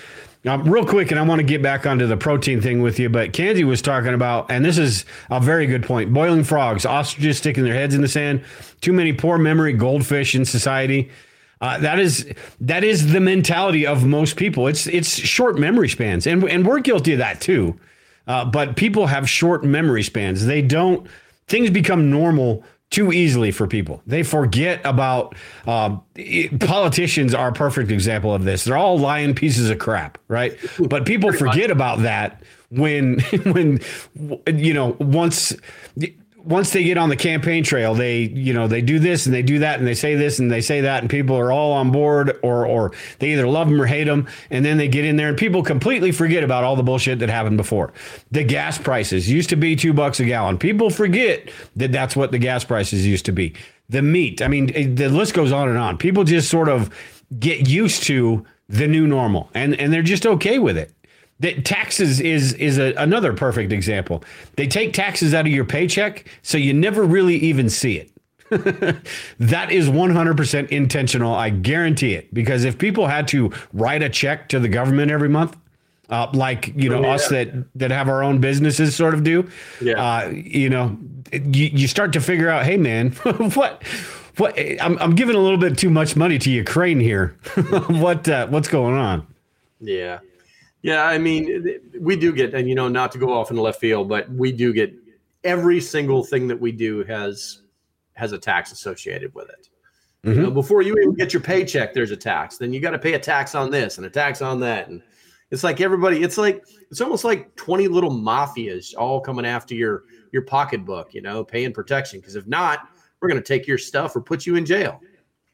Um, 0.47 0.65
real 0.65 0.85
quick, 0.85 1.11
and 1.11 1.19
I 1.19 1.23
want 1.23 1.39
to 1.39 1.45
get 1.45 1.63
back 1.63 1.87
onto 1.87 2.07
the 2.07 2.19
protein 2.19 2.61
thing 2.61 2.83
with 2.83 2.99
you, 2.99 3.09
but 3.09 3.33
Kanzi 3.33 3.65
was 3.65 3.81
talking 3.81 4.13
about, 4.13 4.51
and 4.51 4.63
this 4.63 4.77
is 4.77 5.07
a 5.31 5.41
very 5.41 5.67
good 5.67 5.85
point 5.85 6.13
boiling 6.13 6.45
frogs, 6.45 6.85
ostriches 6.85 7.39
sticking 7.39 7.65
their 7.65 7.73
heads 7.73 7.95
in 7.95 8.03
the 8.03 8.09
sand, 8.09 8.45
too 8.83 8.93
many 8.93 9.15
poor 9.15 9.39
memory 9.39 9.73
goldfish 9.73 10.35
in 10.35 10.45
society. 10.45 11.11
Uh, 11.63 11.79
that 11.79 11.99
is 11.99 12.31
that 12.61 12.85
is 12.85 13.13
the 13.13 13.21
mentality 13.21 13.87
of 13.87 14.05
most 14.05 14.37
people. 14.37 14.67
It's 14.67 14.87
it's 14.87 15.17
short 15.17 15.59
memory 15.59 15.89
spans, 15.89 16.27
and 16.27 16.45
and 16.45 16.67
we're 16.67 16.81
guilty 16.81 17.13
of 17.13 17.19
that 17.19 17.41
too. 17.41 17.81
Uh, 18.27 18.45
but 18.45 18.77
people 18.77 19.07
have 19.07 19.29
short 19.29 19.65
memory 19.65 20.03
spans. 20.03 20.45
They 20.45 20.61
don't 20.61 21.07
things 21.47 21.71
become 21.71 22.11
normal 22.11 22.65
too 22.95 23.13
easily 23.13 23.51
for 23.51 23.67
people. 23.67 24.03
They 24.07 24.23
forget 24.23 24.81
about 24.85 25.35
um, 25.67 26.03
it- 26.15 26.61
politicians 26.61 27.35
are 27.35 27.49
a 27.49 27.53
perfect 27.53 27.91
example 27.91 28.33
of 28.35 28.45
this. 28.45 28.65
They're 28.65 28.77
all 28.77 28.99
lying 28.99 29.35
pieces 29.35 29.69
of 29.71 29.79
crap, 29.79 30.19
right? 30.29 30.57
But 30.89 31.05
people 31.07 31.33
forget 31.33 31.71
about 31.71 32.01
that 32.01 32.43
when 32.71 33.21
when 33.45 33.81
you 34.47 34.73
know 34.75 34.97
once 35.01 35.55
once 36.45 36.71
they 36.71 36.85
get 36.85 36.99
on 36.99 37.09
the 37.09 37.17
campaign 37.17 37.65
trail, 37.65 37.95
they 37.95 38.21
you 38.23 38.53
know 38.53 38.69
they 38.69 38.83
do 38.83 38.99
this 38.99 39.27
and 39.27 39.35
they 39.35 39.43
do 39.43 39.61
that 39.61 39.79
and 39.79 39.89
they 39.89 39.95
say 39.95 40.15
this 40.15 40.39
and 40.39 40.51
they 40.51 40.61
say 40.61 40.83
that 40.83 41.03
and 41.03 41.11
people 41.11 41.37
are 41.37 41.51
all 41.51 41.73
on 41.73 41.91
board 41.91 42.39
or 42.43 42.67
or 42.67 42.93
they 43.19 43.33
either 43.33 43.47
love 43.47 43.69
them 43.69 43.81
or 43.81 43.87
hate 43.87 44.05
them 44.05 44.29
and 44.51 44.65
then 44.65 44.77
they 44.77 44.89
get 44.89 45.05
in 45.05 45.17
there 45.17 45.29
and 45.29 45.39
people 45.39 45.63
completely 45.63 46.13
forget 46.13 46.45
about 46.45 46.65
all 46.65 46.77
the 46.77 46.83
bullshit 46.83 47.19
that 47.19 47.31
happened 47.31 47.57
before. 47.57 47.93
The 48.31 48.45
gas 48.45 48.79
prices 48.79 49.31
used 49.31 49.49
to 49.51 49.57
be 49.57 49.75
two 49.75 49.93
bucks 49.93 50.21
a 50.21 50.25
gallon. 50.25 50.59
People 50.59 50.91
forget 50.91 51.51
that 51.77 51.93
that's 51.93 52.15
what 52.15 52.31
the 52.31 52.39
gas 52.39 52.65
prices 52.65 53.07
used 53.07 53.25
to 53.27 53.33
be. 53.33 53.55
The 53.89 54.03
meat, 54.03 54.41
I 54.41 54.49
mean, 54.49 54.95
the 54.95 55.09
list 55.09 55.35
goes 55.35 55.53
on 55.53 55.69
and 55.69 55.79
on. 55.79 55.99
People 55.99 56.25
just 56.25 56.51
sort 56.51 56.69
of 56.69 56.91
get 57.39 57.69
used 57.69 58.05
to 58.05 58.45
the 58.69 58.89
new 58.89 59.07
normal 59.07 59.51
and 59.55 59.79
and 59.79 59.93
they're 59.93 60.03
just 60.03 60.27
okay 60.27 60.59
with 60.59 60.77
it. 60.79 60.94
That 61.41 61.65
taxes 61.65 62.21
is 62.21 62.53
is 62.55 62.79
a, 62.79 62.95
another 62.95 63.33
perfect 63.33 63.73
example. 63.73 64.23
They 64.57 64.67
take 64.67 64.93
taxes 64.93 65.35
out 65.35 65.47
of 65.47 65.53
your 65.53 65.65
paycheck, 65.65 66.27
so 66.43 66.57
you 66.59 66.73
never 66.73 67.03
really 67.03 67.37
even 67.37 67.69
see 67.69 67.97
it. 67.99 68.11
that 69.41 69.73
is 69.73 69.89
100% 69.89 70.69
intentional. 70.69 71.35
I 71.35 71.51
guarantee 71.51 72.15
it. 72.15 72.33
Because 72.33 72.65
if 72.65 72.79
people 72.79 73.07
had 73.09 73.27
to 73.29 73.51
write 73.73 74.03
a 74.03 74.09
check 74.09 74.49
to 74.51 74.61
the 74.61 74.69
government 74.69 75.11
every 75.11 75.29
month, 75.29 75.57
uh, 76.11 76.29
like 76.35 76.73
you 76.77 76.89
know 76.89 77.05
Oh, 77.05 77.11
us 77.11 77.29
that 77.29 77.49
that 77.75 77.91
have 77.91 78.09
our 78.09 78.23
own 78.23 78.39
businesses 78.41 78.95
sort 78.95 79.15
of 79.15 79.25
do, 79.25 79.49
Yeah. 79.81 79.95
uh, 79.95 80.29
you 80.29 80.69
know, 80.71 80.97
you, 81.33 81.67
you 81.73 81.89
start 81.89 82.13
to 82.13 82.21
figure 82.21 82.49
out, 82.49 82.65
hey 82.65 82.77
man, 82.77 83.11
what 83.55 83.83
what 84.37 84.57
I'm, 84.81 84.99
I'm 84.99 85.15
giving 85.15 85.35
a 85.35 85.41
little 85.41 85.59
bit 85.59 85.79
too 85.79 85.91
much 85.91 86.15
money 86.15 86.39
to 86.39 86.51
Ukraine 86.51 87.01
here. 87.01 87.37
what 87.89 88.29
uh, 88.29 88.47
what's 88.49 88.69
going 88.69 88.95
on? 88.95 89.27
Yeah. 89.81 90.21
Yeah. 90.85 91.05
I 91.05 91.17
mean, 91.17 91.81
we 91.99 92.15
do 92.15 92.33
get, 92.33 92.55
and 92.55 92.69
you 92.69 92.75
know, 92.75 92.89
not 92.89 93.11
to 93.13 93.19
go 93.19 93.33
off 93.33 93.51
in 93.51 93.57
the 93.57 93.63
left 93.63 93.81
field, 93.81 94.09
but 94.09 94.31
we 94.31 94.53
do 94.53 94.73
get 94.73 94.95
every 95.43 95.81
single 95.81 96.23
thing 96.23 96.47
that 96.49 96.61
we 96.61 96.73
do 96.73 97.03
has 97.05 97.63
has 98.13 98.33
a 98.33 98.39
tax 98.39 98.71
associated 98.71 99.35
with 99.35 99.49
it. 99.49 99.69
You 100.23 100.31
mm-hmm. 100.31 100.43
know, 100.43 100.51
before 100.51 100.83
you 100.83 100.97
even 100.97 101.15
get 101.15 101.33
your 101.33 101.43
paycheck, 101.43 101.95
there's 101.95 102.11
a 102.11 102.17
tax. 102.17 102.59
Then 102.59 102.73
you 102.73 102.81
got 102.81 102.93
to 102.93 102.99
pay 102.99 103.15
a 103.15 103.19
tax 103.19 103.55
on 103.55 103.71
this 103.71 103.97
and 103.97 104.07
a 104.07 104.11
tax 104.11 104.41
on 104.41 104.61
that, 104.61 104.89
and 104.89 105.03
it's 105.51 105.65
like 105.65 105.81
everybody. 105.81 106.23
It's 106.23 106.39
like 106.39 106.63
it's 106.91 107.01
almost 107.01 107.25
like 107.25 107.55
twenty 107.57 107.89
little 107.89 108.11
mafias 108.11 108.95
all 108.97 109.21
coming 109.21 109.47
after 109.47 109.75
your 109.75 110.05
your 110.33 110.43
pocketbook. 110.43 111.15
You 111.15 111.23
know, 111.23 111.45
paying 111.45 111.73
protection 111.73 112.21
because 112.21 112.37
if 112.37 112.47
not, 112.47 112.89
we're 113.21 113.29
going 113.29 113.43
to 113.43 113.47
take 113.47 113.67
your 113.67 113.79
stuff 113.79 114.15
or 114.15 114.21
put 114.21 114.45
you 114.45 114.57
in 114.57 114.67
jail. 114.67 115.01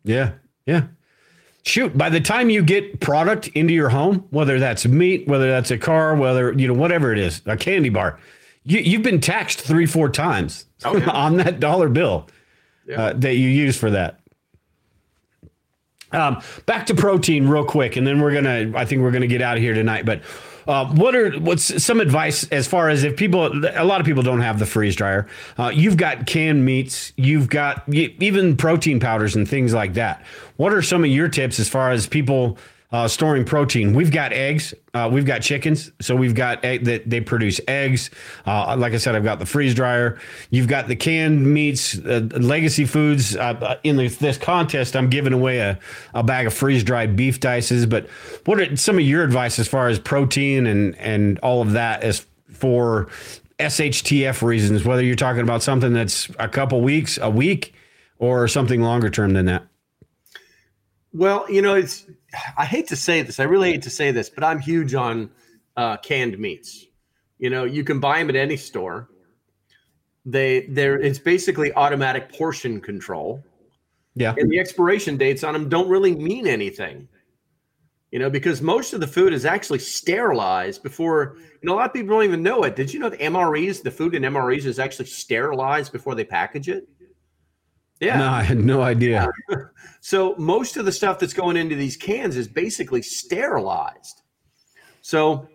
Yeah. 0.03 0.33
Yeah. 0.67 0.87
Shoot, 1.63 1.97
by 1.97 2.09
the 2.09 2.21
time 2.21 2.49
you 2.49 2.63
get 2.63 3.01
product 3.01 3.49
into 3.49 3.75
your 3.75 3.91
home, 3.91 4.27
whether 4.31 4.59
that's 4.59 4.87
meat, 4.87 5.29
whether 5.29 5.51
that's 5.51 5.71
a 5.71 5.79
car, 5.79 6.15
whether, 6.15 6.53
you 6.53 6.67
know, 6.67 6.75
whatever 6.75 7.13
it 7.13 7.19
is, 7.19 7.43
a 7.45 7.57
candy 7.57 7.91
bar, 7.91 8.19
you, 8.65 8.79
you've 8.81 9.03
been 9.03 9.21
taxed 9.21 9.61
three, 9.61 9.87
four 9.87 10.09
times 10.09 10.67
on 10.85 11.37
that 11.37 11.61
dollar 11.61 11.89
bill 11.89 12.29
uh, 12.97 13.13
that 13.15 13.35
you 13.35 13.49
use 13.49 13.77
for 13.77 13.91
that. 13.91 14.21
Um, 16.13 16.43
back 16.67 16.87
to 16.87 16.95
protein 16.95 17.47
real 17.47 17.65
quick, 17.65 17.97
and 17.97 18.07
then 18.07 18.21
we're 18.21 18.35
gonna. 18.35 18.73
I 18.75 18.85
think 18.85 19.03
we're 19.03 19.13
gonna 19.13 19.29
get 19.29 19.43
out 19.43 19.57
of 19.57 19.63
here 19.63 19.75
tonight. 19.75 20.05
But 20.05 20.23
uh, 20.71 20.87
what 20.87 21.17
are 21.17 21.33
what's 21.33 21.83
some 21.83 22.01
advice 22.01 22.45
as 22.53 22.69
far 22.69 22.89
as 22.91 23.03
if 23.03 23.17
people? 23.17 23.47
A 23.77 23.85
lot 23.85 24.01
of 24.01 24.07
people 24.07 24.23
don't 24.23 24.41
have 24.41 24.61
the 24.61 24.67
freeze 24.67 24.95
dryer. 24.95 25.27
Uh, 25.59 25.73
you've 25.75 25.97
got 25.97 26.27
canned 26.27 26.65
meats. 26.65 27.13
You've 27.17 27.49
got 27.49 27.93
even 27.93 28.57
protein 28.57 29.01
powders 29.01 29.35
and 29.35 29.49
things 29.49 29.75
like 29.75 29.95
that. 29.95 30.25
What 30.59 30.73
are 30.73 30.81
some 30.81 31.03
of 31.03 31.11
your 31.11 31.29
tips 31.29 31.59
as 31.59 31.69
far 31.69 31.91
as 31.91 32.07
people? 32.07 32.57
Uh, 32.93 33.07
storing 33.07 33.45
protein. 33.45 33.95
We've 33.95 34.11
got 34.11 34.33
eggs. 34.33 34.75
Uh, 34.95 35.09
we've 35.13 35.25
got 35.25 35.43
chickens. 35.43 35.93
So 36.01 36.17
we've 36.17 36.35
got 36.35 36.65
egg 36.65 36.87
that 36.87 37.09
they 37.09 37.21
produce 37.21 37.61
eggs. 37.69 38.11
Uh, 38.45 38.75
like 38.77 38.95
I 38.95 38.97
said, 38.97 39.15
I've 39.15 39.23
got 39.23 39.39
the 39.39 39.47
freeze 39.47 39.77
dryer. 39.77 40.19
You've 40.51 40.67
got 40.67 40.89
the 40.89 40.97
canned 40.97 41.47
meats, 41.47 41.97
uh, 42.01 42.27
legacy 42.33 42.85
foods. 42.87 43.37
Uh, 43.37 43.79
in 43.85 43.97
this, 43.97 44.17
this 44.17 44.37
contest, 44.39 44.97
I'm 44.97 45.09
giving 45.09 45.33
away 45.33 45.59
a, 45.59 45.79
a 46.15 46.25
bag 46.25 46.49
of 46.49 46.55
freeze 46.55 46.83
dried 46.83 47.15
beef 47.15 47.39
dices. 47.39 47.87
But 47.87 48.09
what 48.47 48.61
are 48.61 48.75
some 48.75 48.97
of 48.97 49.03
your 49.03 49.23
advice 49.23 49.61
as 49.61 49.69
far 49.69 49.87
as 49.87 50.01
protein 50.01 50.67
and 50.67 50.97
and 50.97 51.39
all 51.41 51.63
of 51.63 51.73
that 51.73 52.03
as 52.03 52.27
for 52.51 53.07
SHTF 53.61 54.43
reasons? 54.43 54.85
Whether 54.85 55.05
you're 55.05 55.15
talking 55.15 55.43
about 55.43 55.63
something 55.63 55.93
that's 55.93 56.29
a 56.41 56.49
couple 56.49 56.81
weeks, 56.81 57.19
a 57.23 57.31
week, 57.31 57.73
or 58.19 58.49
something 58.49 58.83
longer 58.83 59.11
term 59.11 59.33
than 59.33 59.47
that. 59.47 59.65
Well, 61.13 61.47
you 61.51 61.63
know, 61.63 61.75
it's 61.75 62.07
I 62.57 62.65
hate 62.65 62.89
to 62.89 62.97
say 62.97 63.23
this. 63.23 63.41
I 63.41 63.45
really 63.45 63.73
hate 63.73 63.83
to 63.83 63.91
say 63.91 64.11
this, 64.11 64.29
but 64.29 64.45
I'm 64.45 64.59
huge 64.59 64.95
on 64.95 65.31
uh, 65.77 65.97
canned 65.99 66.39
meats. 66.39 66.87
You 67.39 67.51
know, 67.51 67.65
you 67.65 67.85
can 67.85 68.01
buy 68.01 68.19
them 68.19 68.31
at 68.31 68.37
any 68.37 68.57
store. 68.57 69.09
They 70.27 70.67
they're 70.67 71.01
it's 71.01 71.19
basically 71.19 71.73
automatic 71.73 72.33
portion 72.33 72.81
control. 72.81 73.43
Yeah. 74.15 74.35
And 74.37 74.51
the 74.51 74.59
expiration 74.59 75.17
dates 75.17 75.45
on 75.45 75.55
them 75.55 75.69
don't 75.69 75.89
really 75.89 76.15
mean 76.15 76.47
anything. 76.47 77.09
You 78.11 78.19
know, 78.19 78.29
because 78.29 78.61
most 78.61 78.93
of 78.93 79.01
the 79.01 79.07
food 79.07 79.33
is 79.33 79.45
actually 79.45 79.79
sterilized 79.79 80.83
before, 80.83 81.37
you 81.63 81.69
know, 81.69 81.75
a 81.75 81.77
lot 81.77 81.87
of 81.87 81.93
people 81.93 82.17
don't 82.17 82.25
even 82.25 82.43
know 82.43 82.65
it. 82.65 82.75
Did 82.75 82.93
you 82.93 82.99
know 82.99 83.09
the 83.09 83.17
MREs, 83.19 83.83
the 83.83 83.91
food 83.91 84.15
in 84.15 84.25
MREs 84.25 84.65
is 84.65 84.81
actually 84.81 85.07
sterilized 85.07 85.93
before 85.93 86.15
they 86.15 86.25
package 86.25 86.69
it? 86.69 86.89
Yeah. 88.01 88.19
No, 88.19 88.29
I 88.29 88.43
had 88.43 88.59
no 88.59 88.83
idea. 88.83 89.29
So 90.03 90.35
most 90.39 90.79
of 90.79 90.87
the 90.87 90.93
stuff 90.93 91.19
that's 91.19 91.35
going 91.35 91.59
into 91.59 91.75
these 91.75 91.95
cans 91.95 92.35
is 92.35 92.49
basically 92.49 93.03
sterilized. 93.03 94.23
So, 95.03 95.47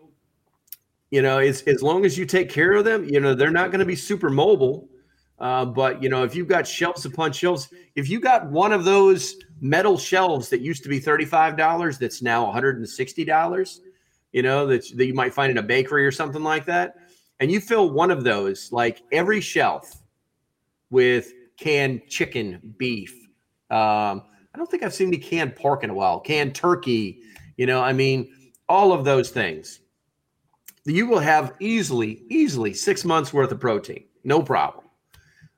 you 1.10 1.24
know, 1.24 1.40
it's, 1.40 1.64
as 1.64 1.82
long 1.82 2.06
as 2.06 2.16
you 2.16 2.28
take 2.28 2.50
care 2.50 2.74
of 2.74 2.86
them, 2.86 3.06
you 3.06 3.20
know, 3.20 3.34
they're 3.34 3.50
not 3.50 3.72
going 3.72 3.80
to 3.80 3.86
be 3.86 3.96
super 3.96 4.30
mobile. 4.30 4.88
Uh, 5.40 5.66
but 5.66 6.02
you 6.02 6.10
know, 6.10 6.24
if 6.24 6.36
you've 6.36 6.48
got 6.48 6.66
shelves 6.68 7.06
upon 7.06 7.32
shelves, 7.34 7.70
if 7.96 8.08
you 8.08 8.20
got 8.20 8.50
one 8.52 8.72
of 8.72 8.86
those 8.86 9.36
metal 9.60 9.98
shelves 9.98 10.48
that 10.50 10.62
used 10.62 10.84
to 10.84 10.90
be 10.90 11.00
thirty-five 11.00 11.58
dollars, 11.58 11.98
that's 11.98 12.22
now 12.22 12.46
one 12.46 12.54
hundred 12.54 12.78
and 12.78 12.88
sixty 12.88 13.26
dollars, 13.26 13.82
you 14.32 14.44
know, 14.44 14.66
that 14.68 14.86
that 14.96 15.06
you 15.06 15.14
might 15.14 15.34
find 15.34 15.52
in 15.52 15.58
a 15.58 15.64
bakery 15.64 16.06
or 16.06 16.12
something 16.12 16.42
like 16.44 16.66
that, 16.68 16.96
and 17.42 17.52
you 17.52 17.60
fill 17.60 17.90
one 17.90 18.12
of 18.12 18.24
those, 18.24 18.72
like 18.72 19.02
every 19.12 19.42
shelf, 19.42 20.02
with 20.90 21.34
canned 21.58 22.02
chicken, 22.08 22.76
beef. 22.78 23.14
Um, 23.70 24.24
I 24.54 24.58
don't 24.58 24.70
think 24.70 24.84
I've 24.84 24.94
seen 24.94 25.08
any 25.08 25.18
canned 25.18 25.56
pork 25.56 25.84
in 25.84 25.90
a 25.90 25.94
while. 25.94 26.20
Canned 26.20 26.56
turkey, 26.56 27.20
you 27.58 27.66
know, 27.66 27.82
I 27.82 27.94
mean, 27.94 28.32
all 28.70 28.94
of 28.94 29.06
those 29.06 29.30
things. 29.30 29.80
You 30.86 31.08
will 31.08 31.20
have 31.20 31.54
easily, 31.60 32.24
easily 32.30 32.74
six 32.74 33.04
months 33.04 33.34
worth 33.34 33.52
of 33.52 33.60
protein, 33.60 34.06
no 34.24 34.42
problem. 34.42 34.86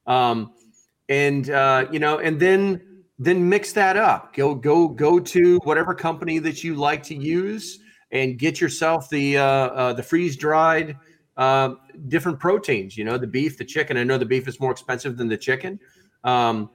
Um, 0.06 0.54
and 1.10 1.50
uh, 1.50 1.88
you 1.92 2.00
know, 2.00 2.20
and 2.20 2.40
then 2.40 3.04
then 3.20 3.48
mix 3.48 3.74
that 3.74 3.98
up. 3.98 4.34
Go 4.34 4.56
go 4.56 4.88
go 4.88 5.20
to 5.20 5.58
whatever 5.64 5.94
company 5.94 6.40
that 6.40 6.64
you 6.64 6.76
like 6.76 7.04
to 7.04 7.16
use, 7.16 7.80
and 8.12 8.40
get 8.40 8.62
yourself 8.62 9.10
the 9.10 9.38
uh, 9.38 9.44
uh, 9.44 9.94
the 9.94 10.04
freeze 10.04 10.38
dried 10.38 10.96
uh, 11.38 11.76
different 12.08 12.40
proteins. 12.40 12.98
You 12.98 13.06
know, 13.06 13.18
the 13.18 13.28
beef, 13.28 13.58
the 13.58 13.66
chicken. 13.66 13.98
I 13.98 14.04
know 14.04 14.18
the 14.18 14.26
beef 14.26 14.48
is 14.48 14.60
more 14.60 14.72
expensive 14.72 15.18
than 15.18 15.28
the 15.28 15.38
chicken. 15.38 15.80
Um, 16.24 16.70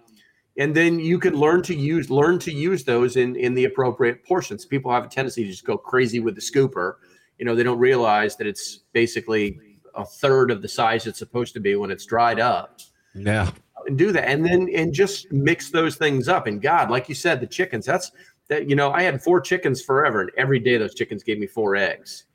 and 0.58 0.74
then 0.74 1.00
you 1.00 1.18
can 1.18 1.34
learn 1.34 1.62
to 1.62 1.74
use 1.74 2.10
learn 2.10 2.38
to 2.40 2.52
use 2.52 2.84
those 2.84 3.16
in 3.16 3.36
in 3.36 3.54
the 3.54 3.64
appropriate 3.64 4.24
portions. 4.24 4.64
People 4.64 4.92
have 4.92 5.04
a 5.04 5.08
tendency 5.08 5.44
to 5.44 5.50
just 5.50 5.64
go 5.64 5.76
crazy 5.76 6.20
with 6.20 6.34
the 6.34 6.40
scooper. 6.40 6.94
You 7.38 7.46
know, 7.46 7.54
they 7.54 7.62
don't 7.62 7.78
realize 7.78 8.36
that 8.36 8.46
it's 8.46 8.80
basically 8.92 9.58
a 9.94 10.04
third 10.04 10.50
of 10.50 10.62
the 10.62 10.68
size 10.68 11.06
it's 11.06 11.18
supposed 11.18 11.54
to 11.54 11.60
be 11.60 11.74
when 11.76 11.90
it's 11.90 12.06
dried 12.06 12.38
up. 12.38 12.80
Yeah. 13.14 13.50
And 13.86 13.98
do 13.98 14.12
that, 14.12 14.28
and 14.28 14.44
then 14.44 14.68
and 14.74 14.92
just 14.92 15.32
mix 15.32 15.70
those 15.70 15.96
things 15.96 16.28
up. 16.28 16.46
And 16.46 16.62
God, 16.62 16.88
like 16.90 17.08
you 17.08 17.16
said, 17.16 17.40
the 17.40 17.46
chickens. 17.46 17.84
That's 17.84 18.12
that. 18.48 18.68
You 18.68 18.76
know, 18.76 18.92
I 18.92 19.02
had 19.02 19.20
four 19.22 19.40
chickens 19.40 19.82
forever, 19.82 20.20
and 20.20 20.30
every 20.36 20.60
day 20.60 20.76
those 20.76 20.94
chickens 20.94 21.24
gave 21.24 21.38
me 21.38 21.48
four 21.48 21.74
eggs. 21.74 22.26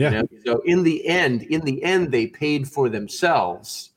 Yeah. 0.00 0.10
You 0.10 0.16
know? 0.16 0.28
So 0.44 0.62
in 0.64 0.82
the 0.82 1.06
end, 1.06 1.42
in 1.42 1.60
the 1.60 1.82
end, 1.84 2.10
they 2.10 2.26
paid 2.26 2.66
for 2.66 2.88
themselves. 2.88 3.90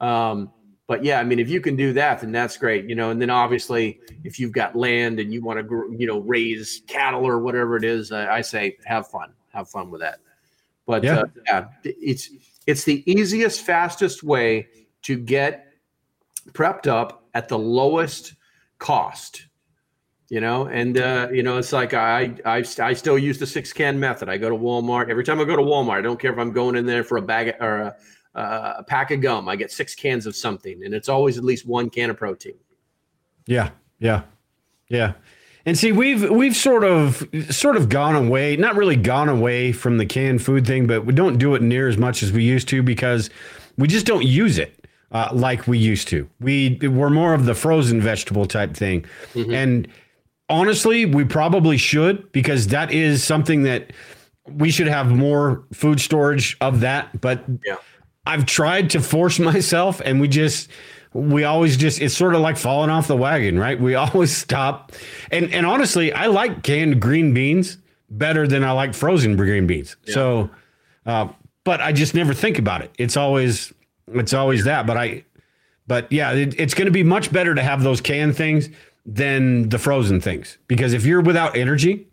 Um, 0.00 0.50
but 0.86 1.04
yeah, 1.04 1.20
I 1.20 1.24
mean, 1.24 1.38
if 1.38 1.48
you 1.48 1.60
can 1.60 1.76
do 1.76 1.92
that, 1.94 2.20
then 2.20 2.32
that's 2.32 2.56
great, 2.56 2.86
you 2.88 2.94
know. 2.94 3.10
And 3.10 3.22
then 3.22 3.30
obviously, 3.30 4.00
if 4.24 4.38
you've 4.38 4.52
got 4.52 4.76
land 4.76 5.20
and 5.20 5.32
you 5.32 5.42
want 5.42 5.66
to, 5.66 5.96
you 5.96 6.06
know, 6.06 6.18
raise 6.18 6.82
cattle 6.88 7.24
or 7.24 7.38
whatever 7.38 7.76
it 7.76 7.84
is, 7.84 8.12
uh, 8.12 8.26
I 8.28 8.42
say 8.42 8.76
have 8.84 9.06
fun, 9.08 9.32
have 9.52 9.68
fun 9.68 9.90
with 9.90 10.00
that. 10.00 10.18
But 10.86 11.04
Yeah. 11.04 11.20
Uh, 11.20 11.26
yeah, 11.46 11.64
it's 11.84 12.30
it's 12.66 12.84
the 12.84 13.02
easiest, 13.10 13.62
fastest 13.62 14.22
way 14.22 14.66
to 15.02 15.16
get 15.16 15.72
prepped 16.52 16.86
up 16.86 17.24
at 17.34 17.48
the 17.48 17.58
lowest 17.58 18.34
cost. 18.78 19.46
You 20.30 20.40
know, 20.40 20.66
and 20.68 20.98
uh, 20.98 21.28
you 21.32 21.42
know, 21.42 21.58
it's 21.58 21.72
like 21.72 21.92
I, 21.92 22.34
I 22.46 22.64
I 22.80 22.92
still 22.94 23.18
use 23.18 23.38
the 23.38 23.46
six 23.46 23.72
can 23.72 24.00
method. 24.00 24.28
I 24.30 24.38
go 24.38 24.48
to 24.48 24.56
Walmart 24.56 25.10
every 25.10 25.22
time 25.22 25.38
I 25.38 25.44
go 25.44 25.54
to 25.54 25.62
Walmart. 25.62 25.98
I 25.98 26.00
don't 26.00 26.18
care 26.18 26.32
if 26.32 26.38
I'm 26.38 26.50
going 26.52 26.76
in 26.76 26.86
there 26.86 27.04
for 27.04 27.18
a 27.18 27.22
bag 27.22 27.48
of- 27.48 27.56
or 27.60 27.80
a, 27.82 27.96
uh, 28.34 28.74
a 28.78 28.82
pack 28.84 29.10
of 29.10 29.20
gum. 29.20 29.48
I 29.48 29.56
get 29.56 29.70
six 29.70 29.94
cans 29.94 30.24
of 30.26 30.34
something, 30.34 30.82
and 30.82 30.94
it's 30.94 31.10
always 31.10 31.36
at 31.36 31.44
least 31.44 31.66
one 31.66 31.90
can 31.90 32.08
of 32.08 32.16
protein. 32.16 32.54
Yeah, 33.46 33.70
yeah, 33.98 34.22
yeah. 34.88 35.12
And 35.66 35.76
see, 35.78 35.92
we've 35.92 36.30
we've 36.30 36.56
sort 36.56 36.84
of 36.84 37.28
sort 37.50 37.76
of 37.76 37.90
gone 37.90 38.16
away, 38.16 38.56
not 38.56 38.76
really 38.76 38.96
gone 38.96 39.28
away 39.28 39.72
from 39.72 39.98
the 39.98 40.06
canned 40.06 40.42
food 40.42 40.66
thing, 40.66 40.86
but 40.86 41.04
we 41.04 41.12
don't 41.12 41.36
do 41.36 41.54
it 41.54 41.60
near 41.60 41.86
as 41.86 41.98
much 41.98 42.22
as 42.22 42.32
we 42.32 42.42
used 42.44 42.68
to 42.68 42.82
because 42.82 43.28
we 43.76 43.88
just 43.88 44.06
don't 44.06 44.24
use 44.24 44.56
it 44.58 44.86
uh, 45.12 45.28
like 45.32 45.66
we 45.68 45.76
used 45.78 46.08
to. 46.08 46.28
We 46.40 46.78
we're 46.82 47.10
more 47.10 47.34
of 47.34 47.44
the 47.44 47.54
frozen 47.54 48.00
vegetable 48.00 48.46
type 48.46 48.74
thing, 48.74 49.04
and 49.34 49.86
honestly, 50.48 51.06
we 51.06 51.24
probably 51.24 51.76
should 51.76 52.30
because 52.32 52.68
that 52.68 52.92
is 52.92 53.24
something 53.24 53.62
that 53.64 53.92
we 54.46 54.70
should 54.70 54.86
have 54.86 55.08
more 55.08 55.64
food 55.72 56.00
storage 56.00 56.56
of 56.60 56.80
that. 56.80 57.20
But 57.20 57.44
yeah. 57.64 57.76
I've 58.26 58.46
tried 58.46 58.90
to 58.90 59.00
force 59.00 59.38
myself, 59.38 60.00
and 60.04 60.20
we 60.20 60.28
just 60.28 60.68
we 61.12 61.44
always 61.44 61.76
just 61.76 62.00
it's 62.00 62.16
sort 62.16 62.34
of 62.34 62.40
like 62.40 62.56
falling 62.56 62.90
off 62.90 63.06
the 63.06 63.16
wagon, 63.16 63.58
right? 63.58 63.80
We 63.80 63.94
always 63.94 64.36
stop. 64.36 64.92
And 65.30 65.52
and 65.52 65.66
honestly, 65.66 66.12
I 66.12 66.26
like 66.26 66.62
canned 66.62 67.00
green 67.00 67.34
beans 67.34 67.78
better 68.10 68.46
than 68.46 68.62
I 68.64 68.72
like 68.72 68.94
frozen 68.94 69.36
green 69.36 69.66
beans. 69.66 69.96
So, 70.06 70.50
uh, 71.06 71.28
but 71.64 71.80
I 71.80 71.92
just 71.92 72.14
never 72.14 72.34
think 72.34 72.58
about 72.58 72.82
it. 72.82 72.92
It's 72.98 73.16
always 73.16 73.72
it's 74.08 74.34
always 74.34 74.64
that. 74.64 74.86
But 74.86 74.96
I, 74.96 75.24
but 75.86 76.10
yeah, 76.12 76.32
it, 76.32 76.58
it's 76.58 76.74
going 76.74 76.86
to 76.86 76.92
be 76.92 77.02
much 77.02 77.32
better 77.32 77.54
to 77.54 77.62
have 77.62 77.82
those 77.82 78.00
canned 78.00 78.36
things 78.36 78.68
than 79.06 79.68
the 79.68 79.78
frozen 79.78 80.20
things 80.20 80.58
because 80.66 80.92
if 80.92 81.04
you're 81.04 81.20
without 81.20 81.56
energy. 81.56 82.08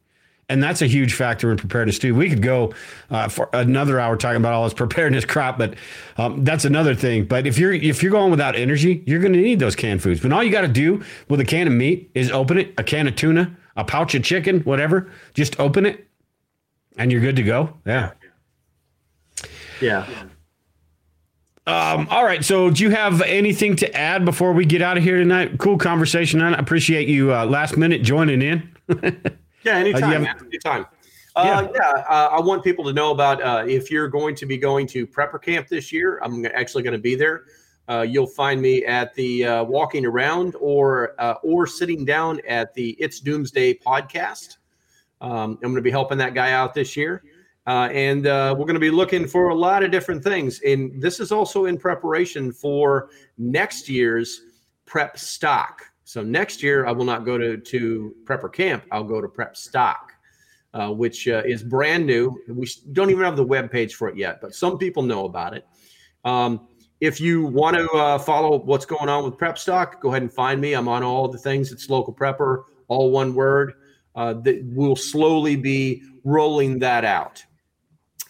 And 0.50 0.62
that's 0.62 0.82
a 0.82 0.86
huge 0.86 1.14
factor 1.14 1.50
in 1.50 1.56
preparedness 1.56 1.98
too. 1.98 2.14
We 2.14 2.28
could 2.28 2.42
go 2.42 2.74
uh, 3.10 3.30
for 3.30 3.50
another 3.54 4.02
hour 4.02 4.18
talking 4.18 4.36
about 4.36 4.52
all 4.52 4.66
this 4.66 4.74
preparedness 4.74 5.24
crap, 5.34 5.58
but 5.58 5.76
um, 6.18 6.44
that's 6.44 6.66
another 6.66 6.94
thing. 6.94 7.24
But 7.24 7.48
if 7.48 7.58
you're 7.58 7.72
if 7.72 8.04
you're 8.04 8.12
going 8.12 8.32
without 8.32 8.58
energy, 8.58 9.02
you're 9.06 9.22
going 9.22 9.32
to 9.32 9.40
need 9.40 9.60
those 9.60 9.78
canned 9.78 10.04
foods. 10.04 10.20
But 10.20 10.34
all 10.34 10.44
you 10.44 10.52
got 10.52 10.62
to 10.62 10.68
do 10.68 11.04
with 11.30 11.40
a 11.40 11.46
can 11.46 11.68
of 11.68 11.74
meat 11.74 12.12
is 12.16 12.32
open 12.32 12.58
it, 12.58 12.74
a 12.78 12.84
can 12.84 13.08
of 13.08 13.16
tuna, 13.16 13.56
a 13.78 13.86
pouch 13.86 14.14
of 14.14 14.26
chicken, 14.26 14.60
whatever. 14.62 15.10
Just 15.34 15.58
open 15.58 15.86
it, 15.86 16.06
and 16.98 17.14
you're 17.14 17.22
good 17.22 17.38
to 17.38 17.44
go. 17.44 17.78
Yeah. 17.86 18.12
Yeah. 19.80 20.06
Um, 21.72 22.07
all 22.10 22.23
right. 22.26 22.43
So, 22.43 22.69
do 22.69 22.84
you 22.84 22.89
have 22.89 23.22
anything 23.22 23.76
to 23.77 23.95
add 23.95 24.26
before 24.26 24.52
we 24.52 24.65
get 24.65 24.81
out 24.81 24.98
of 24.98 25.03
here 25.03 25.18
tonight? 25.18 25.57
Cool 25.57 25.77
conversation. 25.77 26.41
I 26.41 26.52
appreciate 26.57 27.07
you 27.07 27.34
uh, 27.34 27.45
last 27.45 27.77
minute 27.77 28.03
joining 28.03 28.41
in. 28.41 28.69
Yeah, 29.64 29.76
Uh, 29.76 29.80
anytime. 29.80 30.26
have- 30.26 30.41
anytime. 30.41 30.85
Uh, 31.35 31.68
yeah, 31.76 32.03
uh, 32.10 32.30
I 32.31 32.41
want 32.41 32.64
people 32.64 32.84
to 32.85 32.93
know 32.93 33.11
about 33.11 33.41
uh, 33.43 33.64
if 33.68 33.91
you're 33.91 34.07
going 34.07 34.34
to 34.35 34.48
be 34.48 34.57
going 34.57 34.88
to 34.88 35.06
prepper 35.06 35.39
camp 35.41 35.68
this 35.68 35.91
year. 35.93 36.19
I'm 36.23 36.45
actually 36.48 36.81
going 36.81 36.93
to 36.93 36.99
be 36.99 37.14
there. 37.14 37.43
Uh, 37.88 38.02
you'll 38.02 38.26
find 38.27 38.60
me 38.60 38.84
at 38.85 39.14
the 39.14 39.45
uh, 39.45 39.64
walking 39.64 40.03
around 40.06 40.56
or 40.60 41.14
uh, 41.19 41.35
or 41.43 41.68
sitting 41.68 42.06
down 42.06 42.41
at 42.48 42.73
the 42.73 42.98
It's 42.99 43.19
Doomsday 43.19 43.76
podcast. 43.76 44.57
Um, 45.22 45.31
I'm 45.31 45.56
going 45.61 45.76
to 45.76 45.81
be 45.81 45.91
helping 45.91 46.18
that 46.18 46.34
guy 46.34 46.53
out 46.53 46.73
this 46.73 46.98
year, 46.98 47.23
uh, 47.68 47.90
and 47.92 48.26
uh, 48.26 48.56
we're 48.58 48.66
going 48.66 48.74
to 48.74 48.80
be 48.80 48.92
looking 48.92 49.28
for 49.28 49.50
a 49.50 49.56
lot 49.56 49.84
of 49.84 49.92
different 49.92 50.24
things. 50.24 50.60
And 50.62 51.02
this 51.02 51.20
is 51.20 51.32
also 51.32 51.66
in 51.66 51.78
preparation 51.78 52.52
for 52.52 53.10
next 53.38 53.88
year's 53.88 54.42
prep 54.86 55.18
stock. 55.18 55.84
So 56.04 56.24
next 56.24 56.64
year, 56.64 56.86
I 56.86 56.92
will 56.92 57.06
not 57.06 57.24
go 57.24 57.38
to 57.38 57.58
to 57.58 58.16
prepper 58.26 58.52
camp. 58.52 58.84
I'll 58.92 59.04
go 59.04 59.22
to 59.22 59.28
prep 59.28 59.56
stock, 59.56 60.12
uh, 60.74 60.90
which 60.90 61.28
uh, 61.28 61.44
is 61.46 61.64
brand 61.64 62.06
new. 62.06 62.38
We 62.48 62.68
don't 62.92 63.10
even 63.12 63.24
have 63.24 63.38
the 63.38 63.46
web 63.46 63.72
page 63.72 63.96
for 63.96 64.10
it 64.10 64.18
yet, 64.18 64.42
but 64.42 64.56
some 64.56 64.78
people 64.78 65.04
know 65.04 65.26
about 65.26 65.54
it. 65.54 65.66
Um, 66.26 66.68
if 67.00 67.22
you 67.22 67.46
want 67.46 67.78
to 67.78 67.90
uh, 67.92 68.20
follow 68.20 68.60
what's 68.60 68.86
going 68.86 69.10
on 69.10 69.24
with 69.24 69.38
prep 69.38 69.58
stock, 69.58 70.02
go 70.02 70.10
ahead 70.10 70.22
and 70.22 70.34
find 70.34 70.60
me. 70.60 70.74
I'm 70.74 70.88
on 70.88 71.04
all 71.04 71.28
the 71.28 71.38
things. 71.38 71.72
It's 71.72 71.90
local 71.90 72.14
prepper, 72.14 72.64
all 72.88 73.12
one 73.12 73.34
word. 73.34 73.74
Uh, 74.14 74.34
that 74.34 74.62
we'll 74.66 74.98
slowly 74.98 75.56
be 75.56 76.04
rolling 76.26 76.80
that 76.80 77.06
out. 77.06 77.42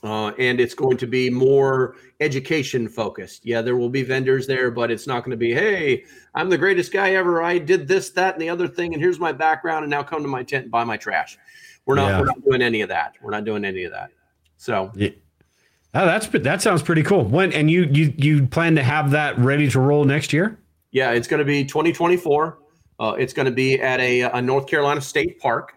Uh, 0.04 0.30
and 0.40 0.60
it's 0.60 0.74
going 0.74 0.98
to 0.98 1.06
be 1.06 1.30
more 1.30 1.96
education 2.22 2.90
focused. 2.90 3.46
Yeah, 3.46 3.62
there 3.62 3.76
will 3.78 3.90
be 3.90 4.02
vendors 4.02 4.48
there, 4.48 4.72
but 4.72 4.90
it's 4.90 5.06
not 5.06 5.24
going 5.24 5.32
to 5.32 5.38
be, 5.38 5.54
hey, 5.54 6.06
I'm 6.34 6.50
the 6.50 6.58
greatest 6.58 6.92
guy 6.92 7.12
ever. 7.12 7.44
I 7.44 7.60
did 7.60 7.88
this, 7.88 8.10
that, 8.12 8.34
and 8.34 8.42
the 8.42 8.50
other 8.50 8.68
thing, 8.68 8.94
and 8.94 9.02
here's 9.02 9.20
my 9.20 9.32
background, 9.32 9.84
and 9.84 9.92
now 9.92 10.02
come 10.02 10.24
to 10.24 10.28
my 10.28 10.42
tent 10.42 10.64
and 10.64 10.72
buy 10.72 10.84
my 10.84 10.98
trash. 10.98 11.38
We're 11.86 11.96
not, 11.96 12.08
Yeah. 12.08 12.20
we're 12.20 12.26
not 12.26 12.44
doing 12.44 12.62
any 12.64 12.82
of 12.82 12.90
that. 12.90 13.14
We're 13.22 13.32
not 13.32 13.46
doing 13.46 13.64
any 13.64 13.84
of 13.84 13.92
that. 13.92 14.10
So 14.58 14.92
Yeah. 14.96 15.10
Oh, 15.94 16.06
that's 16.06 16.28
that 16.28 16.62
sounds 16.62 16.82
pretty 16.82 17.04
cool. 17.04 17.26
When 17.26 17.52
and 17.52 17.70
you 17.70 17.84
you 17.92 18.14
you 18.16 18.48
plan 18.48 18.76
to 18.76 18.84
have 18.84 19.12
that 19.12 19.38
ready 19.38 19.70
to 19.72 19.80
roll 19.82 20.06
next 20.06 20.32
year? 20.32 20.58
Yeah, 20.92 21.12
it's 21.12 21.28
going 21.28 21.40
to 21.40 21.46
be 21.46 21.66
2024. 21.66 22.60
Uh, 22.98 23.16
it's 23.20 23.34
going 23.34 23.48
to 23.48 23.52
be 23.52 23.82
at 23.82 24.00
a, 24.00 24.22
a 24.22 24.42
North 24.42 24.68
Carolina 24.68 25.02
State 25.02 25.40
Park. 25.40 25.74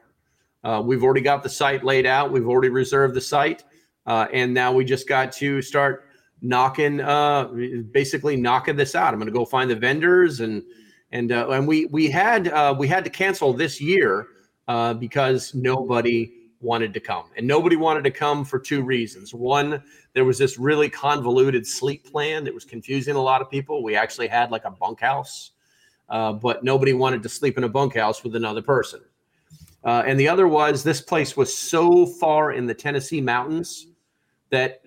Uh, 0.63 0.81
we've 0.85 1.03
already 1.03 1.21
got 1.21 1.43
the 1.43 1.49
site 1.49 1.83
laid 1.83 2.07
out. 2.07 2.31
We've 2.31 2.47
already 2.47 2.69
reserved 2.69 3.15
the 3.15 3.21
site, 3.21 3.65
uh, 4.07 4.27
and 4.33 4.53
now 4.53 4.73
we 4.73 4.85
just 4.85 5.09
got 5.09 5.33
to 5.33 5.63
start 5.63 6.09
knocking, 6.45 7.01
uh, 7.01 7.45
basically 7.91 8.37
knocking 8.37 8.77
this 8.77 8.95
out. 8.95 9.13
I'm 9.13 9.19
going 9.19 9.27
to 9.27 9.33
go 9.33 9.45
find 9.45 9.71
the 9.71 9.77
vendors, 9.77 10.41
and 10.41 10.63
and 11.11 11.33
uh, 11.33 11.49
and 11.51 11.67
we 11.67 11.87
we 11.87 12.09
had 12.11 12.49
uh, 12.49 12.75
we 12.79 12.87
had 12.87 13.05
to 13.05 13.11
cancel 13.11 13.53
this 13.53 13.81
year 13.81 14.29
uh, 14.69 14.95
because 14.95 15.55
nobody 15.55 16.33
wanted 16.61 16.93
to 16.95 17.01
come, 17.01 17.27
and 17.37 17.47
nobody 17.47 17.77
wanted 17.77 18.05
to 18.05 18.11
come 18.11 18.45
for 18.45 18.59
two 18.59 18.83
reasons. 18.83 19.35
One, 19.35 19.83
there 20.13 20.25
was 20.25 20.39
this 20.39 20.59
really 20.59 20.91
convoluted 20.91 21.67
sleep 21.67 22.05
plan 22.11 22.45
that 22.45 22.55
was 22.55 22.65
confusing 22.65 23.17
a 23.17 23.23
lot 23.23 23.41
of 23.41 23.51
people. 23.51 23.83
We 23.83 23.97
actually 23.97 24.29
had 24.29 24.51
like 24.51 24.65
a 24.65 24.71
bunkhouse, 24.71 25.53
uh, 26.11 26.35
but 26.35 26.63
nobody 26.63 26.93
wanted 26.93 27.23
to 27.23 27.29
sleep 27.29 27.57
in 27.57 27.65
a 27.65 27.69
bunkhouse 27.69 28.23
with 28.23 28.37
another 28.37 28.63
person. 28.63 29.01
Uh, 29.83 30.03
and 30.07 30.19
the 30.19 30.27
other 30.27 30.49
was 30.49 30.83
this 30.83 31.03
place 31.03 31.37
was 31.37 31.55
so 31.55 32.07
far 32.07 32.53
in 32.53 32.65
the 32.65 32.73
Tennessee 32.73 33.21
mountains 33.21 33.89
that 34.51 34.83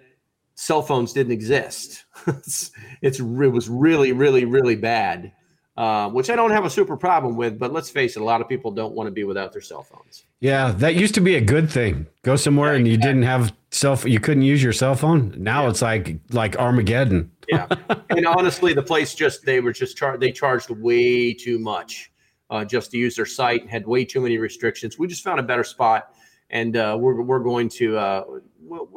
cell 0.55 0.81
phones 0.81 1.13
didn't 1.13 1.34
exist. 1.34 2.05
it's, 2.27 2.71
it's 3.01 3.19
it 3.19 3.23
was 3.23 3.69
really 3.69 4.11
really 4.11 4.45
really 4.45 4.75
bad, 4.75 5.31
uh, 5.75 6.09
which 6.09 6.29
I 6.29 6.35
don't 6.35 6.51
have 6.51 6.65
a 6.65 6.69
super 6.69 6.97
problem 6.97 7.35
with. 7.35 7.59
But 7.59 7.73
let's 7.73 7.89
face 7.89 8.15
it, 8.15 8.21
a 8.21 8.25
lot 8.25 8.41
of 8.41 8.49
people 8.49 8.71
don't 8.71 8.93
want 8.93 9.07
to 9.07 9.11
be 9.11 9.23
without 9.23 9.53
their 9.53 9.61
cell 9.61 9.84
phones. 9.84 10.25
Yeah, 10.39 10.71
that 10.73 10.95
used 10.95 11.15
to 11.15 11.21
be 11.21 11.35
a 11.35 11.41
good 11.41 11.69
thing. 11.69 12.07
Go 12.23 12.35
somewhere 12.35 12.73
and 12.73 12.88
you 12.88 12.97
didn't 12.97 13.23
have 13.23 13.53
cell 13.71 13.99
you 14.05 14.19
couldn't 14.19 14.43
use 14.43 14.63
your 14.63 14.73
cell 14.73 14.95
phone. 14.95 15.34
Now 15.38 15.67
it's 15.67 15.81
like 15.81 16.19
like 16.31 16.57
Armageddon. 16.57 17.31
yeah 17.47 17.67
and 18.09 18.25
honestly 18.25 18.73
the 18.73 18.84
place 18.84 19.15
just 19.15 19.45
they 19.45 19.59
were 19.59 19.71
just 19.71 19.97
char- 19.97 20.17
they 20.17 20.31
charged 20.31 20.69
way 20.69 21.34
too 21.34 21.57
much 21.59 22.11
uh, 22.49 22.65
just 22.65 22.91
to 22.91 22.97
use 22.97 23.15
their 23.15 23.25
site 23.25 23.61
and 23.61 23.69
had 23.69 23.88
way 23.88 24.03
too 24.03 24.19
many 24.21 24.38
restrictions 24.38 24.99
we 24.99 25.07
just 25.07 25.23
found 25.23 25.39
a 25.39 25.43
better 25.43 25.63
spot 25.63 26.13
and 26.49 26.76
uh, 26.78 26.95
we're, 26.99 27.22
we're 27.22 27.40
going 27.40 27.69
to 27.69 27.98
uh, 27.98 28.24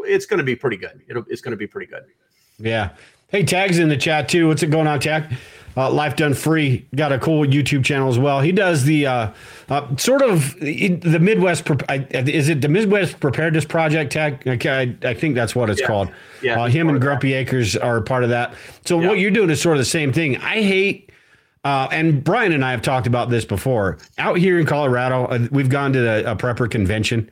it's 0.06 0.26
going 0.26 0.38
to 0.38 0.44
be 0.44 0.56
pretty 0.56 0.76
good 0.76 1.00
It'll, 1.08 1.24
it's 1.28 1.40
going 1.40 1.52
to 1.52 1.56
be 1.56 1.66
pretty 1.66 1.90
good 1.90 2.04
Yeah. 2.58 2.90
Hey, 3.28 3.44
Tag's 3.44 3.78
in 3.78 3.88
the 3.88 3.96
chat 3.96 4.28
too. 4.28 4.48
What's 4.48 4.62
it 4.64 4.70
going 4.70 4.88
on, 4.88 4.98
Tag? 4.98 5.32
Uh, 5.76 5.88
Life 5.88 6.16
Done 6.16 6.34
Free 6.34 6.84
got 6.96 7.12
a 7.12 7.18
cool 7.20 7.46
YouTube 7.46 7.84
channel 7.84 8.08
as 8.08 8.18
well. 8.18 8.40
He 8.40 8.50
does 8.50 8.82
the 8.82 9.06
uh, 9.06 9.32
uh, 9.68 9.96
sort 9.96 10.20
of 10.20 10.58
the 10.58 11.18
Midwest. 11.20 11.70
Is 12.10 12.48
it 12.48 12.60
the 12.60 12.68
Midwest 12.68 13.20
Preparedness 13.20 13.64
Project? 13.66 14.10
Tag? 14.12 14.42
I, 14.66 14.68
I- 14.80 15.10
I 15.10 15.14
think 15.14 15.36
that's 15.36 15.54
what 15.54 15.70
it's 15.70 15.80
Yeah. 15.80 15.86
called. 15.86 16.08
Yeah, 16.42 16.60
Uh, 16.60 16.66
him 16.66 16.88
and. 16.88 17.00
Grumpy 17.00 17.34
Acres 17.34 17.76
are 17.76 18.00
part 18.00 18.24
of 18.24 18.30
that. 18.30 18.52
So 18.84 18.96
what 18.96 19.20
you're 19.20 19.30
doing 19.30 19.48
is 19.48 19.62
sort 19.62 19.76
of 19.76 19.80
the 19.80 19.84
same 19.84 20.12
thing. 20.12 20.36
I 20.38 20.60
hate. 20.62 21.12
Uh, 21.62 21.86
and 21.92 22.24
Brian 22.24 22.50
and 22.52 22.64
I 22.64 22.72
have 22.72 22.82
talked 22.82 23.06
about 23.06 23.30
this 23.30 23.44
before. 23.44 23.98
Out 24.18 24.38
here 24.38 24.58
in 24.58 24.66
Colorado, 24.66 25.26
uh, 25.26 25.46
we've 25.52 25.68
gone 25.68 25.92
to 25.92 26.00
the, 26.00 26.32
a 26.32 26.34
prepper 26.34 26.68
convention, 26.68 27.30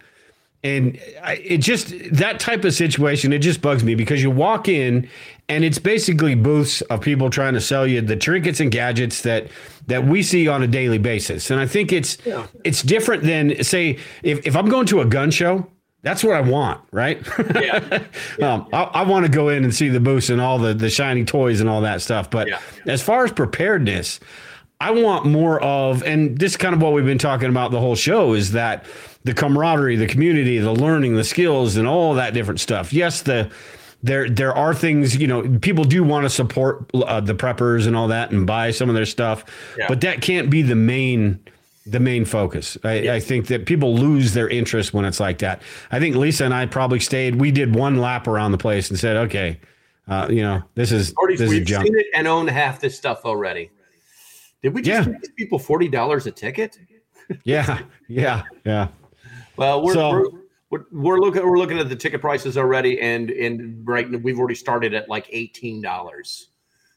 and 0.65 0.99
I, 1.23 1.35
it 1.37 1.59
just 1.59 1.93
that 2.13 2.41
type 2.41 2.65
of 2.65 2.75
situation 2.75 3.33
it 3.33 3.39
just 3.39 3.63
bugs 3.63 3.85
me 3.85 3.95
because 3.95 4.23
you 4.23 4.31
walk 4.31 4.69
in 4.69 5.09
and 5.49 5.65
it's 5.65 5.79
basically 5.79 6.35
booths 6.35 6.81
of 6.83 7.01
people 7.01 7.31
trying 7.31 7.55
to 7.55 7.61
sell 7.61 7.87
you 7.87 8.01
the 8.01 8.17
trinkets 8.17 8.61
and 8.61 8.71
gadgets 8.71 9.23
that 9.23 9.49
that 9.87 10.05
we 10.05 10.23
see 10.23 10.49
on 10.49 10.63
a 10.63 10.67
daily 10.67 10.99
basis. 10.99 11.51
And 11.51 11.61
i 11.61 11.67
think 11.67 11.93
it's 11.93 12.19
it's 12.65 12.83
different 12.83 13.23
than 13.23 13.63
say 13.63 13.99
if, 14.23 14.47
if 14.47 14.57
i'm 14.57 14.69
going 14.69 14.87
to 14.87 15.01
a 15.01 15.05
gun 15.05 15.31
show 15.31 15.67
that's 16.03 16.23
what 16.25 16.35
i 16.35 16.41
want 16.41 16.81
right? 16.91 17.25
Yeah. 17.55 18.03
um, 18.43 18.69
i, 18.73 18.83
I 18.83 19.03
want 19.05 19.27
to 19.27 19.33
go 19.33 19.49
in 19.51 19.63
and 19.65 19.75
see 19.75 19.89
the 19.89 20.01
booths 20.01 20.29
and 20.29 20.41
all 20.41 20.59
the 20.59 20.75
the 20.75 20.91
shiny 20.91 21.25
toys 21.25 21.61
and 21.61 21.69
all 21.71 21.83
that 21.83 22.03
stuff. 22.03 22.31
But 22.31 22.49
as 22.87 23.01
far 23.01 23.25
as 23.25 23.33
preparedness 23.33 24.19
I 24.81 24.93
want 24.93 25.27
more 25.27 25.61
of, 25.61 26.05
and 26.05 26.39
this 26.39 26.53
is 26.53 26.57
kind 26.57 26.73
of 26.75 26.81
what 26.81 26.93
we've 26.93 27.05
been 27.05 27.19
talking 27.19 27.49
about 27.49 27.73
the 27.73 27.81
whole 27.81 27.97
show 27.97 28.35
is 28.35 28.53
that 28.53 28.87
the 29.25 29.35
camaraderie, 29.35 29.97
the 29.97 30.07
community, 30.07 30.59
the 30.59 30.73
learning, 30.73 31.15
the 31.17 31.25
skills, 31.25 31.77
and 31.77 31.87
all 31.87 32.15
that 32.15 32.35
different 32.35 32.61
stuff. 32.61 32.93
Yes, 32.93 33.23
the 33.23 33.51
there 34.03 34.29
there 34.31 34.55
are 34.55 34.73
things 34.75 35.17
you 35.17 35.27
know 35.27 35.43
people 35.61 35.85
do 35.85 36.05
want 36.05 36.25
to 36.25 36.31
support 36.31 36.89
uh, 36.95 37.21
the 37.21 37.35
preppers 37.35 37.87
and 37.87 37.97
all 37.97 38.09
that 38.09 38.31
and 38.31 38.47
buy 38.47 38.71
some 38.71 38.89
of 38.89 38.95
their 38.95 39.07
stuff, 39.07 39.45
Yeah. 39.77 39.87
but 39.89 40.01
that 40.03 40.23
can't 40.23 40.51
be 40.51 40.63
the 40.63 40.77
main 40.77 41.41
the 41.85 41.99
main 42.01 42.25
focus. 42.27 42.77
I, 42.85 43.09
I 43.17 43.21
think 43.21 43.47
that 43.47 43.65
people 43.65 43.95
lose 43.97 44.35
their 44.35 44.49
interest 44.49 44.93
when 44.93 45.05
it's 45.07 45.21
like 45.21 45.39
that. 45.39 45.63
I 45.91 45.99
think 45.99 46.17
Lisa 46.17 46.45
and 46.45 46.53
I 46.53 46.67
probably 46.67 47.01
stayed. 47.01 47.37
We 47.37 47.51
did 47.51 47.75
one 47.75 47.97
lap 47.97 48.27
around 48.29 48.53
the 48.53 48.59
place 48.59 48.91
and 48.91 48.99
said, 48.99 49.17
okay, 49.17 49.59
uh, 50.07 50.29
you 50.31 50.43
know, 50.43 50.63
this 50.75 50.93
is 50.93 51.15
already 51.15 51.37
this 51.37 51.47
is 51.47 51.51
we've 51.51 51.67
junk. 51.67 51.87
seen 51.87 51.99
it 51.99 52.07
and 52.15 52.29
own 52.29 52.47
half 52.47 52.79
this 52.81 52.97
stuff 52.97 53.23
already 53.25 53.71
did 54.63 54.75
we 54.75 54.83
just 54.83 55.09
give 55.09 55.37
people 55.37 55.59
$40 55.59 56.27
a 56.27 56.31
ticket 56.31 56.79
Yeah, 57.45 57.81
yeah, 58.09 58.43
yeah. 58.65 58.89
Well, 59.59 59.83
we're, 59.83 59.95
So- 59.95 60.11
we're, 60.11 60.25
we're 60.71 60.85
we're 60.93 61.19
looking 61.21 61.43
we're 61.43 61.59
looking 61.59 61.79
at 61.79 61.89
the 61.89 61.97
ticket 61.97 62.21
prices 62.21 62.57
already, 62.59 63.01
and 63.01 63.31
and 63.31 63.87
right 63.89 64.09
now 64.11 64.19
we've 64.19 64.39
already 64.39 64.55
started 64.55 64.95
at 64.95 65.09
like 65.09 65.27
eighteen 65.31 65.81
dollars. 65.83 66.49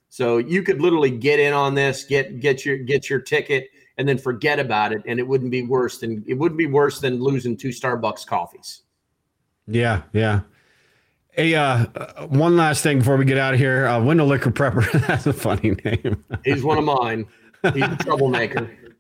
So 0.10 0.40
you 0.40 0.62
could 0.62 0.82
literally 0.82 1.10
get 1.12 1.40
in 1.40 1.54
on 1.54 1.74
this, 1.74 2.04
get 2.04 2.40
get 2.42 2.66
your 2.66 2.78
get 2.78 3.10
your 3.10 3.20
ticket, 3.20 3.70
and 3.98 4.08
then 4.08 4.18
forget 4.18 4.60
about 4.60 4.92
it, 4.92 5.02
and 5.08 5.20
it 5.20 5.28
wouldn't 5.28 5.52
be 5.52 5.64
worse 5.64 6.00
than 6.00 6.22
it 6.28 6.34
wouldn't 6.34 6.58
be 6.58 6.66
worse 6.68 7.00
than 7.00 7.22
losing 7.22 7.56
two 7.56 7.70
Starbucks 7.70 8.28
coffees. 8.28 8.82
Yeah, 9.68 10.02
yeah. 10.12 10.42
Hey, 11.30 11.56
uh, 11.56 11.86
uh, 11.96 12.28
one 12.28 12.58
last 12.58 12.84
thing 12.84 13.00
before 13.00 13.16
we 13.16 13.24
get 13.24 13.38
out 13.38 13.54
of 13.54 13.60
here. 13.62 13.88
Uh, 13.88 14.04
Window 14.04 14.26
Liquor 14.26 14.52
Prepper. 14.52 14.92
That's 15.08 15.26
a 15.28 15.32
funny 15.34 15.78
name. 15.86 16.22
He's 16.44 16.62
one 16.62 16.78
of 16.78 16.84
mine. 16.84 17.26
He's 17.74 17.84
a 17.84 17.96
troublemaker. 18.02 18.70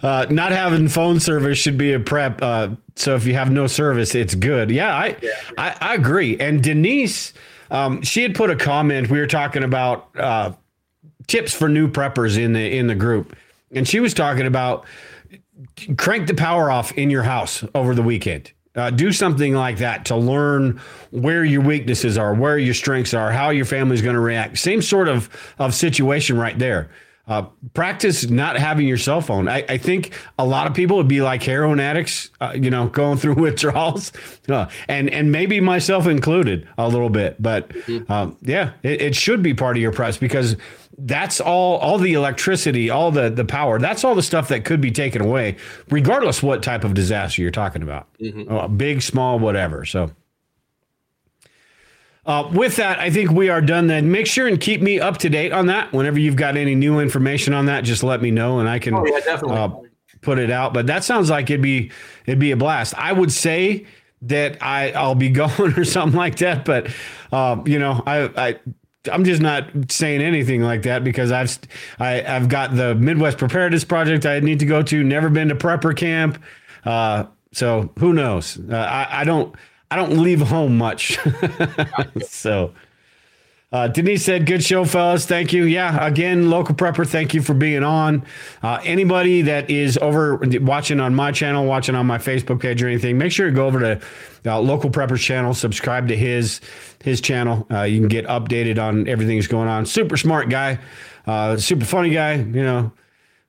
Uh, 0.00 0.26
not 0.30 0.52
having 0.52 0.86
phone 0.86 1.18
service 1.18 1.58
should 1.58 1.76
be 1.76 1.92
a 1.92 1.98
prep. 1.98 2.40
Uh, 2.40 2.68
so 2.94 3.16
if 3.16 3.26
you 3.26 3.34
have 3.34 3.50
no 3.50 3.66
service, 3.66 4.14
it's 4.14 4.34
good. 4.34 4.70
Yeah, 4.70 4.94
I, 4.94 5.16
I, 5.56 5.76
I 5.80 5.94
agree. 5.94 6.38
And 6.38 6.62
Denise, 6.62 7.32
um, 7.70 8.02
she 8.02 8.22
had 8.22 8.34
put 8.34 8.48
a 8.48 8.56
comment. 8.56 9.10
We 9.10 9.18
were 9.18 9.26
talking 9.26 9.64
about 9.64 10.08
uh, 10.16 10.52
tips 11.26 11.52
for 11.52 11.68
new 11.68 11.88
preppers 11.88 12.38
in 12.38 12.52
the 12.52 12.76
in 12.76 12.86
the 12.86 12.94
group, 12.94 13.36
and 13.72 13.88
she 13.88 13.98
was 14.00 14.14
talking 14.14 14.46
about 14.46 14.86
crank 15.96 16.28
the 16.28 16.34
power 16.34 16.70
off 16.70 16.92
in 16.92 17.10
your 17.10 17.24
house 17.24 17.64
over 17.74 17.94
the 17.94 18.02
weekend. 18.02 18.52
Uh, 18.76 18.90
do 18.90 19.10
something 19.10 19.54
like 19.54 19.78
that 19.78 20.04
to 20.04 20.16
learn 20.16 20.80
where 21.10 21.44
your 21.44 21.62
weaknesses 21.62 22.16
are, 22.16 22.34
where 22.34 22.56
your 22.58 22.74
strengths 22.74 23.12
are, 23.12 23.32
how 23.32 23.50
your 23.50 23.64
family's 23.64 24.02
going 24.02 24.14
to 24.14 24.20
react. 24.20 24.58
Same 24.58 24.80
sort 24.80 25.08
of 25.08 25.28
of 25.58 25.74
situation 25.74 26.38
right 26.38 26.58
there. 26.58 26.88
Uh, 27.28 27.42
practice 27.74 28.28
not 28.30 28.56
having 28.56 28.88
your 28.88 28.96
cell 28.96 29.20
phone. 29.20 29.48
I, 29.48 29.62
I, 29.68 29.76
think 29.76 30.14
a 30.38 30.46
lot 30.46 30.66
of 30.66 30.72
people 30.72 30.96
would 30.96 31.08
be 31.08 31.20
like 31.20 31.42
heroin 31.42 31.78
addicts, 31.78 32.30
uh, 32.40 32.54
you 32.54 32.70
know, 32.70 32.88
going 32.88 33.18
through 33.18 33.34
withdrawals, 33.42 34.12
uh, 34.48 34.66
and 34.88 35.10
and 35.10 35.30
maybe 35.30 35.60
myself 35.60 36.06
included 36.06 36.66
a 36.78 36.88
little 36.88 37.10
bit. 37.10 37.40
But 37.40 37.68
mm-hmm. 37.68 38.10
um, 38.10 38.36
yeah, 38.40 38.72
it, 38.82 39.02
it, 39.02 39.14
should 39.14 39.42
be 39.42 39.52
part 39.52 39.76
of 39.76 39.82
your 39.82 39.92
price 39.92 40.16
because 40.16 40.56
that's 40.96 41.38
all 41.38 41.76
all 41.76 41.98
the 41.98 42.14
electricity, 42.14 42.88
all 42.88 43.10
the 43.10 43.28
the 43.28 43.44
power. 43.44 43.78
That's 43.78 44.04
all 44.04 44.14
the 44.14 44.22
stuff 44.22 44.48
that 44.48 44.64
could 44.64 44.80
be 44.80 44.90
taken 44.90 45.20
away, 45.20 45.56
regardless 45.90 46.42
what 46.42 46.62
type 46.62 46.82
of 46.82 46.94
disaster 46.94 47.42
you're 47.42 47.50
talking 47.50 47.82
about, 47.82 48.08
mm-hmm. 48.18 48.50
Uh, 48.50 48.68
big, 48.68 49.02
small, 49.02 49.38
whatever. 49.38 49.84
So. 49.84 50.10
Uh, 52.28 52.46
with 52.52 52.76
that, 52.76 52.98
I 52.98 53.08
think 53.08 53.30
we 53.30 53.48
are 53.48 53.62
done 53.62 53.86
then. 53.86 54.10
Make 54.10 54.26
sure 54.26 54.46
and 54.46 54.60
keep 54.60 54.82
me 54.82 55.00
up 55.00 55.16
to 55.18 55.30
date 55.30 55.50
on 55.50 55.66
that. 55.68 55.94
Whenever 55.94 56.18
you've 56.18 56.36
got 56.36 56.58
any 56.58 56.74
new 56.74 57.00
information 57.00 57.54
on 57.54 57.64
that, 57.66 57.84
just 57.84 58.02
let 58.02 58.20
me 58.20 58.30
know 58.30 58.58
and 58.58 58.68
I 58.68 58.78
can 58.78 58.92
oh, 58.92 59.06
yeah, 59.06 59.34
uh, 59.34 59.70
put 60.20 60.38
it 60.38 60.50
out. 60.50 60.74
But 60.74 60.88
that 60.88 61.04
sounds 61.04 61.30
like 61.30 61.48
it'd 61.48 61.62
be 61.62 61.90
it'd 62.26 62.38
be 62.38 62.50
a 62.50 62.56
blast. 62.56 62.94
I 62.98 63.14
would 63.14 63.32
say 63.32 63.86
that 64.22 64.58
I 64.62 64.92
I'll 64.92 65.14
be 65.14 65.30
going 65.30 65.72
or 65.72 65.86
something 65.86 66.18
like 66.18 66.36
that, 66.36 66.66
but 66.66 66.88
uh, 67.32 67.62
you 67.64 67.78
know 67.78 68.02
I 68.06 68.24
I 68.36 68.60
I'm 69.10 69.24
just 69.24 69.40
not 69.40 69.70
saying 69.88 70.20
anything 70.20 70.60
like 70.60 70.82
that 70.82 71.04
because 71.04 71.32
I've 71.32 71.58
I, 71.98 72.22
I've 72.22 72.50
got 72.50 72.76
the 72.76 72.94
Midwest 72.94 73.38
Preparedness 73.38 73.84
Project 73.84 74.26
I 74.26 74.40
need 74.40 74.58
to 74.58 74.66
go 74.66 74.82
to. 74.82 75.02
Never 75.02 75.30
been 75.30 75.48
to 75.48 75.54
prepper 75.54 75.96
camp, 75.96 76.42
uh, 76.84 77.24
so 77.52 77.90
who 77.98 78.12
knows? 78.12 78.60
Uh, 78.70 78.76
I, 78.76 79.22
I 79.22 79.24
don't 79.24 79.54
I 79.90 79.96
don't 79.96 80.18
leave 80.18 80.40
home 80.40 80.76
much. 80.76 81.18
so 82.22 82.74
uh, 83.70 83.86
Denise 83.86 84.24
said, 84.24 84.46
"Good 84.46 84.64
show, 84.64 84.86
fellas. 84.86 85.26
Thank 85.26 85.52
you. 85.52 85.64
Yeah, 85.64 86.06
again, 86.06 86.48
local 86.48 86.74
prepper. 86.74 87.06
Thank 87.06 87.34
you 87.34 87.42
for 87.42 87.52
being 87.52 87.82
on. 87.82 88.24
Uh, 88.62 88.80
anybody 88.82 89.42
that 89.42 89.68
is 89.68 89.98
over 89.98 90.40
watching 90.60 91.00
on 91.00 91.14
my 91.14 91.32
channel, 91.32 91.66
watching 91.66 91.94
on 91.94 92.06
my 92.06 92.16
Facebook 92.16 92.60
page 92.60 92.82
or 92.82 92.88
anything, 92.88 93.18
make 93.18 93.30
sure 93.30 93.46
to 93.46 93.52
go 93.54 93.66
over 93.66 93.80
to 93.80 94.00
uh, 94.46 94.58
local 94.58 94.88
prepper's 94.88 95.20
channel, 95.20 95.52
subscribe 95.52 96.08
to 96.08 96.16
his 96.16 96.62
his 97.04 97.20
channel. 97.20 97.66
Uh, 97.70 97.82
you 97.82 97.98
can 98.00 98.08
get 98.08 98.26
updated 98.26 98.78
on 98.78 99.06
everything 99.06 99.36
that's 99.36 99.48
going 99.48 99.68
on. 99.68 99.84
Super 99.84 100.16
smart 100.16 100.48
guy, 100.48 100.78
uh, 101.26 101.58
super 101.58 101.84
funny 101.84 102.08
guy. 102.08 102.36
You 102.36 102.62
know, 102.62 102.92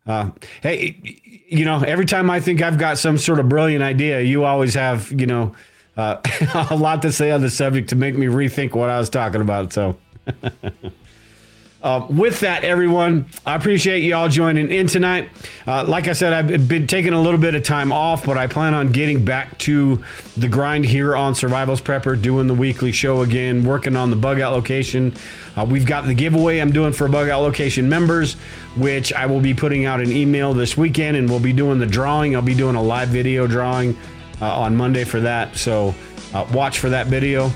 uh, 0.06 0.32
hey, 0.62 1.00
you 1.48 1.64
know, 1.64 1.82
every 1.82 2.06
time 2.06 2.30
I 2.30 2.42
think 2.42 2.62
I've 2.62 2.78
got 2.78 2.98
some 2.98 3.18
sort 3.18 3.40
of 3.40 3.48
brilliant 3.48 3.84
idea, 3.84 4.20
you 4.20 4.44
always 4.44 4.74
have, 4.74 5.14
you 5.14 5.28
know." 5.28 5.56
Uh, 6.00 6.22
a 6.72 6.76
lot 6.78 7.02
to 7.02 7.12
say 7.12 7.30
on 7.30 7.42
the 7.42 7.50
subject 7.50 7.90
to 7.90 7.96
make 7.98 8.16
me 8.16 8.28
rethink 8.28 8.74
what 8.74 8.90
I 8.90 8.98
was 8.98 9.10
talking 9.10 9.42
about. 9.42 9.74
So, 9.74 9.98
uh, 11.84 12.08
with 12.10 12.40
that, 12.40 12.64
everyone, 12.64 13.26
I 13.46 13.56
appreciate 13.56 14.02
you 14.02 14.16
all 14.16 14.30
joining 14.30 14.72
in 14.72 14.88
tonight. 14.88 15.30
Uh, 15.68 15.84
like 15.84 16.08
I 16.08 16.14
said, 16.14 16.32
I've 16.32 16.70
been 16.70 16.88
taking 16.88 17.12
a 17.12 17.22
little 17.22 17.40
bit 17.40 17.54
of 17.54 17.64
time 17.64 17.92
off, 17.92 18.26
but 18.26 18.38
I 18.38 18.48
plan 18.48 18.74
on 18.74 18.94
getting 18.94 19.26
back 19.26 19.58
to 19.60 20.02
the 20.38 20.48
grind 20.48 20.86
here 20.86 21.18
on 21.18 21.34
Survivalist 21.34 21.82
Prepper, 21.82 22.20
doing 22.22 22.48
the 22.48 22.56
weekly 22.56 22.94
show 22.94 23.22
again, 23.22 23.66
working 23.66 23.98
on 23.98 24.10
the 24.10 24.16
bug 24.16 24.40
out 24.40 24.54
location. 24.54 25.14
Uh, 25.58 25.66
we've 25.66 25.86
got 25.86 26.06
the 26.06 26.14
giveaway 26.14 26.60
I'm 26.60 26.72
doing 26.72 26.94
for 26.94 27.10
bug 27.10 27.28
out 27.28 27.42
location 27.42 27.90
members, 27.90 28.36
which 28.78 29.12
I 29.12 29.26
will 29.26 29.42
be 29.42 29.54
putting 29.54 29.84
out 29.84 30.00
an 30.00 30.14
email 30.14 30.54
this 30.54 30.78
weekend, 30.78 31.18
and 31.18 31.30
we'll 31.30 31.42
be 31.42 31.52
doing 31.52 31.78
the 31.78 31.86
drawing. 31.86 32.38
I'll 32.38 32.42
be 32.42 32.56
doing 32.56 32.78
a 32.78 32.82
live 32.82 33.10
video 33.10 33.48
drawing 33.48 33.98
on 34.46 34.76
Monday 34.76 35.04
for 35.04 35.20
that. 35.22 35.56
So 35.56 35.94
uh, 36.34 36.48
watch 36.54 36.80
for 36.80 36.90
that 36.90 37.08
video. 37.08 37.52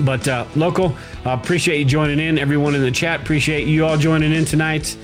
But 0.00 0.28
uh, 0.28 0.46
local, 0.54 0.96
appreciate 1.24 1.78
you 1.78 1.84
joining 1.84 2.20
in. 2.20 2.38
Everyone 2.38 2.74
in 2.74 2.82
the 2.82 2.90
chat, 2.90 3.20
appreciate 3.20 3.66
you 3.66 3.84
all 3.84 3.96
joining 3.96 4.32
in 4.32 4.44
tonight. 4.44 4.96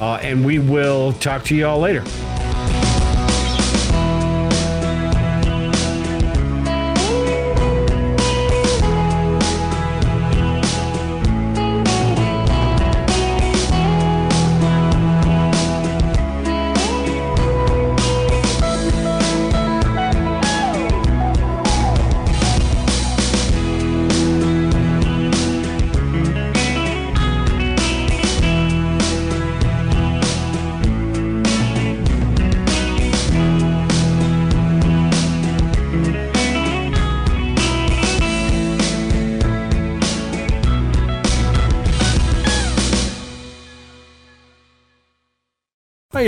Uh, 0.00 0.14
and 0.22 0.44
we 0.44 0.58
will 0.58 1.12
talk 1.14 1.44
to 1.44 1.56
you 1.56 1.66
all 1.66 1.80
later. 1.80 2.04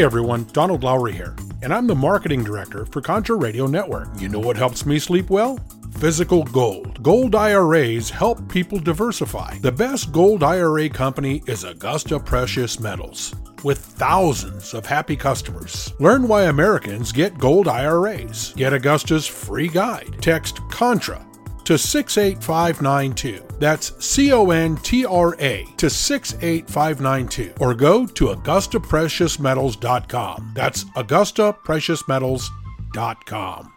Hey 0.00 0.06
everyone, 0.06 0.44
Donald 0.54 0.82
Lowry 0.82 1.12
here, 1.12 1.36
and 1.60 1.74
I'm 1.74 1.86
the 1.86 1.94
marketing 1.94 2.42
director 2.42 2.86
for 2.86 3.02
Contra 3.02 3.36
Radio 3.36 3.66
Network. 3.66 4.08
You 4.18 4.30
know 4.30 4.38
what 4.38 4.56
helps 4.56 4.86
me 4.86 4.98
sleep 4.98 5.28
well? 5.28 5.58
Physical 5.98 6.42
gold. 6.44 7.02
Gold 7.02 7.34
IRAs 7.34 8.08
help 8.08 8.48
people 8.48 8.78
diversify. 8.78 9.58
The 9.58 9.70
best 9.70 10.10
gold 10.10 10.42
IRA 10.42 10.88
company 10.88 11.42
is 11.46 11.64
Augusta 11.64 12.18
Precious 12.18 12.80
Metals, 12.80 13.34
with 13.62 13.76
thousands 13.78 14.72
of 14.72 14.86
happy 14.86 15.16
customers. 15.16 15.92
Learn 16.00 16.26
why 16.26 16.44
Americans 16.44 17.12
get 17.12 17.36
gold 17.36 17.68
IRAs. 17.68 18.54
Get 18.56 18.72
Augusta's 18.72 19.26
free 19.26 19.68
guide. 19.68 20.16
Text 20.22 20.60
CONTRA 20.70 21.26
to 21.70 21.78
68592. 21.78 23.46
That's 23.60 24.04
C 24.04 24.32
O 24.32 24.50
N 24.50 24.76
T 24.78 25.06
R 25.06 25.36
A 25.38 25.64
to 25.76 25.88
68592. 25.88 27.54
Or 27.60 27.74
go 27.74 28.06
to 28.06 28.26
AugustaPreciousMetals.com. 28.26 30.50
That's 30.52 30.82
AugustaPreciousMetals.com. 30.82 33.72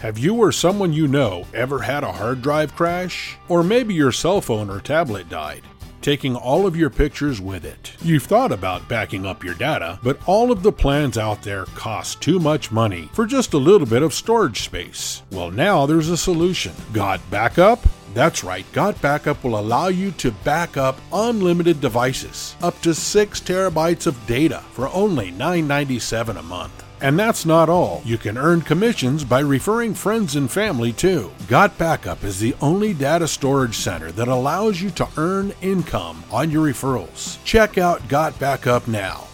Have 0.00 0.18
you 0.18 0.36
or 0.36 0.50
someone 0.50 0.92
you 0.92 1.06
know 1.06 1.46
ever 1.54 1.78
had 1.80 2.02
a 2.02 2.10
hard 2.10 2.42
drive 2.42 2.74
crash? 2.74 3.36
Or 3.48 3.62
maybe 3.62 3.94
your 3.94 4.10
cell 4.10 4.40
phone 4.40 4.70
or 4.70 4.80
tablet 4.80 5.28
died? 5.28 5.62
Taking 6.08 6.34
all 6.34 6.66
of 6.66 6.74
your 6.74 6.88
pictures 6.88 7.38
with 7.38 7.66
it. 7.66 7.92
You've 8.00 8.22
thought 8.22 8.50
about 8.50 8.88
backing 8.88 9.26
up 9.26 9.44
your 9.44 9.52
data, 9.52 9.98
but 10.02 10.18
all 10.24 10.50
of 10.50 10.62
the 10.62 10.72
plans 10.72 11.18
out 11.18 11.42
there 11.42 11.66
cost 11.66 12.22
too 12.22 12.38
much 12.38 12.72
money 12.72 13.10
for 13.12 13.26
just 13.26 13.52
a 13.52 13.58
little 13.58 13.86
bit 13.86 14.02
of 14.02 14.14
storage 14.14 14.62
space. 14.62 15.22
Well, 15.30 15.50
now 15.50 15.84
there's 15.84 16.08
a 16.08 16.16
solution. 16.16 16.72
Got 16.94 17.20
backup? 17.30 17.80
That's 18.14 18.42
right, 18.42 18.64
Got 18.72 19.02
Backup 19.02 19.44
will 19.44 19.58
allow 19.58 19.88
you 19.88 20.12
to 20.12 20.30
back 20.30 20.78
up 20.78 20.98
unlimited 21.12 21.82
devices, 21.82 22.56
up 22.62 22.80
to 22.80 22.94
6 22.94 23.40
terabytes 23.42 24.06
of 24.06 24.26
data 24.26 24.64
for 24.72 24.88
only 24.94 25.30
$9.97 25.30 26.38
a 26.38 26.42
month. 26.42 26.87
And 27.00 27.18
that's 27.18 27.46
not 27.46 27.68
all. 27.68 28.02
You 28.04 28.18
can 28.18 28.36
earn 28.36 28.62
commissions 28.62 29.22
by 29.24 29.40
referring 29.40 29.94
friends 29.94 30.36
and 30.36 30.50
family 30.50 30.92
too. 30.92 31.30
Got 31.46 31.78
Backup 31.78 32.24
is 32.24 32.40
the 32.40 32.56
only 32.60 32.92
data 32.92 33.28
storage 33.28 33.76
center 33.76 34.10
that 34.12 34.28
allows 34.28 34.80
you 34.80 34.90
to 34.90 35.08
earn 35.16 35.52
income 35.62 36.24
on 36.30 36.50
your 36.50 36.66
referrals. 36.66 37.42
Check 37.44 37.78
out 37.78 38.06
Got 38.08 38.38
Backup 38.38 38.86
now. 38.88 39.26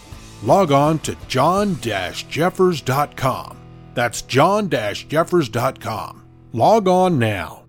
Log 0.43 0.71
on 0.71 0.99
to 0.99 1.15
john-jeffers.com. 1.27 3.57
That's 3.93 4.21
john-jeffers.com. 4.21 6.21
Log 6.53 6.87
on 6.87 7.19
now. 7.19 7.64